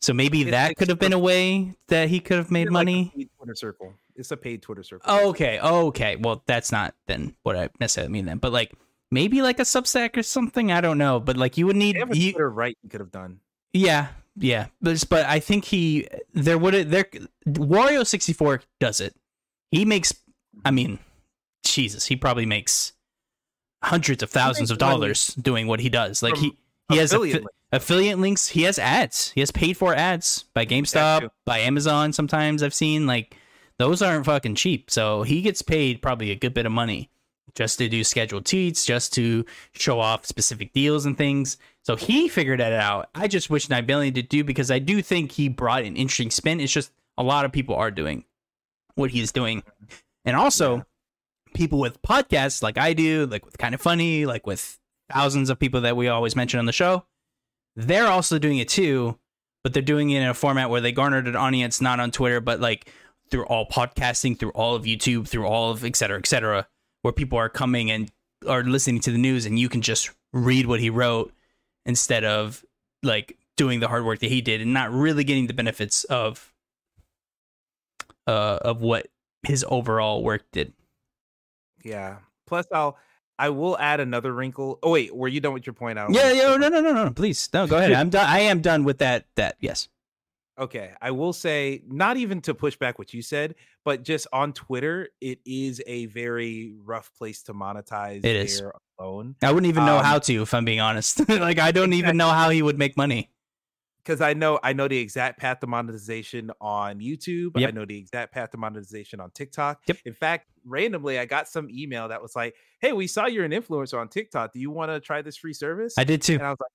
so. 0.00 0.12
Maybe 0.12 0.42
It's 0.42 0.50
that 0.52 0.68
like 0.68 0.76
could 0.76 0.88
have 0.88 0.98
been 0.98 1.12
a 1.12 1.18
way 1.18 1.74
that 1.88 2.08
he 2.08 2.20
could 2.20 2.38
have 2.38 2.50
made 2.50 2.66
Like 2.66 2.72
money. 2.72 3.28
Twitter 3.38 3.54
circle. 3.54 3.94
It's 4.16 4.30
a 4.30 4.36
paid 4.36 4.62
Twitter 4.62 4.82
circle. 4.82 5.12
Okay, 5.28 5.58
okay. 5.60 6.16
Well, 6.16 6.42
that's 6.46 6.70
not 6.70 6.94
then 7.06 7.34
what 7.42 7.56
I 7.56 7.68
necessarily 7.80 8.12
mean 8.12 8.26
then. 8.26 8.38
But 8.38 8.52
like 8.52 8.72
maybe 9.10 9.42
like 9.42 9.58
a 9.58 9.62
Substack 9.62 10.16
or 10.16 10.22
something. 10.22 10.70
I 10.70 10.80
don't 10.80 10.98
know. 10.98 11.20
But 11.20 11.36
like 11.36 11.56
you 11.56 11.66
would 11.66 11.76
need 11.76 11.96
They 11.96 12.00
have 12.00 12.10
a 12.10 12.16
you, 12.16 12.32
Twitter 12.32 12.50
right 12.50 12.76
you 12.82 12.88
could 12.90 13.00
have 13.00 13.12
done. 13.12 13.40
yeah, 13.72 14.08
yeah. 14.36 14.66
But 14.80 15.04
but 15.08 15.26
I 15.26 15.40
think 15.40 15.64
he 15.64 16.08
there 16.34 16.58
would 16.58 16.90
there 16.90 17.06
Wario 17.46 18.06
sixty 18.06 18.32
four 18.32 18.62
does 18.80 19.00
it. 19.00 19.14
He 19.70 19.84
makes. 19.84 20.12
I 20.64 20.70
mean, 20.70 20.98
Jesus, 21.64 22.06
he 22.06 22.16
probably 22.16 22.46
makes 22.46 22.92
hundreds 23.82 24.22
of 24.22 24.30
thousands 24.30 24.70
of 24.70 24.80
money 24.80 24.92
dollars 24.92 25.28
doing 25.34 25.66
what 25.66 25.80
he 25.80 25.88
does. 25.88 26.22
Like 26.22 26.34
from 26.34 26.42
he 26.44 26.58
he 26.90 26.96
has 26.98 27.12
affiliate 27.12 27.36
affi- 27.36 27.40
links. 27.40 27.54
affiliate 27.72 28.18
links. 28.18 28.48
He 28.48 28.62
has 28.62 28.78
ads. 28.78 29.30
He 29.30 29.40
has 29.40 29.50
paid 29.50 29.76
for 29.76 29.94
ads 29.94 30.44
by 30.54 30.66
GameStop, 30.66 31.30
by 31.46 31.60
Amazon. 31.60 32.12
Sometimes 32.12 32.62
I've 32.62 32.74
seen 32.74 33.06
like 33.06 33.34
those 33.82 34.00
aren't 34.00 34.24
fucking 34.26 34.54
cheap. 34.54 34.90
So 34.92 35.24
he 35.24 35.42
gets 35.42 35.60
paid 35.60 36.00
probably 36.00 36.30
a 36.30 36.36
good 36.36 36.54
bit 36.54 36.66
of 36.66 36.72
money 36.72 37.10
just 37.56 37.78
to 37.78 37.88
do 37.88 38.04
scheduled 38.04 38.44
tweets, 38.44 38.86
just 38.86 39.12
to 39.14 39.44
show 39.72 39.98
off 39.98 40.24
specific 40.24 40.72
deals 40.72 41.04
and 41.04 41.18
things. 41.18 41.56
So 41.82 41.96
he 41.96 42.28
figured 42.28 42.60
that 42.60 42.72
out. 42.72 43.08
I 43.12 43.26
just 43.26 43.50
wish 43.50 43.66
Nibellion 43.66 44.12
did 44.12 44.28
do 44.28 44.44
because 44.44 44.70
I 44.70 44.78
do 44.78 45.02
think 45.02 45.32
he 45.32 45.48
brought 45.48 45.82
an 45.82 45.96
interesting 45.96 46.30
spin. 46.30 46.60
It's 46.60 46.72
just 46.72 46.92
a 47.18 47.24
lot 47.24 47.44
of 47.44 47.50
people 47.50 47.74
are 47.74 47.90
doing 47.90 48.24
what 48.94 49.10
he's 49.10 49.32
doing. 49.32 49.64
And 50.24 50.36
also 50.36 50.76
Yeah. 50.76 50.82
people 51.54 51.80
with 51.80 52.00
podcasts 52.02 52.62
like 52.62 52.78
I 52.78 52.92
do, 52.92 53.26
like 53.26 53.44
with 53.44 53.58
kind 53.58 53.74
of 53.74 53.80
funny, 53.80 54.24
like 54.26 54.46
with 54.46 54.78
thousands 55.12 55.50
of 55.50 55.58
people 55.58 55.80
that 55.80 55.96
we 55.96 56.06
always 56.06 56.36
mention 56.36 56.60
on 56.60 56.66
the 56.66 56.72
show, 56.72 57.04
they're 57.74 58.06
also 58.06 58.38
doing 58.38 58.58
it 58.58 58.68
too, 58.68 59.18
but 59.64 59.74
they're 59.74 59.82
doing 59.82 60.10
it 60.10 60.22
in 60.22 60.28
a 60.28 60.34
format 60.34 60.70
where 60.70 60.80
they 60.80 60.92
garnered 60.92 61.26
an 61.26 61.36
audience 61.36 61.80
not 61.80 62.00
on 62.00 62.10
Twitter, 62.12 62.40
but 62.40 62.60
like 62.60 62.90
through 63.32 63.46
all 63.46 63.66
podcasting, 63.66 64.38
through 64.38 64.50
all 64.50 64.76
of 64.76 64.84
YouTube, 64.84 65.26
through 65.26 65.46
all 65.46 65.70
of 65.70 65.84
et 65.84 65.96
cetera, 65.96 66.18
et 66.18 66.26
cetera, 66.26 66.68
where 67.00 67.12
people 67.12 67.38
are 67.38 67.48
coming 67.48 67.90
and 67.90 68.12
are 68.46 68.62
listening 68.62 69.00
to 69.00 69.10
the 69.10 69.18
news 69.18 69.46
and 69.46 69.58
you 69.58 69.68
can 69.68 69.80
just 69.80 70.10
read 70.32 70.66
what 70.66 70.80
he 70.80 70.90
wrote 70.90 71.32
instead 71.86 72.24
of 72.24 72.64
like 73.02 73.38
doing 73.56 73.80
the 73.80 73.88
hard 73.88 74.04
work 74.04 74.20
that 74.20 74.28
he 74.28 74.40
did 74.40 74.60
and 74.60 74.72
not 74.72 74.92
really 74.92 75.24
getting 75.24 75.46
the 75.46 75.54
benefits 75.54 76.04
of 76.04 76.52
uh 78.26 78.58
of 78.62 78.82
what 78.82 79.08
his 79.42 79.64
overall 79.68 80.22
work 80.22 80.44
did. 80.52 80.72
Yeah. 81.82 82.16
Plus, 82.46 82.66
I'll 82.70 82.98
I 83.38 83.48
will 83.48 83.78
add 83.78 84.00
another 84.00 84.32
wrinkle. 84.32 84.78
Oh 84.82 84.90
wait, 84.90 85.14
were 85.14 85.28
you 85.28 85.40
done 85.40 85.54
with 85.54 85.66
your 85.66 85.72
point? 85.72 85.98
I 85.98 86.02
don't 86.02 86.14
Yeah, 86.14 86.32
yeah, 86.32 86.56
no, 86.56 86.68
no, 86.68 86.80
no, 86.80 86.92
no, 86.92 87.04
no, 87.04 87.10
please. 87.10 87.48
No, 87.54 87.66
go 87.66 87.78
ahead. 87.78 87.92
I'm 87.92 88.10
done. 88.10 88.26
I 88.28 88.40
am 88.40 88.60
done 88.60 88.84
with 88.84 88.98
that 88.98 89.24
that 89.36 89.56
yes. 89.58 89.88
Okay, 90.58 90.92
I 91.00 91.10
will 91.12 91.32
say 91.32 91.82
not 91.88 92.18
even 92.18 92.40
to 92.42 92.54
push 92.54 92.76
back 92.76 92.98
what 92.98 93.14
you 93.14 93.22
said, 93.22 93.54
but 93.84 94.02
just 94.02 94.26
on 94.32 94.52
Twitter, 94.52 95.08
it 95.20 95.38
is 95.46 95.82
a 95.86 96.06
very 96.06 96.74
rough 96.84 97.10
place 97.16 97.42
to 97.44 97.54
monetize 97.54 98.18
It 98.24 98.36
is. 98.36 98.62
alone. 98.98 99.34
I 99.42 99.50
wouldn't 99.50 99.68
even 99.68 99.86
know 99.86 99.98
Um, 99.98 100.04
how 100.04 100.18
to 100.18 100.42
if 100.42 100.52
I'm 100.52 100.64
being 100.66 100.80
honest. 100.80 101.26
like 101.28 101.58
I 101.58 101.72
don't 101.72 101.94
even 101.94 102.16
know 102.18 102.28
how 102.28 102.50
he 102.50 102.60
would 102.60 102.76
make 102.78 102.96
money. 102.98 103.30
because 104.04 104.20
I 104.20 104.34
know 104.34 104.58
I 104.62 104.72
know 104.74 104.88
the 104.88 104.98
exact 104.98 105.38
path 105.40 105.60
to 105.60 105.66
monetization 105.66 106.50
on 106.60 106.98
YouTube. 107.00 107.58
Yep. 107.58 107.68
I 107.68 107.70
know 107.72 107.84
the 107.86 107.96
exact 107.96 108.34
path 108.34 108.50
to 108.50 108.58
monetization 108.58 109.20
on 109.20 109.30
TikTok. 109.30 109.80
Yep. 109.86 109.96
In 110.04 110.12
fact, 110.12 110.48
randomly, 110.66 111.18
I 111.18 111.24
got 111.24 111.48
some 111.48 111.70
email 111.70 112.08
that 112.08 112.20
was 112.20 112.36
like, 112.36 112.54
"Hey, 112.80 112.92
we 112.92 113.06
saw 113.06 113.26
you're 113.26 113.44
an 113.46 113.52
influencer 113.52 113.98
on 113.98 114.08
TikTok. 114.08 114.52
Do 114.52 114.60
you 114.60 114.70
want 114.70 114.90
to 114.90 115.00
try 115.00 115.22
this 115.22 115.36
free 115.38 115.54
service?" 115.54 115.94
I 115.96 116.04
did 116.04 116.20
too. 116.20 116.34
and 116.34 116.42
I 116.42 116.50
was 116.50 116.58
like, 116.60 116.70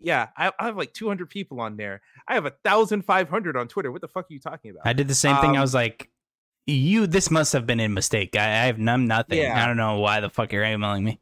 "Yeah, 0.00 0.28
I, 0.36 0.52
I 0.58 0.66
have 0.66 0.76
like 0.76 0.92
200 0.92 1.28
people 1.30 1.60
on 1.60 1.76
there. 1.76 2.00
I 2.26 2.34
have 2.34 2.46
a 2.46 2.52
thousand 2.64 3.02
five 3.02 3.28
hundred 3.28 3.56
on 3.56 3.68
Twitter. 3.68 3.90
What 3.92 4.00
the 4.00 4.08
fuck 4.08 4.24
are 4.24 4.32
you 4.32 4.40
talking 4.40 4.70
about?" 4.70 4.86
I 4.86 4.92
did 4.92 5.08
the 5.08 5.14
same 5.14 5.36
thing. 5.36 5.50
I 5.50 5.56
Um, 5.56 5.60
was 5.62 5.74
like, 5.74 6.10
"You, 6.66 7.06
this 7.06 7.30
must 7.30 7.52
have 7.52 7.66
been 7.66 7.80
a 7.80 7.88
mistake. 7.88 8.36
I, 8.36 8.44
I 8.44 8.66
have 8.66 8.78
none, 8.78 9.06
nothing. 9.06 9.38
Yeah. 9.38 9.62
I 9.62 9.66
don't 9.66 9.76
know 9.76 9.98
why 10.00 10.20
the 10.20 10.30
fuck 10.30 10.52
you're 10.52 10.64
emailing 10.64 11.04
me." 11.04 11.20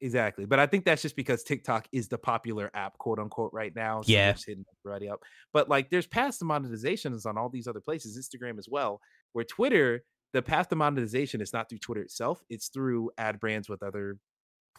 Exactly. 0.00 0.44
But 0.44 0.60
I 0.60 0.66
think 0.66 0.84
that's 0.84 1.02
just 1.02 1.16
because 1.16 1.42
TikTok 1.42 1.88
is 1.90 2.06
the 2.06 2.18
popular 2.18 2.70
app, 2.72 2.96
quote 2.98 3.18
unquote, 3.18 3.52
right 3.52 3.74
now. 3.74 4.02
So 4.02 4.12
Yeah. 4.12 4.32
hitting 4.46 4.64
everybody 4.84 5.08
up. 5.08 5.20
But 5.52 5.68
like 5.68 5.90
there's 5.90 6.06
past 6.06 6.38
to 6.38 6.44
monetizations 6.44 7.26
on 7.26 7.36
all 7.36 7.48
these 7.48 7.66
other 7.66 7.80
places, 7.80 8.16
Instagram 8.16 8.58
as 8.58 8.68
well, 8.70 9.00
where 9.32 9.44
Twitter, 9.44 10.04
the 10.32 10.40
path 10.42 10.68
to 10.68 10.76
monetization 10.76 11.40
is 11.40 11.52
not 11.52 11.68
through 11.68 11.78
Twitter 11.78 12.02
itself, 12.02 12.44
it's 12.48 12.68
through 12.68 13.10
ad 13.18 13.40
brands 13.40 13.68
with 13.68 13.82
other 13.82 14.18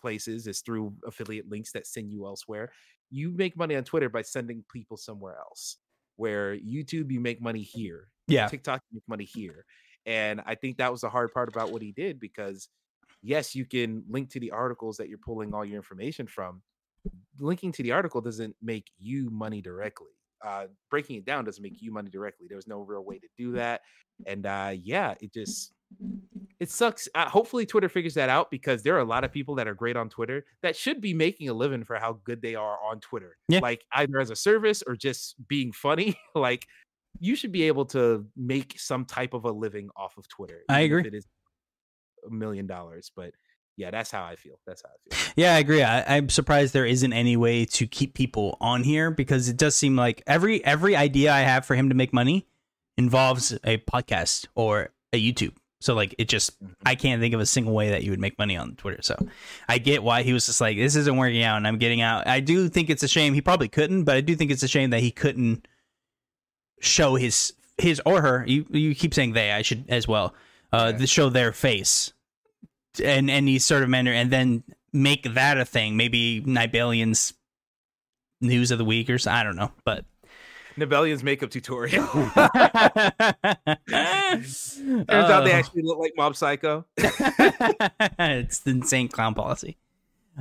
places, 0.02 0.48
is 0.48 0.62
through 0.62 0.94
affiliate 1.06 1.50
links 1.50 1.72
that 1.74 1.88
send 1.88 2.12
you 2.12 2.26
elsewhere. 2.26 2.72
You 3.10 3.32
make 3.32 3.58
money 3.58 3.76
on 3.76 3.84
Twitter 3.84 4.10
by 4.10 4.22
sending 4.22 4.64
people 4.72 4.98
somewhere 4.98 5.38
else. 5.38 5.78
Where 6.16 6.58
YouTube, 6.58 7.12
you 7.12 7.22
make 7.22 7.42
money 7.42 7.62
here. 7.62 8.10
Yeah, 8.28 8.48
TikTok 8.48 8.82
you 8.92 8.98
make 8.98 9.08
money 9.08 9.24
here. 9.24 9.66
And 10.06 10.42
I 10.46 10.56
think 10.56 10.78
that 10.78 10.92
was 10.92 11.02
the 11.02 11.10
hard 11.10 11.34
part 11.34 11.50
about 11.50 11.72
what 11.72 11.82
he 11.82 11.92
did 11.92 12.20
because 12.20 12.68
yes, 13.22 13.56
you 13.56 13.66
can 13.66 14.04
link 14.10 14.30
to 14.32 14.40
the 14.40 14.52
articles 14.52 14.98
that 14.98 15.10
you're 15.10 15.18
pulling 15.18 15.54
all 15.54 15.66
your 15.66 15.78
information 15.78 16.28
from. 16.28 16.62
Linking 17.40 17.72
to 17.74 17.84
the 17.84 17.92
article 17.92 18.22
doesn't 18.22 18.56
make 18.62 18.92
you 18.98 19.30
money 19.30 19.62
directly. 19.62 20.12
Uh, 20.46 20.68
breaking 20.90 21.18
it 21.18 21.26
down 21.26 21.46
doesn't 21.46 21.64
make 21.64 21.82
you 21.82 21.92
money 21.92 22.10
directly. 22.10 22.48
There's 22.50 22.68
no 22.68 22.82
real 22.82 23.04
way 23.04 23.20
to 23.20 23.28
do 23.38 23.54
that. 23.54 23.82
And 24.26 24.46
uh, 24.46 24.74
yeah, 24.76 25.16
it 25.22 25.34
just 25.34 25.74
it 26.60 26.70
sucks. 26.70 27.08
Uh, 27.16 27.30
hopefully, 27.30 27.66
Twitter 27.66 27.90
figures 27.90 28.14
that 28.16 28.30
out 28.30 28.52
because 28.52 28.84
there 28.84 28.96
are 28.96 29.00
a 29.00 29.06
lot 29.06 29.24
of 29.24 29.32
people 29.32 29.56
that 29.56 29.68
are 29.68 29.74
great 29.74 29.96
on 29.96 30.10
Twitter 30.10 30.46
that 30.62 30.76
should 30.76 31.02
be 31.02 31.14
making 31.14 31.50
a 31.50 31.54
living 31.54 31.84
for 31.84 31.96
how 31.96 32.20
good 32.24 32.42
they 32.42 32.56
are 32.56 32.78
on 32.84 33.00
Twitter. 33.00 33.38
Yeah. 33.48 33.60
Like 33.60 33.86
either 33.94 34.20
as 34.20 34.30
a 34.30 34.36
service 34.36 34.84
or 34.86 34.96
just 34.96 35.36
being 35.48 35.72
funny. 35.72 36.20
like 36.36 36.68
you 37.20 37.36
should 37.36 37.52
be 37.52 37.64
able 37.64 37.86
to 37.86 38.26
make 38.36 38.80
some 38.80 39.06
type 39.06 39.34
of 39.34 39.46
a 39.46 39.52
living 39.52 39.90
off 39.96 40.18
of 40.18 40.28
Twitter. 40.28 40.62
I 40.70 40.82
agree. 40.82 41.04
It 41.06 41.14
is 41.14 41.26
a 42.28 42.30
million 42.30 42.68
dollars, 42.68 43.12
but 43.16 43.32
yeah, 43.78 43.92
that's 43.92 44.12
how 44.12 44.26
I 44.26 44.36
feel. 44.36 44.60
That's 44.68 44.84
how 44.84 44.90
I 44.90 45.16
feel. 45.16 45.34
yeah, 45.38 45.56
I 45.56 45.60
agree. 45.60 45.82
I, 45.82 46.18
I'm 46.18 46.28
surprised 46.28 46.74
there 46.74 46.86
isn't 46.86 47.14
any 47.14 47.38
way 47.38 47.64
to 47.66 47.88
keep 47.88 48.14
people 48.14 48.58
on 48.60 48.84
here 48.84 49.10
because 49.10 49.48
it 49.48 49.56
does 49.56 49.76
seem 49.76 49.96
like 49.96 50.22
every 50.28 50.64
every 50.66 50.96
idea 50.96 51.32
I 51.32 51.42
have 51.42 51.66
for 51.66 51.76
him 51.76 51.88
to 51.88 51.96
make 51.96 52.12
money 52.12 52.46
involves 52.98 53.54
a 53.64 53.78
podcast 53.78 54.48
or 54.56 54.90
a 55.14 55.20
YouTube. 55.22 55.54
So 55.82 55.94
like 55.94 56.14
it 56.18 56.28
just. 56.28 56.52
I 56.86 56.96
can't 56.96 57.22
think 57.22 57.34
of 57.34 57.40
a 57.40 57.46
single 57.46 57.74
way 57.74 57.90
that 57.92 58.04
you 58.04 58.12
would 58.12 58.20
make 58.20 58.38
money 58.38 58.58
on 58.58 58.76
Twitter. 58.76 59.02
So 59.02 59.16
I 59.68 59.78
get 59.78 60.04
why 60.04 60.24
he 60.24 60.34
was 60.34 60.46
just 60.46 60.60
like, 60.60 60.78
this 60.78 60.96
isn't 60.96 61.16
working 61.16 61.44
out 61.44 61.58
and 61.58 61.66
I'm 61.68 61.78
getting 61.78 62.02
out. 62.02 62.28
I 62.28 62.40
do 62.42 62.68
think 62.70 62.90
it's 62.90 63.04
a 63.04 63.08
shame. 63.08 63.34
He 63.34 63.42
probably 63.42 63.70
couldn't, 63.70 64.04
but 64.04 64.16
I 64.16 64.22
do 64.22 64.36
think 64.36 64.52
it's 64.52 64.64
a 64.64 64.68
shame 64.68 64.90
that 64.90 65.00
he 65.00 65.12
couldn't 65.12 65.68
show 66.82 67.16
his 67.16 67.54
his 67.78 68.02
or 68.06 68.22
her. 68.22 68.44
You 68.46 68.66
you 68.70 68.94
keep 68.96 69.14
saying 69.14 69.34
they. 69.34 69.52
I 69.52 69.62
should 69.62 69.86
as 69.90 70.08
well. 70.08 70.34
Uh, 70.72 70.94
Yeah. 70.98 71.06
show 71.06 71.30
their 71.30 71.52
face 71.52 72.14
and 73.04 73.30
any 73.30 73.58
sort 73.60 73.82
of 73.84 73.90
manner, 73.90 74.12
and 74.12 74.32
then 74.32 74.64
make 74.92 75.34
that 75.34 75.58
a 75.58 75.66
thing. 75.66 75.96
Maybe 75.96 76.42
Nibellion's 76.46 77.34
news 78.42 78.72
of 78.72 78.78
the 78.78 78.86
week 78.86 79.10
or 79.10 79.18
so. 79.18 79.32
I 79.32 79.44
don't 79.44 79.56
know, 79.56 79.72
but 79.86 80.06
Nibellion's 80.78 81.24
makeup 81.24 81.50
tutorial. 81.50 82.06
turns 85.10 85.10
out 85.10 85.44
they 85.44 85.52
actually 85.52 85.82
look 85.84 86.00
like 86.00 86.14
Mob 86.16 86.36
Psycho. 86.36 86.86
it's 86.98 88.60
the 88.60 88.72
insane 88.72 89.08
clown 89.08 89.34
policy. 89.34 89.78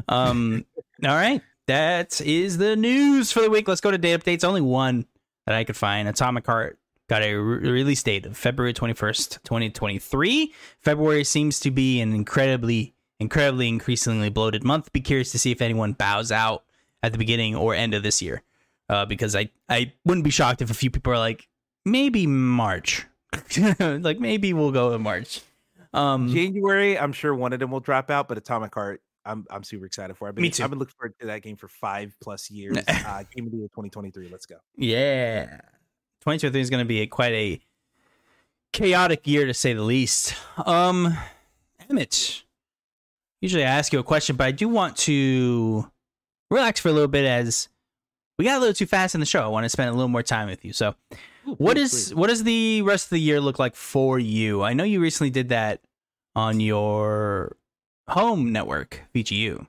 Um. 0.09 0.64
all 1.05 1.14
right, 1.14 1.43
that 1.66 2.20
is 2.20 2.59
the 2.59 2.76
news 2.76 3.33
for 3.33 3.41
the 3.41 3.51
week. 3.51 3.66
Let's 3.68 3.81
go 3.81 3.91
to 3.91 3.99
date 3.99 4.20
updates. 4.20 4.45
Only 4.45 4.61
one 4.61 5.07
that 5.47 5.55
I 5.55 5.64
could 5.64 5.76
find. 5.76 6.09
Atomic 6.09 6.47
Heart 6.47 6.79
got 7.09 7.22
a 7.22 7.35
re- 7.35 7.70
release 7.70 8.03
date 8.03 8.26
of 8.26 8.37
February 8.37 8.72
twenty 8.72 8.95
first, 8.95 9.43
twenty 9.45 9.70
twenty 9.70 9.99
three. 9.99 10.53
February 10.83 11.24
seems 11.24 11.59
to 11.61 11.70
be 11.70 12.01
an 12.01 12.12
incredibly, 12.12 12.95
incredibly, 13.18 13.68
increasingly 13.68 14.29
bloated 14.29 14.62
month. 14.62 14.93
Be 14.93 15.01
curious 15.01 15.33
to 15.33 15.39
see 15.39 15.51
if 15.51 15.61
anyone 15.61 15.93
bows 15.95 16.31
out 16.31 16.64
at 17.03 17.12
the 17.12 17.18
beginning 17.18 17.57
or 17.57 17.74
end 17.74 17.95
of 17.95 18.03
this 18.03 18.22
year. 18.22 18.43
Uh, 18.89 19.05
because 19.05 19.36
I, 19.36 19.51
I 19.68 19.93
wouldn't 20.05 20.24
be 20.24 20.30
shocked 20.30 20.62
if 20.62 20.70
a 20.70 20.74
few 20.74 20.91
people 20.91 21.12
are 21.12 21.18
like, 21.18 21.47
maybe 21.84 22.26
March. 22.26 23.07
like 23.78 24.18
maybe 24.18 24.53
we'll 24.53 24.72
go 24.72 24.95
in 24.95 25.03
March. 25.03 25.43
Um, 25.93 26.28
January, 26.28 26.99
I'm 26.99 27.12
sure 27.12 27.34
one 27.34 27.53
of 27.53 27.61
them 27.61 27.70
will 27.70 27.80
drop 27.80 28.11
out, 28.11 28.28
but 28.28 28.39
Atomic 28.39 28.74
Heart, 28.74 29.03
I'm 29.24 29.47
I'm 29.51 29.62
super 29.62 29.86
excited 29.86 30.16
for. 30.16 30.28
I've 30.28 30.34
been, 30.34 30.43
Me 30.43 30.51
too. 30.51 30.64
I've 30.64 30.70
been 30.70 30.78
looking 30.78 30.95
forward 30.99 31.14
to 31.20 31.26
that 31.26 31.43
game 31.43 31.57
for 31.57 31.68
five 31.68 32.16
plus 32.22 32.51
years. 32.51 32.78
uh, 32.89 33.24
game 33.34 33.47
of 33.47 33.53
the 33.53 33.59
year 33.59 33.68
2023. 33.68 34.28
Let's 34.30 34.47
go. 34.47 34.57
Yeah. 34.76 35.61
2023 36.20 36.61
is 36.61 36.70
going 36.70 36.84
to 36.84 36.89
be 36.89 37.01
a, 37.01 37.07
quite 37.07 37.32
a 37.32 37.61
chaotic 38.72 39.26
year 39.26 39.47
to 39.47 39.55
say 39.55 39.72
the 39.72 39.82
least. 39.82 40.34
Um, 40.64 41.16
Emmett, 41.89 42.43
usually 43.41 43.64
I 43.64 43.68
ask 43.68 43.93
you 43.93 43.99
a 43.99 44.05
question, 44.05 44.36
but 44.36 44.47
I 44.47 44.53
do 44.53 44.68
want 44.68 44.97
to 44.99 45.91
relax 46.51 46.80
for 46.80 46.89
a 46.89 46.93
little 46.93 47.09
bit 47.09 47.24
as 47.24 47.68
we 48.39 48.45
got 48.45 48.57
a 48.57 48.61
little 48.61 48.74
too 48.74 48.86
fast 48.86 49.14
in 49.14 49.20
the 49.20 49.26
show. 49.26 49.43
I 49.43 49.49
want 49.49 49.64
to 49.64 49.68
spend 49.68 49.89
a 49.89 49.93
little 49.93 50.09
more 50.09 50.22
time 50.22 50.49
with 50.49 50.64
you. 50.64 50.72
So, 50.72 50.95
Ooh, 51.47 51.55
what 51.57 51.76
please, 51.76 51.93
is 51.93 52.09
please. 52.09 52.14
what 52.14 52.26
does 52.28 52.45
the 52.45 52.82
rest 52.82 53.07
of 53.07 53.11
the 53.11 53.20
year 53.20 53.41
look 53.41 53.59
like 53.59 53.74
for 53.74 54.18
you? 54.18 54.62
I 54.62 54.72
know 54.74 54.84
you 54.84 55.01
recently 55.01 55.30
did 55.30 55.49
that 55.51 55.80
on 56.36 56.61
your 56.61 57.57
home 58.09 58.53
network, 58.53 59.03
VGU. 59.14 59.66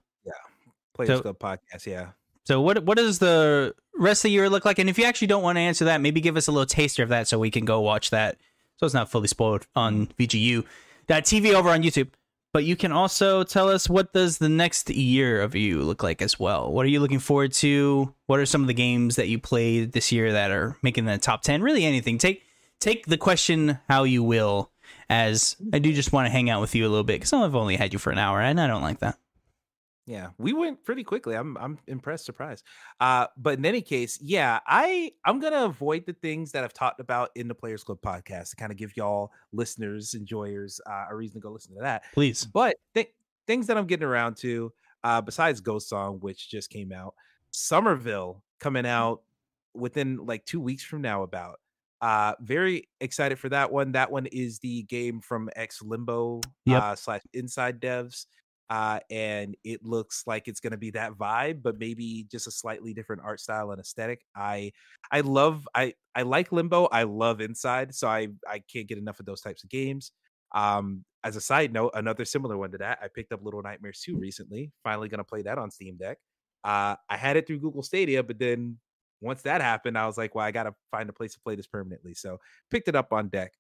Players 0.94 1.22
so- 1.22 1.34
podcast? 1.34 1.86
Yeah. 1.86 2.10
So 2.46 2.62
what 2.62 2.84
what 2.84 2.98
does 2.98 3.20
the 3.20 3.76
rest 3.96 4.20
of 4.20 4.30
the 4.30 4.32
year 4.32 4.50
look 4.50 4.66
like? 4.66 4.80
And 4.80 4.90
if 4.90 4.98
you 4.98 5.06
actually 5.06 5.28
don't 5.28 5.44
want 5.44 5.58
to 5.58 5.62
answer 5.62 5.86
that, 5.86 6.02
maybe 6.02 6.20
give 6.20 6.36
us 6.36 6.48
a 6.48 6.52
little 6.52 6.66
taster 6.66 7.04
of 7.04 7.10
that 7.10 7.28
so 7.28 7.38
we 7.38 7.52
can 7.52 7.64
go 7.64 7.80
watch 7.80 8.10
that. 8.10 8.38
So 8.78 8.86
it's 8.88 8.96
not 8.96 9.12
fully 9.12 9.28
spoiled 9.28 9.68
on 9.76 10.08
VGU. 10.20 10.66
That 11.08 11.26
TV 11.26 11.54
over 11.54 11.70
on 11.70 11.84
YouTube. 11.84 12.08
But 12.52 12.66
you 12.66 12.76
can 12.76 12.92
also 12.92 13.44
tell 13.44 13.70
us 13.70 13.88
what 13.88 14.12
does 14.12 14.40
the 14.40 14.50
next 14.50 14.90
year 14.90 15.42
of 15.42 15.56
you 15.56 15.84
look 15.84 16.02
like 16.02 16.22
as 16.22 16.40
well. 16.40 16.72
What 16.72 16.86
are 16.86 16.90
you 16.90 17.00
looking 17.00 17.20
forward 17.20 17.54
to? 17.54 18.14
What 18.26 18.40
are 18.40 18.46
some 18.46 18.62
of 18.62 18.68
the 18.68 18.74
games 18.74 19.18
that 19.18 19.28
you 19.28 19.38
played 19.38 19.92
this 19.92 20.12
year 20.12 20.32
that 20.32 20.50
are 20.50 20.76
making 20.82 21.06
the 21.06 21.20
top 21.20 21.44
ten? 21.44 21.62
Really 21.62 21.86
anything. 21.86 22.18
Take 22.18 22.44
take 22.80 23.06
the 23.06 23.18
question 23.18 23.80
how 23.88 24.04
you 24.04 24.24
will. 24.24 24.72
As 25.12 25.56
I 25.74 25.80
do 25.80 25.94
just 25.94 26.14
want 26.14 26.26
to 26.28 26.32
hang 26.32 26.50
out 26.50 26.62
with 26.62 26.76
you 26.76 26.84
a 26.88 26.90
little 26.90 27.04
bit 27.04 27.20
because 27.20 27.34
I've 27.34 27.56
only 27.56 27.76
had 27.76 27.94
you 27.94 28.00
for 28.00 28.12
an 28.12 28.18
hour 28.18 28.42
and 28.42 28.60
I 28.60 28.68
don't 28.68 28.82
like 28.82 29.00
that. 29.00 29.18
Yeah, 30.10 30.30
we 30.40 30.54
went 30.54 30.84
pretty 30.84 31.04
quickly. 31.04 31.36
I'm 31.36 31.56
I'm 31.58 31.78
impressed, 31.86 32.26
surprised. 32.26 32.66
Uh, 33.00 33.28
but 33.38 33.60
in 33.60 33.66
any 33.66 33.82
case, 33.82 34.18
yeah, 34.20 34.58
I 34.66 35.12
I'm 35.24 35.40
gonna 35.40 35.66
avoid 35.66 36.08
the 36.08 36.14
things 36.14 36.52
that 36.54 36.64
I've 36.64 36.74
talked 36.74 37.00
about 37.00 37.30
in 37.36 37.48
the 37.48 37.54
Players 37.54 37.84
Club 37.84 38.00
podcast 38.04 38.50
to 38.50 38.56
kind 38.56 38.72
of 38.72 38.78
give 38.80 38.98
y'all 38.98 39.32
listeners, 39.54 40.16
enjoyers, 40.16 40.82
uh, 40.90 41.06
a 41.12 41.16
reason 41.16 41.40
to 41.40 41.46
go 41.46 41.52
listen 41.52 41.76
to 41.76 41.82
that. 41.82 42.06
Please. 42.12 42.44
But 42.44 42.78
th- 42.96 43.14
things 43.46 43.68
that 43.68 43.78
I'm 43.78 43.86
getting 43.86 44.08
around 44.08 44.38
to, 44.38 44.74
uh, 45.04 45.22
besides 45.22 45.62
Ghost 45.62 45.88
Song, 45.88 46.18
which 46.22 46.50
just 46.50 46.72
came 46.72 46.92
out, 46.92 47.14
Somerville 47.52 48.44
coming 48.60 48.88
out 48.88 49.22
within 49.76 50.26
like 50.26 50.44
two 50.44 50.60
weeks 50.60 50.84
from 50.84 51.04
now. 51.04 51.22
About 51.22 51.60
uh, 52.02 52.34
very 52.42 52.90
excited 53.00 53.38
for 53.38 53.50
that 53.50 53.72
one. 53.72 53.92
That 53.92 54.10
one 54.12 54.26
is 54.26 54.58
the 54.58 54.82
game 54.84 55.22
from 55.22 55.52
X 55.56 55.84
Limbo 55.84 56.42
Yep. 56.66 56.82
uh, 56.82 56.96
slash 56.96 57.22
Inside 57.36 57.80
Devs. 57.80 58.26
Uh, 58.70 59.00
and 59.10 59.56
it 59.64 59.84
looks 59.84 60.24
like 60.28 60.48
it's 60.48 60.60
going 60.60 60.72
to 60.72 60.78
be 60.78 60.92
that 60.92 61.14
vibe, 61.14 61.64
but 61.64 61.80
maybe 61.80 62.28
just 62.30 62.46
a 62.48 62.52
slightly 62.52 62.94
different 62.94 63.22
art 63.26 63.40
style 63.40 63.72
and 63.72 63.80
aesthetic. 63.80 64.22
I, 64.36 64.72
I 65.12 65.22
love, 65.22 65.68
I, 65.74 65.96
I 66.14 66.22
like 66.22 66.52
Limbo. 66.52 66.86
I 66.86 67.04
love 67.04 67.42
Inside, 67.42 67.96
so 67.96 68.08
I, 68.08 68.28
I 68.48 68.62
can't 68.72 68.88
get 68.88 69.00
enough 69.00 69.20
of 69.20 69.26
those 69.26 69.42
types 69.42 69.64
of 69.64 69.70
games. 69.70 70.12
Um, 70.54 71.04
as 71.24 71.36
a 71.36 71.42
side 71.42 71.74
note, 71.74 71.92
another 71.96 72.26
similar 72.26 72.58
one 72.58 72.72
to 72.72 72.78
that, 72.78 73.00
I 73.02 73.08
picked 73.14 73.34
up 73.34 73.44
Little 73.44 73.62
Nightmares 73.62 74.02
2 74.02 74.18
recently. 74.18 74.72
Finally 74.84 75.10
gonna 75.10 75.24
play 75.24 75.42
that 75.44 75.58
on 75.58 75.72
Steam 75.72 75.98
Deck. 75.98 76.18
Uh, 76.64 76.96
I 77.10 77.18
had 77.18 77.38
it 77.38 77.48
through 77.48 77.60
Google 77.60 77.84
Stadia, 77.84 78.24
but 78.24 78.40
then 78.40 78.78
once 79.22 79.42
that 79.44 79.62
happened, 79.62 79.98
I 79.98 80.06
was 80.06 80.18
like, 80.18 80.34
well, 80.34 80.46
I 80.46 80.52
gotta 80.52 80.74
find 80.92 81.10
a 81.10 81.14
place 81.14 81.34
to 81.34 81.40
play 81.42 81.56
this 81.56 81.68
permanently. 81.68 82.14
So 82.14 82.40
picked 82.72 82.88
it 82.88 82.96
up 82.96 83.12
on 83.12 83.30
deck. 83.30 83.54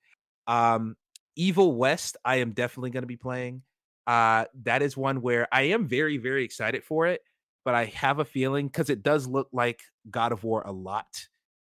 Um, 0.47 0.95
Evil 1.35 1.73
West, 1.75 2.17
I 2.23 2.37
am 2.37 2.51
definitely 2.51 2.91
gonna 2.91 3.07
be 3.07 3.17
playing. 3.17 3.61
Uh, 4.09 4.45
that 4.63 4.81
is 4.81 4.97
one 4.97 5.21
where 5.21 5.47
I 5.51 5.63
am 5.63 5.87
very, 5.87 6.17
very 6.17 6.43
excited 6.43 6.83
for 6.83 7.05
it, 7.05 7.21
but 7.63 7.75
I 7.75 7.85
have 7.85 8.17
a 8.17 8.25
feeling 8.25 8.67
because 8.67 8.89
it 8.89 9.03
does 9.03 9.27
look 9.27 9.49
like 9.53 9.81
God 10.09 10.31
of 10.31 10.43
War 10.43 10.63
a 10.65 10.71
lot, 10.71 11.27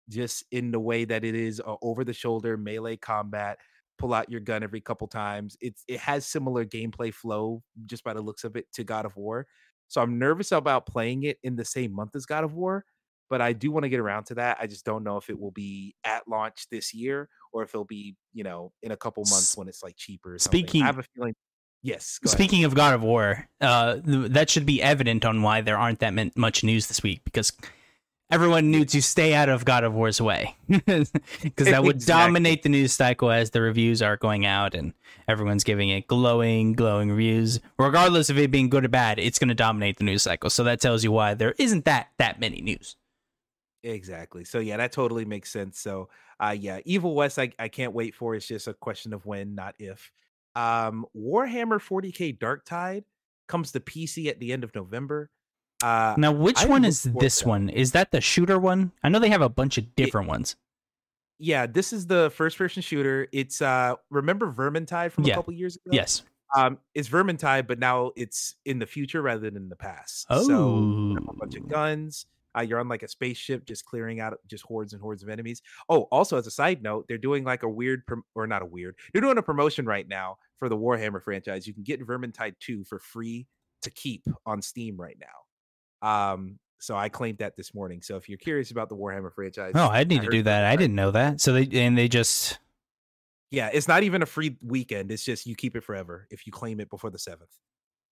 just 0.08 0.46
in 0.52 0.72
the 0.72 0.80
way 0.80 1.04
that 1.04 1.26
it 1.26 1.36
is 1.36 1.60
uh, 1.60 1.76
over 1.82 2.06
the 2.06 2.14
shoulder 2.14 2.56
melee 2.58 2.96
combat 2.96 3.60
pull 3.98 4.14
out 4.14 4.32
your 4.32 4.40
gun 4.40 4.64
every 4.64 4.80
couple 4.80 5.08
times. 5.08 5.58
It's 5.60 5.84
it 5.90 6.00
has 6.00 6.26
similar 6.26 6.64
gameplay 6.64 7.14
flow 7.14 7.62
just 7.86 8.06
by 8.06 8.14
the 8.14 8.22
looks 8.22 8.46
of 8.46 8.56
it 8.56 8.72
to 8.76 8.86
God 8.86 9.06
of 9.06 9.18
War. 9.18 9.46
So 9.90 10.02
I'm 10.02 10.18
nervous 10.18 10.54
about 10.54 10.86
playing 10.86 11.24
it 11.24 11.38
in 11.44 11.58
the 11.58 11.66
same 11.66 11.92
month 11.94 12.16
as 12.16 12.26
God 12.26 12.46
of 12.46 12.54
War. 12.54 12.86
but 13.30 13.42
I 13.42 13.54
do 13.54 13.72
want 13.72 13.84
to 13.84 13.90
get 13.90 14.00
around 14.00 14.26
to 14.26 14.36
that. 14.36 14.58
I 14.60 14.68
just 14.68 14.86
don't 14.86 15.04
know 15.04 15.18
if 15.18 15.30
it 15.30 15.40
will 15.40 15.52
be 15.52 15.96
at 16.04 16.28
launch 16.28 16.68
this 16.72 16.94
year 16.94 17.30
or 17.54 17.64
if 17.64 17.70
it'll 17.70 17.86
be, 17.86 18.16
you 18.34 18.44
know, 18.44 18.72
in 18.82 18.92
a 18.92 18.98
couple 18.98 19.24
months 19.30 19.56
when 19.56 19.68
it's 19.68 19.84
like 19.84 19.96
cheaper. 19.98 20.38
Speaking, 20.40 20.82
I 20.82 20.88
have 20.88 21.00
a 21.00 21.04
feeling. 21.16 21.36
Yes. 21.82 22.20
Speaking 22.26 22.66
of 22.66 22.76
God 22.76 22.94
of 22.94 23.04
War, 23.04 23.48
uh, 23.62 23.96
th- 23.96 24.32
that 24.32 24.50
should 24.50 24.66
be 24.66 24.82
evident 24.82 25.24
on 25.24 25.42
why 25.42 25.62
there 25.62 25.78
aren't 25.78 26.00
that 26.00 26.36
much 26.36 26.64
news 26.64 26.88
this 26.88 27.02
week 27.02 27.22
because 27.24 27.54
everyone 28.30 28.70
knew 28.70 28.86
to 28.86 29.02
stay 29.02 29.34
out 29.34 29.50
of 29.50 29.66
God 29.66 29.84
of 29.84 29.94
War's 29.94 30.22
way 30.22 30.56
because 30.68 31.10
that 31.56 31.84
would 31.84 31.96
exactly. 31.96 32.06
dominate 32.06 32.64
the 32.64 32.70
news 32.70 32.94
cycle 32.94 33.32
as 33.32 33.52
the 33.52 33.62
reviews 33.62 34.02
are 34.02 34.18
going 34.18 34.46
out 34.46 34.76
and 34.76 34.94
everyone's 35.28 35.64
giving 35.64 35.90
it 35.90 36.08
glowing, 36.08 36.74
glowing 36.74 37.10
reviews. 37.10 37.60
Regardless 37.78 38.30
of 38.30 38.38
it 38.38 38.52
being 38.52 38.70
good 38.70 38.86
or 38.86 38.90
bad, 38.90 39.18
it's 39.18 39.40
going 39.40 39.50
to 39.50 39.56
dominate 39.56 39.98
the 39.98 40.04
news 40.04 40.24
cycle. 40.24 40.50
So 40.50 40.64
that 40.66 40.82
tells 40.82 41.04
you 41.04 41.12
why 41.12 41.34
there 41.34 41.56
isn't 41.58 41.86
that 41.86 42.10
that 42.18 42.40
many 42.40 42.62
news. 42.62 42.96
Exactly. 43.84 44.44
So 44.44 44.60
yeah, 44.60 44.78
that 44.78 44.92
totally 44.92 45.26
makes 45.26 45.50
sense. 45.50 45.80
So 45.80 46.10
uh 46.42 46.56
yeah, 46.58 46.80
Evil 46.86 47.16
West 47.16 47.40
I, 47.40 47.52
I 47.58 47.70
can't 47.70 47.94
wait 47.94 48.14
for. 48.14 48.36
It's 48.36 48.48
just 48.48 48.68
a 48.68 48.74
question 48.74 49.14
of 49.14 49.26
when, 49.26 49.56
not 49.56 49.76
if. 49.80 50.12
Um 50.56 51.06
Warhammer 51.16 51.80
40k 51.80 52.40
Dark 52.40 52.66
Tide 52.66 53.06
comes 53.48 53.72
to 53.72 53.80
PC 53.80 54.28
at 54.28 54.40
the 54.40 54.54
end 54.54 54.64
of 54.64 54.74
November. 54.74 55.30
Uh, 55.82 56.14
now, 56.18 56.32
which 56.32 56.62
I 56.62 56.66
one 56.66 56.84
is 56.84 57.04
this 57.04 57.46
one? 57.46 57.70
Is 57.70 57.94
that 57.94 58.12
the 58.12 58.20
shooter 58.20 58.60
one? 58.60 58.92
I 59.02 59.10
know 59.10 59.20
they 59.20 59.30
have 59.30 59.42
a 59.42 59.50
bunch 59.50 59.78
of 59.78 59.96
different 59.96 60.28
it, 60.28 60.32
ones. 60.32 60.56
Yeah, 61.40 61.68
this 61.68 61.94
is 61.94 62.08
the 62.08 62.32
first 62.36 62.58
person 62.58 62.82
shooter. 62.82 63.28
It's 63.32 63.62
uh 63.62 63.96
remember 64.10 64.52
Vermintide 64.52 65.12
from 65.12 65.24
yeah. 65.24 65.34
a 65.34 65.36
couple 65.38 65.54
years 65.54 65.76
ago? 65.78 65.92
Yes. 65.92 66.24
Um, 66.56 66.80
it's 66.96 67.08
Vermintide, 67.08 67.68
but 67.68 67.80
now 67.80 68.12
it's 68.16 68.56
in 68.66 68.80
the 68.80 68.88
future 68.88 69.22
rather 69.22 69.42
than 69.42 69.56
in 69.56 69.70
the 69.70 69.76
past. 69.76 70.26
Oh, 70.30 70.48
so 70.48 71.18
a 71.30 71.34
bunch 71.36 71.56
of 71.56 71.68
guns. 71.68 72.26
Uh, 72.58 72.62
you're 72.62 72.80
on 72.80 72.88
like 72.88 73.04
a 73.04 73.08
spaceship, 73.08 73.66
just 73.66 73.86
clearing 73.86 74.20
out 74.20 74.34
just 74.48 74.64
hordes 74.64 74.94
and 74.94 75.02
hordes 75.02 75.22
of 75.24 75.30
enemies. 75.30 75.62
Oh, 75.88 76.04
also 76.12 76.38
as 76.38 76.48
a 76.48 76.52
side 76.52 76.82
note, 76.82 77.06
they're 77.08 77.18
doing 77.18 77.44
like 77.44 77.64
a 77.64 77.70
weird, 77.70 78.06
prom- 78.08 78.24
or 78.36 78.48
not 78.48 78.62
a 78.62 78.66
weird. 78.66 78.96
They're 79.14 79.22
doing 79.22 79.38
a 79.38 79.44
promotion 79.44 79.86
right 79.86 80.08
now 80.08 80.38
for 80.58 80.70
the 80.70 80.78
Warhammer 80.78 81.22
franchise. 81.22 81.68
You 81.68 81.74
can 81.74 81.84
get 81.84 82.06
Vermintide 82.06 82.56
2 82.60 82.86
for 82.86 83.00
free 83.00 83.48
to 83.84 83.92
keep 83.92 84.26
on 84.46 84.62
Steam 84.62 85.00
right 85.00 85.18
now. 85.20 86.32
Um, 86.34 86.60
so 86.80 86.96
I 86.96 87.10
claimed 87.10 87.40
that 87.40 87.56
this 87.58 87.74
morning. 87.74 88.02
So 88.02 88.16
if 88.16 88.30
you're 88.30 88.38
curious 88.38 88.72
about 88.72 88.90
the 88.90 88.96
Warhammer 88.96 89.34
franchise, 89.34 89.74
oh, 89.76 89.90
I 89.90 90.04
need 90.04 90.22
I 90.22 90.26
to 90.26 90.32
do 90.32 90.44
that. 90.44 90.66
I 90.66 90.76
didn't 90.76 90.96
know 90.96 91.12
that. 91.12 91.42
So 91.42 91.54
they 91.54 91.68
and 91.80 91.98
they 91.98 92.08
just 92.08 92.58
yeah, 93.52 93.70
it's 93.74 93.88
not 93.88 94.04
even 94.04 94.22
a 94.22 94.26
free 94.26 94.58
weekend. 94.62 95.12
It's 95.12 95.26
just 95.26 95.46
you 95.46 95.56
keep 95.56 95.76
it 95.76 95.84
forever 95.84 96.28
if 96.30 96.46
you 96.46 96.54
claim 96.54 96.80
it 96.80 96.90
before 96.90 97.10
the 97.10 97.20
seventh. 97.20 97.50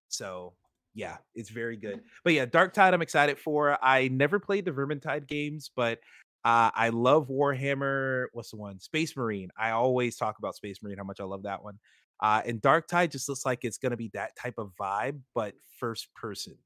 So 0.10 0.54
yeah, 0.98 1.18
it's 1.36 1.49
very 1.49 1.78
good. 1.78 2.02
But 2.24 2.34
yeah, 2.34 2.45
Dark 2.45 2.74
Tide, 2.74 2.94
I'm 2.94 3.02
excited 3.02 3.38
for. 3.38 3.78
I 3.84 4.07
never 4.07 4.40
played 4.40 4.65
the 4.65 4.72
Vermintide 4.72 5.28
games, 5.28 5.69
but 5.76 5.99
uh, 6.44 6.72
I 6.74 6.90
love 6.90 7.28
Warhammer. 7.28 8.26
What's 8.34 8.52
the 8.52 8.57
one? 8.57 8.80
Space 8.80 9.15
Marine. 9.15 9.49
I 9.57 9.72
always 9.72 10.18
talk 10.18 10.40
about 10.40 10.56
Space 10.56 10.78
Marine, 10.82 10.98
how 10.98 11.03
much 11.03 11.19
I 11.19 11.26
love 11.26 11.44
that 11.44 11.64
one. 11.64 11.80
Uh, 12.19 12.41
and 12.45 12.61
Dark 12.61 12.88
Tide 12.88 13.11
just 13.11 13.30
looks 13.30 13.45
like 13.45 13.60
it's 13.61 13.78
going 13.78 13.91
to 13.91 13.98
be 13.98 14.10
that 14.15 14.32
type 14.36 14.56
of 14.57 14.72
vibe, 14.80 15.19
but 15.36 15.53
first 15.80 16.07
person 16.15 16.57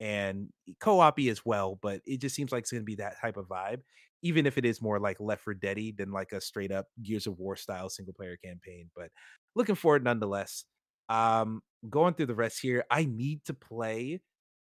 and 0.00 0.48
co-op 0.80 1.18
as 1.20 1.44
well, 1.44 1.78
but 1.82 2.00
it 2.06 2.20
just 2.20 2.34
seems 2.34 2.52
like 2.52 2.62
it's 2.62 2.70
gonna 2.70 2.84
be 2.84 2.96
that 2.96 3.20
type 3.20 3.36
of 3.36 3.48
vibe, 3.48 3.80
even 4.22 4.46
if 4.46 4.58
it 4.58 4.64
is 4.64 4.80
more 4.80 5.00
like 5.00 5.18
Left 5.20 5.42
4 5.42 5.54
Dead 5.54 5.78
than 5.96 6.12
like 6.12 6.32
a 6.32 6.40
straight 6.40 6.72
up 6.72 6.86
Gears 7.02 7.26
of 7.26 7.38
War 7.38 7.56
style 7.56 7.88
single 7.88 8.14
player 8.14 8.36
campaign. 8.36 8.90
But 8.94 9.10
looking 9.54 9.74
forward 9.74 10.04
nonetheless. 10.04 10.64
Um, 11.08 11.62
going 11.88 12.14
through 12.14 12.26
the 12.26 12.34
rest 12.34 12.60
here, 12.60 12.84
I 12.90 13.04
need 13.04 13.44
to 13.46 13.54
play. 13.54 14.20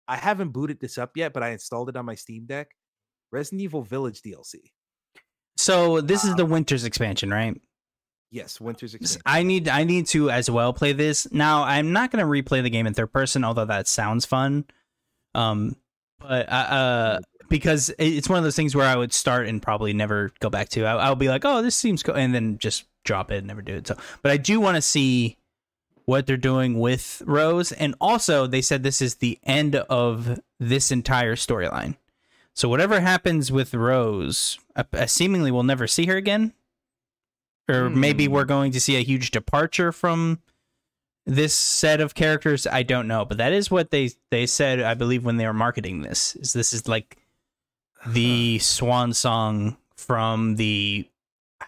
I 0.07 0.17
haven't 0.17 0.49
booted 0.49 0.79
this 0.79 0.97
up 0.97 1.11
yet, 1.15 1.33
but 1.33 1.43
I 1.43 1.49
installed 1.49 1.89
it 1.89 1.95
on 1.95 2.05
my 2.05 2.15
Steam 2.15 2.45
Deck. 2.45 2.69
Resident 3.31 3.61
Evil 3.61 3.81
Village 3.81 4.21
DLC. 4.21 4.55
So 5.57 6.01
this 6.01 6.23
um, 6.23 6.31
is 6.31 6.35
the 6.35 6.45
Winter's 6.45 6.85
expansion, 6.85 7.31
right? 7.31 7.59
Yes, 8.31 8.59
Winter's 8.59 8.93
expansion. 8.93 9.21
I 9.25 9.43
need 9.43 9.67
I 9.69 9.83
need 9.83 10.07
to 10.07 10.29
as 10.29 10.49
well 10.49 10.73
play 10.73 10.93
this. 10.93 11.31
Now 11.31 11.63
I'm 11.63 11.93
not 11.93 12.11
gonna 12.11 12.25
replay 12.25 12.61
the 12.63 12.69
game 12.69 12.87
in 12.87 12.93
third 12.93 13.11
person, 13.11 13.43
although 13.43 13.65
that 13.65 13.87
sounds 13.87 14.25
fun. 14.25 14.65
Um, 15.33 15.75
but 16.19 16.49
uh, 16.49 16.51
uh, 16.51 17.19
because 17.49 17.93
it's 17.97 18.29
one 18.29 18.37
of 18.37 18.43
those 18.43 18.55
things 18.55 18.75
where 18.75 18.87
I 18.87 18.95
would 18.95 19.13
start 19.13 19.47
and 19.47 19.61
probably 19.61 19.93
never 19.93 20.31
go 20.39 20.49
back 20.49 20.69
to. 20.69 20.85
I, 20.85 21.09
will 21.09 21.15
be 21.15 21.29
like, 21.29 21.45
oh, 21.45 21.61
this 21.61 21.75
seems 21.75 22.03
cool, 22.03 22.15
and 22.15 22.33
then 22.33 22.57
just 22.57 22.85
drop 23.03 23.31
it 23.31 23.37
and 23.37 23.47
never 23.47 23.61
do 23.61 23.75
it. 23.75 23.87
So, 23.87 23.97
but 24.21 24.31
I 24.31 24.37
do 24.37 24.59
want 24.59 24.75
to 24.75 24.81
see 24.81 25.37
what 26.05 26.27
they're 26.27 26.37
doing 26.37 26.79
with 26.79 27.21
Rose, 27.25 27.71
and 27.71 27.95
also 27.99 28.47
they 28.47 28.61
said 28.61 28.83
this 28.83 29.01
is 29.01 29.15
the 29.15 29.39
end 29.43 29.75
of 29.75 30.39
this 30.59 30.91
entire 30.91 31.35
storyline. 31.35 31.97
So 32.53 32.69
whatever 32.69 33.01
happens 33.01 33.51
with 33.51 33.73
Rose, 33.73 34.57
uh, 34.75 35.05
seemingly 35.07 35.51
we'll 35.51 35.63
never 35.63 35.87
see 35.87 36.05
her 36.05 36.15
again, 36.15 36.53
or 37.67 37.89
hmm. 37.89 37.99
maybe 37.99 38.27
we're 38.27 38.45
going 38.45 38.71
to 38.71 38.79
see 38.79 38.95
a 38.95 39.03
huge 39.03 39.31
departure 39.31 39.91
from 39.91 40.39
this 41.25 41.53
set 41.53 41.99
of 41.99 42.13
characters. 42.13 42.67
I 42.67 42.83
don't 42.83 43.07
know. 43.07 43.25
But 43.25 43.37
that 43.39 43.51
is 43.51 43.71
what 43.71 43.89
they 43.91 44.11
they 44.29 44.45
said 44.45 44.81
i 44.81 44.93
believe 44.93 45.25
when 45.25 45.37
they 45.37 45.45
were 45.45 45.53
marketing 45.53 46.01
this 46.01 46.35
is 46.35 46.53
this 46.53 46.73
is 46.73 46.87
like 46.87 47.17
the 48.05 48.59
swan 48.59 49.13
song 49.13 49.77
from 49.95 50.55
the 50.57 51.07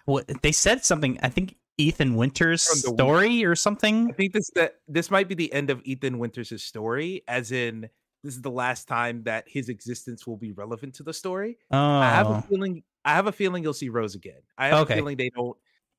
what 0.06 0.28
they 0.42 0.52
said 0.52 0.84
something 0.84 1.20
i 1.24 1.30
think 1.30 1.56
ethan 1.78 2.16
winters 2.16 2.64
story 2.64 3.46
or 3.46 3.56
something 3.56 4.10
i 4.10 4.14
think 4.14 4.34
this 4.34 4.50
that 4.56 4.76
this 4.88 5.12
might 5.12 5.28
be 5.28 5.36
the 5.36 5.52
end 5.54 5.70
of 5.70 5.82
ethan 5.84 6.20
winters' 6.20 6.64
story 6.64 7.22
as 7.28 7.52
in 7.52 7.90
this 8.24 8.36
is 8.36 8.42
the 8.42 8.52
last 8.52 8.88
time 8.88 9.24
that 9.24 9.46
his 9.48 9.70
existence 9.70 10.26
will 10.26 10.38
be 10.38 10.52
relevant 10.52 10.94
to 10.96 11.04
the 11.04 11.14
story 11.14 11.58
oh. 11.72 11.78
i 11.78 12.10
have 12.10 12.28
a 12.28 12.30
oh. 12.30 12.42
feeling 12.50 12.84
i 13.06 13.14
have 13.14 13.28
a 13.28 13.32
feeling 13.32 13.64
you'll 13.64 13.74
see 13.74 13.90
rose 13.90 14.16
again 14.16 14.42
i 14.58 14.68
have 14.68 14.80
okay. 14.80 14.94
a 14.94 14.98
feeling 14.98 15.18
they 15.18 15.30
don't 15.30 15.58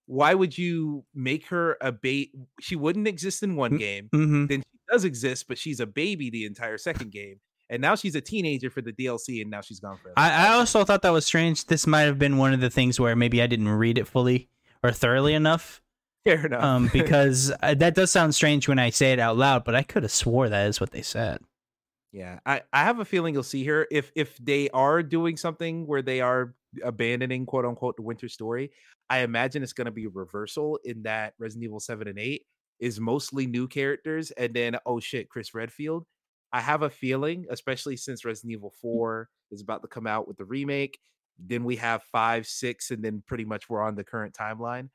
why 0.09 0.33
would 0.33 0.57
you 0.57 1.05
make 1.15 1.47
her 1.49 1.77
a 1.83 1.93
bait? 1.93 2.33
She 2.61 2.75
wouldn't 2.77 3.07
exist 3.07 3.43
in 3.43 3.57
one 3.57 3.77
game. 3.77 4.09
Mm-hmm. 4.15 4.47
Then 4.47 4.61
she 4.61 4.79
does 4.91 5.05
exist, 5.05 5.47
but 5.47 5.59
she's 5.59 5.81
a 5.81 5.87
baby 5.87 6.31
the 6.31 6.47
entire 6.47 6.79
second 6.79 7.13
game. 7.13 7.41
And 7.71 7.83
now 7.83 7.95
she's 7.95 8.15
a 8.15 8.21
teenager 8.23 8.71
for 8.71 8.81
the 8.81 8.93
DLC, 8.93 9.43
and 9.43 9.51
now 9.51 9.61
she's 9.61 9.79
gone 9.79 9.99
forever. 9.99 10.15
I, 10.17 10.47
I 10.47 10.53
also 10.55 10.83
thought 10.85 11.03
that 11.03 11.11
was 11.11 11.27
strange. 11.27 11.67
This 11.67 11.87
might 11.87 12.03
have 12.03 12.19
been 12.19 12.39
one 12.39 12.55
of 12.55 12.61
the 12.61 12.71
things 12.71 12.99
where 12.99 13.15
maybe 13.15 13.43
I 13.43 13.47
didn't 13.47 13.69
read 13.69 13.99
it 13.99 14.09
fully 14.09 14.49
or 14.83 14.93
thoroughly 14.93 15.35
enough. 15.35 15.81
Fair 16.25 16.47
enough. 16.47 16.63
um, 16.63 16.89
because 16.93 17.53
uh, 17.63 17.75
that 17.75 17.95
does 17.95 18.11
sound 18.11 18.35
strange 18.35 18.69
when 18.69 18.79
I 18.79 18.91
say 18.91 19.13
it 19.13 19.19
out 19.19 19.37
loud, 19.37 19.65
but 19.65 19.75
I 19.75 19.83
could 19.83 20.03
have 20.03 20.13
swore 20.13 20.49
that 20.49 20.69
is 20.69 20.81
what 20.81 20.91
they 20.91 21.03
said. 21.03 21.39
Yeah, 22.13 22.39
I, 22.47 22.63
I 22.73 22.85
have 22.85 23.01
a 23.01 23.05
feeling 23.05 23.35
you'll 23.35 23.43
see 23.43 23.63
here 23.63 23.87
if 23.91 24.11
if 24.17 24.37
they 24.39 24.71
are 24.71 25.03
doing 25.03 25.37
something 25.37 25.87
where 25.87 26.01
they 26.01 26.21
are 26.21 26.55
abandoning 26.83 27.45
quote 27.47 27.67
unquote 27.67 27.97
the 27.97 28.03
winter 28.03 28.29
story. 28.29 28.71
I 29.11 29.19
imagine 29.19 29.63
it's 29.63 29.73
going 29.73 29.87
to 29.87 29.91
be 29.91 30.07
a 30.07 30.11
reversal 30.11 30.79
in 30.85 31.03
that 31.03 31.35
Resident 31.39 31.65
Evil 31.65 31.81
7 31.81 32.09
and 32.09 32.19
8 32.19 32.43
is 32.81 33.01
mostly 33.01 33.47
new 33.47 33.67
characters 33.69 34.31
and 34.33 34.55
then 34.55 34.77
oh 34.87 35.01
shit, 35.01 35.29
Chris 35.29 35.55
Redfield. 35.55 36.07
I 36.51 36.61
have 36.61 36.81
a 36.83 36.91
feeling, 36.91 37.45
especially 37.51 37.97
since 37.97 38.25
Resident 38.25 38.53
Evil 38.53 38.73
4 38.81 39.29
is 39.51 39.61
about 39.61 39.83
to 39.83 39.89
come 39.89 40.07
out 40.07 40.27
with 40.27 40.39
the 40.39 40.47
remake, 40.47 40.99
then 41.39 41.65
we 41.65 41.77
have 41.77 42.03
5, 42.05 42.47
6 42.47 42.91
and 42.91 43.05
then 43.05 43.23
pretty 43.27 43.45
much 43.45 43.69
we're 43.69 43.83
on 43.83 43.95
the 43.95 44.05
current 44.05 44.35
timeline. 44.35 44.89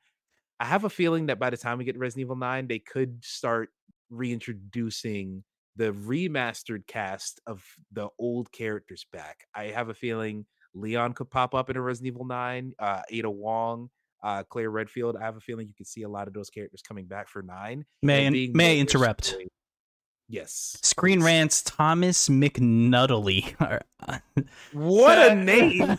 I 0.60 0.66
have 0.66 0.84
a 0.84 0.90
feeling 0.90 1.26
that 1.26 1.38
by 1.38 1.50
the 1.50 1.56
time 1.56 1.78
we 1.78 1.84
get 1.84 1.94
to 1.94 1.98
Resident 1.98 2.26
Evil 2.26 2.36
9, 2.36 2.66
they 2.68 2.78
could 2.78 3.24
start 3.24 3.70
reintroducing 4.10 5.42
the 5.76 5.92
remastered 5.92 6.86
cast 6.86 7.40
of 7.46 7.64
the 7.92 8.08
old 8.18 8.52
characters 8.52 9.06
back. 9.12 9.38
I 9.54 9.64
have 9.64 9.88
a 9.88 9.94
feeling 9.94 10.46
Leon 10.74 11.14
could 11.14 11.30
pop 11.30 11.54
up 11.54 11.70
in 11.70 11.76
a 11.76 11.80
Resident 11.80 12.14
Evil 12.14 12.26
9, 12.26 12.72
uh, 12.78 13.02
Ada 13.10 13.30
Wong, 13.30 13.90
uh, 14.22 14.42
Claire 14.44 14.70
Redfield. 14.70 15.16
I 15.16 15.24
have 15.24 15.36
a 15.36 15.40
feeling 15.40 15.66
you 15.66 15.74
could 15.76 15.86
see 15.86 16.02
a 16.02 16.08
lot 16.08 16.28
of 16.28 16.34
those 16.34 16.50
characters 16.50 16.82
coming 16.82 17.06
back 17.06 17.28
for 17.28 17.42
9. 17.42 17.84
May, 18.02 18.50
may 18.54 18.76
I 18.76 18.80
interrupt? 18.80 19.24
Story. 19.24 19.48
Yes. 20.28 20.78
Screen. 20.82 21.22
Rant's 21.22 21.62
Thomas 21.62 22.28
McNuttally. 22.28 23.54
what 24.72 25.18
a 25.18 25.34
name! 25.34 25.78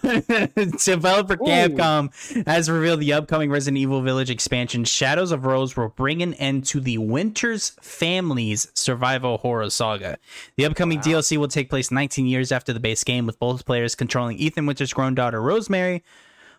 Developer 0.83 1.37
Capcom 1.37 2.45
has 2.47 2.69
revealed 2.69 3.01
the 3.01 3.13
upcoming 3.13 3.51
Resident 3.51 3.77
Evil 3.77 4.01
Village 4.01 4.31
expansion, 4.31 4.83
Shadows 4.83 5.31
of 5.31 5.45
Rose, 5.45 5.77
will 5.77 5.89
bring 5.89 6.23
an 6.23 6.33
end 6.35 6.65
to 6.67 6.79
the 6.79 6.97
Winters 6.97 7.77
family's 7.81 8.67
survival 8.73 9.37
horror 9.37 9.69
saga. 9.69 10.17
The 10.57 10.65
upcoming 10.65 10.97
wow. 10.97 11.03
DLC 11.03 11.37
will 11.37 11.47
take 11.47 11.69
place 11.69 11.91
19 11.91 12.25
years 12.25 12.51
after 12.51 12.73
the 12.73 12.79
base 12.79 13.03
game, 13.03 13.27
with 13.27 13.37
both 13.39 13.65
players 13.65 13.93
controlling 13.93 14.37
Ethan 14.37 14.65
Winters' 14.65 14.93
grown 14.93 15.13
daughter 15.13 15.41
Rosemary. 15.41 16.03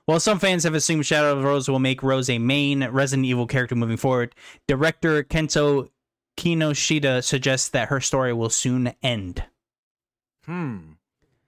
While 0.05 0.21
some 0.21 0.39
fans 0.39 0.63
have 0.63 0.75
assumed 0.75 1.05
Shadow 1.05 1.37
of 1.37 1.43
Rose 1.43 1.69
will 1.69 1.81
make 1.81 2.01
Rose 2.01 2.31
a 2.31 2.39
main 2.39 2.87
Resident 2.87 3.27
Evil 3.27 3.49
character 3.49 3.75
moving 3.75 3.97
forward, 3.97 4.37
director 4.69 5.25
Kento 5.25 5.89
Kinoshita 6.37 7.25
suggests 7.25 7.69
that 7.71 7.89
her 7.89 8.01
story 8.01 8.33
will 8.33 8.51
soon 8.51 8.95
end. 9.03 9.45
Hmm. 10.45 10.93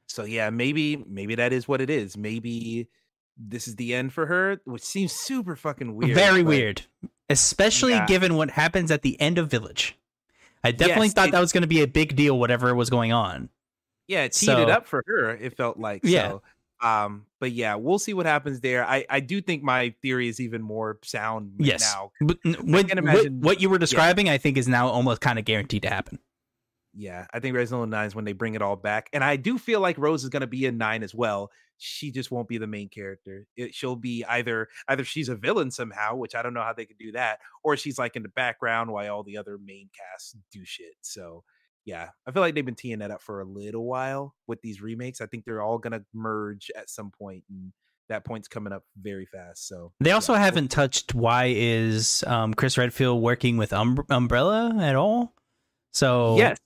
So 0.07 0.25
yeah, 0.25 0.51
maybe 0.51 0.97
maybe 0.97 1.35
that 1.37 1.53
is 1.53 1.69
what 1.69 1.81
it 1.81 1.91
is. 1.91 2.17
Maybe 2.17 2.89
this 3.37 3.69
is 3.69 3.77
the 3.77 3.95
end 3.95 4.13
for 4.13 4.27
her, 4.27 4.61
which 4.65 4.83
seems 4.83 5.13
super 5.13 5.55
fucking 5.55 5.95
weird. 5.95 6.15
Very 6.15 6.43
weird, 6.43 6.83
especially 7.29 7.93
yeah. 7.93 8.07
given 8.07 8.35
what 8.35 8.51
happens 8.51 8.91
at 8.91 9.03
the 9.03 9.21
end 9.21 9.39
of 9.39 9.51
Village. 9.51 9.97
I 10.65 10.73
definitely 10.73 11.09
yes, 11.09 11.15
thought 11.15 11.29
it, 11.29 11.33
that 11.33 11.41
was 11.41 11.53
going 11.53 11.63
to 11.63 11.69
be 11.69 11.83
a 11.83 11.87
big 11.87 12.17
deal, 12.17 12.39
whatever 12.39 12.75
was 12.75 12.91
going 12.91 13.13
on. 13.13 13.49
Yeah, 14.09 14.25
it 14.25 14.33
teed 14.33 14.47
so, 14.47 14.63
it 14.63 14.71
up 14.71 14.87
for 14.87 15.05
her. 15.07 15.37
It 15.37 15.57
felt 15.57 15.79
like 15.79 16.01
yeah. 16.03 16.31
So 16.31 16.43
Um, 16.81 17.27
but 17.41 17.53
yeah, 17.53 17.75
we'll 17.75 17.99
see 17.99 18.15
what 18.15 18.27
happens 18.27 18.61
there. 18.61 18.85
I 18.87 19.05
I 19.11 19.21
do 19.21 19.41
think 19.41 19.63
my 19.63 19.95
theory 20.03 20.29
is 20.29 20.41
even 20.41 20.63
more 20.63 20.99
sound 21.03 21.53
Yes. 21.59 21.81
now. 21.81 22.13
But 22.21 22.39
what, 22.45 22.65
what, 22.65 22.91
imagine- 22.91 23.41
what 23.41 23.61
you 23.61 23.69
were 23.69 23.79
describing, 23.79 24.29
I 24.29 24.39
think, 24.39 24.57
is 24.57 24.69
now 24.69 24.89
almost 24.89 25.21
kind 25.21 25.39
of 25.39 25.45
guaranteed 25.45 25.83
to 25.83 25.89
happen. 25.91 26.19
Yeah, 26.95 27.27
I 27.33 27.39
think 27.39 27.55
Resident 27.55 27.81
Evil 27.81 27.87
9 27.91 28.07
is 28.07 28.15
when 28.15 28.25
they 28.25 28.33
bring 28.33 28.55
it 28.55 28.63
all 28.63 28.75
back. 28.75 29.09
And 29.13 29.23
I 29.23 29.37
do 29.37 29.57
feel 29.59 29.79
like 29.81 29.99
Rose 29.99 30.25
is 30.25 30.31
going 30.31 30.41
to 30.41 30.47
be 30.49 30.65
in 30.67 30.79
9 30.79 31.05
as 31.05 31.15
well. 31.15 31.51
She 31.77 32.11
just 32.11 32.33
won't 32.33 32.49
be 32.49 32.59
the 32.59 32.67
main 32.67 32.89
character. 32.89 33.47
It, 33.57 33.73
she'll 33.73 33.95
be 33.95 34.25
either 34.25 34.67
either 34.89 35.05
she's 35.05 35.29
a 35.29 35.37
villain 35.37 35.71
somehow, 35.71 36.17
which 36.17 36.35
I 36.35 36.43
don't 36.43 36.55
know 36.55 36.63
how 36.63 36.73
they 36.73 36.87
could 36.87 36.99
do 36.99 37.13
that, 37.13 37.39
or 37.63 37.77
she's 37.77 37.99
like 37.99 38.17
in 38.17 38.25
the 38.25 38.29
background 38.31 38.91
while 38.91 39.15
all 39.15 39.23
the 39.23 39.37
other 39.37 39.59
main 39.65 39.91
casts 39.97 40.35
do 40.51 40.61
shit. 40.65 40.95
So, 41.03 41.45
yeah, 41.89 42.11
I 42.27 42.33
feel 42.33 42.43
like 42.43 42.55
they've 42.55 42.65
been 42.67 42.75
teeing 42.75 42.99
that 42.99 43.11
up 43.11 43.23
for 43.23 43.41
a 43.41 43.45
little 43.45 43.85
while 43.87 44.35
with 44.47 44.61
these 44.61 44.83
remakes. 44.83 45.23
I 45.23 45.27
think 45.27 45.45
they're 45.47 45.63
all 45.63 45.79
going 45.79 45.93
to 45.95 46.05
merge 46.13 46.71
at 46.77 46.91
some 46.91 47.11
point 47.11 47.45
and 47.49 47.73
that 48.11 48.25
point's 48.25 48.47
coming 48.49 48.73
up 48.75 48.85
very 49.01 49.25
fast. 49.25 49.67
So, 49.69 49.93
They 50.01 50.13
also 50.13 50.35
yeah, 50.35 50.41
haven't 50.41 50.69
touched 50.69 51.15
why 51.15 51.53
is 51.57 52.23
um, 52.27 52.53
Chris 52.55 52.77
Redfield 52.77 53.23
working 53.23 53.57
with 53.57 53.73
um- 53.73 54.05
Umbrella 54.11 54.75
at 54.81 54.97
all. 54.97 55.35
So 55.93 56.37
Yes, 56.37 56.59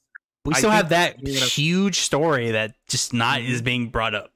we 0.44 0.55
still 0.55 0.70
have 0.70 0.89
that 0.89 1.23
gonna- 1.24 1.39
huge 1.39 2.01
story 2.01 2.51
that 2.53 2.74
just 2.89 3.12
not 3.12 3.43
is 3.43 3.62
being 3.62 3.89
brought 3.90 4.15
up. 4.16 4.32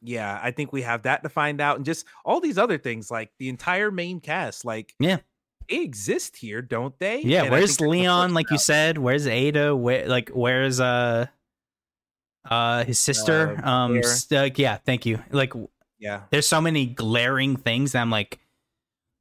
yeah, 0.00 0.38
I 0.40 0.52
think 0.52 0.72
we 0.72 0.82
have 0.82 1.02
that 1.02 1.24
to 1.24 1.28
find 1.28 1.60
out, 1.60 1.76
and 1.76 1.84
just 1.84 2.06
all 2.24 2.40
these 2.40 2.56
other 2.58 2.78
things, 2.78 3.10
like 3.10 3.32
the 3.38 3.48
entire 3.48 3.90
main 3.90 4.20
cast, 4.20 4.64
like 4.64 4.94
Yeah. 5.00 5.18
They 5.68 5.82
exist 5.82 6.36
here, 6.36 6.62
don't 6.62 6.98
they? 6.98 7.20
Yeah, 7.22 7.42
And 7.42 7.50
where's 7.52 7.76
think 7.76 7.78
they're 7.78 7.86
gonna 7.88 8.00
Leon? 8.02 8.34
Like 8.34 8.50
you 8.50 8.58
said, 8.58 8.98
where's 8.98 9.26
Ada? 9.26 9.74
Where 9.76 10.06
like 10.08 10.30
where's 10.30 10.80
uh 10.80 11.26
uh 12.48 12.84
his 12.84 12.98
sister? 12.98 13.56
Uh, 13.62 13.68
um, 13.68 13.90
Claire. 14.00 14.04
s- 14.12 14.30
like 14.30 14.58
yeah, 14.58 14.76
thank 14.76 15.06
you. 15.06 15.22
Like 15.30 15.52
yeah, 15.98 16.22
there's 16.30 16.46
so 16.46 16.60
many 16.60 16.86
glaring 16.86 17.56
things. 17.56 17.92
That 17.92 18.00
I'm 18.02 18.10
like, 18.10 18.38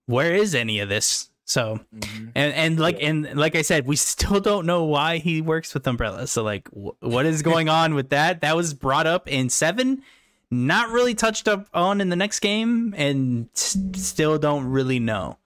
where 0.06 0.34
is 0.34 0.56
any 0.56 0.80
of 0.80 0.90
this? 0.90 1.30
So 1.46 1.80
mhm. 1.96 2.32
and 2.36 2.54
and 2.54 2.80
like 2.80 2.98
and 3.02 3.34
like 3.36 3.56
I 3.56 3.62
said, 3.62 3.88
we 3.88 3.96
still 3.96 4.40
don't 4.40 4.66
know 4.66 4.84
why 4.84 5.18
he 5.18 5.42
works 5.42 5.74
with 5.74 5.88
Umbrella. 5.88 6.28
So 6.28 6.44
like, 6.44 6.68
wh- 6.70 7.02
what 7.02 7.26
is 7.26 7.42
going 7.42 7.70
on 7.70 7.96
with 7.96 8.10
that? 8.10 8.42
That 8.42 8.56
was 8.56 8.74
brought 8.74 9.08
up 9.08 9.28
in 9.30 9.50
seven, 9.50 10.04
not 10.52 10.90
really 10.90 11.16
touched 11.16 11.48
up 11.48 11.68
on 11.74 12.02
in 12.02 12.10
the 12.10 12.16
next 12.18 12.42
game, 12.42 12.94
and 12.98 13.50
s- 13.56 13.78
still 13.96 14.38
don't 14.38 14.66
really 14.66 15.00
know. 15.00 15.38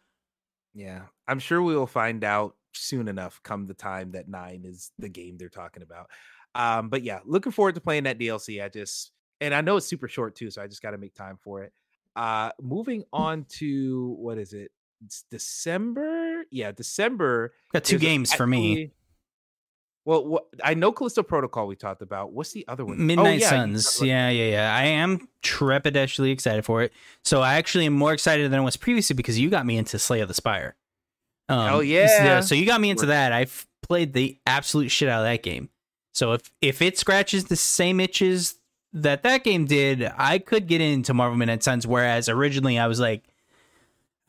Yeah. 0.74 1.04
I'm 1.28 1.40
sure 1.40 1.62
we 1.62 1.76
will 1.76 1.88
find 1.88 2.24
out 2.24 2.56
soon 2.74 3.08
enough. 3.08 3.42
Come 3.44 3.68
the 3.68 3.74
time 3.74 4.12
that 4.12 4.28
nine 4.28 4.64
is 4.66 4.92
the 5.00 5.10
game 5.10 5.38
they're 5.38 5.50
talking 5.50 5.84
about. 5.84 6.10
Um, 6.56 6.90
but 6.90 7.04
yeah, 7.04 7.20
looking 7.26 7.52
forward 7.52 7.76
to 7.76 7.82
playing 7.82 8.04
that 8.04 8.20
DLC. 8.20 8.64
I 8.64 8.70
just 8.70 9.12
and 9.40 9.54
I 9.54 9.62
know 9.62 9.78
it's 9.78 9.88
super 9.88 10.08
short 10.08 10.36
too, 10.36 10.52
so 10.52 10.62
I 10.62 10.68
just 10.68 10.82
got 10.82 10.92
to 10.92 10.98
make 10.98 11.16
time 11.16 11.38
for 11.42 11.64
it. 11.64 11.74
Uh, 12.16 12.52
moving 12.62 13.04
on 13.14 13.46
to 13.58 14.16
what 14.20 14.38
is 14.38 14.54
it? 14.54 14.72
It's 15.06 15.24
December. 15.32 16.44
Yeah, 16.52 16.72
December. 16.72 17.54
Got 17.74 17.86
two 17.86 17.98
games 17.98 18.34
for 18.34 18.46
me. 18.46 18.92
Well, 20.04 20.26
what, 20.26 20.46
I 20.64 20.74
know 20.74 20.92
Callisto 20.92 21.22
Protocol 21.22 21.68
we 21.68 21.76
talked 21.76 22.02
about. 22.02 22.32
What's 22.32 22.52
the 22.52 22.66
other 22.68 22.84
one? 22.84 22.96
Oh, 22.96 23.04
Midnight 23.04 23.42
yeah, 23.42 23.50
Suns. 23.50 24.02
Yeah, 24.02 24.30
yeah, 24.30 24.50
yeah. 24.50 24.76
I 24.76 24.86
am 24.86 25.28
trepidatious 25.44 26.32
excited 26.32 26.66
for 26.66 26.82
it. 26.82 26.92
So 27.24 27.42
I 27.42 27.56
actually 27.56 27.86
am 27.86 27.94
more 27.94 28.14
excited 28.14 28.52
than 28.52 28.60
I 28.60 28.64
was 28.64 28.78
previously 28.78 29.16
because 29.16 29.40
you 29.40 29.50
got 29.50 29.66
me 29.66 29.78
into 29.78 30.00
Slay 30.00 30.22
of 30.22 30.28
the 30.28 30.34
Spire. 30.34 30.76
Um, 31.50 31.68
Hell 31.68 31.84
yeah. 31.84 32.40
So 32.42 32.56
you 32.56 32.66
got 32.66 32.82
me 32.82 32.90
into 32.90 33.08
that. 33.08 33.32
I've 33.32 33.68
played 33.84 34.14
the 34.14 34.40
absolute 34.46 34.90
shit 34.90 35.10
out 35.10 35.20
of 35.20 35.26
that 35.26 35.44
game. 35.44 35.70
So 36.14 36.34
if 36.34 36.52
if 36.62 36.82
it 36.82 36.98
scratches 36.98 37.46
the 37.46 37.56
same 37.56 38.00
itches 38.00 38.56
that 38.94 39.24
that 39.24 39.44
game 39.44 39.66
did, 39.66 40.12
I 40.18 40.40
could 40.40 40.68
get 40.68 40.82
into 40.82 41.14
Marvel 41.14 41.38
Midnight 41.38 41.64
Suns. 41.64 41.86
Whereas 41.86 42.28
originally 42.28 42.80
I 42.80 42.88
was 42.88 43.00
like, 43.00 43.24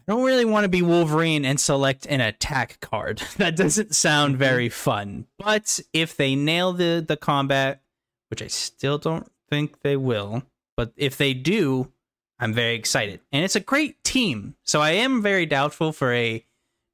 I 0.09 0.13
don't 0.13 0.25
really 0.25 0.45
want 0.45 0.65
to 0.65 0.69
be 0.69 0.83
Wolverine 0.83 1.45
and 1.45 1.61
select 1.61 2.07
an 2.07 2.21
attack 2.21 2.81
card. 2.81 3.19
that 3.37 3.57
doesn't 3.57 3.95
sound 3.95 4.35
Mhm. 4.35 4.39
very 4.39 4.69
fun. 4.69 5.27
But 5.39 5.81
if 5.93 6.17
they 6.17 6.35
nail 6.35 6.73
the 6.73 7.05
the 7.07 7.17
combat, 7.17 7.83
which 8.29 8.43
I 8.43 8.49
still 8.49 8.99
don't 8.99 9.31
think 9.51 9.81
they 9.83 9.97
will, 9.97 10.43
but 10.77 10.93
if 10.97 11.17
they 11.17 11.35
do, 11.35 11.93
I'm 12.39 12.53
very 12.53 12.75
excited. 12.75 13.21
And 13.31 13.45
it's 13.45 13.55
a 13.57 13.61
great 13.61 14.03
team. 14.03 14.57
So 14.65 14.81
I 14.81 14.93
am 14.93 15.23
very 15.23 15.47
doubtful 15.47 15.93
for 15.93 16.13
a 16.13 16.45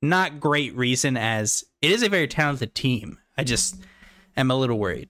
not 0.03 0.39
great 0.41 0.75
reason 0.77 1.17
as 1.17 1.65
it 1.81 1.91
is 1.91 2.03
a 2.03 2.09
very 2.09 2.29
talented 2.29 2.75
team. 2.75 3.19
I 3.37 3.45
just 3.45 3.77
am 4.37 4.51
a 4.51 4.57
little 4.57 4.79
worried. 4.79 5.09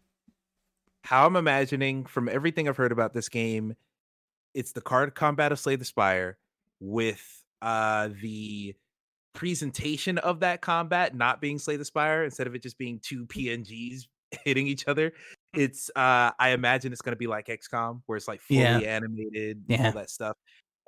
How 1.05 1.27
I'm 1.27 1.37
imagining 1.37 2.05
from 2.05 2.29
everything 2.29 2.69
I've 2.69 2.77
heard 2.77 2.93
about 2.93 3.15
this 3.15 3.29
game, 3.29 3.75
it's 4.55 4.73
the 4.73 4.81
card 4.81 5.15
combat 5.15 5.53
of 5.53 5.59
Slay 5.59 5.77
the 5.77 5.85
Spire 5.85 6.39
with 6.81 7.38
uh 7.63 8.09
the 8.23 8.75
presentation 9.35 10.19
of 10.19 10.41
that 10.41 10.61
combat 10.61 11.15
not 11.15 11.41
being 11.41 11.59
Slay 11.59 11.77
the 11.77 11.85
Spire 11.85 12.25
instead 12.25 12.47
of 12.47 12.55
it 12.55 12.63
just 12.63 12.79
being 12.79 12.99
two 13.03 13.25
PNGs 13.27 14.07
hitting 14.45 14.67
each 14.67 14.89
other. 14.89 15.13
It's 15.55 15.91
uh 15.97 16.33
I 16.39 16.51
imagine 16.51 16.93
it's 16.93 17.03
gonna 17.03 17.17
be 17.17 17.27
like 17.27 17.47
XCOM 17.47 18.03
where 18.07 18.17
it's 18.17 18.29
like 18.29 18.41
fully 18.41 18.61
Yeah. 18.61 18.79
animated, 18.79 19.65
Yeah. 19.69 19.87
all 19.87 19.93
that 19.93 20.11
stuff. 20.11 20.37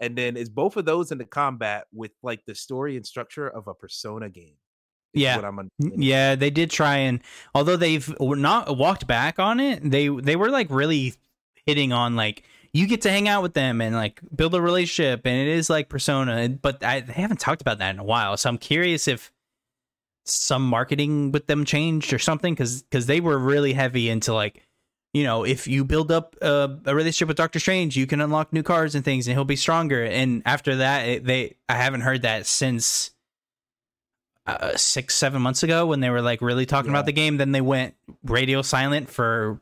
And 0.01 0.17
then 0.17 0.37
is 0.37 0.49
both 0.49 0.77
of 0.77 0.85
those 0.85 1.13
in 1.13 1.19
the 1.19 1.25
combat 1.27 1.87
with 1.93 2.13
like 2.23 2.45
the 2.47 2.55
story 2.55 2.97
and 2.97 3.07
structure 3.07 3.47
of 3.49 3.69
a 3.69 3.75
persona 3.75 4.29
game. 4.31 4.57
Yeah. 5.13 5.37
What 5.37 5.45
I'm. 5.45 5.69
Yeah, 5.79 6.35
they 6.37 6.51
did 6.51 6.71
try 6.71 6.97
and 6.99 7.21
although 7.55 7.77
they've 7.77 8.15
not 8.21 8.77
walked 8.77 9.07
back 9.07 9.39
on 9.39 9.61
it, 9.61 9.81
they 9.89 10.09
they 10.09 10.37
were 10.37 10.51
like 10.51 10.69
really 10.71 11.15
hitting 11.67 11.93
on 11.93 12.17
like 12.17 12.45
you 12.73 12.87
get 12.87 13.03
to 13.03 13.11
hang 13.11 13.29
out 13.29 13.43
with 13.43 13.55
them 13.55 13.81
and 13.81 13.95
like 13.95 14.21
build 14.35 14.55
a 14.55 14.61
relationship 14.61 15.27
and 15.27 15.37
it 15.41 15.49
is 15.49 15.69
like 15.69 15.89
persona 15.89 16.49
but 16.49 16.83
I, 16.85 17.01
they 17.01 17.13
haven't 17.15 17.41
talked 17.41 17.61
about 17.63 17.79
that 17.79 17.91
in 17.95 17.99
a 17.99 18.05
while 18.05 18.37
so 18.37 18.49
i'm 18.49 18.59
curious 18.59 19.09
if 19.09 19.33
some 20.25 20.67
marketing 20.69 21.33
with 21.33 21.47
them 21.47 21.65
changed 21.65 22.13
or 22.13 22.19
something 22.19 22.55
because 22.55 22.83
because 22.83 23.07
they 23.07 23.21
were 23.21 23.39
really 23.39 23.73
heavy 23.73 24.09
into 24.09 24.33
like 24.35 24.63
you 25.13 25.25
know 25.25 25.45
if 25.45 25.67
you 25.67 25.85
build 25.85 26.13
up 26.13 26.37
a, 26.43 26.79
a 26.87 26.95
relationship 26.95 27.27
with 27.29 27.37
doctor 27.37 27.59
strange 27.59 27.97
you 27.97 28.07
can 28.07 28.21
unlock 28.21 28.53
new 28.53 28.63
cards 28.63 28.95
and 28.95 29.05
things 29.05 29.27
and 29.27 29.35
he'll 29.35 29.45
be 29.45 29.57
stronger 29.57 30.05
and 30.05 30.43
after 30.47 30.77
that 30.77 31.09
it, 31.09 31.25
they 31.25 31.57
i 31.69 31.75
haven't 31.75 32.03
heard 32.03 32.23
that 32.23 32.47
since 32.47 33.11
uh, 34.47 34.77
six 34.77 35.15
seven 35.15 35.43
months 35.43 35.63
ago 35.63 35.87
when 35.87 36.01
they 36.01 36.11
were 36.11 36.23
like 36.23 36.41
really 36.41 36.67
talking 36.67 36.91
Yeah. 36.93 36.99
about 36.99 37.07
the 37.07 37.13
game 37.13 37.37
then 37.37 37.51
they 37.53 37.61
went 37.61 37.95
radio 38.25 38.63
silent 38.63 39.11
for 39.11 39.61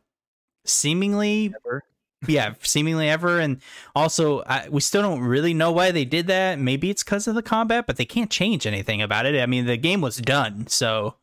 seemingly 0.66 1.54
Ever. 1.64 1.84
Yeah, 2.26 2.54
seemingly 2.62 3.08
ever. 3.08 3.38
And 3.38 3.60
also, 3.94 4.42
I, 4.42 4.68
we 4.70 4.80
still 4.80 5.02
don't 5.02 5.20
really 5.20 5.54
know 5.54 5.70
why 5.72 5.90
they 5.92 6.04
did 6.04 6.26
that. 6.26 6.58
Maybe 6.58 6.90
it's 6.90 7.04
because 7.04 7.26
of 7.28 7.34
the 7.34 7.42
combat, 7.42 7.86
but 7.86 7.96
they 7.96 8.04
can't 8.04 8.30
change 8.30 8.66
anything 8.66 9.00
about 9.02 9.26
it. 9.26 9.40
I 9.40 9.46
mean, 9.46 9.66
the 9.66 9.76
game 9.76 10.00
was 10.00 10.16
done, 10.16 10.66
so 10.66 11.14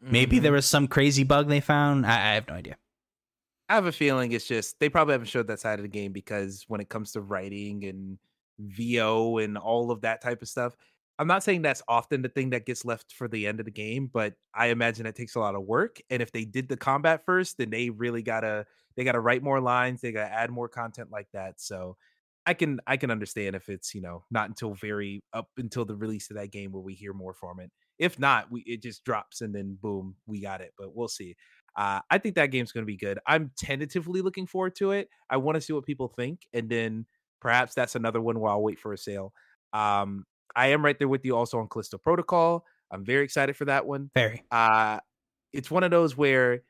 maybe 0.00 0.38
Mhm. 0.38 0.42
there 0.42 0.52
was 0.52 0.66
some 0.66 0.88
crazy 0.88 1.24
bug 1.24 1.48
they 1.48 1.60
found. 1.60 2.04
I, 2.06 2.10
I 2.32 2.34
have 2.34 2.48
no 2.48 2.54
idea. 2.54 2.76
I 3.68 3.74
have 3.76 3.86
a 3.86 3.92
feeling 3.92 4.32
it's 4.32 4.46
just 4.46 4.78
they 4.80 4.90
probably 4.90 5.12
haven't 5.12 5.28
showed 5.28 5.46
that 5.46 5.60
side 5.60 5.78
of 5.78 5.82
the 5.82 5.88
game 5.88 6.12
because 6.12 6.64
when 6.68 6.80
it 6.82 6.90
comes 6.90 7.12
to 7.12 7.22
writing 7.22 7.84
and 7.84 8.18
VO 8.58 9.38
and 9.38 9.56
all 9.56 9.90
of 9.90 10.02
that 10.02 10.20
type 10.20 10.42
of 10.42 10.48
stuff, 10.48 10.76
I'm 11.18 11.26
not 11.26 11.42
saying 11.42 11.62
that's 11.62 11.82
often 11.88 12.22
the 12.22 12.28
thing 12.28 12.50
that 12.50 12.66
gets 12.66 12.84
left 12.84 13.12
for 13.12 13.28
the 13.28 13.46
end 13.46 13.60
of 13.60 13.66
the 13.66 13.72
game, 13.72 14.08
but 14.12 14.34
I 14.54 14.68
imagine 14.68 15.06
it 15.06 15.14
takes 15.14 15.34
a 15.34 15.40
lot 15.40 15.54
of 15.54 15.62
work. 15.62 15.98
And 16.10 16.22
if 16.22 16.32
they 16.32 16.44
did 16.44 16.68
the 16.68 16.76
combat 16.76 17.24
first, 17.24 17.58
then 17.58 17.70
they 17.70 17.90
really 17.90 18.22
gotta 18.22 18.66
they 18.96 19.04
gotta 19.04 19.20
write 19.20 19.42
more 19.42 19.60
lines, 19.60 20.00
they 20.00 20.12
gotta 20.12 20.32
add 20.32 20.50
more 20.50 20.68
content 20.68 21.10
like 21.10 21.28
that. 21.32 21.60
So 21.60 21.96
I 22.46 22.54
can 22.54 22.80
I 22.86 22.96
can 22.96 23.10
understand 23.10 23.54
if 23.54 23.68
it's 23.68 23.94
you 23.94 24.00
know 24.00 24.24
not 24.30 24.48
until 24.48 24.74
very 24.74 25.22
up 25.32 25.48
until 25.56 25.84
the 25.84 25.94
release 25.96 26.30
of 26.30 26.36
that 26.36 26.50
game 26.50 26.72
where 26.72 26.82
we 26.82 26.94
hear 26.94 27.12
more 27.12 27.34
from 27.34 27.60
it. 27.60 27.70
If 27.98 28.18
not, 28.18 28.50
we 28.50 28.62
it 28.62 28.82
just 28.82 29.04
drops 29.04 29.42
and 29.42 29.54
then 29.54 29.78
boom, 29.80 30.16
we 30.26 30.40
got 30.40 30.60
it. 30.60 30.72
But 30.76 30.94
we'll 30.96 31.08
see. 31.08 31.36
Uh, 31.76 32.00
I 32.10 32.18
think 32.18 32.34
that 32.34 32.46
game's 32.50 32.72
going 32.72 32.82
to 32.82 32.90
be 32.92 32.98
good. 32.98 33.18
I'm 33.26 33.50
tentatively 33.56 34.20
looking 34.20 34.46
forward 34.46 34.74
to 34.76 34.90
it. 34.90 35.08
I 35.30 35.38
want 35.38 35.54
to 35.56 35.60
see 35.60 35.72
what 35.72 35.86
people 35.86 36.08
think, 36.08 36.40
and 36.52 36.68
then 36.68 37.06
perhaps 37.40 37.74
that's 37.74 37.94
another 37.94 38.20
one 38.20 38.38
where 38.40 38.50
I'll 38.50 38.62
wait 38.62 38.78
for 38.78 38.92
a 38.92 38.98
sale. 38.98 39.32
Um, 39.72 40.26
I 40.56 40.68
am 40.68 40.84
right 40.84 40.98
there 40.98 41.08
with 41.08 41.24
you 41.24 41.36
also 41.36 41.58
on 41.58 41.68
Callisto 41.68 41.98
Protocol. 41.98 42.66
I'm 42.90 43.04
very 43.04 43.24
excited 43.24 43.56
for 43.56 43.64
that 43.66 43.86
one. 43.86 44.10
Very. 44.14 44.44
Uh, 44.50 45.00
it's 45.52 45.70
one 45.70 45.84
of 45.84 45.90
those 45.90 46.16
where 46.16 46.62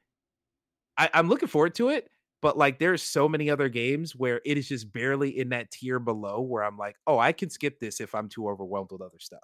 I, 0.96 1.10
I'm 1.14 1.28
looking 1.28 1.48
forward 1.48 1.74
to 1.76 1.88
it, 1.88 2.10
but 2.40 2.56
like 2.56 2.78
there's 2.78 3.02
so 3.02 3.28
many 3.28 3.50
other 3.50 3.68
games 3.68 4.14
where 4.16 4.40
it 4.44 4.58
is 4.58 4.68
just 4.68 4.92
barely 4.92 5.38
in 5.38 5.50
that 5.50 5.70
tier 5.70 5.98
below 5.98 6.40
where 6.40 6.64
I'm 6.64 6.76
like, 6.76 6.96
oh, 7.06 7.18
I 7.18 7.32
can 7.32 7.50
skip 7.50 7.80
this 7.80 8.00
if 8.00 8.14
I'm 8.14 8.28
too 8.28 8.48
overwhelmed 8.48 8.90
with 8.92 9.00
other 9.02 9.18
stuff. 9.18 9.40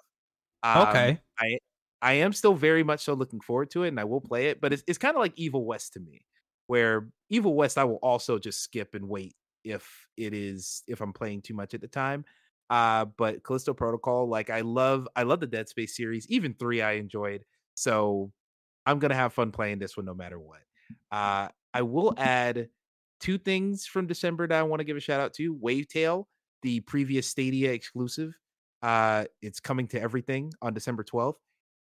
Um, 0.62 1.14
Okay. 1.14 1.20
I 1.40 1.58
I 2.02 2.14
am 2.14 2.32
still 2.32 2.54
very 2.54 2.84
much 2.84 3.02
so 3.02 3.14
looking 3.14 3.40
forward 3.40 3.70
to 3.72 3.84
it, 3.84 3.88
and 3.88 4.00
I 4.00 4.04
will 4.04 4.20
play 4.22 4.48
it. 4.48 4.60
But 4.60 4.72
it's 4.74 4.84
it's 4.88 4.98
kind 4.98 5.16
of 5.16 5.20
like 5.20 5.34
Evil 5.36 5.66
West 5.66 5.94
to 5.94 6.00
me, 6.00 6.26
where 6.68 7.10
Evil 7.30 7.54
West 7.54 7.78
I 7.78 7.84
will 7.84 8.00
also 8.02 8.38
just 8.38 8.60
skip 8.62 8.94
and 8.94 9.08
wait 9.08 9.36
if 9.64 10.08
it 10.16 10.34
is 10.34 10.84
if 10.88 11.00
I'm 11.00 11.12
playing 11.14 11.42
too 11.42 11.54
much 11.54 11.74
at 11.74 11.80
the 11.82 11.88
time. 11.88 12.24
Uh, 12.70 13.06
but 13.16 13.42
Callisto 13.42 13.72
Protocol, 13.72 14.28
like 14.28 14.50
I 14.50 14.60
love 14.60 15.08
I 15.16 15.22
love 15.22 15.40
the 15.40 15.46
Dead 15.46 15.68
Space 15.68 15.96
series. 15.96 16.26
Even 16.28 16.54
three 16.54 16.82
I 16.82 16.92
enjoyed, 16.92 17.44
so 17.74 18.30
I'm 18.84 18.98
gonna 18.98 19.14
have 19.14 19.32
fun 19.32 19.52
playing 19.52 19.78
this 19.78 19.96
one 19.96 20.06
no 20.06 20.14
matter 20.14 20.38
what. 20.38 20.60
Uh, 21.10 21.48
I 21.72 21.82
will 21.82 22.14
add 22.18 22.68
two 23.20 23.38
things 23.38 23.86
from 23.86 24.06
December 24.06 24.46
that 24.46 24.58
I 24.58 24.62
want 24.62 24.80
to 24.80 24.84
give 24.84 24.96
a 24.96 25.00
shout 25.00 25.20
out 25.20 25.34
to. 25.34 25.54
Wavetale, 25.54 26.24
the 26.62 26.80
previous 26.80 27.26
Stadia 27.26 27.72
exclusive. 27.72 28.34
Uh, 28.82 29.24
it's 29.42 29.60
coming 29.60 29.88
to 29.88 30.00
everything 30.00 30.52
on 30.62 30.72
December 30.72 31.04
12th. 31.04 31.34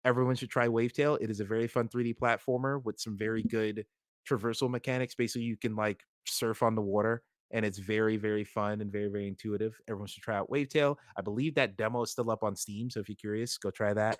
Everyone 0.05 0.35
should 0.35 0.49
try 0.49 0.67
Wavetale. 0.67 1.17
It 1.21 1.29
is 1.29 1.39
a 1.39 1.45
very 1.45 1.67
fun 1.67 1.87
3D 1.87 2.15
platformer 2.21 2.83
with 2.83 2.99
some 2.99 3.17
very 3.17 3.41
good 3.41 3.85
traversal 4.29 4.69
mechanics. 4.69 5.15
Basically, 5.15 5.43
you 5.43 5.57
can 5.57 5.75
like 5.75 6.03
surf 6.25 6.61
on 6.61 6.75
the 6.75 6.81
water 6.81 7.23
and 7.53 7.65
it's 7.65 7.77
very, 7.77 8.17
very 8.17 8.43
fun 8.43 8.81
and 8.81 8.91
very, 8.91 9.07
very 9.07 9.27
intuitive. 9.29 9.79
Everyone 9.87 10.07
should 10.07 10.23
try 10.23 10.35
out 10.35 10.49
Wavetale. 10.49 10.97
I 11.15 11.21
believe 11.21 11.55
that 11.55 11.77
demo 11.77 12.01
is 12.01 12.11
still 12.11 12.29
up 12.31 12.43
on 12.43 12.55
Steam. 12.57 12.89
So 12.89 12.99
if 12.99 13.07
you're 13.07 13.15
curious, 13.15 13.57
go 13.57 13.71
try 13.71 13.93
that. 13.93 14.17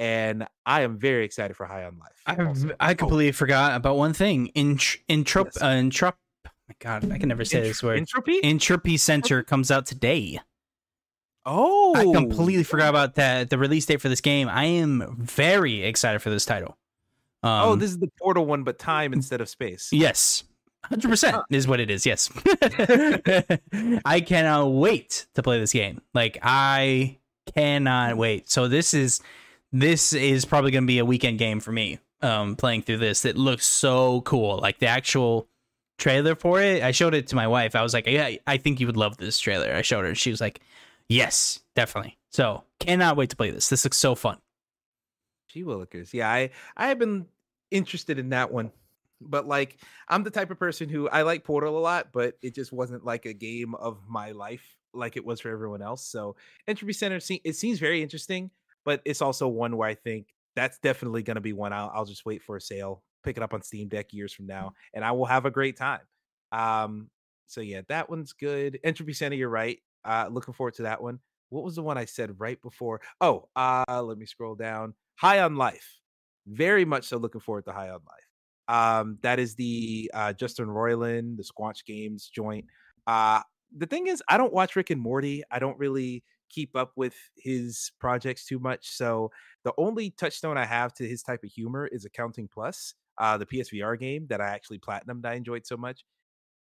And 0.00 0.48
I 0.66 0.80
am 0.80 0.98
very 0.98 1.24
excited 1.24 1.56
for 1.56 1.66
High 1.66 1.84
on 1.84 1.98
Life. 1.98 2.22
I 2.26 2.42
also. 2.42 2.70
I 2.80 2.92
Oh, 2.92 2.94
completely 2.96 3.32
forgot 3.32 3.76
about 3.76 3.96
one 3.96 4.14
thing. 4.14 4.50
Intr- 4.56 4.96
introp 5.08 5.44
Yes. 5.44 5.62
uh, 5.62 5.66
introp. 5.66 6.14
Oh 6.46 6.50
my 6.68 6.74
god, 6.80 7.12
I 7.12 7.18
can 7.18 7.28
never 7.28 7.44
say 7.44 7.60
this 7.60 7.82
word. 7.82 7.98
Entropy? 7.98 8.42
Entropy 8.42 8.96
Center 8.96 9.42
comes 9.42 9.70
out 9.70 9.84
today. 9.86 10.40
oh, 11.46 11.94
I 11.96 12.04
completely 12.18 12.62
forgot 12.64 12.88
about 12.90 13.14
that. 13.16 13.50
The 13.50 13.58
release 13.58 13.86
date 13.86 14.00
for 14.00 14.08
this 14.08 14.20
game. 14.20 14.48
I 14.48 14.64
am 14.64 15.16
very 15.18 15.82
excited 15.82 16.20
for 16.22 16.30
this 16.30 16.44
title. 16.44 16.76
Um, 17.42 17.50
oh, 17.70 17.76
this 17.76 17.90
is 17.90 17.98
the 17.98 18.08
Portal 18.20 18.44
one, 18.46 18.64
but 18.64 18.78
time 18.78 19.12
instead 19.12 19.40
of 19.40 19.48
space. 19.48 19.88
yes, 19.92 20.44
hundred 20.84 21.08
percent 21.08 21.36
is 21.50 21.68
what 21.68 21.80
it 21.80 21.90
is. 21.90 22.06
Yes, 22.06 22.30
I 24.04 24.20
cannot 24.20 24.68
wait 24.68 25.26
to 25.34 25.42
play 25.42 25.58
this 25.60 25.72
game. 25.72 26.00
Like 26.14 26.38
I 26.42 27.18
cannot 27.54 28.16
wait. 28.16 28.50
So 28.50 28.68
this 28.68 28.94
is 28.94 29.20
this 29.72 30.12
is 30.12 30.44
probably 30.44 30.70
going 30.70 30.84
to 30.84 30.88
be 30.88 30.98
a 30.98 31.04
weekend 31.04 31.38
game 31.38 31.60
for 31.60 31.72
me. 31.72 31.98
Um, 32.22 32.54
playing 32.56 32.82
through 32.82 32.98
this, 32.98 33.24
it 33.24 33.36
looks 33.38 33.64
so 33.64 34.20
cool. 34.22 34.58
Like 34.58 34.78
the 34.78 34.88
actual 34.88 35.48
trailer 35.98 36.34
for 36.34 36.60
it, 36.60 36.82
I 36.82 36.90
showed 36.90 37.14
it 37.14 37.28
to 37.28 37.36
my 37.36 37.46
wife. 37.48 37.74
I 37.74 37.82
was 37.82 37.94
like, 37.94 38.06
"Yeah, 38.06 38.30
I 38.46 38.56
think 38.58 38.80
you 38.80 38.86
would 38.86 38.96
love 38.96 39.16
this 39.16 39.38
trailer." 39.38 39.72
I 39.72 39.82
showed 39.82 40.04
her. 40.04 40.14
She 40.14 40.30
was 40.30 40.40
like, 40.40 40.60
"Yes, 41.08 41.60
definitely." 41.74 42.18
So 42.30 42.64
cannot 42.78 43.16
wait 43.16 43.30
to 43.30 43.36
play 43.36 43.50
this. 43.50 43.68
This 43.68 43.84
looks 43.84 43.96
so 43.96 44.14
fun. 44.14 44.38
Gee 45.48 45.64
Willikers. 45.64 46.12
Yeah, 46.12 46.30
I 46.30 46.50
I 46.76 46.88
have 46.88 46.98
been 46.98 47.26
interested 47.70 48.18
in 48.18 48.30
that 48.30 48.52
one. 48.52 48.70
But 49.20 49.46
like 49.46 49.78
I'm 50.08 50.22
the 50.22 50.30
type 50.30 50.50
of 50.50 50.58
person 50.58 50.88
who 50.88 51.08
I 51.08 51.22
like 51.22 51.44
Portal 51.44 51.78
a 51.78 51.80
lot, 51.80 52.08
but 52.12 52.34
it 52.42 52.54
just 52.54 52.72
wasn't 52.72 53.04
like 53.04 53.26
a 53.26 53.34
game 53.34 53.74
of 53.74 53.98
my 54.08 54.32
life 54.32 54.76
like 54.92 55.16
it 55.16 55.24
was 55.24 55.40
for 55.40 55.50
everyone 55.50 55.82
else. 55.82 56.06
So 56.06 56.36
Entropy 56.66 56.92
Center 56.92 57.20
it 57.44 57.56
seems 57.56 57.78
very 57.78 58.02
interesting, 58.02 58.50
but 58.84 59.00
it's 59.04 59.22
also 59.22 59.48
one 59.48 59.76
where 59.76 59.88
I 59.88 59.94
think 59.94 60.28
that's 60.56 60.78
definitely 60.78 61.22
going 61.22 61.36
to 61.36 61.40
be 61.40 61.52
one 61.52 61.72
I'll, 61.72 61.92
I'll 61.94 62.04
just 62.04 62.26
wait 62.26 62.42
for 62.42 62.56
a 62.56 62.60
sale, 62.60 63.02
pick 63.22 63.36
it 63.36 63.42
up 63.42 63.54
on 63.54 63.62
Steam 63.62 63.88
Deck 63.88 64.12
years 64.12 64.32
from 64.32 64.46
now, 64.46 64.72
and 64.94 65.04
I 65.04 65.12
will 65.12 65.26
have 65.26 65.46
a 65.46 65.50
great 65.50 65.76
time. 65.76 66.00
Um, 66.52 67.10
so 67.46 67.60
yeah, 67.60 67.82
that 67.88 68.10
one's 68.10 68.32
good. 68.32 68.78
Entropy 68.84 69.12
Center, 69.12 69.36
you're 69.36 69.48
right. 69.48 69.78
Uh, 70.04 70.28
looking 70.30 70.54
forward 70.54 70.74
to 70.74 70.82
that 70.82 71.02
one. 71.02 71.20
What 71.50 71.64
was 71.64 71.74
the 71.74 71.82
one 71.82 71.98
I 71.98 72.04
said 72.04 72.38
right 72.38 72.60
before? 72.62 73.00
Oh, 73.20 73.48
uh, 73.56 74.02
let 74.02 74.18
me 74.18 74.26
scroll 74.26 74.54
down. 74.54 74.94
High 75.16 75.40
on 75.40 75.56
Life. 75.56 75.98
Very 76.46 76.84
much 76.84 77.04
so 77.04 77.16
looking 77.18 77.40
forward 77.40 77.64
to 77.66 77.72
High 77.72 77.90
on 77.90 78.00
Life. 78.06 78.29
Um, 78.70 79.18
that 79.22 79.40
is 79.40 79.56
the 79.56 80.08
uh, 80.14 80.32
Justin 80.32 80.66
Roiland, 80.66 81.36
the 81.36 81.42
Squanch 81.42 81.84
Games 81.84 82.30
joint. 82.32 82.66
Uh, 83.04 83.40
the 83.76 83.86
thing 83.86 84.06
is, 84.06 84.22
I 84.28 84.38
don't 84.38 84.52
watch 84.52 84.76
Rick 84.76 84.90
and 84.90 85.00
Morty. 85.00 85.42
I 85.50 85.58
don't 85.58 85.76
really 85.76 86.22
keep 86.50 86.76
up 86.76 86.92
with 86.94 87.14
his 87.36 87.90
projects 87.98 88.46
too 88.46 88.60
much. 88.60 88.88
So 88.96 89.32
the 89.64 89.72
only 89.76 90.10
touchstone 90.10 90.56
I 90.56 90.66
have 90.66 90.94
to 90.94 91.06
his 91.06 91.22
type 91.22 91.42
of 91.42 91.50
humor 91.50 91.88
is 91.90 92.04
Accounting 92.04 92.48
Plus, 92.52 92.94
uh, 93.18 93.36
the 93.36 93.46
PSVR 93.46 93.98
game 93.98 94.26
that 94.30 94.40
I 94.40 94.48
actually 94.48 94.78
platinumed. 94.78 95.26
I 95.26 95.34
enjoyed 95.34 95.66
so 95.66 95.76
much. 95.76 96.04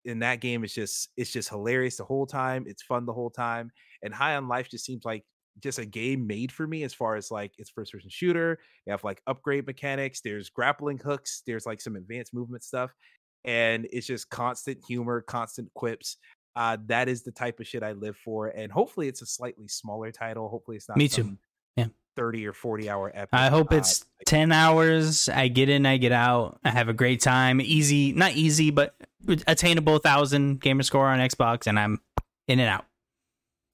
In 0.04 0.20
that 0.20 0.42
game, 0.42 0.66
it's 0.66 0.74
just 0.74 1.08
it's 1.16 1.32
just 1.32 1.48
hilarious 1.48 1.96
the 1.96 2.04
whole 2.04 2.26
time. 2.26 2.66
It's 2.68 2.84
fun 2.84 3.06
the 3.06 3.14
whole 3.14 3.30
time. 3.30 3.72
And 4.02 4.14
High 4.14 4.36
on 4.36 4.50
Life 4.50 4.70
just 4.70 4.84
seems 4.84 5.06
like 5.06 5.24
just 5.60 5.80
a 5.80 5.86
game 5.86 6.26
made 6.28 6.52
for 6.52 6.68
me 6.68 6.84
as 6.84 6.94
far 6.94 7.16
as 7.16 7.32
like 7.32 7.52
it's 7.58 7.70
first 7.70 7.92
person 7.92 8.10
shooter. 8.10 8.60
You 8.86 8.92
have 8.92 9.04
like 9.04 9.22
upgrade 9.28 9.66
mechanics, 9.68 10.22
there's 10.22 10.50
grappling 10.50 11.00
hooks, 11.00 11.44
there's 11.46 11.66
like 11.66 11.82
some 11.82 11.96
advanced 11.96 12.34
movement 12.34 12.64
stuff, 12.64 12.94
and 13.46 13.88
it's 13.92 14.08
just 14.08 14.30
constant 14.30 14.80
humor, 14.88 15.22
constant 15.22 15.74
quips. 15.74 16.18
Uh, 16.56 16.78
that 16.86 17.10
is 17.10 17.24
the 17.24 17.32
type 17.32 17.60
of 17.60 17.68
shit 17.68 17.82
I 17.84 17.94
live 17.94 18.18
for, 18.18 18.48
and 18.48 18.72
hopefully 18.72 19.08
it's 19.08 19.22
a 19.22 19.26
slightly 19.26 19.68
smaller 19.68 20.12
title. 20.12 20.50
Hopefully 20.50 20.78
it's 20.78 20.88
not 20.88 20.98
Me 20.98 21.08
too. 21.08 21.38
Yeah. 21.76 21.88
thirty 22.16 22.46
or 22.46 22.54
forty 22.54 22.90
hour 22.90 23.12
epic. 23.14 23.30
I 23.34 23.50
hope 23.50 23.72
uh, 23.72 23.78
it's 23.78 24.06
10 24.26 24.52
hours. 24.52 25.30
I 25.30 25.48
get 25.48 25.70
in, 25.70 25.86
I 25.86 25.98
get 25.98 26.12
out. 26.12 26.60
I 26.64 26.70
have 26.70 26.90
a 26.90 26.94
great 26.94 27.22
time. 27.22 27.60
Easy, 27.60 28.14
not 28.14 28.34
easy, 28.34 28.70
but 28.70 28.96
attainable 29.48 29.94
1000 29.94 30.62
gamer 30.62 30.84
score 30.84 31.08
on 31.08 31.20
Xbox, 31.20 31.68
and 31.68 31.80
I'm 31.80 32.00
in 32.48 32.60
and 32.60 32.70
out. 32.70 32.86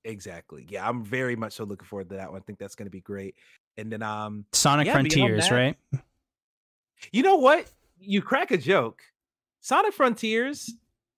Exactly. 0.10 0.65
Yeah, 0.69 0.88
I'm 0.88 1.03
very 1.03 1.36
much 1.36 1.53
so 1.53 1.64
looking 1.64 1.88
forward 1.88 2.10
to 2.10 2.15
that 2.15 2.31
one. 2.31 2.41
I 2.41 2.44
think 2.44 2.60
that's 2.60 2.76
going 2.76 2.88
to 2.88 2.91
be 2.91 3.02
great. 3.02 3.36
And 3.77 3.91
then, 3.91 4.02
um, 4.03 4.45
Sonic 4.52 4.88
Yeah, 4.88 4.94
Frontiers, 4.94 5.49
that- 5.49 5.56
right? 5.56 5.77
You 7.11 7.23
know 7.23 7.38
what? 7.38 7.65
You 7.99 8.22
crack 8.22 8.52
a 8.52 8.57
joke. 8.57 9.02
Sonic 9.61 9.94
Frontiers, 9.94 10.73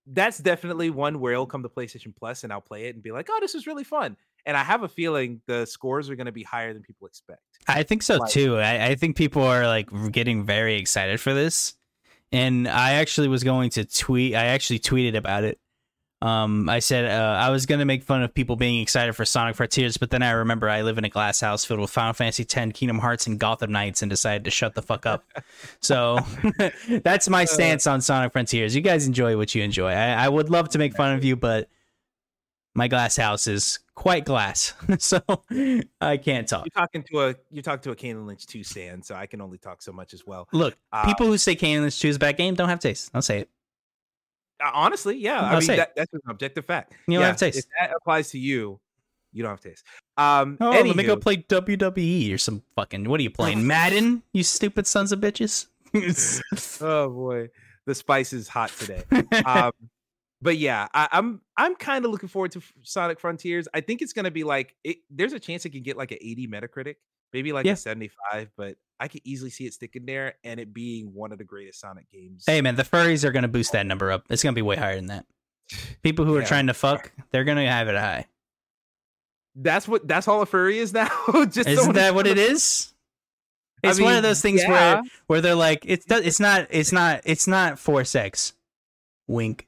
that's 0.06 0.38
definitely 0.38 0.90
one 0.90 1.20
where 1.20 1.32
it'll 1.32 1.46
come 1.46 1.62
to 1.62 1.68
PlayStation 1.68 2.14
Plus 2.16 2.44
and 2.44 2.52
I'll 2.52 2.60
play 2.60 2.84
it 2.84 2.94
and 2.94 3.02
be 3.02 3.10
like, 3.12 3.28
oh, 3.30 3.38
this 3.40 3.54
is 3.54 3.66
really 3.66 3.84
fun. 3.84 4.16
And 4.46 4.56
I 4.56 4.62
have 4.64 4.82
a 4.82 4.88
feeling 4.88 5.40
the 5.46 5.64
scores 5.66 6.10
are 6.10 6.16
going 6.16 6.26
to 6.26 6.32
be 6.32 6.42
higher 6.42 6.72
than 6.72 6.82
people 6.82 7.06
expect. 7.06 7.40
I 7.68 7.82
think 7.84 8.02
so 8.02 8.16
Like- 8.16 8.30
too. 8.30 8.58
I, 8.58 8.86
I 8.90 8.94
think 8.94 9.16
people 9.16 9.42
are 9.42 9.66
like 9.66 9.88
getting 10.12 10.44
very 10.44 10.76
excited 10.76 11.20
for 11.20 11.34
this. 11.34 11.74
And 12.32 12.66
I 12.66 12.92
actually 12.94 13.28
was 13.28 13.44
going 13.44 13.70
to 13.70 13.84
tweet, 13.84 14.34
I 14.34 14.46
actually 14.46 14.78
tweeted 14.78 15.16
about 15.16 15.44
it. 15.44 15.58
Um, 16.22 16.68
I 16.68 16.78
said 16.78 17.04
uh, 17.06 17.36
I 17.36 17.50
was 17.50 17.66
going 17.66 17.80
to 17.80 17.84
make 17.84 18.04
fun 18.04 18.22
of 18.22 18.32
people 18.32 18.54
being 18.54 18.80
excited 18.80 19.12
for 19.14 19.24
Sonic 19.24 19.56
Frontiers, 19.56 19.96
but 19.96 20.10
then 20.10 20.22
I 20.22 20.30
remember 20.30 20.68
I 20.68 20.82
live 20.82 20.96
in 20.96 21.04
a 21.04 21.08
glass 21.08 21.40
house 21.40 21.64
filled 21.64 21.80
with 21.80 21.90
Final 21.90 22.12
Fantasy 22.12 22.44
X, 22.44 22.78
Kingdom 22.78 23.00
Hearts, 23.00 23.26
and 23.26 23.40
Gotham 23.40 23.72
Knights 23.72 24.02
and 24.02 24.08
decided 24.10 24.44
to 24.44 24.50
shut 24.52 24.76
the 24.76 24.82
fuck 24.82 25.04
up. 25.04 25.24
so 25.80 26.20
that's 27.02 27.28
my 27.28 27.44
stance 27.44 27.88
on 27.88 28.00
Sonic 28.00 28.32
Frontiers. 28.32 28.76
You 28.76 28.82
guys 28.82 29.04
enjoy 29.08 29.36
what 29.36 29.52
you 29.56 29.64
enjoy. 29.64 29.90
I, 29.90 30.10
I 30.24 30.28
would 30.28 30.48
love 30.48 30.68
to 30.70 30.78
make 30.78 30.94
fun 30.94 31.16
of 31.16 31.24
you, 31.24 31.34
but 31.34 31.68
my 32.74 32.86
glass 32.86 33.16
house 33.16 33.48
is 33.48 33.80
quite 33.96 34.24
glass. 34.24 34.74
so 35.00 35.20
I 36.00 36.16
can't 36.18 36.48
talk. 36.48 36.66
You're 36.66 36.82
talking 36.84 37.02
to 37.12 37.20
a 37.20 37.34
you're 37.50 37.62
talking 37.64 37.82
to 37.82 37.90
a 37.90 37.96
Kane 37.96 38.24
Lynch 38.26 38.46
2 38.46 38.62
stand, 38.62 39.04
so 39.04 39.16
I 39.16 39.26
can 39.26 39.40
only 39.40 39.58
talk 39.58 39.82
so 39.82 39.90
much 39.92 40.14
as 40.14 40.24
well. 40.24 40.48
Look, 40.52 40.76
Uh, 40.92 41.04
people 41.04 41.26
who 41.26 41.36
say 41.36 41.56
Kane 41.56 41.82
Lynch 41.82 41.98
2 41.98 42.08
is 42.08 42.16
a 42.16 42.20
bad 42.20 42.36
game 42.36 42.54
don't 42.54 42.68
have 42.68 42.78
taste. 42.80 43.10
I'll 43.12 43.22
say 43.22 43.40
it. 43.40 43.50
Honestly, 44.72 45.18
yeah. 45.18 45.40
I 45.40 45.58
mean, 45.58 45.66
that, 45.68 45.96
that's 45.96 46.12
an 46.12 46.20
objective 46.28 46.64
fact. 46.64 46.92
You 47.06 47.14
don't 47.14 47.22
yeah, 47.22 47.26
have 47.28 47.36
taste. 47.36 47.58
If 47.58 47.64
that 47.80 47.94
applies 47.96 48.30
to 48.30 48.38
you, 48.38 48.80
you 49.32 49.42
don't 49.42 49.50
have 49.50 49.60
taste. 49.60 49.84
Um, 50.16 50.58
Oh, 50.60 50.70
let 50.70 50.96
me 50.96 51.04
go 51.04 51.16
play 51.16 51.38
WWE 51.38 52.34
or 52.34 52.38
some 52.38 52.62
fucking. 52.76 53.08
What 53.08 53.18
are 53.20 53.22
you 53.22 53.30
playing? 53.30 53.66
Madden? 53.66 54.22
You 54.32 54.42
stupid 54.42 54.86
sons 54.86 55.12
of 55.12 55.20
bitches. 55.20 55.66
oh 56.80 57.10
boy, 57.10 57.48
the 57.86 57.94
spice 57.94 58.32
is 58.32 58.48
hot 58.48 58.70
today. 58.70 59.02
um, 59.46 59.72
but 60.40 60.58
yeah, 60.58 60.88
I, 60.94 61.08
I'm 61.12 61.40
I'm 61.56 61.74
kind 61.76 62.04
of 62.04 62.10
looking 62.10 62.28
forward 62.28 62.52
to 62.52 62.62
Sonic 62.82 63.20
Frontiers. 63.20 63.68
I 63.74 63.80
think 63.80 64.02
it's 64.02 64.12
gonna 64.12 64.30
be 64.30 64.44
like 64.44 64.74
it, 64.84 64.98
there's 65.10 65.32
a 65.32 65.40
chance 65.40 65.64
it 65.64 65.70
can 65.70 65.82
get 65.82 65.96
like 65.96 66.10
an 66.10 66.18
80 66.20 66.48
Metacritic, 66.48 66.96
maybe 67.32 67.52
like 67.52 67.66
Yeah. 67.66 67.72
a 67.72 67.76
75, 67.76 68.50
but 68.56 68.76
I 69.00 69.08
could 69.08 69.22
easily 69.24 69.50
see 69.50 69.66
it 69.66 69.74
sticking 69.74 70.06
there 70.06 70.34
and 70.44 70.60
it 70.60 70.72
being 70.72 71.12
one 71.14 71.32
of 71.32 71.38
the 71.38 71.44
greatest 71.44 71.80
Sonic 71.80 72.08
games. 72.10 72.44
hey 72.46 72.60
man, 72.60 72.76
the 72.76 72.84
furries 72.84 73.24
are 73.24 73.32
gonna 73.32 73.48
boost 73.48 73.72
that 73.72 73.86
number 73.86 74.10
up. 74.12 74.24
It's 74.30 74.42
gonna 74.42 74.54
be 74.54 74.62
way 74.62 74.76
higher 74.76 74.96
than 74.96 75.06
that. 75.06 75.26
People 76.02 76.24
who 76.24 76.36
are 76.36 76.42
trying 76.42 76.66
to 76.68 76.74
fuck, 76.74 77.10
they're 77.30 77.44
gonna 77.44 77.66
have 77.68 77.88
it 77.88 77.96
high. 77.96 78.26
That's 79.54 79.86
what 79.86 80.06
that's 80.08 80.28
all 80.28 80.42
a 80.42 80.46
furry 80.46 80.78
is 80.78 80.92
now. 80.92 81.08
Just 81.50 81.68
Isn't 81.68 81.94
that 81.94 82.14
what 82.14 82.26
it 82.26 82.38
is? 82.50 82.92
I 83.84 83.88
It's 83.90 84.00
one 84.00 84.14
of 84.14 84.22
those 84.22 84.40
things 84.40 84.62
yeah. 84.62 84.70
where 84.70 85.02
where 85.26 85.40
they're 85.40 85.54
like, 85.54 85.84
it's 85.86 86.06
it's 86.08 86.40
not 86.40 86.68
it's 86.70 86.92
not 86.92 87.20
it's 87.24 87.46
not 87.48 87.78
for 87.78 88.04
sex. 88.04 88.52
Wink. 89.26 89.66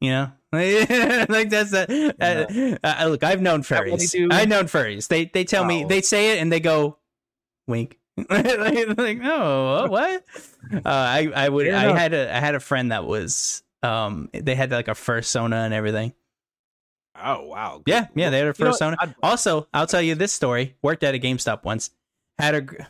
You 0.00 0.10
know, 0.10 0.32
like 0.52 1.48
that's 1.50 1.70
that. 1.72 1.88
Uh, 2.20 2.86
uh, 2.86 3.06
look, 3.08 3.24
I've 3.24 3.40
known 3.40 3.62
that 3.62 3.88
what 3.88 3.98
they 3.98 4.04
furries. 4.06 4.32
I've 4.32 4.48
known 4.48 4.64
furries. 4.66 5.08
They 5.08 5.24
they 5.26 5.44
tell 5.44 5.64
me 5.64 5.84
Oh. 5.84 5.88
they 5.88 6.02
say 6.02 6.36
it 6.36 6.40
and 6.42 6.52
they 6.52 6.60
go, 6.60 6.98
wink. 7.66 7.98
like, 8.30 8.46
like, 8.98 9.20
oh, 9.22 9.88
what? 9.88 10.24
Uh, 10.72 10.80
I 10.84 11.30
I 11.34 11.48
would 11.48 11.68
I 11.68 11.98
had 11.98 12.14
a 12.14 12.34
I 12.34 12.40
had 12.40 12.54
a 12.54 12.60
friend 12.60 12.92
that 12.92 13.04
was 13.04 13.62
um 13.82 14.30
they 14.32 14.54
had 14.54 14.70
like 14.70 14.88
a 14.88 14.92
fursona 14.92 15.64
and 15.64 15.74
everything. 15.74 16.14
Oh 17.22 17.46
wow. 17.46 17.82
Yeah, 17.86 18.02
good. 18.02 18.08
yeah, 18.14 18.30
they 18.30 18.38
had 18.38 18.48
a 18.48 18.54
You 18.58 18.64
know 18.64 18.70
fursona. 18.72 19.14
Also, 19.22 19.68
I'll 19.74 19.86
tell 19.86 20.02
you 20.02 20.14
this 20.14 20.32
story. 20.32 20.74
Worked 20.82 21.02
at 21.02 21.14
a 21.14 21.18
GameStop 21.18 21.64
once. 21.64 21.90
Had 22.38 22.54
a 22.54 22.86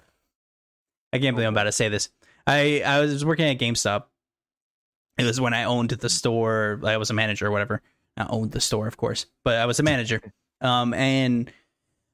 I 1.12 1.19
can't 1.19 1.35
believe 1.36 1.48
I'm 1.48 1.55
about 1.55 1.65
to 1.65 1.73
say 1.73 1.89
this. 1.89 2.09
I 2.47 2.82
I 2.85 3.01
was 3.01 3.24
working 3.24 3.47
at 3.47 3.59
GameStop. 3.59 4.05
It 5.19 5.24
was 5.24 5.40
when 5.40 5.55
I 5.55 5.65
owned 5.65 5.90
the 5.90 6.11
store. 6.11 6.81
I 6.85 6.98
was 6.98 7.11
a 7.11 7.15
manager 7.15 7.47
or 7.47 7.51
whatever. 7.51 7.82
I 8.16 8.27
owned 8.28 8.53
the 8.53 8.61
store, 8.61 8.86
of 8.86 8.97
course, 8.97 9.27
but 9.44 9.57
I 9.57 9.66
was 9.66 9.81
a 9.81 9.82
manager. 9.82 10.20
Um, 10.62 10.94
and 10.94 11.53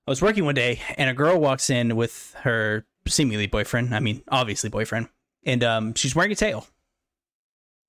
I 0.06 0.10
was 0.10 0.20
working 0.20 0.44
one 0.44 0.54
day, 0.54 0.80
and 0.96 1.08
a 1.08 1.14
girl 1.14 1.38
walks 1.40 1.70
in 1.70 1.94
with 1.96 2.34
her 2.40 2.84
seemingly 3.06 3.46
boyfriend. 3.46 3.94
I 3.94 4.00
mean, 4.00 4.22
obviously 4.28 4.68
boyfriend, 4.70 5.08
and 5.44 5.62
um, 5.62 5.94
she's 5.94 6.14
wearing 6.14 6.32
a 6.32 6.36
tail, 6.36 6.66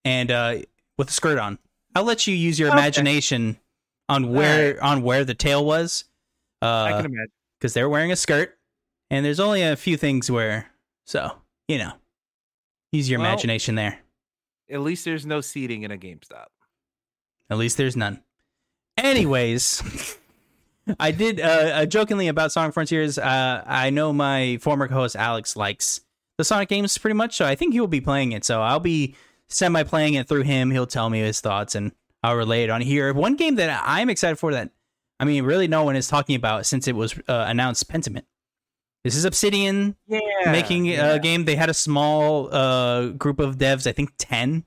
and 0.05 0.29
uh, 0.31 0.55
with 0.97 1.09
a 1.09 1.13
skirt 1.13 1.37
on. 1.39 1.57
I'll 1.95 2.03
let 2.03 2.25
you 2.27 2.35
use 2.35 2.57
your 2.59 2.69
Okay. 2.69 2.77
imagination 2.77 3.57
on 4.09 4.31
where 4.31 4.83
on 4.83 5.01
where 5.03 5.23
the 5.25 5.33
tail 5.35 5.63
was. 5.65 6.05
I 6.61 6.65
Uh, 6.67 6.87
can 7.01 7.05
imagine. 7.11 7.31
because 7.59 7.73
they're 7.73 7.89
wearing 7.89 8.11
a 8.11 8.15
skirt, 8.15 8.57
and 9.09 9.25
there's 9.25 9.39
only 9.39 9.61
a 9.63 9.75
few 9.75 9.97
things 9.97 10.29
where, 10.31 10.71
so 11.05 11.39
you 11.67 11.77
know, 11.77 11.93
use 12.91 13.09
your 13.09 13.19
Well- 13.19 13.29
imagination 13.29 13.75
there. 13.75 13.99
At 14.69 14.79
least 14.81 15.03
there's 15.05 15.25
no 15.25 15.41
seating 15.41 15.83
in 15.83 15.91
a 15.91 15.97
GameStop. 15.97 16.47
At 17.49 17.57
least 17.57 17.77
there's 17.77 17.95
none. 17.97 18.23
Anyways, 18.97 19.83
I 20.99 21.11
did 21.11 21.39
uh, 21.39 21.43
uh, 21.43 21.85
jokingly 21.85 22.27
about 22.27 22.51
Sonic 22.51 22.73
Frontiers. 22.73 23.17
Uh, 23.17 23.63
I 23.65 23.89
know 23.89 24.11
my 24.13 24.57
former 24.57 24.87
co-host 24.87 25.15
Alex 25.15 25.55
likes 25.55 26.01
the 26.37 26.43
Sonic 26.43 26.69
games 26.69 26.97
pretty 26.97 27.15
much, 27.15 27.35
so 27.37 27.45
I 27.45 27.55
think 27.55 27.73
he 27.73 27.79
will 27.79 27.87
be 27.87 28.01
playing 28.01 28.31
it. 28.33 28.43
So 28.43 28.61
I'll 28.61 28.79
be 28.79 29.15
semi 29.49 29.83
playing 29.83 30.15
it 30.15 30.27
through 30.27 30.41
him. 30.43 30.71
He'll 30.71 30.87
tell 30.87 31.09
me 31.09 31.19
his 31.19 31.39
thoughts, 31.39 31.75
and 31.75 31.91
I'll 32.23 32.35
relay 32.35 32.63
it 32.63 32.69
on 32.69 32.81
here. 32.81 33.13
One 33.13 33.35
game 33.35 33.55
that 33.55 33.81
I'm 33.85 34.09
excited 34.09 34.37
for 34.37 34.51
that 34.53 34.71
I 35.19 35.25
mean, 35.25 35.45
really, 35.45 35.67
no 35.67 35.83
one 35.83 35.95
is 35.95 36.07
talking 36.07 36.35
about 36.35 36.65
since 36.65 36.87
it 36.87 36.95
was 36.95 37.17
uh, 37.29 37.45
announced. 37.47 37.87
Pentiment. 37.89 38.23
This 39.03 39.15
is 39.15 39.25
Obsidian 39.25 39.95
Yeah, 40.07 40.19
making 40.47 40.85
yeah. 40.85 41.13
a 41.13 41.19
game. 41.19 41.45
They 41.45 41.55
had 41.55 41.69
a 41.69 41.73
small 41.73 42.53
uh, 42.53 43.07
group 43.07 43.39
of 43.39 43.57
devs, 43.57 43.85
I 43.87 43.91
think 43.91 44.11
ten, 44.17 44.65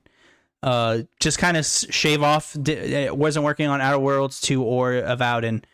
uh, 0.63 0.99
just 1.19 1.37
kind 1.37 1.57
of 1.57 1.65
shave 1.65 2.23
off. 2.23 2.55
Di- 2.59 3.07
uh, 3.07 3.13
wasn't 3.13 3.45
working 3.45 3.67
on 3.67 3.81
Outer 3.81 3.99
Worlds 3.99 4.39
two 4.41 4.63
or 4.63 4.93
Avowed, 4.93 5.43
and 5.43 5.65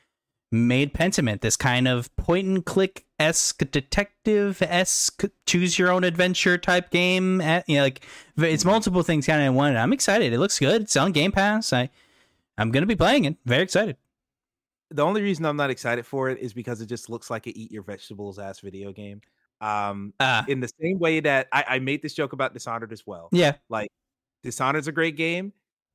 made 0.53 0.93
Pentiment 0.93 1.41
this 1.41 1.57
kind 1.57 1.87
of 1.87 2.15
point 2.15 2.47
and 2.47 2.63
click 2.65 3.05
esque 3.19 3.59
detective 3.71 4.61
esque 4.61 5.23
choose 5.45 5.79
your 5.79 5.91
own 5.91 6.03
adventure 6.03 6.57
type 6.57 6.91
game. 6.91 7.41
At, 7.41 7.67
you 7.67 7.77
know, 7.77 7.83
like 7.83 8.05
it's 8.37 8.63
multiple 8.63 9.01
things 9.01 9.25
kind 9.25 9.41
of 9.41 9.47
in 9.47 9.55
one. 9.55 9.75
I'm 9.75 9.91
excited. 9.91 10.31
It 10.31 10.39
looks 10.39 10.59
good. 10.59 10.83
It's 10.83 10.95
on 10.95 11.11
Game 11.11 11.31
Pass. 11.31 11.73
I 11.73 11.89
I'm 12.57 12.71
gonna 12.71 12.85
be 12.85 12.95
playing 12.95 13.25
it. 13.25 13.35
Very 13.45 13.63
excited. 13.63 13.97
the 14.91 15.03
only 15.03 15.23
reason 15.23 15.43
I'm 15.45 15.57
not 15.57 15.71
excited 15.71 16.05
for 16.05 16.29
it 16.29 16.37
is 16.37 16.53
because 16.53 16.79
it 16.81 16.85
just 16.85 17.09
looks 17.09 17.31
like 17.31 17.47
a 17.47 17.57
eat 17.57 17.71
your 17.71 17.81
vegetables 17.83 18.37
ass 18.37 18.59
video 18.59 18.91
game. 18.91 19.21
Um, 19.59 20.13
Uh 20.19 20.43
in 20.47 20.59
the 20.59 20.69
same 20.79 20.99
way 20.99 21.19
that 21.21 21.47
I, 21.51 21.65
I 21.67 21.79
made 21.79 22.01
this 22.03 22.13
joke 22.13 22.33
about 22.33 22.53
Dishonored 22.53 22.93
as 22.93 23.07
well. 23.07 23.29
yeah. 23.31 23.53
Like 23.69 23.89
Dishonored's 24.43 24.87
a 24.87 24.91
great 24.91 25.17
game. 25.17 25.51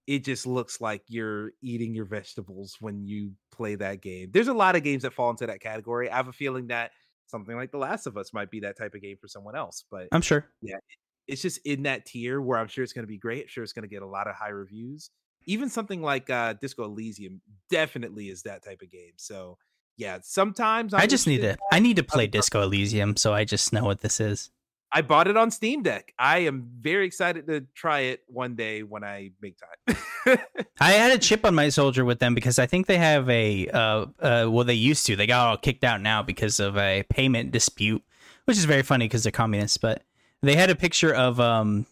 It 0.09 0.24
just 0.24 0.47
looks 0.47 0.80
like 0.80 1.02
you're 1.09 1.52
eating 1.60 1.94
your 1.94 2.06
vegetables 2.06 2.78
when 2.80 3.06
you 3.06 3.32
play 3.52 3.74
that 3.74 4.01
game. 4.01 4.30
There's 4.32 4.48
a 4.48 4.55
lot 4.55 4.74
of 4.74 4.82
games 4.82 5.02
that 5.02 5.12
fall 5.12 5.28
into 5.28 5.47
that 5.47 5.60
category. 5.60 6.10
I 6.10 6.16
have 6.16 6.28
a 6.28 6.32
feeling 6.32 6.68
that 6.68 6.93
something 7.26 7.55
like 7.55 7.72
The 7.72 7.76
Last 7.76 8.06
of 8.06 8.16
Us 8.16 8.32
might 8.32 8.51
be 8.51 8.60
that 8.60 8.78
type 8.78 8.94
of 8.94 9.02
game 9.02 9.18
for 9.20 9.28
someone 9.28 9.55
else, 9.55 9.85
but 9.90 10.09
I'm 10.10 10.22
sure. 10.22 10.47
Yeah, 10.62 10.78
it's 11.26 11.43
just 11.43 11.60
in 11.66 11.82
that 11.82 12.06
tier 12.06 12.40
where 12.40 12.59
I'm 12.59 12.68
sure 12.68 12.82
it's 12.82 12.94
going 12.94 13.02
to 13.02 13.09
be 13.09 13.18
great. 13.18 13.43
I'm 13.43 13.48
sure 13.48 13.62
it's 13.62 13.74
going 13.74 13.82
to 13.82 13.89
get 13.89 14.01
a 14.01 14.06
lot 14.06 14.28
of 14.28 14.35
high 14.35 14.48
reviews. 14.48 15.10
Even 15.44 15.68
something 15.68 16.01
like 16.01 16.30
uh, 16.30 16.55
Disco 16.55 16.85
Elysium 16.85 17.43
definitely 17.70 18.30
is 18.30 18.44
that 18.44 18.64
type 18.64 18.80
of 18.80 18.90
game. 18.90 19.12
So 19.16 19.59
yeah, 19.98 20.20
sometimes 20.22 20.94
I'm 20.94 21.02
I 21.02 21.06
just 21.06 21.26
need 21.26 21.43
to. 21.43 21.59
I 21.70 21.80
need 21.80 21.97
to 21.97 22.02
play 22.02 22.26
Disco 22.26 22.62
Elysium, 22.62 23.16
so 23.16 23.35
I 23.35 23.44
just 23.44 23.74
know 23.74 23.85
what 23.85 24.01
this 24.01 24.20
is. 24.20 24.51
I 24.90 25.02
bought 25.02 25.28
it 25.28 25.36
on 25.36 25.51
Steam 25.51 25.82
Deck. 25.82 26.15
I 26.19 26.40
am 26.40 26.69
very 26.81 27.06
excited 27.06 27.47
to 27.48 27.66
try 27.74 28.01
it 28.01 28.23
one 28.27 28.55
day 28.55 28.82
when 28.82 29.05
I 29.05 29.32
make 29.43 29.56
time. 29.59 30.39
I 30.81 30.93
had 30.93 31.12
a 31.12 31.19
chip 31.19 31.44
on 31.44 31.55
my 31.55 31.69
soldier 31.69 32.05
with 32.05 32.20
them 32.20 32.35
because 32.35 32.59
I 32.59 32.66
think 32.66 32.86
they 32.86 32.97
have 32.97 33.28
a. 33.28 33.69
Uh, 33.69 34.06
uh, 34.20 34.47
well, 34.48 34.65
they 34.65 34.74
used 34.74 35.05
to. 35.06 35.16
They 35.16 35.27
got 35.27 35.47
all 35.47 35.56
kicked 35.59 35.85
out 35.85 36.01
now 36.01 36.23
because 36.23 36.59
of 36.59 36.78
a 36.78 37.05
payment 37.10 37.51
dispute, 37.51 38.02
which 38.47 38.56
is 38.56 38.65
very 38.65 38.82
funny 38.82 39.05
because 39.05 39.24
they're 39.24 39.32
communists. 39.32 39.77
But 39.77 40.05
they 40.43 40.55
had 40.55 40.70
a 40.70 40.74
picture 40.74 41.15
of 41.15 41.39
um, 41.39 41.85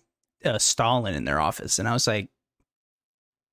uh, 0.45 0.59
Stalin 0.59 1.15
in 1.15 1.25
their 1.25 1.41
office, 1.41 1.79
and 1.79 1.87
I 1.87 1.93
was 1.93 2.07
like, 2.07 2.31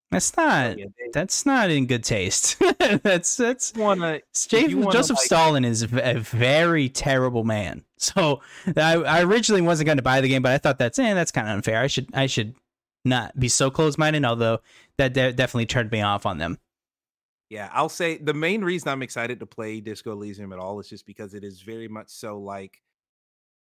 "That's 0.09 0.35
not. 0.37 0.77
That's 1.11 1.45
not 1.45 1.69
in 1.69 1.85
good 1.85 2.03
taste. 2.05 2.61
that's 3.03 3.35
that's 3.35 3.73
wanna 3.75 4.21
Joseph, 4.33 4.73
wanna, 4.73 4.91
Joseph 4.91 5.17
like- 5.17 5.25
Stalin 5.25 5.65
is 5.65 5.83
a 5.83 6.19
very 6.19 6.87
terrible 6.87 7.43
man. 7.43 7.83
So 8.03 8.41
I, 8.77 8.95
I 8.95 9.21
originally 9.23 9.61
wasn't 9.61 9.85
going 9.87 9.97
to 9.97 10.03
buy 10.03 10.19
the 10.21 10.27
game, 10.27 10.41
but 10.41 10.51
I 10.51 10.57
thought 10.57 10.77
that's 10.77 10.99
eh, 10.99 11.13
that's 11.13 11.31
kind 11.31 11.47
of 11.47 11.53
unfair. 11.53 11.81
I 11.81 11.87
should 11.87 12.07
I 12.13 12.25
should 12.25 12.53
not 13.05 13.39
be 13.39 13.47
so 13.47 13.71
close 13.71 13.97
minded. 13.97 14.25
Although 14.25 14.59
that 14.97 15.13
de- 15.13 15.33
definitely 15.33 15.65
turned 15.65 15.91
me 15.91 16.01
off 16.01 16.25
on 16.25 16.37
them. 16.37 16.59
Yeah, 17.49 17.69
I'll 17.71 17.89
say 17.89 18.17
the 18.17 18.33
main 18.33 18.63
reason 18.63 18.89
I'm 18.89 19.03
excited 19.03 19.39
to 19.39 19.45
play 19.45 19.79
Disco 19.79 20.11
Elysium 20.11 20.51
at 20.53 20.59
all 20.59 20.79
is 20.79 20.89
just 20.89 21.05
because 21.05 21.33
it 21.33 21.43
is 21.43 21.61
very 21.61 21.87
much 21.87 22.09
so 22.09 22.39
like 22.39 22.81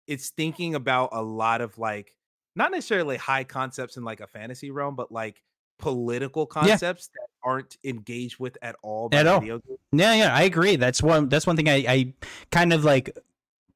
it's 0.08 0.30
thinking 0.30 0.76
about 0.76 1.10
a 1.14 1.22
lot 1.22 1.62
of 1.62 1.78
like 1.78 2.16
not 2.56 2.72
necessarily 2.72 3.18
high 3.18 3.44
concepts 3.44 3.98
in 3.98 4.04
like 4.04 4.20
a 4.20 4.28
fantasy 4.28 4.72
realm, 4.72 4.96
but 4.96 5.12
like 5.12 5.42
political 5.80 6.46
concepts 6.46 7.08
that 7.10 7.28
aren't 7.44 7.78
engaged 7.84 8.40
with 8.40 8.58
at 8.62 8.76
all 8.82 9.10
by 9.10 9.18
At 9.20 9.28
all. 9.28 9.40
games. 9.40 9.62
Yeah, 9.92 10.14
yeah, 10.16 10.36
I 10.36 10.42
agree. 10.44 10.76
That's 10.76 11.02
one. 11.04 11.30
That's 11.30 11.46
one 11.46 11.56
thing 11.56 11.70
I, 11.70 11.86
I 11.88 12.14
kind 12.52 12.74
of 12.74 12.84
like 12.84 13.16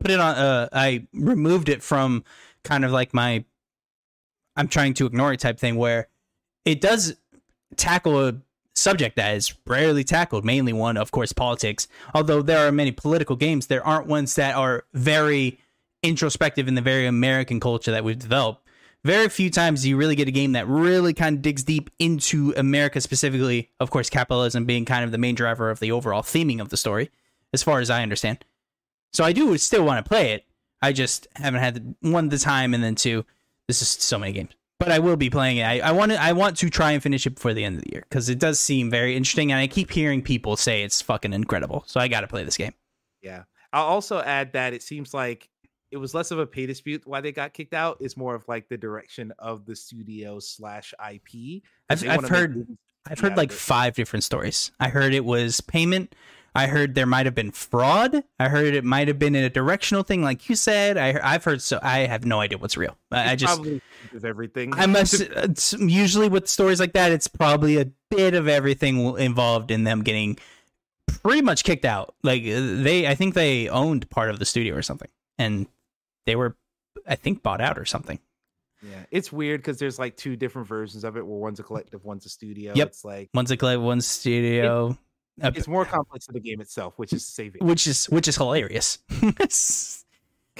put 0.01 0.11
it 0.11 0.19
on. 0.19 0.35
Uh, 0.35 0.69
I 0.73 1.07
removed 1.13 1.69
it 1.69 1.81
from 1.81 2.23
kind 2.63 2.83
of 2.83 2.91
like 2.91 3.13
my. 3.13 3.45
I'm 4.55 4.67
trying 4.67 4.93
to 4.95 5.05
ignore 5.05 5.31
it 5.31 5.39
type 5.39 5.59
thing 5.59 5.75
where 5.75 6.09
it 6.65 6.81
does 6.81 7.15
tackle 7.77 8.27
a 8.27 8.35
subject 8.75 9.15
that 9.15 9.35
is 9.35 9.53
rarely 9.65 10.03
tackled. 10.03 10.43
Mainly 10.43 10.73
one, 10.73 10.97
of 10.97 11.11
course, 11.11 11.31
politics. 11.31 11.87
Although 12.13 12.41
there 12.41 12.67
are 12.67 12.71
many 12.71 12.91
political 12.91 13.35
games, 13.35 13.67
there 13.67 13.85
aren't 13.85 14.07
ones 14.07 14.35
that 14.35 14.55
are 14.55 14.83
very 14.93 15.59
introspective 16.03 16.67
in 16.67 16.75
the 16.75 16.81
very 16.81 17.05
American 17.05 17.59
culture 17.59 17.91
that 17.91 18.03
we've 18.03 18.19
developed. 18.19 18.67
Very 19.03 19.29
few 19.29 19.49
times 19.49 19.81
do 19.81 19.89
you 19.89 19.97
really 19.97 20.15
get 20.15 20.27
a 20.27 20.31
game 20.31 20.51
that 20.51 20.67
really 20.67 21.13
kind 21.13 21.37
of 21.37 21.41
digs 21.41 21.63
deep 21.63 21.89
into 21.97 22.53
America 22.55 23.01
specifically. 23.01 23.71
Of 23.79 23.89
course, 23.89 24.09
capitalism 24.09 24.65
being 24.65 24.85
kind 24.85 25.03
of 25.03 25.11
the 25.11 25.17
main 25.17 25.33
driver 25.33 25.71
of 25.71 25.79
the 25.79 25.91
overall 25.91 26.21
theming 26.21 26.61
of 26.61 26.69
the 26.69 26.77
story, 26.77 27.09
as 27.51 27.63
far 27.63 27.79
as 27.79 27.89
I 27.89 28.03
understand. 28.03 28.45
So 29.13 29.23
I 29.23 29.33
do 29.33 29.57
still 29.57 29.83
want 29.83 30.03
to 30.03 30.07
play 30.07 30.31
it. 30.31 30.45
I 30.81 30.93
just 30.93 31.27
haven't 31.35 31.59
had 31.59 31.75
the, 31.75 32.09
one 32.09 32.29
the 32.29 32.37
time, 32.37 32.73
and 32.73 32.83
then 32.83 32.95
two, 32.95 33.25
this 33.67 33.81
is 33.81 33.89
so 33.89 34.17
many 34.17 34.31
games. 34.31 34.51
But 34.79 34.91
I 34.91 34.97
will 34.99 35.15
be 35.15 35.29
playing 35.29 35.57
it. 35.57 35.63
I, 35.63 35.79
I 35.79 35.91
want 35.91 36.11
to. 36.11 36.19
I 36.19 36.31
want 36.31 36.57
to 36.57 36.69
try 36.69 36.91
and 36.91 37.03
finish 37.03 37.27
it 37.27 37.35
before 37.35 37.53
the 37.53 37.63
end 37.63 37.77
of 37.77 37.83
the 37.83 37.91
year 37.91 38.03
because 38.09 38.29
it 38.29 38.39
does 38.39 38.59
seem 38.59 38.89
very 38.89 39.15
interesting, 39.15 39.51
and 39.51 39.59
I 39.59 39.67
keep 39.67 39.91
hearing 39.91 40.23
people 40.23 40.57
say 40.57 40.81
it's 40.81 41.01
fucking 41.01 41.33
incredible. 41.33 41.83
So 41.85 41.99
I 41.99 42.07
got 42.07 42.21
to 42.21 42.27
play 42.27 42.43
this 42.43 42.57
game. 42.57 42.73
Yeah. 43.21 43.43
I'll 43.73 43.85
also 43.85 44.19
add 44.19 44.53
that 44.53 44.73
it 44.73 44.81
seems 44.81 45.13
like 45.13 45.49
it 45.91 45.97
was 45.97 46.13
less 46.13 46.31
of 46.31 46.39
a 46.39 46.47
pay 46.47 46.65
dispute 46.65 47.03
why 47.05 47.21
they 47.21 47.31
got 47.31 47.53
kicked 47.53 47.73
out. 47.73 47.97
It's 47.99 48.17
more 48.17 48.35
of 48.35 48.47
like 48.47 48.69
the 48.69 48.77
direction 48.77 49.33
of 49.39 49.65
the 49.65 49.75
studio 49.75 50.39
slash 50.39 50.93
IP. 51.11 51.63
I've, 51.89 52.07
I've 52.07 52.27
heard 52.27 52.67
I've 53.09 53.19
heard 53.19 53.37
like 53.37 53.51
five 53.51 53.95
different 53.95 54.23
stories. 54.23 54.71
I 54.79 54.89
heard 54.89 55.13
it 55.13 55.25
was 55.25 55.59
payment. 55.61 56.15
I 56.53 56.67
heard 56.67 56.95
there 56.95 57.05
might 57.05 57.25
have 57.25 57.35
been 57.35 57.51
fraud. 57.51 58.23
I 58.39 58.49
heard 58.49 58.73
it 58.73 58.83
might 58.83 59.07
have 59.07 59.17
been 59.17 59.35
in 59.35 59.43
a 59.43 59.49
directional 59.49 60.03
thing, 60.03 60.21
like 60.21 60.49
you 60.49 60.55
said. 60.55 60.97
I 60.97 61.19
I've 61.23 61.43
heard 61.43 61.61
so. 61.61 61.79
I 61.81 61.99
have 61.99 62.25
no 62.25 62.41
idea 62.41 62.57
what's 62.57 62.75
real. 62.75 62.97
I, 63.09 63.31
I 63.31 63.35
just 63.35 63.55
probably 63.55 63.81
of 64.13 64.25
everything. 64.25 64.73
I 64.73 64.85
must. 64.85 65.23
Usually 65.79 66.27
with 66.27 66.47
stories 66.49 66.79
like 66.79 66.93
that, 66.93 67.11
it's 67.11 67.27
probably 67.27 67.77
a 67.79 67.85
bit 68.09 68.33
of 68.33 68.47
everything 68.47 69.17
involved 69.17 69.71
in 69.71 69.85
them 69.85 70.03
getting 70.03 70.37
pretty 71.07 71.41
much 71.41 71.63
kicked 71.63 71.85
out. 71.85 72.15
Like 72.21 72.43
uh, 72.43 72.83
they, 72.83 73.07
I 73.07 73.15
think 73.15 73.33
they 73.33 73.69
owned 73.69 74.09
part 74.09 74.29
of 74.29 74.39
the 74.39 74.45
studio 74.45 74.75
or 74.75 74.81
something, 74.81 75.09
and 75.37 75.67
they 76.25 76.35
were, 76.35 76.57
I 77.07 77.15
think, 77.15 77.43
bought 77.43 77.61
out 77.61 77.77
or 77.77 77.85
something. 77.85 78.19
Yeah, 78.83 79.03
it's 79.11 79.31
weird 79.31 79.61
because 79.61 79.77
there's 79.77 79.99
like 79.99 80.17
two 80.17 80.35
different 80.35 80.67
versions 80.67 81.03
of 81.03 81.15
it 81.15 81.25
where 81.25 81.37
one's 81.37 81.59
a 81.59 81.63
collective, 81.63 82.03
one's 82.03 82.25
a 82.25 82.29
studio. 82.29 82.73
Yep. 82.75 82.87
It's 82.87 83.05
like 83.05 83.29
One's 83.33 83.51
a 83.51 83.57
collective, 83.57 83.83
one's 83.83 84.07
studio. 84.07 84.89
Uh, 84.89 84.93
it's 85.43 85.67
more 85.67 85.85
complex 85.85 86.25
to 86.27 86.31
the 86.33 86.39
game 86.39 86.61
itself, 86.61 86.93
which 86.97 87.13
is 87.13 87.25
saving. 87.25 87.65
which 87.65 87.87
is 87.87 88.05
which 88.09 88.27
is 88.27 88.35
hilarious. 88.37 88.99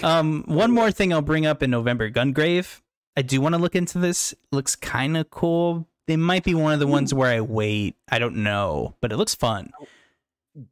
um, 0.04 0.44
one 0.48 0.72
more 0.72 0.92
thing 0.92 1.14
I'll 1.14 1.22
bring 1.22 1.46
up 1.46 1.62
in 1.64 1.70
November, 1.72 2.10
Gungrave. 2.10 2.82
I 3.18 3.22
do 3.22 3.42
want 3.42 3.56
to 3.56 3.62
look 3.62 3.76
into 3.76 4.00
this. 4.00 4.34
Looks 4.52 4.76
kind 4.76 5.18
of 5.18 5.30
cool. 5.30 5.88
It 6.08 6.18
might 6.18 6.44
be 6.44 6.54
one 6.56 6.74
of 6.74 6.80
the 6.80 6.88
ones 6.88 7.14
where 7.14 7.32
I 7.32 7.42
wait. 7.42 7.96
I 8.10 8.20
don't 8.20 8.38
know, 8.38 8.96
but 9.02 9.12
it 9.12 9.18
looks 9.18 9.36
fun. 9.36 9.72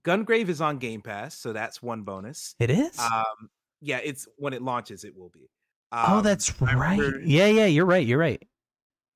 Gungrave 0.04 0.50
is 0.50 0.60
on 0.62 0.78
Game 0.78 1.02
Pass, 1.02 1.36
so 1.38 1.54
that's 1.54 1.82
one 1.82 2.02
bonus. 2.04 2.56
It 2.60 2.70
is. 2.70 2.98
Um, 3.00 3.50
yeah, 3.82 4.00
it's 4.04 4.28
when 4.38 4.54
it 4.54 4.62
launches, 4.62 5.04
it 5.06 5.18
will 5.18 5.30
be. 5.30 5.50
oh, 5.94 6.18
Um, 6.18 6.24
that's 6.24 6.60
right. 6.62 6.74
remember- 7.00 7.22
Yeah, 7.24 7.48
yeah, 7.48 7.66
you're 7.66 7.86
right. 7.86 8.06
You're 8.06 8.20
right. 8.20 8.42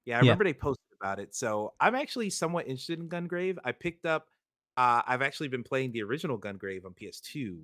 Yeah, 0.05 0.15
I 0.15 0.17
Yeah. 0.19 0.21
remember 0.21 0.43
they 0.45 0.53
posted 0.53 0.85
about 1.01 1.19
it. 1.19 1.35
So 1.35 1.73
I'm 1.81 1.95
actually 1.95 2.29
somewhat 2.29 2.67
interested 2.67 2.99
in 2.99 3.09
Gungrave. 3.09 3.57
I 3.65 3.71
picked 3.73 4.05
up. 4.05 4.27
Uh, 4.75 5.01
I've 5.05 5.21
actually 5.21 5.49
been 5.49 5.63
playing 5.63 5.91
the 5.91 6.03
original 6.03 6.37
Gungrave 6.37 6.85
on 6.85 6.93
PS2, 6.93 7.59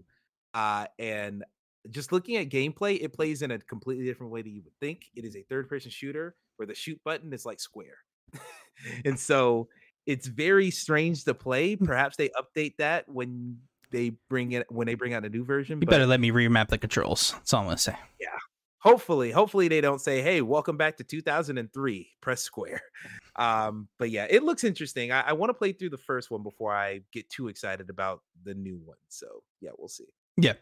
uh, 0.53 0.85
and 0.97 1.43
just 1.89 2.11
looking 2.11 2.37
at 2.37 2.49
gameplay, 2.49 3.01
it 3.01 3.13
plays 3.13 3.41
in 3.41 3.51
a 3.51 3.59
completely 3.59 4.05
different 4.05 4.31
way 4.31 4.41
that 4.41 4.49
you 4.49 4.61
would 4.63 4.77
think. 4.79 5.05
It 5.15 5.25
is 5.25 5.35
a 5.35 5.43
third-person 5.43 5.91
shooter 5.91 6.35
where 6.57 6.67
the 6.67 6.75
shoot 6.75 6.99
button 7.03 7.33
is 7.33 7.45
like 7.45 7.59
square, 7.59 7.97
and 9.05 9.19
so 9.19 9.69
it's 10.05 10.27
very 10.27 10.71
strange 10.71 11.23
to 11.25 11.33
play. 11.33 11.75
Hmm. 11.75 11.85
Perhaps 11.85 12.17
they 12.17 12.29
update 12.29 12.75
that 12.77 13.07
when 13.07 13.57
they 13.91 14.11
bring 14.29 14.51
it 14.51 14.67
when 14.69 14.85
they 14.85 14.95
bring 14.95 15.13
out 15.13 15.25
a 15.25 15.29
new 15.29 15.43
version. 15.43 15.81
You 15.81 15.87
better 15.87 16.05
let 16.05 16.19
me 16.19 16.31
remap 16.31 16.67
the 16.67 16.77
controls. 16.77 17.31
That's 17.33 17.53
all 17.53 17.61
I'm 17.61 17.67
gonna 17.67 17.77
say. 17.77 17.95
Hopefully, 18.79 19.31
hopefully 19.31 19.67
they 19.67 19.81
don't 19.81 20.01
say, 20.01 20.21
"Hey, 20.21 20.41
welcome 20.41 20.77
back 20.77 20.97
to 20.97 21.03
2003. 21.03 22.09
Press 22.21 22.41
square." 22.41 22.81
Um, 23.35 23.87
but 23.97 24.09
yeah, 24.09 24.27
it 24.29 24.43
looks 24.43 24.65
interesting. 24.65 25.13
I, 25.13 25.21
I 25.21 25.33
want 25.33 25.49
to 25.49 25.53
play 25.53 25.71
through 25.71 25.91
the 25.91 25.97
first 25.97 26.29
one 26.29 26.43
before 26.43 26.75
I 26.75 26.99
get 27.13 27.29
too 27.29 27.47
excited 27.47 27.89
about 27.89 28.21
the 28.43 28.53
new 28.53 28.81
one. 28.83 28.97
So 29.07 29.27
yeah, 29.61 29.69
we'll 29.77 29.87
see. 29.87 30.07
Yeah. 30.35 30.55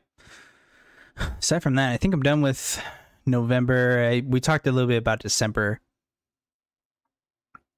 Aside 1.40 1.64
from 1.64 1.74
that, 1.74 1.92
I 1.92 1.98
think 1.98 2.14
I'm 2.14 2.22
done 2.22 2.42
with 2.42 2.80
November. 3.26 4.08
I, 4.08 4.22
we 4.24 4.40
talked 4.40 4.68
a 4.68 4.72
little 4.72 4.88
bit 4.88 4.98
about 4.98 5.20
December. 5.20 5.82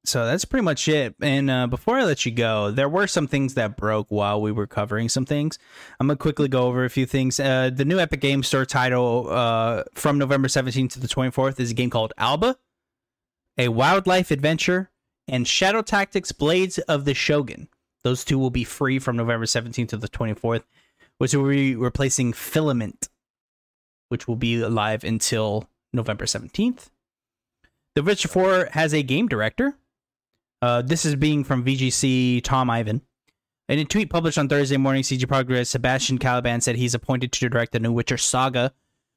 So 0.10 0.26
that's 0.26 0.44
pretty 0.44 0.64
much 0.64 0.88
it. 0.88 1.14
And 1.22 1.52
uh, 1.52 1.68
before 1.68 2.00
I 2.00 2.04
let 2.04 2.26
you 2.26 2.32
go, 2.32 2.72
there 2.72 2.90
were 2.90 3.06
some 3.06 3.28
things 3.28 3.54
that 3.54 3.78
broke 3.78 4.08
while 4.10 4.42
we 4.42 4.52
were 4.52 4.66
covering 4.66 5.08
some 5.08 5.24
things. 5.24 5.60
I'm 6.00 6.08
gonna 6.08 6.18
quickly 6.18 6.48
go 6.48 6.64
over 6.64 6.84
a 6.84 6.90
few 6.90 7.06
things. 7.06 7.40
Uh, 7.40 7.70
the 7.72 7.86
new 7.86 8.00
Epic 8.00 8.20
Game 8.20 8.42
Store 8.42 8.66
title 8.66 9.28
uh, 9.30 9.84
from 9.94 10.18
November 10.18 10.48
17th 10.48 10.94
to 10.94 11.00
the 11.00 11.08
24th 11.08 11.60
is 11.60 11.70
a 11.70 11.76
game 11.76 11.92
called 11.92 12.12
Alba, 12.18 12.58
a 13.60 13.68
wildlife 13.68 14.32
adventure, 14.32 14.90
and 15.28 15.48
Shadow 15.48 15.84
Tactics: 15.84 16.32
Blades 16.32 16.80
of 16.80 17.06
the 17.06 17.14
Shogun. 17.14 17.68
Those 18.04 18.26
two 18.26 18.40
will 18.40 18.50
be 18.50 18.64
free 18.64 18.98
from 18.98 19.16
November 19.16 19.46
17th 19.46 19.90
to 19.90 19.98
the 19.98 20.10
24th, 20.10 20.64
which 21.20 21.36
will 21.36 21.48
be 21.48 21.76
replacing 21.76 22.34
Filament, 22.34 23.10
which 24.08 24.28
will 24.28 24.38
be 24.38 24.58
live 24.66 25.04
until 25.04 25.70
November 25.94 26.26
17th. 26.26 26.90
The 27.94 28.02
Witcher 28.02 28.28
4 28.28 28.70
has 28.72 28.92
a 28.92 29.04
game 29.04 29.28
director. 29.28 29.76
Uh, 30.62 30.82
this 30.82 31.06
is 31.06 31.16
being 31.16 31.44
from 31.44 31.64
VGC 31.64 32.44
Tom 32.44 32.70
Ivan. 32.70 33.02
In 33.70 33.80
a 33.80 33.86
tweet 33.86 34.10
published 34.10 34.38
on 34.38 34.50
Thursday 34.50 34.78
morning, 34.78 35.04
CD 35.04 35.26
Projekt, 35.26 35.68
Sebastian 35.68 36.18
Kalemba 36.18 36.62
said 36.62 36.76
he's 36.76 36.96
appointed 36.96 37.32
to 37.32 37.50
direct 37.50 37.72
the 37.72 37.80
new 37.80 37.92
Witcher 37.92 38.18
saga, 38.18 38.74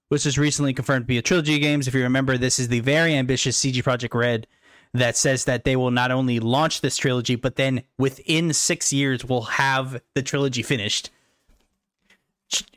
which 0.09 0.27
was 0.27 0.39
recently 0.39 0.75
confirmed 0.75 1.05
to 1.05 1.09
be 1.09 1.19
a 1.19 1.23
trilogy 1.23 1.55
of 1.55 1.63
games. 1.63 1.89
If 1.89 1.95
you 1.95 2.03
remember, 2.03 2.37
this 2.37 2.59
is 2.59 2.69
the 2.69 2.81
very 2.81 3.15
ambitious 3.15 3.57
CD 3.57 3.83
Projekt 3.83 4.15
Red 4.15 4.47
that 4.93 5.17
says 5.17 5.47
that 5.47 5.65
they 5.65 5.75
will 5.75 5.91
not 5.91 6.11
only 6.11 6.39
launch 6.39 6.83
this 6.83 6.99
trilogy, 6.99 7.35
but 7.35 7.57
then 7.57 7.83
within 7.99 8.53
six 8.53 8.93
years 8.93 9.25
will 9.25 9.43
have 9.43 10.03
the 10.15 10.23
trilogy 10.23 10.63
finished. 10.63 11.11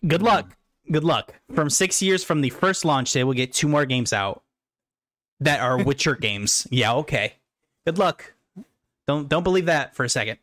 Good 0.07 0.21
luck. 0.21 0.55
Good 0.89 1.03
luck. 1.03 1.33
From 1.53 1.69
six 1.69 2.01
years 2.01 2.23
from 2.23 2.39
the 2.39 2.51
first 2.51 2.85
launch, 2.85 3.11
they 3.11 3.25
will 3.25 3.33
get 3.33 3.51
two 3.51 3.67
more 3.67 3.85
games 3.85 4.13
out 4.13 4.43
that 5.41 5.59
are 5.59 5.77
Witcher 5.83 6.15
games. 6.15 6.67
Yeah, 6.71 6.93
okay. 6.93 7.33
Good 7.85 7.97
luck. 7.97 8.34
Don't 9.07 9.29
don't 9.29 9.43
believe 9.43 9.65
that 9.67 9.95
for 9.95 10.03
a 10.03 10.09
second. 10.09 10.39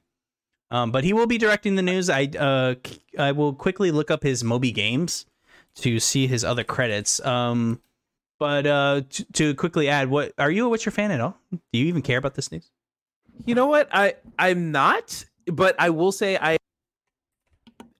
Um, 0.70 0.90
but 0.90 1.04
he 1.04 1.12
will 1.12 1.26
be 1.26 1.38
directing 1.38 1.76
the 1.76 1.82
news. 1.82 2.08
I 2.08 2.24
uh 2.38 2.74
I 3.18 3.32
will 3.32 3.52
quickly 3.54 3.90
look 3.90 4.10
up 4.10 4.22
his 4.22 4.42
Moby 4.42 4.72
Games 4.72 5.26
to 5.76 5.98
see 6.00 6.26
his 6.26 6.44
other 6.44 6.64
credits. 6.64 7.24
Um, 7.24 7.80
but 8.38 8.66
uh, 8.66 9.02
t- 9.08 9.24
to 9.34 9.54
quickly 9.54 9.88
add, 9.88 10.10
what 10.10 10.32
are 10.38 10.50
you 10.50 10.66
a 10.66 10.68
Witcher 10.68 10.90
fan 10.90 11.10
at 11.10 11.20
all? 11.20 11.38
Do 11.52 11.78
you 11.78 11.86
even 11.86 12.02
care 12.02 12.18
about 12.18 12.34
this 12.34 12.50
news? 12.50 12.70
You 13.44 13.54
know 13.54 13.66
what? 13.66 13.88
I 13.92 14.16
I'm 14.38 14.72
not, 14.72 15.24
but 15.46 15.76
I 15.78 15.90
will 15.90 16.12
say 16.12 16.36
I 16.36 16.56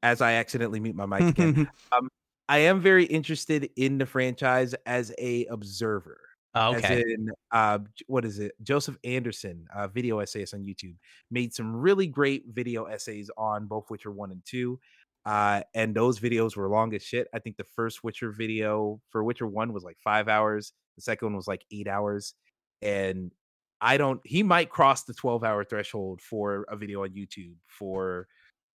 as 0.03 0.21
I 0.21 0.33
accidentally 0.33 0.81
mute 0.81 0.97
my 0.97 1.07
mic 1.07 1.21
again. 1.21 1.71
um, 1.93 2.09
I 2.49 2.59
am 2.59 2.81
very 2.81 3.05
interested 3.05 3.71
in 3.77 3.99
the 3.99 4.07
franchise 4.07 4.75
as 4.85 5.13
a 5.19 5.47
observer. 5.47 6.19
Oh, 6.55 6.75
okay. 6.77 6.99
As 6.99 7.05
in, 7.05 7.31
uh, 7.51 7.79
what 8.07 8.25
is 8.25 8.39
it? 8.39 8.53
Joseph 8.63 8.97
Anderson, 9.05 9.67
uh, 9.75 9.89
video 9.89 10.19
essayist 10.19 10.53
on 10.53 10.61
YouTube, 10.61 10.97
made 11.31 11.55
some 11.55 11.75
really 11.75 12.07
great 12.07 12.45
video 12.49 12.85
essays 12.85 13.31
on 13.37 13.67
both 13.67 13.91
Witcher 13.91 14.11
1 14.11 14.33
and 14.33 14.43
2. 14.45 14.79
Uh, 15.25 15.63
and 15.75 15.95
those 15.95 16.19
videos 16.21 16.57
were 16.57 16.69
long 16.69 16.95
as 16.95 17.03
shit. 17.03 17.29
I 17.33 17.39
think 17.39 17.57
the 17.57 17.67
first 17.77 18.05
Witcher 18.05 18.33
video 18.33 19.01
for 19.11 19.25
Witcher 19.25 19.47
1 19.47 19.73
was 19.73 19.83
like 19.83 19.97
five 20.03 20.29
hours, 20.29 20.73
the 20.97 21.03
second 21.03 21.27
one 21.27 21.37
was 21.37 21.49
like 21.49 21.65
eight 21.73 21.89
hours. 21.89 22.35
And 22.83 23.33
I 23.81 23.97
don't, 23.97 24.21
he 24.25 24.43
might 24.43 24.69
cross 24.69 25.05
the 25.05 25.15
12 25.15 25.45
hour 25.45 25.65
threshold 25.65 26.21
for 26.21 26.67
a 26.69 26.77
video 26.77 27.05
on 27.05 27.11
YouTube 27.11 27.55
for, 27.67 28.27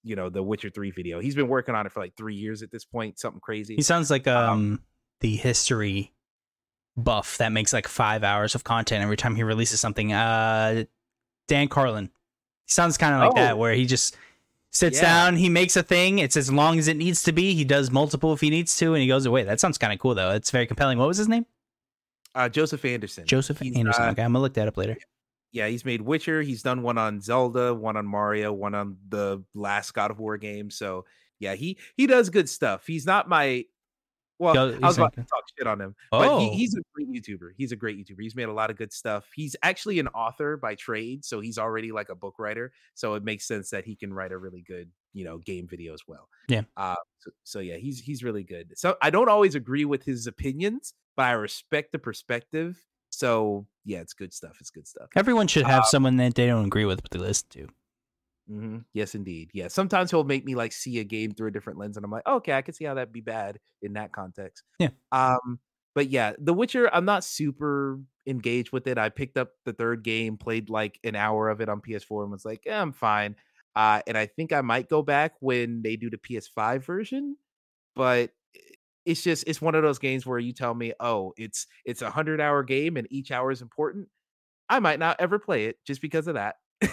you 0.03 0.15
know, 0.15 0.29
the 0.29 0.43
Witcher 0.43 0.69
3 0.69 0.91
video. 0.91 1.19
He's 1.19 1.35
been 1.35 1.49
working 1.49 1.75
on 1.75 1.85
it 1.85 1.91
for 1.91 1.99
like 1.99 2.15
three 2.15 2.35
years 2.35 2.63
at 2.63 2.71
this 2.71 2.85
point, 2.85 3.19
something 3.19 3.41
crazy. 3.41 3.75
He 3.75 3.81
sounds 3.81 4.09
like 4.09 4.27
um, 4.27 4.49
um 4.49 4.79
the 5.19 5.35
history 5.35 6.14
buff 6.97 7.37
that 7.37 7.51
makes 7.51 7.73
like 7.73 7.87
five 7.87 8.23
hours 8.23 8.55
of 8.55 8.63
content 8.63 9.03
every 9.03 9.17
time 9.17 9.35
he 9.35 9.43
releases 9.43 9.79
something. 9.79 10.13
Uh, 10.13 10.85
Dan 11.47 11.67
Carlin. 11.67 12.05
He 12.65 12.71
sounds 12.71 12.97
kind 12.97 13.13
of 13.13 13.21
like 13.21 13.31
oh. 13.31 13.35
that, 13.35 13.57
where 13.57 13.73
he 13.73 13.85
just 13.85 14.17
sits 14.71 14.97
yeah. 14.97 15.03
down, 15.03 15.35
he 15.35 15.49
makes 15.49 15.75
a 15.75 15.83
thing. 15.83 16.19
It's 16.19 16.37
as 16.37 16.51
long 16.51 16.79
as 16.79 16.87
it 16.87 16.97
needs 16.97 17.23
to 17.23 17.31
be. 17.31 17.53
He 17.53 17.63
does 17.63 17.91
multiple 17.91 18.33
if 18.33 18.41
he 18.41 18.49
needs 18.49 18.75
to, 18.77 18.93
and 18.93 19.01
he 19.01 19.07
goes 19.07 19.25
away. 19.25 19.43
That 19.43 19.59
sounds 19.59 19.77
kind 19.77 19.93
of 19.93 19.99
cool, 19.99 20.15
though. 20.15 20.31
It's 20.31 20.51
very 20.51 20.67
compelling. 20.67 20.97
What 20.97 21.07
was 21.07 21.17
his 21.17 21.27
name? 21.27 21.45
Uh, 22.33 22.49
Joseph 22.49 22.83
Anderson. 22.83 23.25
Joseph 23.25 23.59
he's, 23.59 23.75
Anderson. 23.77 24.03
Uh, 24.03 24.11
okay, 24.11 24.23
I'm 24.23 24.33
gonna 24.33 24.41
look 24.41 24.55
that 24.55 24.67
up 24.67 24.77
later. 24.77 24.97
Yeah, 25.51 25.67
he's 25.67 25.85
made 25.85 26.01
Witcher. 26.01 26.41
He's 26.41 26.61
done 26.61 26.81
one 26.81 26.97
on 26.97 27.21
Zelda, 27.21 27.73
one 27.73 27.95
on 27.95 28.05
Mario, 28.05 28.51
one 28.51 28.75
on 28.75 28.97
the 29.07 29.41
last 29.53 29.93
God 29.93 30.11
of 30.11 30.19
War 30.19 30.37
game. 30.37 30.69
So 30.69 31.05
yeah, 31.39 31.55
he 31.55 31.77
he 31.95 32.07
does 32.07 32.29
good 32.29 32.49
stuff. 32.49 32.85
He's 32.85 33.05
not 33.05 33.29
my 33.29 33.63
well, 34.37 34.75
I 34.81 34.87
was 34.87 34.97
about 34.97 35.13
to 35.13 35.21
talk 35.21 35.43
shit 35.57 35.67
on 35.67 35.79
him, 35.79 35.95
oh. 36.11 36.19
but 36.19 36.39
he, 36.39 36.47
oh. 36.47 36.51
he's 36.53 36.75
a 36.75 36.81
great 36.93 37.09
YouTuber. 37.09 37.51
He's 37.55 37.71
a 37.71 37.75
great 37.75 37.97
YouTuber. 37.97 38.21
He's 38.21 38.35
made 38.35 38.49
a 38.49 38.53
lot 38.53 38.69
of 38.69 38.77
good 38.77 38.91
stuff. 38.91 39.25
He's 39.33 39.55
actually 39.63 39.99
an 39.99 40.07
author 40.09 40.57
by 40.57 40.75
trade, 40.75 41.23
so 41.23 41.39
he's 41.39 41.57
already 41.57 41.91
like 41.91 42.09
a 42.09 42.15
book 42.15 42.35
writer. 42.37 42.73
So 42.95 43.13
it 43.13 43.23
makes 43.23 43.47
sense 43.47 43.69
that 43.69 43.85
he 43.85 43.95
can 43.95 44.13
write 44.13 44.31
a 44.31 44.37
really 44.37 44.61
good, 44.61 44.89
you 45.13 45.23
know, 45.23 45.37
game 45.37 45.67
video 45.67 45.93
as 45.93 46.01
well. 46.07 46.27
Yeah. 46.47 46.63
Uh, 46.75 46.95
so, 47.19 47.31
so 47.43 47.59
yeah, 47.59 47.77
he's 47.77 47.99
he's 47.99 48.23
really 48.23 48.43
good. 48.43 48.73
So 48.75 48.97
I 49.01 49.09
don't 49.09 49.29
always 49.29 49.55
agree 49.55 49.85
with 49.85 50.03
his 50.03 50.27
opinions, 50.27 50.93
but 51.15 51.23
I 51.23 51.31
respect 51.31 51.91
the 51.91 51.99
perspective. 51.99 52.83
So 53.09 53.65
yeah, 53.85 53.99
it's 53.99 54.13
good 54.13 54.33
stuff. 54.33 54.57
It's 54.59 54.71
good 54.71 54.87
stuff. 54.87 55.07
Everyone 55.15 55.47
should 55.47 55.65
have 55.65 55.83
um, 55.83 55.87
someone 55.87 56.17
that 56.17 56.35
they 56.35 56.47
don't 56.47 56.65
agree 56.65 56.85
with, 56.85 57.01
but 57.01 57.11
they 57.11 57.19
listen 57.19 57.47
to. 57.51 57.67
Mm-hmm. 58.49 58.79
Yes, 58.93 59.15
indeed. 59.15 59.49
Yeah. 59.53 59.67
Sometimes 59.69 60.11
he'll 60.11 60.23
make 60.23 60.45
me 60.45 60.55
like 60.55 60.71
see 60.71 60.99
a 60.99 61.03
game 61.03 61.31
through 61.31 61.47
a 61.47 61.51
different 61.51 61.79
lens, 61.79 61.97
and 61.97 62.05
I'm 62.05 62.11
like, 62.11 62.23
oh, 62.25 62.35
okay, 62.35 62.53
I 62.53 62.61
can 62.61 62.73
see 62.73 62.85
how 62.85 62.93
that'd 62.93 63.13
be 63.13 63.21
bad 63.21 63.59
in 63.81 63.93
that 63.93 64.11
context. 64.11 64.63
Yeah. 64.79 64.89
Um. 65.11 65.59
But 65.95 66.09
yeah, 66.09 66.33
The 66.37 66.53
Witcher, 66.53 66.93
I'm 66.93 67.05
not 67.05 67.23
super 67.23 68.01
engaged 68.27 68.73
with 68.73 68.85
it. 68.85 68.97
I 68.97 69.07
picked 69.07 69.37
up 69.37 69.51
the 69.63 69.71
third 69.71 70.03
game, 70.03 70.35
played 70.35 70.69
like 70.69 70.99
an 71.05 71.15
hour 71.15 71.49
of 71.49 71.61
it 71.61 71.69
on 71.69 71.79
PS4, 71.79 72.23
and 72.23 72.31
was 72.31 72.43
like, 72.43 72.63
yeah, 72.65 72.81
I'm 72.81 72.91
fine. 72.91 73.35
Uh, 73.75 74.01
and 74.05 74.17
I 74.17 74.25
think 74.25 74.51
I 74.51 74.61
might 74.61 74.89
go 74.89 75.01
back 75.01 75.33
when 75.39 75.81
they 75.81 75.95
do 75.95 76.09
the 76.09 76.17
PS5 76.17 76.83
version, 76.83 77.37
but 77.95 78.31
it's 79.05 79.21
just 79.21 79.43
it's 79.47 79.61
one 79.61 79.75
of 79.75 79.83
those 79.83 79.99
games 79.99 80.25
where 80.25 80.39
you 80.39 80.53
tell 80.53 80.73
me, 80.73 80.93
oh, 80.99 81.33
it's 81.37 81.67
it's 81.85 82.01
a 82.01 82.09
hundred 82.09 82.41
hour 82.41 82.63
game 82.63 82.97
and 82.97 83.07
each 83.11 83.31
hour 83.31 83.51
is 83.51 83.61
important. 83.61 84.07
I 84.69 84.79
might 84.79 84.99
not 84.99 85.17
ever 85.19 85.39
play 85.39 85.65
it 85.65 85.77
just 85.85 86.01
because 86.01 86.27
of 86.27 86.35
that. 86.35 86.55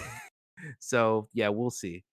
so 0.79 1.27
yeah, 1.33 1.49
we'll 1.49 1.71
see. 1.71 2.03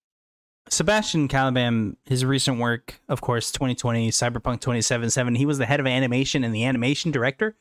Sebastian 0.69 1.27
Kalemba, 1.27 1.97
his 2.05 2.25
recent 2.25 2.59
work, 2.59 3.01
of 3.09 3.21
course, 3.21 3.51
2020, 3.51 4.11
Cyberpunk 4.11 4.61
2077, 4.61 5.35
he 5.35 5.47
was 5.47 5.59
the 5.59 5.67
head 5.67 5.81
of 5.81 5.87
animation 5.87 6.45
and 6.45 6.55
the 6.55 6.65
animation 6.65 7.11
director. 7.11 7.57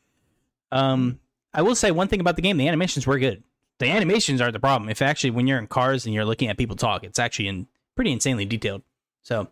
Um, 0.72 1.12
mm-hmm. 1.12 1.18
I 1.54 1.62
will 1.64 1.76
say 1.76 1.90
one 1.92 2.08
thing 2.08 2.20
about 2.20 2.36
the 2.36 2.42
game: 2.42 2.58
the 2.58 2.68
animations 2.68 3.08
were 3.08 3.18
good. 3.18 3.44
The 3.80 3.88
animations 3.88 4.42
are 4.42 4.52
the 4.52 4.60
problem. 4.60 4.90
If 4.90 5.02
actually, 5.02 5.32
when 5.32 5.48
you're 5.48 5.58
in 5.58 5.68
cars 5.68 6.06
and 6.06 6.14
you're 6.14 6.26
looking 6.26 6.50
at 6.50 6.58
people 6.58 6.76
talk, 6.76 7.04
it's 7.04 7.18
actually 7.18 7.48
in 7.48 7.68
pretty 7.96 8.12
insanely 8.12 8.46
detailed. 8.46 8.84
So 9.24 9.48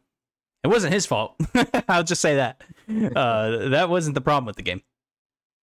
it 0.63 0.67
wasn't 0.67 0.93
his 0.93 1.05
fault. 1.05 1.35
I'll 1.87 2.03
just 2.03 2.21
say 2.21 2.35
that. 2.35 2.61
Uh, 2.87 3.67
that 3.67 3.89
wasn't 3.89 4.15
the 4.15 4.21
problem 4.21 4.45
with 4.45 4.55
the 4.55 4.61
game. 4.61 4.81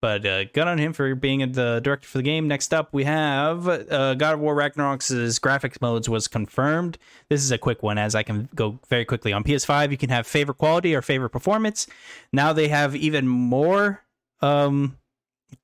But 0.04 0.26
uh, 0.26 0.44
good 0.44 0.68
on 0.68 0.76
him 0.76 0.92
for 0.92 1.14
being 1.14 1.52
the 1.52 1.80
director 1.82 2.06
for 2.06 2.18
the 2.18 2.22
game. 2.22 2.46
Next 2.46 2.74
up, 2.74 2.92
we 2.92 3.04
have 3.04 3.66
uh, 3.66 4.12
God 4.12 4.34
of 4.34 4.40
War 4.40 4.54
Ragnarok's 4.54 5.10
graphics 5.38 5.80
modes 5.80 6.10
was 6.10 6.28
confirmed. 6.28 6.98
This 7.30 7.42
is 7.42 7.50
a 7.50 7.56
quick 7.56 7.82
one, 7.82 7.96
as 7.96 8.14
I 8.14 8.22
can 8.22 8.50
go 8.54 8.78
very 8.90 9.06
quickly. 9.06 9.32
On 9.32 9.42
PS5, 9.42 9.90
you 9.90 9.96
can 9.96 10.10
have 10.10 10.26
favorite 10.26 10.58
quality 10.58 10.94
or 10.94 11.00
favorite 11.00 11.30
performance. 11.30 11.86
Now 12.34 12.52
they 12.52 12.68
have 12.68 12.94
even 12.94 13.26
more 13.26 14.02
um, 14.42 14.98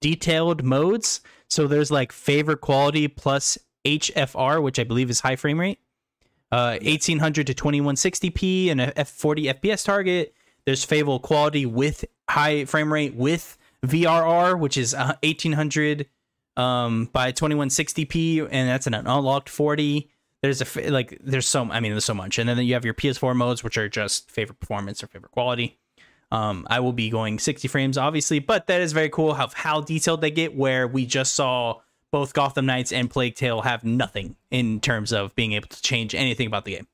detailed 0.01 0.65
modes. 0.65 1.21
So 1.51 1.67
there's 1.67 1.91
like 1.91 2.11
favorite 2.11 2.62
quality 2.62 3.09
plus 3.09 3.59
HFR, 3.85 4.62
which 4.62 4.79
I 4.79 4.85
believe 4.85 5.11
is 5.11 5.21
high 5.21 5.37
frame 5.37 5.61
rate. 5.61 5.81
Uh, 6.51 6.79
1800 6.81 7.47
to 7.47 7.53
2160p 7.53 8.71
and 8.71 8.81
a 8.81 8.93
F40 8.93 9.53
FPS 9.61 9.85
target. 9.85 10.35
There's 10.65 10.83
favorable 10.83 11.21
quality 11.21 11.67
with 11.67 12.07
high 12.31 12.65
frame 12.65 12.91
rate 12.91 13.15
with 13.15 13.59
VRR, 13.86 14.59
which 14.59 14.77
is 14.77 14.94
uh, 14.94 15.16
1800 15.23 16.07
um, 16.57 17.07
by 17.12 17.32
2160p, 17.32 18.48
and 18.51 18.69
that's 18.69 18.86
an 18.86 18.94
unlocked 18.94 19.48
40. 19.48 20.11
There's 20.43 20.62
a 20.62 20.90
like, 20.90 21.19
there's 21.23 21.47
so 21.47 21.70
I 21.70 21.81
mean, 21.81 21.93
there's 21.93 22.05
so 22.05 22.15
much, 22.15 22.39
and 22.39 22.48
then 22.48 22.59
you 22.59 22.74
have 22.74 22.85
your 22.85 22.94
PS4 22.94 23.36
modes, 23.36 23.62
which 23.62 23.77
are 23.77 23.89
just 23.89 24.31
favorite 24.31 24.59
performance 24.59 25.02
or 25.02 25.07
favorite 25.07 25.32
quality. 25.32 25.78
Um, 26.32 26.66
I 26.70 26.81
will 26.81 26.93
be 26.93 27.11
going 27.11 27.39
60 27.39 27.66
frames, 27.69 27.98
obviously, 27.98 28.39
but 28.39 28.69
that 28.69 28.81
is 28.81 28.93
very 28.93 29.11
cool 29.11 29.35
how 29.35 29.48
how 29.52 29.81
detailed 29.81 30.20
they 30.20 30.31
get. 30.31 30.57
Where 30.57 30.86
we 30.89 31.05
just 31.05 31.35
saw 31.35 31.81
both 32.11 32.32
Gotham 32.32 32.66
Knights 32.66 32.93
and 32.93 33.11
Plague 33.11 33.35
Tale 33.35 33.62
have 33.62 33.85
nothing 33.85 34.36
in 34.51 34.81
terms 34.81 35.12
of 35.12 35.35
being 35.35 35.52
able 35.52 35.69
to 35.69 35.82
change 35.82 36.15
anything 36.15 36.47
about 36.47 36.65
the 36.65 36.77
game. 36.77 36.86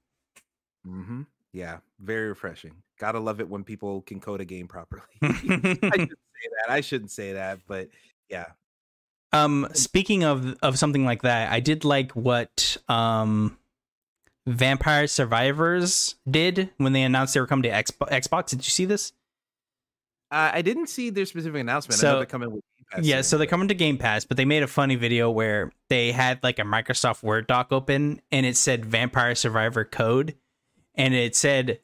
Mm-hmm. 0.86 1.22
Yeah, 1.52 1.78
very 2.00 2.28
refreshing. 2.28 2.74
Gotta 2.98 3.20
love 3.20 3.40
it 3.40 3.48
when 3.48 3.64
people 3.64 4.02
can 4.02 4.20
code 4.20 4.40
a 4.40 4.44
game 4.44 4.68
properly. 4.68 5.02
I 5.22 6.06
just 6.08 6.20
say 6.42 6.48
that. 6.66 6.72
I 6.72 6.80
shouldn't 6.80 7.10
say 7.10 7.32
that, 7.34 7.60
but 7.66 7.88
yeah. 8.28 8.46
Um, 9.32 9.68
speaking 9.74 10.24
of 10.24 10.56
of 10.62 10.78
something 10.78 11.04
like 11.04 11.22
that, 11.22 11.52
I 11.52 11.60
did 11.60 11.84
like 11.84 12.12
what 12.12 12.76
um, 12.88 13.58
Vampire 14.46 15.06
Survivors 15.06 16.14
did 16.30 16.70
when 16.78 16.92
they 16.92 17.02
announced 17.02 17.34
they 17.34 17.40
were 17.40 17.46
coming 17.46 17.64
to 17.64 17.70
Xbox. 17.70 18.10
Xbox. 18.10 18.48
Did 18.50 18.58
you 18.60 18.70
see 18.70 18.84
this? 18.84 19.12
Uh, 20.30 20.50
I 20.54 20.62
didn't 20.62 20.88
see 20.88 21.10
their 21.10 21.26
specific 21.26 21.60
announcement. 21.60 21.98
I 21.98 22.00
So- 22.00 22.12
know 22.12 22.16
they're 22.18 22.26
coming 22.26 22.50
with 22.50 22.62
Game 22.78 22.86
Pass 22.90 23.04
Yeah, 23.04 23.20
so 23.22 23.38
they're 23.38 23.46
coming 23.46 23.68
to 23.68 23.74
Game 23.74 23.98
Pass, 23.98 24.24
but 24.24 24.36
they 24.36 24.44
made 24.44 24.62
a 24.62 24.66
funny 24.68 24.96
video 24.96 25.30
where 25.30 25.70
they 25.88 26.12
had 26.12 26.42
like 26.42 26.58
a 26.58 26.62
Microsoft 26.62 27.22
Word 27.22 27.46
doc 27.46 27.68
open 27.72 28.20
and 28.32 28.44
it 28.46 28.56
said 28.56 28.84
Vampire 28.84 29.34
Survivor 29.34 29.84
code 29.84 30.34
and 30.94 31.14
it 31.14 31.36
said 31.36 31.80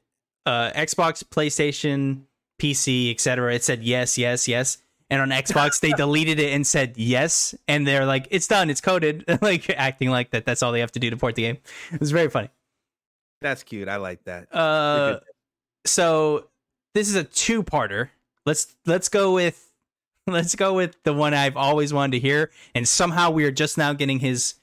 uh 0.46 0.70
Xbox, 0.72 1.22
PlayStation, 1.22 2.22
PC, 2.62 3.10
etc. 3.10 3.54
It 3.54 3.64
said 3.64 3.82
yes, 3.82 4.16
yes, 4.16 4.46
yes. 4.46 4.78
And 5.10 5.20
on 5.20 5.30
Xbox 5.30 5.80
they 5.80 5.90
deleted 5.96 6.38
it 6.38 6.52
and 6.52 6.66
said 6.66 6.94
yes 6.96 7.54
and 7.66 7.86
they're 7.86 8.06
like 8.06 8.28
it's 8.30 8.46
done, 8.46 8.70
it's 8.70 8.80
coded, 8.80 9.24
like 9.42 9.68
acting 9.70 10.10
like 10.10 10.30
that 10.30 10.44
that's 10.44 10.62
all 10.62 10.72
they 10.72 10.80
have 10.80 10.92
to 10.92 11.00
do 11.00 11.10
to 11.10 11.16
port 11.16 11.34
the 11.34 11.42
game. 11.42 11.58
It 11.92 12.00
was 12.00 12.12
very 12.12 12.30
funny. 12.30 12.50
That's 13.40 13.62
cute. 13.62 13.88
I 13.88 13.96
like 13.96 14.24
that. 14.24 14.54
Uh 14.54 15.20
so 15.84 16.48
this 16.94 17.08
is 17.08 17.16
a 17.16 17.24
two-parter. 17.24 18.10
Let's 18.46 18.74
let's 18.86 19.08
go 19.08 19.34
with 19.34 19.72
let's 20.26 20.54
go 20.54 20.74
with 20.74 20.96
the 21.02 21.12
one 21.12 21.34
I've 21.34 21.56
always 21.56 21.92
wanted 21.92 22.12
to 22.12 22.20
hear, 22.20 22.50
and 22.74 22.86
somehow 22.86 23.30
we 23.30 23.44
are 23.44 23.50
just 23.50 23.76
now 23.76 23.92
getting 23.92 24.20
his 24.20 24.54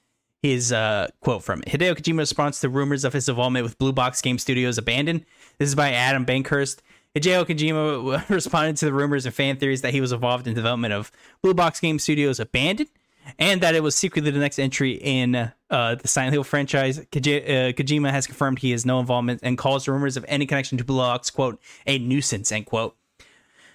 his 0.42 0.72
uh, 0.72 1.08
quote 1.20 1.44
from 1.44 1.60
it. 1.60 1.68
Hideo 1.68 1.94
Kojima 1.94 2.20
responds 2.20 2.60
to 2.60 2.70
rumors 2.70 3.04
of 3.04 3.12
his 3.12 3.28
involvement 3.28 3.62
with 3.62 3.76
Blue 3.76 3.92
Box 3.92 4.22
Game 4.22 4.38
Studios 4.38 4.78
abandoned. 4.78 5.26
This 5.58 5.68
is 5.68 5.74
by 5.74 5.92
Adam 5.92 6.24
Bankhurst. 6.24 6.78
Hideo 7.16 7.44
Kojima 7.44 8.28
responded 8.28 8.76
to 8.78 8.84
the 8.84 8.92
rumors 8.92 9.26
and 9.26 9.34
fan 9.34 9.56
theories 9.56 9.82
that 9.82 9.92
he 9.92 10.00
was 10.00 10.12
involved 10.12 10.46
in 10.46 10.54
development 10.54 10.94
of 10.94 11.10
Blue 11.42 11.54
Box 11.54 11.80
Game 11.80 11.98
Studios 11.98 12.38
abandoned, 12.38 12.90
and 13.38 13.60
that 13.60 13.74
it 13.74 13.82
was 13.82 13.96
secretly 13.96 14.30
the 14.30 14.38
next 14.38 14.58
entry 14.58 14.92
in 14.92 15.34
uh, 15.34 15.94
the 15.96 16.08
Silent 16.08 16.32
Hill 16.32 16.44
franchise. 16.44 17.00
Koji- 17.12 17.44
uh, 17.44 17.72
Kojima 17.72 18.10
has 18.10 18.26
confirmed 18.26 18.60
he 18.60 18.70
has 18.70 18.86
no 18.86 19.00
involvement 19.00 19.40
and 19.42 19.58
calls 19.58 19.88
rumors 19.88 20.16
of 20.16 20.24
any 20.28 20.46
connection 20.46 20.78
to 20.78 20.84
Blue 20.84 20.98
Box 20.98 21.30
quote 21.30 21.60
a 21.86 21.98
nuisance 21.98 22.52
end 22.52 22.66
quote. 22.66 22.96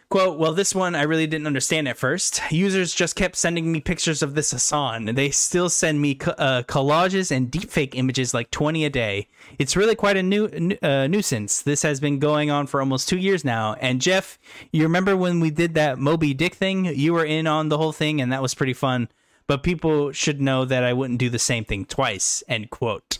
Quote, 0.09 0.37
well, 0.37 0.53
this 0.53 0.75
one 0.75 0.93
I 0.93 1.01
really 1.01 1.25
didn't 1.25 1.47
understand 1.47 1.87
at 1.87 1.97
first. 1.97 2.39
Users 2.51 2.93
just 2.93 3.15
kept 3.15 3.35
sending 3.35 3.71
me 3.71 3.81
pictures 3.81 4.21
of 4.21 4.35
this 4.35 4.51
Hasan, 4.51 5.05
they 5.15 5.31
still 5.31 5.67
send 5.67 5.99
me 5.99 6.15
co- 6.15 6.31
uh, 6.31 6.61
collages 6.63 7.31
and 7.31 7.51
deepfake 7.51 7.95
images 7.95 8.33
like 8.33 8.51
20 8.51 8.85
a 8.85 8.89
day. 8.89 9.27
It's 9.57 9.75
really 9.75 9.95
quite 9.95 10.15
a 10.15 10.23
new 10.23 10.77
uh, 10.81 11.07
nuisance. 11.07 11.61
This 11.63 11.81
has 11.81 11.99
been 11.99 12.19
going 12.19 12.51
on 12.51 12.67
for 12.67 12.79
almost 12.79 13.09
two 13.09 13.17
years 13.17 13.43
now. 13.43 13.73
And 13.81 13.99
Geoff, 13.99 14.37
you 14.71 14.83
remember 14.83 15.17
when 15.17 15.39
we 15.39 15.49
did 15.49 15.73
that 15.73 15.97
Moby 15.97 16.33
Dick 16.33 16.53
thing? 16.53 16.85
You 16.85 17.13
were 17.13 17.25
in 17.25 17.47
on 17.47 17.69
the 17.69 17.77
whole 17.77 17.91
thing, 17.91 18.21
and 18.21 18.31
that 18.31 18.43
was 18.43 18.53
pretty 18.53 18.73
fun. 18.73 19.09
But 19.47 19.63
people 19.63 20.11
should 20.11 20.39
know 20.39 20.65
that 20.65 20.83
I 20.83 20.93
wouldn't 20.93 21.19
do 21.19 21.29
the 21.29 21.39
same 21.39 21.65
thing 21.65 21.85
twice. 21.85 22.43
End 22.47 22.69
quote. 22.69 23.19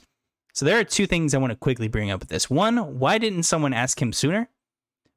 So 0.53 0.65
there 0.65 0.79
are 0.79 0.83
two 0.83 1.07
things 1.07 1.33
I 1.33 1.39
want 1.39 1.51
to 1.51 1.57
quickly 1.57 1.87
bring 1.87 2.11
up 2.11 2.21
with 2.21 2.29
this. 2.29 2.49
One, 2.49 2.99
why 2.99 3.17
didn't 3.17 3.43
someone 3.43 3.73
ask 3.73 4.01
him 4.01 4.13
sooner? 4.13 4.49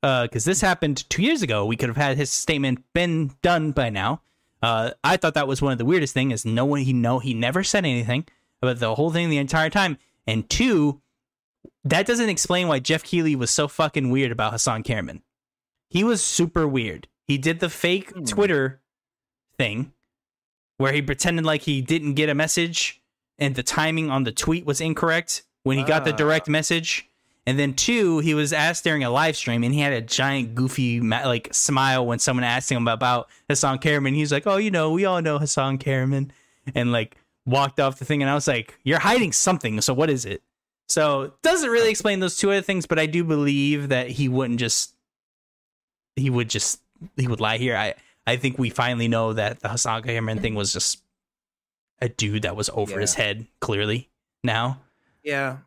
Because 0.02 0.44
this 0.44 0.60
happened 0.60 1.08
two 1.10 1.22
years 1.22 1.42
ago. 1.42 1.66
We 1.66 1.76
could 1.76 1.88
have 1.88 1.96
had 1.96 2.16
his 2.16 2.30
statement 2.30 2.84
been 2.94 3.32
done 3.42 3.72
by 3.72 3.90
now. 3.90 4.22
Uh, 4.62 4.90
I 5.04 5.16
thought 5.16 5.34
that 5.34 5.48
was 5.48 5.60
one 5.62 5.72
of 5.72 5.78
the 5.78 5.84
weirdest 5.84 6.14
things. 6.14 6.32
Is 6.32 6.44
no 6.44 6.64
one 6.64 6.80
he 6.80 6.92
know 6.92 7.18
he 7.18 7.34
never 7.34 7.62
said 7.64 7.84
anything 7.84 8.26
about 8.62 8.78
the 8.78 8.94
whole 8.94 9.10
thing 9.10 9.28
the 9.30 9.38
entire 9.38 9.70
time. 9.70 9.98
And 10.26 10.48
two, 10.48 11.00
that 11.84 12.06
doesn't 12.06 12.28
explain 12.28 12.68
why 12.68 12.78
Geoff 12.80 13.02
Keighley 13.04 13.34
was 13.36 13.50
so 13.50 13.66
fucking 13.68 14.10
weird 14.10 14.30
about 14.32 14.52
Hasan 14.52 14.82
Kahraman. 14.82 15.22
He 15.90 16.04
was 16.04 16.22
super 16.22 16.66
weird. 16.68 17.08
He 17.26 17.38
did 17.38 17.60
the 17.60 17.70
fake 17.70 18.12
Hmm. 18.12 18.24
Twitter 18.24 18.80
thing 19.56 19.92
where 20.76 20.92
he 20.92 21.02
pretended 21.02 21.44
like 21.44 21.62
he 21.62 21.80
didn't 21.80 22.14
get 22.14 22.28
a 22.28 22.34
message 22.34 23.00
and 23.38 23.54
the 23.54 23.62
timing 23.62 24.10
on 24.10 24.24
the 24.24 24.32
tweet 24.32 24.64
was 24.64 24.80
incorrect 24.80 25.42
when 25.64 25.78
he 25.78 25.84
got 25.84 26.04
the 26.04 26.12
Ah. 26.12 26.16
direct 26.16 26.48
message. 26.48 27.07
And 27.48 27.58
then 27.58 27.72
two, 27.72 28.18
he 28.18 28.34
was 28.34 28.52
asked 28.52 28.84
during 28.84 29.02
a 29.04 29.10
live 29.10 29.34
stream, 29.34 29.64
and 29.64 29.72
he 29.72 29.80
had 29.80 29.94
a 29.94 30.02
giant 30.02 30.54
goofy 30.54 31.00
like 31.00 31.48
smile 31.54 32.04
when 32.06 32.18
someone 32.18 32.44
asked 32.44 32.70
him 32.70 32.86
about 32.86 33.30
Hasan 33.48 33.78
Kahraman. 33.78 34.14
He's 34.14 34.30
like, 34.30 34.46
"Oh, 34.46 34.58
you 34.58 34.70
know, 34.70 34.90
we 34.90 35.06
all 35.06 35.22
know 35.22 35.38
Hasan 35.38 35.78
Kahraman," 35.78 36.30
and 36.74 36.92
like 36.92 37.16
walked 37.46 37.80
off 37.80 37.98
the 37.98 38.04
thing. 38.04 38.20
And 38.22 38.30
I 38.30 38.34
was 38.34 38.46
like, 38.46 38.78
"You're 38.84 38.98
hiding 38.98 39.32
something. 39.32 39.80
So 39.80 39.94
what 39.94 40.10
is 40.10 40.26
it?" 40.26 40.42
So 40.90 41.22
it 41.22 41.32
doesn't 41.42 41.70
really 41.70 41.88
explain 41.88 42.20
those 42.20 42.36
two 42.36 42.50
other 42.50 42.60
things, 42.60 42.84
but 42.86 42.98
I 42.98 43.06
do 43.06 43.24
believe 43.24 43.88
that 43.88 44.10
he 44.10 44.28
wouldn't 44.28 44.60
just 44.60 44.94
he 46.16 46.28
would 46.28 46.50
just 46.50 46.82
he 47.16 47.26
would 47.28 47.40
lie 47.40 47.56
here. 47.56 47.76
I 47.76 47.94
I 48.26 48.36
think 48.36 48.58
we 48.58 48.68
finally 48.68 49.08
know 49.08 49.32
that 49.32 49.60
the 49.60 49.70
Hasan 49.70 50.02
Kahraman 50.02 50.40
thing 50.42 50.54
was 50.54 50.72
just 50.74 51.02
a 52.02 52.10
dude 52.10 52.42
that 52.42 52.56
was 52.56 52.68
over 52.74 52.92
Yeah. 52.92 53.00
his 53.00 53.14
head. 53.14 53.46
Clearly 53.60 54.10
now. 54.44 54.80
Yeah. 55.22 55.58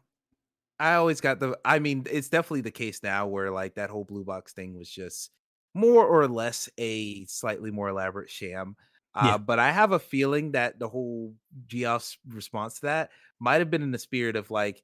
I 0.81 0.95
always 0.95 1.21
got 1.21 1.39
the 1.39 1.59
I 1.65 1.79
mean, 1.79 2.05
it's 2.09 2.29
definitely 2.29 2.61
the 2.61 2.71
case 2.71 3.03
now 3.03 3.27
where 3.27 3.51
like 3.51 3.75
that 3.75 3.89
whole 3.89 4.05
blue 4.05 4.23
box 4.23 4.53
thing 4.53 4.75
was 4.77 4.89
just 4.89 5.31
more 5.73 6.05
or 6.05 6.27
less 6.27 6.69
a 6.77 7.25
slightly 7.25 7.71
more 7.71 7.89
elaborate 7.89 8.29
sham. 8.29 8.75
Uh, 9.13 9.37
Yeah. 9.37 9.37
but 9.37 9.59
I 9.59 9.71
have 9.71 9.91
a 9.91 9.99
feeling 9.99 10.53
that 10.53 10.79
the 10.79 10.87
whole 10.89 11.35
Geoff's 11.67 12.17
response 12.27 12.75
to 12.79 12.87
that 12.87 13.11
might 13.39 13.59
have 13.59 13.69
been 13.69 13.81
in 13.81 13.91
the 13.91 13.99
spirit 13.99 14.35
of 14.35 14.51
like 14.51 14.83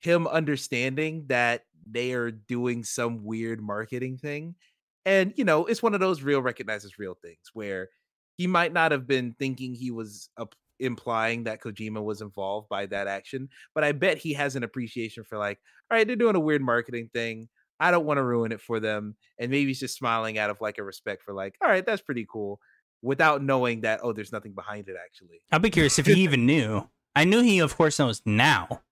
him 0.00 0.26
understanding 0.26 1.26
that 1.28 1.64
they 1.86 2.12
are 2.12 2.30
doing 2.30 2.84
some 2.84 3.24
weird 3.24 3.60
marketing 3.60 4.18
thing. 4.18 4.56
And 5.04 5.32
you 5.36 5.44
know, 5.44 5.66
it's 5.66 5.82
one 5.82 5.94
of 5.94 6.00
those 6.00 6.22
real 6.22 6.42
recognizes 6.42 6.98
real 6.98 7.14
things 7.14 7.50
where 7.52 7.90
he 8.36 8.46
might 8.46 8.72
not 8.72 8.92
have 8.92 9.06
been 9.06 9.34
thinking 9.34 9.74
he 9.74 9.90
was 9.90 10.30
up 10.36 10.54
implying 10.80 11.44
that 11.44 11.60
Kojima 11.62 12.02
was 12.02 12.20
involved 12.20 12.68
by 12.68 12.86
that 12.86 13.06
action, 13.06 13.48
but 13.74 13.84
I 13.84 13.92
bet 13.92 14.18
he 14.18 14.32
has 14.34 14.56
an 14.56 14.62
appreciation 14.64 15.24
for 15.24 15.38
like, 15.38 15.58
all 15.90 15.96
right, 15.96 16.06
they're 16.06 16.16
doing 16.16 16.36
a 16.36 16.40
weird 16.40 16.62
marketing 16.62 17.10
thing. 17.12 17.48
I 17.78 17.90
don't 17.90 18.06
want 18.06 18.18
to 18.18 18.22
ruin 18.24 18.52
it 18.52 18.60
for 18.60 18.80
them. 18.80 19.16
And 19.38 19.50
maybe 19.50 19.68
he's 19.68 19.80
just 19.80 19.96
smiling 19.96 20.38
out 20.38 20.50
of 20.50 20.60
like 20.60 20.78
a 20.78 20.82
respect 20.82 21.22
for 21.22 21.34
like, 21.34 21.54
all 21.62 21.68
right, 21.68 21.84
that's 21.84 22.02
pretty 22.02 22.26
cool, 22.30 22.58
without 23.02 23.42
knowing 23.42 23.82
that, 23.82 24.00
oh, 24.02 24.12
there's 24.12 24.32
nothing 24.32 24.52
behind 24.52 24.88
it 24.88 24.96
actually. 25.02 25.40
I'd 25.52 25.62
be 25.62 25.70
curious 25.70 25.98
if 25.98 26.06
he 26.06 26.20
even 26.22 26.46
knew. 26.46 26.88
I 27.14 27.24
knew 27.24 27.42
he, 27.42 27.58
of 27.60 27.76
course, 27.76 27.98
knows 27.98 28.20
now, 28.24 28.82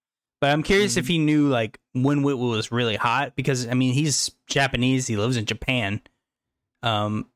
but 0.40 0.50
I'm 0.50 0.62
curious 0.62 0.96
if 0.96 1.04
Mhm. 1.06 1.08
he 1.08 1.18
knew 1.18 1.48
like 1.48 1.78
when 1.92 2.22
Whitwell 2.22 2.48
was 2.50 2.70
really 2.72 2.96
hot 2.96 3.36
because 3.36 3.66
I 3.68 3.74
mean 3.74 3.94
he's 3.94 4.30
Japanese. 4.46 5.06
He 5.06 5.16
lives 5.16 5.36
in 5.36 5.44
Japan. 5.46 6.00
Um, 6.82 7.30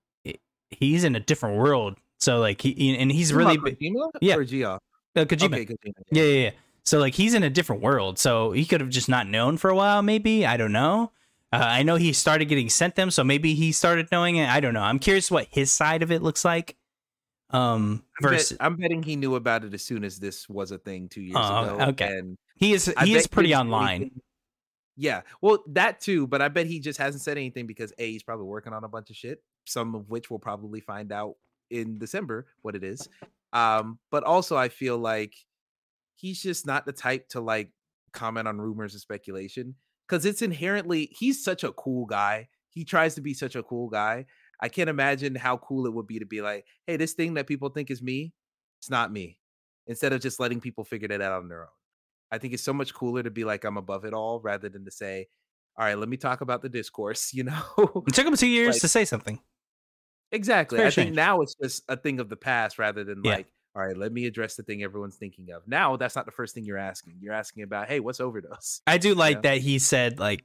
he's 0.70 1.04
in 1.04 1.16
a 1.16 1.20
different 1.20 1.56
world. 1.58 1.96
So 2.18 2.38
like 2.40 2.60
he 2.60 2.96
and 2.98 3.10
he's 3.12 3.32
really 3.32 3.56
Kojima 3.58 4.10
Yeah. 4.20 4.36
or 4.36 4.44
Geoff? 4.44 4.80
uh, 5.16 5.24
Kojima. 5.24 5.54
Okay, 5.54 5.66
Kojima. 5.66 5.92
Yeah, 6.10 6.22
yeah, 6.24 6.42
yeah. 6.44 6.50
So 6.84 6.98
like 6.98 7.14
he's 7.14 7.34
in 7.34 7.42
a 7.42 7.50
different 7.50 7.82
world. 7.82 8.18
So 8.18 8.52
he 8.52 8.64
could 8.64 8.80
have 8.80 8.90
just 8.90 9.08
not 9.08 9.26
known 9.26 9.56
for 9.56 9.70
a 9.70 9.74
while. 9.76 10.02
Maybe 10.02 10.44
I 10.46 10.56
don't 10.56 10.72
know. 10.72 11.12
Uh, 11.52 11.56
I 11.62 11.82
know 11.82 11.96
he 11.96 12.12
started 12.12 12.44
getting 12.46 12.68
sent 12.68 12.94
them, 12.94 13.10
so 13.10 13.24
maybe 13.24 13.54
he 13.54 13.72
started 13.72 14.08
knowing 14.12 14.36
it. 14.36 14.48
I 14.48 14.60
don't 14.60 14.74
know. 14.74 14.82
I'm 14.82 14.98
curious 14.98 15.30
what 15.30 15.46
his 15.50 15.72
side 15.72 16.02
of 16.02 16.10
it 16.12 16.22
looks 16.22 16.44
like. 16.44 16.76
Um, 17.50 18.04
I 18.20 18.24
bet- 18.24 18.32
versus 18.32 18.56
I'm 18.60 18.76
betting 18.76 19.02
he 19.02 19.16
knew 19.16 19.34
about 19.34 19.64
it 19.64 19.72
as 19.72 19.82
soon 19.82 20.04
as 20.04 20.18
this 20.18 20.46
was 20.48 20.70
a 20.72 20.78
thing 20.78 21.08
two 21.08 21.22
years 21.22 21.36
Oh, 21.38 21.64
ago. 21.76 21.84
okay. 21.90 22.18
And 22.18 22.36
he 22.56 22.72
is 22.74 22.92
I 22.96 23.06
he 23.06 23.12
bet 23.14 23.20
is 23.20 23.26
pretty 23.26 23.54
online. 23.54 24.10
Yeah, 25.00 25.22
well, 25.40 25.62
that 25.68 26.00
too, 26.00 26.26
but 26.26 26.42
I 26.42 26.48
bet 26.48 26.66
he 26.66 26.80
just 26.80 26.98
hasn't 26.98 27.22
said 27.22 27.38
anything 27.38 27.66
because 27.68 27.92
a 27.98 28.10
he's 28.10 28.22
probably 28.24 28.46
working 28.46 28.72
on 28.72 28.82
a 28.84 28.88
bunch 28.88 29.08
of 29.10 29.16
shit, 29.16 29.42
some 29.64 29.94
of 29.94 30.10
which 30.10 30.28
we'll 30.28 30.40
probably 30.40 30.80
find 30.80 31.12
out 31.12 31.36
in 31.70 31.98
December 31.98 32.46
what 32.62 32.74
it 32.74 32.84
is. 32.84 33.08
Um, 33.52 33.98
but 34.10 34.24
also 34.24 34.56
I 34.56 34.68
feel 34.68 34.98
like 34.98 35.34
he's 36.16 36.42
just 36.42 36.66
not 36.66 36.84
the 36.86 36.92
type 36.92 37.28
to 37.30 37.40
like 37.40 37.70
comment 38.12 38.48
on 38.48 38.58
rumors 38.58 38.94
and 38.94 39.00
speculation 39.00 39.74
because 40.06 40.24
it's 40.26 40.42
inherently 40.42 41.08
he's 41.12 41.42
such 41.42 41.64
a 41.64 41.72
cool 41.72 42.06
guy. 42.06 42.48
He 42.70 42.84
tries 42.84 43.14
to 43.14 43.20
be 43.20 43.34
such 43.34 43.56
a 43.56 43.62
cool 43.62 43.88
guy. 43.88 44.26
I 44.60 44.68
can't 44.68 44.90
imagine 44.90 45.34
how 45.34 45.56
cool 45.58 45.86
it 45.86 45.92
would 45.94 46.06
be 46.06 46.18
to 46.18 46.26
be 46.26 46.40
like, 46.42 46.64
hey, 46.86 46.96
this 46.96 47.12
thing 47.14 47.34
that 47.34 47.46
people 47.46 47.68
think 47.68 47.90
is 47.90 48.02
me, 48.02 48.32
it's 48.80 48.90
not 48.90 49.12
me. 49.12 49.38
Instead 49.86 50.12
of 50.12 50.20
just 50.20 50.38
letting 50.40 50.60
people 50.60 50.84
figure 50.84 51.08
that 51.08 51.22
out 51.22 51.32
on 51.32 51.48
their 51.48 51.62
own. 51.62 51.68
I 52.30 52.36
think 52.38 52.52
it's 52.52 52.62
so 52.62 52.74
much 52.74 52.92
cooler 52.92 53.22
to 53.22 53.30
be 53.30 53.44
like 53.44 53.64
I'm 53.64 53.78
above 53.78 54.04
it 54.04 54.12
all 54.12 54.40
rather 54.40 54.68
than 54.68 54.84
to 54.84 54.90
say, 54.90 55.28
all 55.78 55.86
right, 55.86 55.96
let 55.98 56.08
me 56.08 56.16
talk 56.18 56.40
about 56.42 56.60
the 56.60 56.68
discourse, 56.68 57.30
you 57.32 57.44
know? 57.44 57.62
It 58.06 58.12
took 58.14 58.26
him 58.26 58.36
two 58.36 58.46
years 58.48 58.74
Like- 58.74 58.80
to 58.82 58.88
say 58.88 59.04
something. 59.04 59.40
Exactly. 60.32 60.82
I 60.82 60.90
think 60.90 61.14
now 61.14 61.40
it's 61.40 61.54
just 61.54 61.82
a 61.88 61.96
thing 61.96 62.20
of 62.20 62.28
the 62.28 62.36
past 62.36 62.78
rather 62.78 63.04
than 63.04 63.22
Yeah. 63.24 63.32
like, 63.36 63.46
all 63.74 63.86
right, 63.86 63.96
let 63.96 64.12
me 64.12 64.26
address 64.26 64.56
the 64.56 64.62
thing 64.62 64.82
everyone's 64.82 65.16
thinking 65.16 65.50
of. 65.52 65.66
Now 65.68 65.96
that's 65.96 66.16
not 66.16 66.26
the 66.26 66.32
first 66.32 66.54
thing 66.54 66.64
you're 66.64 66.78
asking. 66.78 67.16
You're 67.20 67.34
asking 67.34 67.62
about, 67.62 67.88
hey, 67.88 68.00
what's 68.00 68.20
overdose? 68.20 68.80
I 68.86 68.98
do 68.98 69.14
like 69.26 69.42
that 69.42 69.58
he 69.58 69.78
said 69.78 70.18
like 70.18 70.44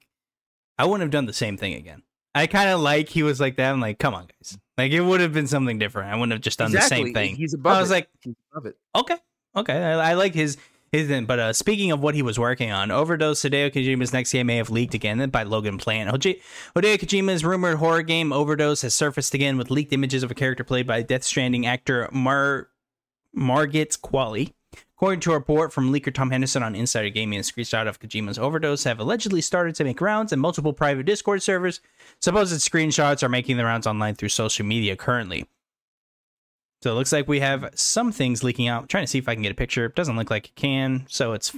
I 0.78 0.86
wouldn't 0.86 1.02
have 1.02 1.12
done 1.12 1.26
the 1.26 1.34
same 1.34 1.58
thing 1.58 1.74
again. 1.74 2.04
I 2.36 2.48
kind 2.48 2.70
of 2.70 2.80
like 2.80 3.10
he 3.10 3.22
was 3.24 3.40
like 3.40 3.58
that. 3.58 3.72
I'm 3.72 3.80
like, 3.80 4.00
come 4.00 4.16
on, 4.16 4.26
guys. 4.28 4.58
Like 4.78 4.92
it 4.92 5.02
would 5.02 5.22
have 5.22 5.34
been 5.34 5.46
something 5.48 5.78
different. 5.78 6.10
I 6.12 6.16
wouldn't 6.16 6.32
have 6.32 6.42
just 6.42 6.58
done 6.60 6.72
the 6.72 6.82
same 6.82 7.14
thing. 7.14 7.36
He's 7.36 7.54
above 7.54 7.78
I 7.78 7.80
was 7.82 7.92
it. 7.92 7.94
like, 7.94 8.08
He's 8.22 8.34
above 8.52 8.66
it. 8.66 8.76
okay, 8.96 9.18
okay. 9.56 9.74
I, 9.78 10.12
I 10.12 10.14
like 10.16 10.34
his 10.34 10.58
isn't. 10.94 11.26
But 11.26 11.40
uh, 11.40 11.54
speaking 11.54 11.92
of 11.92 12.02
what 12.02 12.16
he 12.16 12.22
was 12.22 12.40
working 12.40 12.72
on, 12.72 12.92
Overdose 12.92 13.42
Hideo 13.42 13.72
Kojima's 13.72 14.14
next 14.14 14.32
game 14.32 14.48
may 14.48 14.58
have 14.58 14.70
leaked 14.70 14.94
again 14.94 15.30
by 15.30 15.44
Logan 15.44 15.78
Plant. 15.78 16.10
Hideo 16.10 16.40
Kojima's 16.76 17.44
rumored 17.44 17.78
horror 17.78 18.04
game 18.04 18.32
Overdose 18.32 18.84
has 18.84 18.94
surfaced 18.94 19.34
again 19.34 19.58
with 19.58 19.72
leaked 19.72 19.92
images 19.92 20.24
of 20.24 20.32
a 20.32 20.36
character 20.36 20.64
played 20.64 20.88
by 20.88 21.02
Death 21.02 21.24
Stranding 21.24 21.66
actor 21.66 22.08
Mar 22.12 22.70
Margaret 23.34 23.98
Qualley. 24.02 24.54
According 24.96 25.20
to 25.22 25.32
a 25.32 25.34
report 25.34 25.74
from 25.74 25.92
leaker 25.92 26.14
Tom 26.14 26.32
Henderson 26.32 26.64
on 26.64 26.76
Insider 26.76 27.10
Gaming, 27.10 27.40
a 27.40 27.42
screenshot 27.42 27.88
of 27.88 28.00
Kojima's 28.00 28.40
Overdose 28.40 28.86
have 28.86 29.00
allegedly 29.00 29.42
started 29.42 29.76
to 29.76 29.84
make 29.84 30.00
rounds 30.00 30.32
in 30.32 30.40
multiple 30.40 30.72
private 30.72 31.06
Discord 31.06 31.44
servers. 31.44 31.82
Supposed 32.22 32.54
screenshots 32.54 33.22
are 33.22 33.28
making 33.28 33.58
the 33.58 33.66
rounds 33.66 33.86
online 33.86 34.16
through 34.16 34.30
social 34.30 34.66
media 34.66 34.96
currently. 34.96 35.46
So 36.84 36.92
it 36.92 36.96
looks 36.96 37.14
like 37.14 37.30
we 37.30 37.40
have 37.40 37.70
some 37.76 38.12
things 38.12 38.44
leaking 38.44 38.68
out. 38.68 38.82
I'm 38.82 38.88
trying 38.90 39.04
to 39.06 39.08
see 39.08 39.18
if 39.18 39.30
I 39.30 39.36
can 39.36 39.42
get 39.42 39.54
a 39.54 39.56
picture. 39.56 39.86
It 39.86 39.96
doesn't 39.96 40.18
look 40.18 40.30
like 40.30 40.48
it 40.48 40.56
can, 40.56 41.06
so 41.08 41.32
it's 41.32 41.56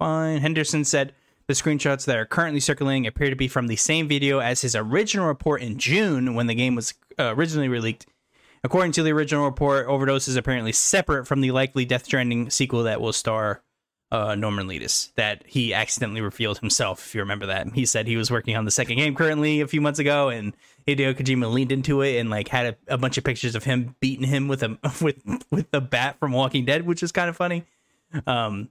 fine. 0.00 0.40
Henderson 0.40 0.84
said 0.84 1.14
the 1.46 1.54
screenshots 1.54 2.04
that 2.06 2.16
are 2.18 2.26
currently 2.26 2.58
circulating 2.58 3.06
appear 3.06 3.30
to 3.30 3.36
be 3.36 3.46
from 3.46 3.68
the 3.68 3.76
same 3.76 4.08
video 4.08 4.40
as 4.40 4.60
his 4.60 4.74
original 4.74 5.28
report 5.28 5.62
in 5.62 5.78
June 5.78 6.34
when 6.34 6.48
the 6.48 6.56
game 6.56 6.74
was 6.74 6.94
uh, 7.16 7.32
originally 7.36 7.68
released 7.68 8.06
According 8.64 8.90
to 8.92 9.04
the 9.04 9.12
original 9.12 9.44
report, 9.44 9.86
Overdose 9.86 10.26
is 10.26 10.34
apparently 10.34 10.72
separate 10.72 11.28
from 11.28 11.40
the 11.40 11.52
likely 11.52 11.84
Death 11.84 12.06
Stranding 12.06 12.50
sequel 12.50 12.82
that 12.82 13.00
will 13.00 13.12
star 13.12 13.62
uh, 14.10 14.34
Norman 14.34 14.66
Reedus 14.66 15.12
that 15.14 15.44
he 15.46 15.74
accidentally 15.74 16.20
revealed 16.20 16.58
himself. 16.58 17.06
If 17.06 17.14
you 17.14 17.20
remember 17.20 17.46
that, 17.46 17.68
he 17.74 17.86
said 17.86 18.06
he 18.06 18.16
was 18.16 18.30
working 18.30 18.56
on 18.56 18.64
the 18.64 18.70
second 18.70 18.96
game 18.96 19.14
currently 19.14 19.60
a 19.60 19.68
few 19.68 19.80
months 19.80 19.98
ago, 19.98 20.28
and 20.28 20.54
Hideo 20.88 21.14
Kojima 21.14 21.52
leaned 21.52 21.70
into 21.70 22.00
it 22.02 22.18
and 22.18 22.30
like 22.30 22.48
had 22.48 22.66
a, 22.88 22.94
a 22.94 22.98
bunch 22.98 23.18
of 23.18 23.24
pictures 23.24 23.54
of 23.54 23.64
him 23.64 23.94
beating 24.00 24.26
him 24.26 24.48
with 24.48 24.62
a 24.62 24.78
with 25.02 25.22
with 25.50 25.70
the 25.70 25.80
bat 25.80 26.18
from 26.18 26.32
Walking 26.32 26.64
Dead, 26.64 26.86
which 26.86 27.02
is 27.02 27.12
kind 27.12 27.28
of 27.28 27.36
funny. 27.36 27.64
Um, 28.26 28.70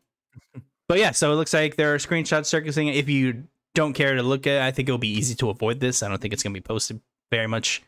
but 0.88 0.98
yeah, 1.00 1.12
so 1.12 1.32
it 1.32 1.36
looks 1.36 1.54
like 1.54 1.76
there 1.76 1.94
are 1.94 1.98
screenshots 1.98 2.48
circulating. 2.48 2.88
If 2.88 3.08
you 3.08 3.44
don't 3.76 3.94
care 3.94 4.16
to 4.16 4.24
look 4.24 4.48
at, 4.48 4.54
it, 4.54 4.62
I 4.62 4.72
think 4.72 4.90
it'll 4.90 4.98
be 4.98 5.16
easy 5.16 5.36
to 5.36 5.50
avoid 5.50 5.80
this. 5.80 6.02
I 6.02 6.10
don't 6.10 6.20
think 6.20 6.34
it's 6.34 6.44
going 6.44 6.54
to 6.54 6.60
be 6.60 6.64
posted 6.64 7.00
very 7.30 7.48
much 7.48 7.84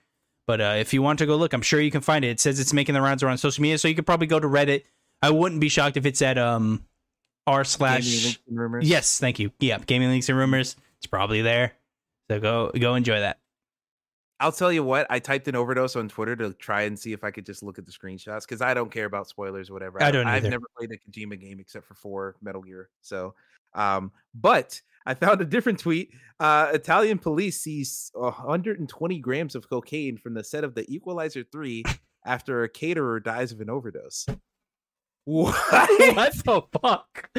but 0.49 0.61
uh, 0.61 0.76
if 0.80 0.95
you 0.95 1.03
want 1.03 1.19
to 1.19 1.27
go 1.27 1.35
look, 1.35 1.53
I'm 1.53 1.61
sure 1.61 1.80
you 1.80 1.91
can 1.91 2.01
find 2.01 2.26
it. 2.26 2.30
It 2.30 2.39
says 2.39 2.60
it's 2.60 2.73
making 2.73 2.95
the 2.95 3.03
rounds 3.03 3.22
around 3.22 3.38
social 3.38 3.61
media, 3.61 3.77
so 3.77 3.88
you 3.88 3.93
could 3.93 4.07
probably 4.07 4.26
go 4.26 4.39
to 4.39 4.47
Reddit. 4.47 4.81
I 5.22 5.30
wouldn't 5.30 5.61
be 5.61 5.69
shocked 5.69 5.95
if 5.95 6.07
it's 6.07 6.23
at 6.23 6.39
um 6.39 6.84
r 7.45 7.64
slash 7.64 8.39
yes, 8.81 9.19
thank 9.19 9.38
you. 9.38 9.51
Yeah, 9.60 9.77
gaming 9.77 10.10
links 10.10 10.27
and 10.27 10.35
rumors. 10.35 10.76
It's 10.97 11.06
probably 11.06 11.43
there. 11.43 11.73
So 12.31 12.39
go 12.39 12.72
go 12.72 12.95
enjoy 12.95 13.19
that. 13.19 13.38
I'll 14.39 14.51
tell 14.51 14.71
you 14.71 14.83
what, 14.83 15.05
I 15.09 15.19
typed 15.19 15.47
in 15.47 15.55
overdose 15.55 15.95
on 15.95 16.07
Twitter 16.07 16.35
to 16.37 16.53
try 16.53 16.83
and 16.83 16.97
see 16.97 17.11
if 17.11 17.23
I 17.23 17.31
could 17.31 17.45
just 17.45 17.61
look 17.61 17.77
at 17.77 17.85
the 17.85 17.91
screenshots 17.91 18.41
because 18.41 18.61
I 18.61 18.73
don't 18.73 18.91
care 18.91 19.05
about 19.05 19.27
spoilers 19.27 19.69
or 19.69 19.73
whatever. 19.73 20.01
I 20.01 20.11
don't. 20.11 20.27
I've 20.27 20.43
never 20.43 20.65
played 20.77 20.91
a 20.91 20.97
Kojima 20.97 21.39
game 21.39 21.59
except 21.59 21.85
for 21.85 21.93
four 21.93 22.35
Metal 22.41 22.61
Gear. 22.61 22.89
So, 23.01 23.35
um, 23.73 24.11
but 24.33 24.81
I 25.05 25.13
found 25.13 25.41
a 25.41 25.45
different 25.45 25.79
tweet. 25.79 26.11
Uh, 26.39 26.71
Italian 26.73 27.17
police 27.17 27.59
seize 27.59 28.11
120 28.13 29.19
grams 29.19 29.55
of 29.55 29.69
cocaine 29.69 30.17
from 30.17 30.35
the 30.35 30.43
set 30.43 30.63
of 30.63 30.73
The 30.73 30.89
Equalizer 30.93 31.43
3 31.43 31.83
after 32.25 32.63
a 32.63 32.69
caterer 32.69 33.19
dies 33.19 33.51
of 33.51 33.59
an 33.59 33.69
overdose. 33.69 34.25
What? 35.30 35.53
what 36.15 36.34
the 36.34 36.64
fuck? 36.81 37.30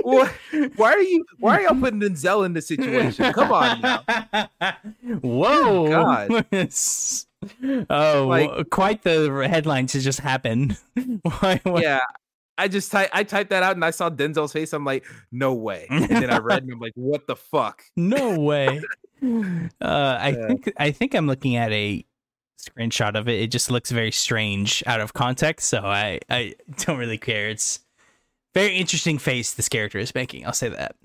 what? 0.00 0.32
Why 0.76 0.92
are 0.92 1.02
you? 1.02 1.26
Why 1.38 1.58
are 1.58 1.62
y'all 1.64 1.78
putting 1.78 2.00
Denzel 2.00 2.46
in 2.46 2.54
this 2.54 2.68
situation? 2.68 3.34
Come 3.34 3.52
on 3.52 3.82
now. 3.82 4.02
Whoa! 5.20 5.88
God. 5.90 6.46
oh, 7.90 8.26
like, 8.26 8.70
quite 8.70 9.02
the 9.02 9.46
headline 9.46 9.86
to 9.88 10.00
just 10.00 10.20
happen. 10.20 10.74
why, 11.22 11.60
why? 11.64 11.82
Yeah, 11.82 12.00
I 12.56 12.66
just 12.68 12.90
type 12.90 13.10
I 13.12 13.24
typed 13.24 13.50
that 13.50 13.62
out 13.62 13.76
and 13.76 13.84
I 13.84 13.90
saw 13.90 14.08
Denzel's 14.08 14.54
face. 14.54 14.72
I'm 14.72 14.86
like, 14.86 15.04
no 15.30 15.52
way. 15.52 15.86
And 15.90 16.08
then 16.08 16.30
I 16.30 16.38
read 16.38 16.62
and 16.62 16.72
I'm 16.72 16.80
like, 16.80 16.94
what 16.94 17.26
the 17.26 17.36
fuck? 17.36 17.82
No 17.96 18.40
way. 18.40 18.80
uh, 19.22 19.36
I 19.82 20.28
yeah. 20.30 20.46
think 20.46 20.72
I 20.78 20.90
think 20.92 21.14
I'm 21.14 21.26
looking 21.26 21.56
at 21.56 21.70
a 21.72 22.06
screenshot 22.58 23.14
of 23.14 23.28
it. 23.28 23.40
It 23.40 23.50
just 23.50 23.70
looks 23.70 23.90
very 23.90 24.12
strange 24.12 24.82
out 24.86 25.00
of 25.00 25.12
context, 25.12 25.68
so 25.68 25.80
I 25.80 26.20
I 26.28 26.54
don't 26.78 26.98
really 26.98 27.18
care. 27.18 27.48
It's 27.48 27.80
very 28.54 28.76
interesting 28.76 29.18
face 29.18 29.54
this 29.54 29.68
character 29.68 29.98
is 29.98 30.14
making. 30.14 30.46
I'll 30.46 30.52
say 30.52 30.68
that. 30.68 30.96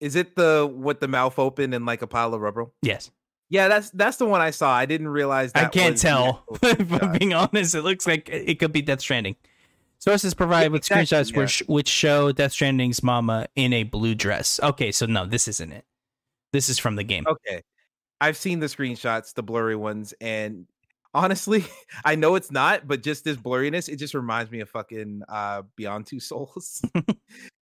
Is 0.00 0.16
it 0.16 0.34
the 0.34 0.70
with 0.72 1.00
the 1.00 1.08
mouth 1.08 1.38
open 1.38 1.72
and 1.72 1.86
like 1.86 2.02
a 2.02 2.06
pile 2.06 2.34
of 2.34 2.40
rubber? 2.40 2.66
Yes. 2.82 3.10
Yeah, 3.48 3.68
that's 3.68 3.90
that's 3.90 4.16
the 4.16 4.26
one 4.26 4.40
I 4.40 4.50
saw. 4.50 4.74
I 4.74 4.86
didn't 4.86 5.08
realize. 5.08 5.52
I 5.54 5.66
can't 5.66 5.96
tell. 5.96 6.44
if 6.62 7.02
I'm 7.02 7.12
being 7.18 7.34
honest, 7.34 7.74
it 7.74 7.82
looks 7.82 8.06
like 8.06 8.28
it 8.28 8.58
could 8.58 8.72
be 8.72 8.82
Death 8.82 9.02
Stranding. 9.02 9.36
Sources 9.98 10.34
provided 10.34 10.64
yeah, 10.64 10.72
with 10.72 10.90
exactly, 10.90 11.04
screenshots 11.04 11.32
yeah. 11.32 11.38
which 11.38 11.58
which 11.68 11.88
show 11.88 12.32
Death 12.32 12.52
Stranding's 12.52 13.02
mama 13.02 13.46
in 13.54 13.72
a 13.72 13.82
blue 13.84 14.14
dress. 14.14 14.58
Okay, 14.62 14.90
so 14.90 15.06
no, 15.06 15.26
this 15.26 15.46
isn't 15.48 15.70
it. 15.70 15.84
This 16.52 16.68
is 16.68 16.78
from 16.78 16.96
the 16.96 17.04
game. 17.04 17.24
Okay. 17.26 17.62
I've 18.22 18.36
seen 18.36 18.60
the 18.60 18.66
screenshots, 18.66 19.34
the 19.34 19.42
blurry 19.42 19.74
ones, 19.74 20.14
and 20.20 20.66
honestly, 21.12 21.64
I 22.04 22.14
know 22.14 22.36
it's 22.36 22.52
not, 22.52 22.86
but 22.86 23.02
just 23.02 23.24
this 23.24 23.36
blurriness, 23.36 23.88
it 23.88 23.96
just 23.96 24.14
reminds 24.14 24.50
me 24.50 24.60
of 24.60 24.70
fucking 24.70 25.22
uh 25.28 25.62
Beyond 25.76 26.06
Two 26.06 26.20
Souls. 26.28 26.82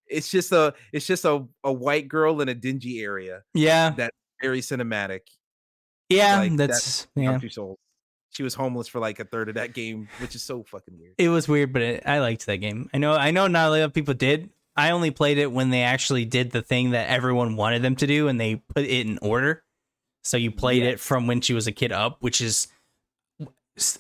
it's 0.09 0.31
just 0.31 0.51
a 0.53 0.75
it's 0.93 1.07
just 1.07 1.25
a, 1.25 1.47
a 1.63 1.73
white 1.73 2.09
girl 2.09 2.41
in 2.41 2.49
a 2.49 2.55
dingy 2.55 3.01
area. 3.01 3.43
Yeah. 3.55 3.91
That's 3.91 4.17
very 4.43 4.61
cinematic. 4.61 5.21
Yeah, 6.09 6.39
like, 6.39 6.57
that's, 6.57 7.05
that's 7.05 7.09
yeah. 7.15 7.39
Two 7.39 7.51
Souls 7.51 7.79
she 8.31 8.43
was 8.43 8.55
homeless 8.55 8.89
for 8.89 9.01
like 9.01 9.21
a 9.21 9.25
third 9.25 9.49
of 9.49 9.57
that 9.57 9.75
game, 9.75 10.09
which 10.21 10.35
is 10.35 10.43
so 10.43 10.63
fucking 10.63 10.99
weird. 10.99 11.15
It 11.19 11.29
was 11.29 11.49
weird, 11.49 11.73
but 11.73 11.83
it, 11.83 12.03
I 12.07 12.21
liked 12.21 12.47
that 12.47 12.59
game. 12.59 12.89
I 12.93 12.99
know, 12.99 13.13
I 13.15 13.31
know, 13.31 13.47
not 13.47 13.69
a 13.69 13.71
lot 13.71 13.81
of 13.81 13.95
people 13.95 14.15
did. 14.15 14.51
I 14.77 14.91
only 14.91 15.11
played 15.11 15.39
it 15.39 15.51
when 15.51 15.71
they 15.71 15.83
actually 15.83 16.25
did 16.25 16.53
the 16.53 16.63
thing 16.63 16.91
that 16.91 17.09
everyone 17.09 17.57
wanted 17.57 17.83
them 17.83 17.97
to 17.97 18.07
do, 18.07 18.29
and 18.29 18.41
they 18.41 18.57
put 18.57 18.85
it 18.85 19.07
in 19.07 19.19
order. 19.23 19.65
So 20.29 20.37
you 20.37 20.51
played 20.51 20.83
yes. 20.83 20.95
it 20.95 21.01
from 21.01 21.27
when 21.27 21.41
she 21.41 21.55
was 21.55 21.67
a 21.67 21.73
kid 21.73 21.93
up, 21.93 22.19
which 22.21 22.41
is 22.41 22.69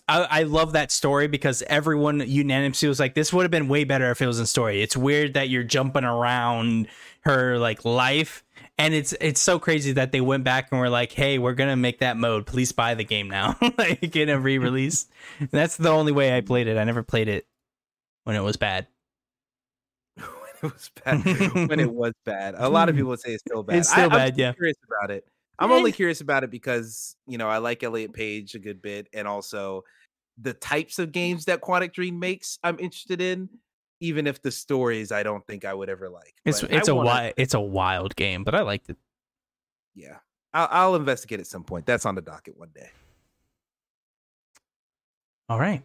I, 0.09 0.26
I, 0.30 0.42
love 0.42 0.72
that 0.72 0.90
story 0.90 1.28
because 1.28 1.62
everyone 1.68 2.20
unanimously 2.26 2.88
was 2.88 2.98
like, 2.98 3.14
this 3.14 3.32
would 3.32 3.42
have 3.42 3.50
been 3.50 3.68
way 3.68 3.84
better 3.84 4.10
if 4.10 4.20
it 4.20 4.26
was 4.26 4.40
in 4.40 4.46
story. 4.46 4.82
It's 4.82 4.96
weird 4.96 5.34
that 5.34 5.48
you're 5.48 5.62
jumping 5.62 6.02
around 6.05 6.88
her 7.20 7.59
like 7.59 7.84
life 7.84 8.44
and 8.78 8.94
it's 8.94 9.12
it's 9.20 9.40
so 9.40 9.59
crazy 9.59 9.92
that 9.92 10.12
they 10.12 10.20
went 10.20 10.44
back 10.44 10.68
and 10.70 10.80
were 10.80 10.88
like, 10.88 11.12
"Hey, 11.12 11.38
we're 11.38 11.55
gonna 11.55 11.76
make 11.76 11.98
that 11.98 12.16
mode. 12.16 12.46
Please 12.46 12.70
buy 12.72 12.94
the 12.94 13.05
game 13.05 13.28
now, 13.28 13.56
like 13.78 14.14
in 14.14 14.28
a 14.28 14.38
re-release." 14.38 15.09
That's 15.50 15.76
the 15.76 15.90
only 15.90 16.12
way 16.12 16.36
I 16.36 16.40
played 16.40 16.68
it. 16.68 16.78
I 16.78 16.84
never 16.84 17.02
played 17.02 17.28
it 17.28 17.46
when 18.24 18.36
it 18.36 18.42
was 18.42 18.56
bad. 18.56 18.86
when 20.16 20.26
it 20.62 20.62
was 20.62 20.90
bad. 21.05 21.24
when 21.68 21.80
it 21.80 21.92
was 21.92 22.12
bad. 22.24 22.55
A 22.56 22.68
lot 22.68 22.88
of 22.88 22.94
people 22.94 23.10
would 23.10 23.20
say 23.20 23.34
it's 23.34 23.42
still 23.42 23.64
bad. 23.64 23.78
It's 23.78 23.90
still 23.90 24.05
I, 24.05 24.09
bad. 24.09 24.32
I'm 24.34 24.38
yeah. 24.38 24.52
Curious 24.52 24.76
about 24.86 25.10
it. 25.10 25.26
I'm 25.59 25.70
eh. 25.70 25.74
only 25.74 25.93
curious 25.93 26.20
about 26.20 26.44
it 26.44 26.51
because 26.51 27.16
you 27.26 27.39
know 27.39 27.48
I 27.48 27.59
like 27.59 27.82
Elliot 27.82 28.12
Page 28.12 28.55
a 28.55 28.59
good 28.59 28.80
bit, 28.82 29.09
and 29.12 29.26
also 29.26 29.85
the 30.40 30.55
types 30.55 30.98
of 30.98 31.12
games 31.12 31.47
that 31.47 31.60
Quantic 31.60 31.93
Dream 31.93 32.18
makes. 32.18 32.59
I'm 32.62 32.78
interested 32.78 33.20
in 33.20 33.48
even 34.01 34.26
if 34.26 34.40
the 34.43 34.51
stories 34.51 35.10
I 35.12 35.22
don't 35.22 35.44
think 35.47 35.64
I 35.64 35.74
would 35.74 35.89
ever 35.89 36.09
like. 36.09 36.35
It's 36.44 36.62
it's 36.62 36.89
a 36.89 36.94
wild 36.94 37.35
it's 37.36 37.55
a 37.55 37.60
wild 37.60 38.14
game, 38.16 38.44
but 38.44 38.55
I 38.55 38.62
liked 38.62 38.89
it. 38.90 38.97
Yeah, 39.94 40.18
I'll, 40.55 40.68
I'll 40.70 40.94
investigate 40.94 41.40
at 41.40 41.47
some 41.47 41.64
point. 41.64 41.86
That's 41.86 42.06
on 42.06 42.14
the 42.14 42.22
docket 42.22 42.56
one 42.56 42.70
day. 42.74 42.90
All 45.48 45.59
right. 45.59 45.82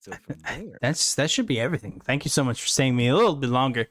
So 0.00 0.12
that's 0.80 1.16
that 1.16 1.30
should 1.30 1.46
be 1.46 1.60
everything. 1.60 2.00
Thank 2.04 2.24
you 2.24 2.30
so 2.30 2.44
much 2.44 2.62
for 2.62 2.68
staying 2.68 2.94
me 2.94 3.08
a 3.08 3.16
little 3.16 3.34
bit 3.34 3.50
longer. 3.50 3.88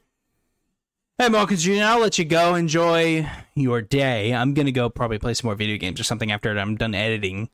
Hey 1.18 1.30
Marcus 1.30 1.62
Jr., 1.62 1.82
I'll 1.82 2.00
let 2.00 2.18
you 2.18 2.26
go. 2.26 2.54
Enjoy 2.54 3.26
your 3.54 3.80
day. 3.80 4.34
I'm 4.34 4.52
gonna 4.52 4.70
go 4.70 4.90
probably 4.90 5.18
play 5.18 5.32
some 5.32 5.48
more 5.48 5.54
video 5.54 5.78
games 5.78 5.98
or 5.98 6.04
something 6.04 6.30
after 6.30 6.50
I'm 6.50 6.76
done 6.76 6.94
editing. 6.94 7.48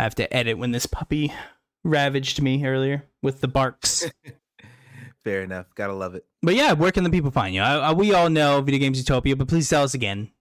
I 0.00 0.02
have 0.02 0.16
to 0.16 0.34
edit 0.34 0.58
when 0.58 0.72
this 0.72 0.86
puppy 0.86 1.32
ravaged 1.84 2.42
me 2.42 2.66
earlier 2.66 3.04
with 3.22 3.40
the 3.40 3.46
barks. 3.46 4.10
Fair 5.24 5.42
enough. 5.42 5.66
Gotta 5.76 5.92
love 5.92 6.16
it. 6.16 6.26
But 6.42 6.56
yeah, 6.56 6.72
where 6.72 6.90
can 6.90 7.04
the 7.04 7.10
people 7.10 7.30
find 7.30 7.54
you? 7.54 7.60
I, 7.60 7.76
I, 7.76 7.92
we 7.92 8.12
all 8.12 8.28
know 8.28 8.60
Video 8.62 8.80
Games 8.80 8.98
Utopia, 8.98 9.36
but 9.36 9.46
please 9.46 9.68
tell 9.68 9.84
us 9.84 9.94
again. 9.94 10.32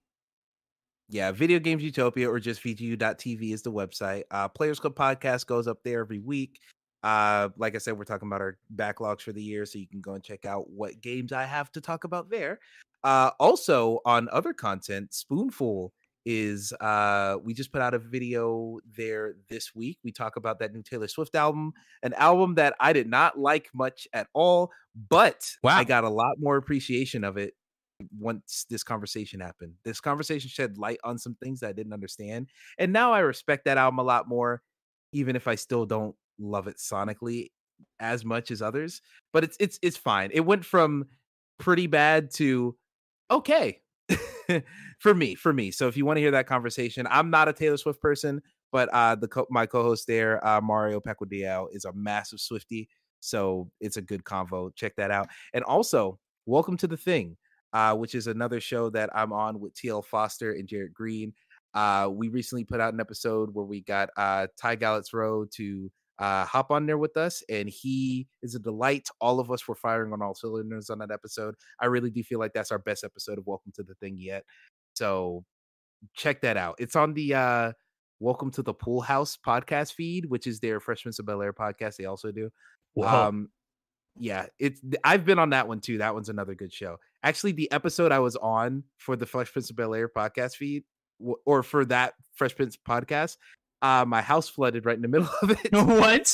Yeah, 1.09 1.31
Video 1.31 1.59
Games 1.59 1.83
Utopia 1.83 2.27
or 2.27 2.39
just 2.39 2.63
VGU.tv 2.63 3.53
is 3.53 3.61
the 3.61 3.71
website. 3.71 4.23
Uh, 4.31 4.47
Players 4.47 4.79
Club 4.79 4.95
podcast 4.95 5.45
goes 5.45 5.67
up 5.67 5.83
there 5.83 5.99
every 5.99 6.17
week. 6.17 6.59
Uh, 7.03 7.49
like 7.57 7.75
I 7.75 7.79
said, 7.79 7.97
we're 7.97 8.05
talking 8.05 8.27
about 8.27 8.41
our 8.41 8.57
backlogs 8.75 9.21
for 9.21 9.33
the 9.33 9.43
year, 9.43 9.65
so 9.65 9.77
you 9.77 9.87
can 9.87 10.01
go 10.01 10.13
and 10.13 10.23
check 10.23 10.45
out 10.45 10.69
what 10.69 11.01
games 11.01 11.33
I 11.33 11.43
have 11.43 11.71
to 11.73 11.81
talk 11.81 12.05
about 12.05 12.29
there. 12.29 12.59
Uh, 13.03 13.31
also, 13.39 13.99
on 14.05 14.29
other 14.31 14.53
content, 14.53 15.13
Spoonful 15.13 15.93
is 16.25 16.71
uh 16.79 17.35
we 17.43 17.53
just 17.53 17.73
put 17.73 17.81
out 17.81 17.93
a 17.93 17.99
video 17.99 18.79
there 18.95 19.35
this 19.49 19.75
week. 19.75 19.97
We 20.05 20.11
talk 20.13 20.37
about 20.37 20.59
that 20.59 20.73
new 20.73 20.81
Taylor 20.81 21.09
Swift 21.09 21.35
album, 21.35 21.73
an 22.01 22.13
album 22.13 22.55
that 22.55 22.75
I 22.79 22.93
did 22.93 23.07
not 23.07 23.37
like 23.37 23.69
much 23.73 24.07
at 24.13 24.27
all, 24.33 24.71
but 25.09 25.45
wow. 25.63 25.77
I 25.77 25.83
got 25.83 26.05
a 26.05 26.09
lot 26.09 26.35
more 26.39 26.55
appreciation 26.55 27.25
of 27.25 27.35
it 27.35 27.55
once 28.17 28.65
this 28.69 28.83
conversation 28.83 29.41
happened. 29.41 29.73
This 29.83 29.99
conversation 29.99 30.49
shed 30.49 30.77
light 30.77 30.99
on 31.03 31.17
some 31.17 31.35
things 31.43 31.59
that 31.59 31.67
I 31.67 31.73
didn't 31.73 31.93
understand, 31.93 32.47
and 32.77 32.93
now 32.93 33.11
I 33.11 33.19
respect 33.19 33.65
that 33.65 33.77
album 33.77 33.99
a 33.99 34.03
lot 34.03 34.29
more 34.29 34.61
even 35.13 35.35
if 35.35 35.47
I 35.47 35.55
still 35.55 35.85
don't 35.85 36.15
love 36.39 36.67
it 36.67 36.77
sonically. 36.77 37.49
as 37.99 38.23
much 38.25 38.51
as 38.51 38.61
others, 38.61 39.01
but 39.33 39.43
it's 39.43 39.57
it's 39.59 39.79
it's 39.81 39.97
fine. 39.97 40.31
It 40.33 40.41
went 40.41 40.65
from 40.65 41.05
pretty 41.59 41.87
bad 41.87 42.31
to 42.31 42.75
okay 43.31 43.79
for 44.99 45.13
me, 45.13 45.35
for 45.35 45.53
me. 45.53 45.71
So 45.71 45.87
if 45.87 45.97
you 45.97 46.05
want 46.05 46.17
to 46.17 46.21
hear 46.21 46.31
that 46.31 46.47
conversation, 46.47 47.07
I'm 47.09 47.29
not 47.29 47.47
a 47.47 47.53
Taylor 47.53 47.77
Swift 47.77 48.01
person, 48.01 48.41
but 48.71 48.89
uh 48.93 49.15
the 49.15 49.27
co- 49.27 49.47
my 49.49 49.65
co-host 49.65 50.07
there, 50.07 50.45
uh 50.45 50.61
Mario 50.61 50.99
Pequodiel, 50.99 51.67
is 51.71 51.85
a 51.85 51.93
massive 51.93 52.39
Swifty. 52.39 52.89
So 53.19 53.69
it's 53.79 53.97
a 53.97 54.01
good 54.01 54.23
convo. 54.23 54.75
Check 54.75 54.95
that 54.97 55.11
out. 55.11 55.29
And 55.53 55.63
also, 55.63 56.19
welcome 56.45 56.77
to 56.77 56.87
the 56.87 56.97
thing, 56.97 57.37
uh, 57.71 57.95
which 57.95 58.15
is 58.15 58.27
another 58.27 58.59
show 58.59 58.89
that 58.91 59.09
I'm 59.15 59.31
on 59.31 59.59
with 59.59 59.73
TL 59.75 60.03
Foster 60.05 60.51
and 60.51 60.67
Jared 60.67 60.93
Green. 60.93 61.33
Uh, 61.73 62.09
we 62.11 62.27
recently 62.29 62.65
put 62.65 62.81
out 62.81 62.93
an 62.93 62.99
episode 62.99 63.49
where 63.53 63.65
we 63.65 63.81
got 63.81 64.09
uh, 64.17 64.47
Ty 64.59 64.75
Galiz-Rowe 64.75 65.45
to 65.55 65.91
uh, 66.19 66.45
hop 66.45 66.71
on 66.71 66.85
there 66.85 66.97
with 66.97 67.17
us, 67.17 67.43
and 67.49 67.67
he 67.67 68.27
is 68.41 68.55
a 68.55 68.59
delight. 68.59 69.07
All 69.19 69.39
of 69.39 69.51
us 69.51 69.67
were 69.67 69.75
firing 69.75 70.13
on 70.13 70.21
all 70.21 70.35
cylinders 70.35 70.89
on 70.89 70.99
that 70.99 71.11
episode. 71.11 71.55
I 71.79 71.87
really 71.87 72.11
do 72.11 72.23
feel 72.23 72.39
like 72.39 72.53
that's 72.53 72.71
our 72.71 72.79
best 72.79 73.03
episode 73.03 73.37
of 73.37 73.47
Welcome 73.47 73.71
to 73.75 73.83
the 73.83 73.95
Thing 73.95 74.17
yet. 74.17 74.43
So 74.93 75.43
check 76.13 76.41
that 76.41 76.57
out. 76.57 76.75
It's 76.79 76.95
on 76.95 77.13
the 77.13 77.33
uh, 77.33 77.71
Welcome 78.19 78.51
to 78.51 78.61
the 78.61 78.73
Pool 78.73 79.01
House 79.01 79.37
podcast 79.45 79.93
feed, 79.93 80.25
which 80.27 80.47
is 80.47 80.59
their 80.59 80.79
Fresh 80.79 81.03
Prince 81.03 81.19
of 81.19 81.25
Bel 81.25 81.41
Air 81.41 81.53
podcast. 81.53 81.97
They 81.97 82.05
also 82.05 82.31
do. 82.31 82.49
Whoa. 82.93 83.07
Um, 83.07 83.49
yeah, 84.19 84.45
it's 84.59 84.79
I've 85.03 85.25
been 85.25 85.39
on 85.39 85.49
that 85.49 85.67
one 85.67 85.79
too. 85.79 85.97
That 85.97 86.13
one's 86.13 86.29
another 86.29 86.53
good 86.53 86.71
show. 86.71 86.97
Actually, 87.23 87.53
the 87.53 87.71
episode 87.71 88.11
I 88.11 88.19
was 88.19 88.35
on 88.35 88.83
for 88.97 89.15
the 89.15 89.25
Fresh 89.25 89.51
Prince 89.51 89.71
of 89.71 89.75
Bel 89.75 89.95
Air 89.95 90.07
podcast 90.07 90.55
feed, 90.55 90.83
or 91.45 91.63
for 91.63 91.83
that 91.85 92.13
Fresh 92.35 92.55
Prince 92.55 92.77
podcast, 92.77 93.37
uh, 93.83 94.05
my 94.05 94.21
house 94.21 94.49
flooded 94.49 94.85
right 94.85 94.95
in 94.95 95.01
the 95.01 95.07
middle 95.07 95.29
of 95.41 95.51
it. 95.51 95.71
what? 95.71 96.33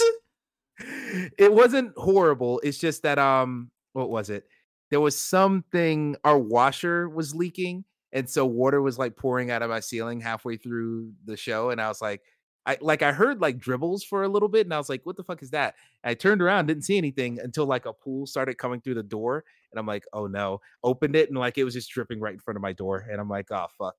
it 1.37 1.51
wasn't 1.51 1.91
horrible. 1.97 2.61
It's 2.63 2.77
just 2.77 3.03
that 3.03 3.19
um, 3.19 3.71
what 3.93 4.09
was 4.09 4.29
it? 4.29 4.45
There 4.91 5.01
was 5.01 5.19
something. 5.19 6.15
Our 6.23 6.37
washer 6.37 7.09
was 7.09 7.35
leaking, 7.35 7.83
and 8.13 8.29
so 8.29 8.45
water 8.45 8.81
was 8.81 8.97
like 8.97 9.17
pouring 9.17 9.51
out 9.51 9.61
of 9.61 9.69
my 9.69 9.81
ceiling 9.81 10.21
halfway 10.21 10.55
through 10.55 11.11
the 11.25 11.35
show, 11.35 11.71
and 11.71 11.81
I 11.81 11.89
was 11.89 12.01
like. 12.01 12.21
I 12.65 12.77
like 12.81 13.01
I 13.01 13.13
heard 13.13 13.41
like 13.41 13.57
dribbles 13.57 14.03
for 14.03 14.23
a 14.23 14.27
little 14.27 14.49
bit, 14.49 14.67
and 14.67 14.73
I 14.73 14.77
was 14.77 14.89
like, 14.89 15.03
"What 15.03 15.15
the 15.15 15.23
fuck 15.23 15.41
is 15.41 15.49
that?" 15.51 15.75
And 16.03 16.11
I 16.11 16.13
turned 16.13 16.41
around, 16.41 16.67
didn't 16.67 16.83
see 16.83 16.97
anything 16.97 17.39
until 17.39 17.65
like 17.65 17.85
a 17.87 17.93
pool 17.93 18.27
started 18.27 18.59
coming 18.59 18.81
through 18.81 18.95
the 18.95 19.01
door, 19.01 19.45
and 19.71 19.79
I'm 19.79 19.87
like, 19.87 20.03
"Oh 20.13 20.27
no!" 20.27 20.59
Opened 20.83 21.15
it, 21.15 21.29
and 21.29 21.37
like 21.37 21.57
it 21.57 21.63
was 21.63 21.73
just 21.73 21.89
dripping 21.89 22.19
right 22.19 22.33
in 22.33 22.39
front 22.39 22.57
of 22.57 22.61
my 22.61 22.73
door, 22.73 23.07
and 23.09 23.19
I'm 23.19 23.29
like, 23.29 23.49
"Oh 23.49 23.67
fuck!" 23.75 23.95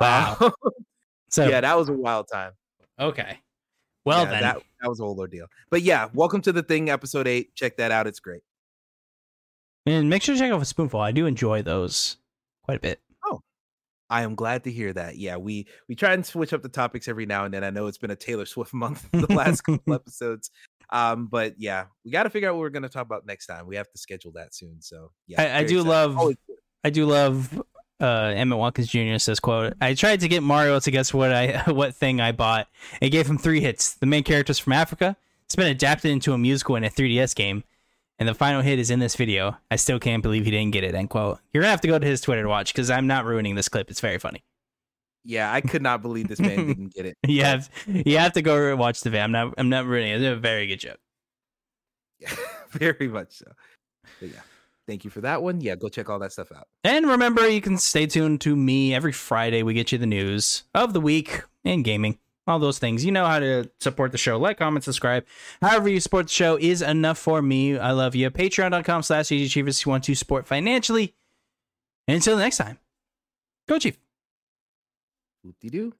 Wow. 0.00 0.36
Uh, 0.40 0.50
So 1.30 1.46
yeah, 1.46 1.60
that 1.60 1.76
was 1.76 1.88
a 1.88 1.92
wild 1.92 2.26
time. 2.32 2.52
Okay. 2.98 3.38
Well 4.04 4.24
Yeah, 4.24 4.30
then, 4.30 4.42
that 4.42 4.62
that 4.80 4.88
was 4.88 5.00
a 5.00 5.04
whole 5.04 5.18
ordeal. 5.18 5.46
But 5.70 5.82
yeah, 5.82 6.08
welcome 6.14 6.40
to 6.42 6.52
the 6.52 6.62
thing, 6.62 6.88
episode 6.88 7.26
eight. 7.26 7.54
Check 7.54 7.76
that 7.76 7.90
out; 7.90 8.06
it's 8.06 8.20
great. 8.20 8.42
and 9.86 10.08
make 10.08 10.22
sure 10.22 10.34
to 10.34 10.40
check 10.40 10.52
out 10.52 10.62
a 10.62 10.64
spoonful. 10.64 11.00
I 11.00 11.12
do 11.12 11.26
enjoy 11.26 11.62
those 11.62 12.16
quite 12.64 12.78
a 12.78 12.80
bit. 12.80 13.00
Oh. 13.26 13.40
I 14.10 14.22
am 14.22 14.34
glad 14.34 14.64
to 14.64 14.72
hear 14.72 14.92
that. 14.94 15.16
Yeah, 15.16 15.36
we 15.36 15.66
we 15.88 15.94
try 15.94 16.14
and 16.14 16.24
switch 16.24 16.52
up 16.52 16.62
the 16.62 16.68
topics 16.68 17.08
every 17.08 17.26
now 17.26 17.44
and 17.44 17.52
then. 17.52 17.64
I 17.64 17.70
know 17.70 17.86
it's 17.86 17.98
been 17.98 18.10
a 18.10 18.16
Taylor 18.16 18.46
Swift 18.46 18.72
month 18.74 19.06
the 19.12 19.32
last 19.32 19.62
couple 19.62 19.92
episodes. 19.94 20.50
Um, 20.90 21.26
but 21.26 21.56
yeah, 21.58 21.86
we 22.04 22.10
got 22.10 22.22
to 22.22 22.30
figure 22.30 22.48
out 22.48 22.54
what 22.54 22.60
we're 22.60 22.70
going 22.70 22.82
to 22.84 22.88
talk 22.88 23.04
about 23.04 23.26
next 23.26 23.46
time. 23.46 23.66
We 23.66 23.76
have 23.76 23.90
to 23.90 23.98
schedule 23.98 24.32
that 24.32 24.54
soon. 24.54 24.80
So 24.80 25.10
yeah, 25.26 25.42
I, 25.42 25.58
I 25.58 25.64
do 25.64 25.80
excited. 25.80 25.88
love 25.88 26.16
Always. 26.18 26.36
I 26.82 26.90
do 26.90 27.04
love 27.04 27.62
uh 28.00 28.32
Emmett 28.34 28.58
Watkins 28.58 28.88
Jr. 28.88 29.18
says 29.18 29.40
quote 29.40 29.74
I 29.80 29.94
tried 29.94 30.20
to 30.20 30.28
get 30.28 30.42
Mario 30.42 30.78
to 30.80 30.90
guess 30.90 31.12
what 31.12 31.32
I 31.32 31.62
what 31.66 31.94
thing 31.94 32.20
I 32.20 32.32
bought. 32.32 32.68
It 33.00 33.10
gave 33.10 33.26
him 33.26 33.38
three 33.38 33.60
hits. 33.60 33.94
The 33.94 34.06
main 34.06 34.24
character's 34.24 34.58
from 34.58 34.72
Africa. 34.72 35.16
It's 35.46 35.56
been 35.56 35.68
adapted 35.68 36.10
into 36.10 36.34
a 36.34 36.38
musical 36.38 36.76
in 36.76 36.84
a 36.84 36.90
3DS 36.90 37.34
game. 37.34 37.64
And 38.18 38.28
the 38.28 38.34
final 38.34 38.62
hit 38.62 38.78
is 38.78 38.90
in 38.90 38.98
this 38.98 39.14
video. 39.14 39.56
I 39.70 39.76
still 39.76 39.98
can't 40.00 40.22
believe 40.22 40.44
he 40.44 40.50
didn't 40.50 40.72
get 40.72 40.84
it. 40.84 40.94
End 40.94 41.08
quote. 41.08 41.38
You're 41.52 41.62
gonna 41.62 41.70
have 41.70 41.80
to 41.82 41.88
go 41.88 41.98
to 41.98 42.06
his 42.06 42.20
Twitter 42.20 42.42
to 42.42 42.48
watch 42.48 42.72
because 42.72 42.90
I'm 42.90 43.06
not 43.06 43.24
ruining 43.24 43.54
this 43.54 43.68
clip. 43.68 43.90
It's 43.90 44.00
very 44.00 44.18
funny. 44.18 44.42
Yeah, 45.24 45.52
I 45.52 45.60
could 45.60 45.82
not 45.82 46.02
believe 46.02 46.26
this 46.28 46.40
man 46.40 46.56
didn't 46.66 46.94
get 46.94 47.06
it. 47.06 47.16
You 47.26 47.44
have 47.44 47.70
you 47.86 48.18
have 48.18 48.32
to 48.32 48.42
go 48.42 48.74
watch 48.76 49.02
the 49.02 49.10
video. 49.10 49.24
I'm 49.24 49.32
not 49.32 49.54
I'm 49.56 49.68
not 49.68 49.86
ruining 49.86 50.12
it. 50.12 50.22
It's 50.22 50.36
a 50.36 50.40
very 50.40 50.66
good 50.66 50.80
joke. 50.80 50.98
yeah, 52.18 52.34
very 52.70 53.08
much 53.08 53.32
so. 53.32 53.52
But 54.20 54.30
yeah, 54.30 54.40
thank 54.88 55.04
you 55.04 55.10
for 55.10 55.20
that 55.20 55.42
one. 55.42 55.60
Yeah, 55.60 55.76
go 55.76 55.88
check 55.88 56.08
all 56.08 56.18
that 56.18 56.32
stuff 56.32 56.50
out. 56.50 56.66
And 56.82 57.06
remember, 57.06 57.48
you 57.48 57.60
can 57.60 57.78
stay 57.78 58.06
tuned 58.06 58.40
to 58.40 58.56
me 58.56 58.94
every 58.94 59.12
Friday. 59.12 59.62
We 59.62 59.74
get 59.74 59.92
you 59.92 59.98
the 59.98 60.06
news 60.06 60.64
of 60.74 60.94
the 60.94 61.00
week 61.00 61.42
in 61.62 61.82
gaming, 61.84 62.18
all 62.46 62.58
those 62.58 62.78
things. 62.80 63.04
You 63.04 63.12
know 63.12 63.26
how 63.26 63.38
to 63.38 63.70
support 63.78 64.10
the 64.10 64.18
show. 64.18 64.38
Like, 64.38 64.58
comment, 64.58 64.82
subscribe. 64.84 65.24
However, 65.60 65.88
you 65.88 66.00
support 66.00 66.26
the 66.26 66.32
show 66.32 66.58
is 66.58 66.82
enough 66.82 67.18
for 67.18 67.40
me. 67.42 67.78
I 67.78 67.92
love 67.92 68.16
you. 68.16 68.28
Patreon.com 68.30 69.02
slash 69.02 69.30
Achievers 69.30 69.78
if 69.78 69.86
you 69.86 69.90
want 69.90 70.04
to 70.04 70.14
support 70.14 70.46
financially. 70.46 71.14
And 72.08 72.16
until 72.16 72.38
next 72.38 72.56
time, 72.56 72.78
go 73.68 73.78
Chief. 73.78 73.98
Whoop-de-doo. 75.44 75.92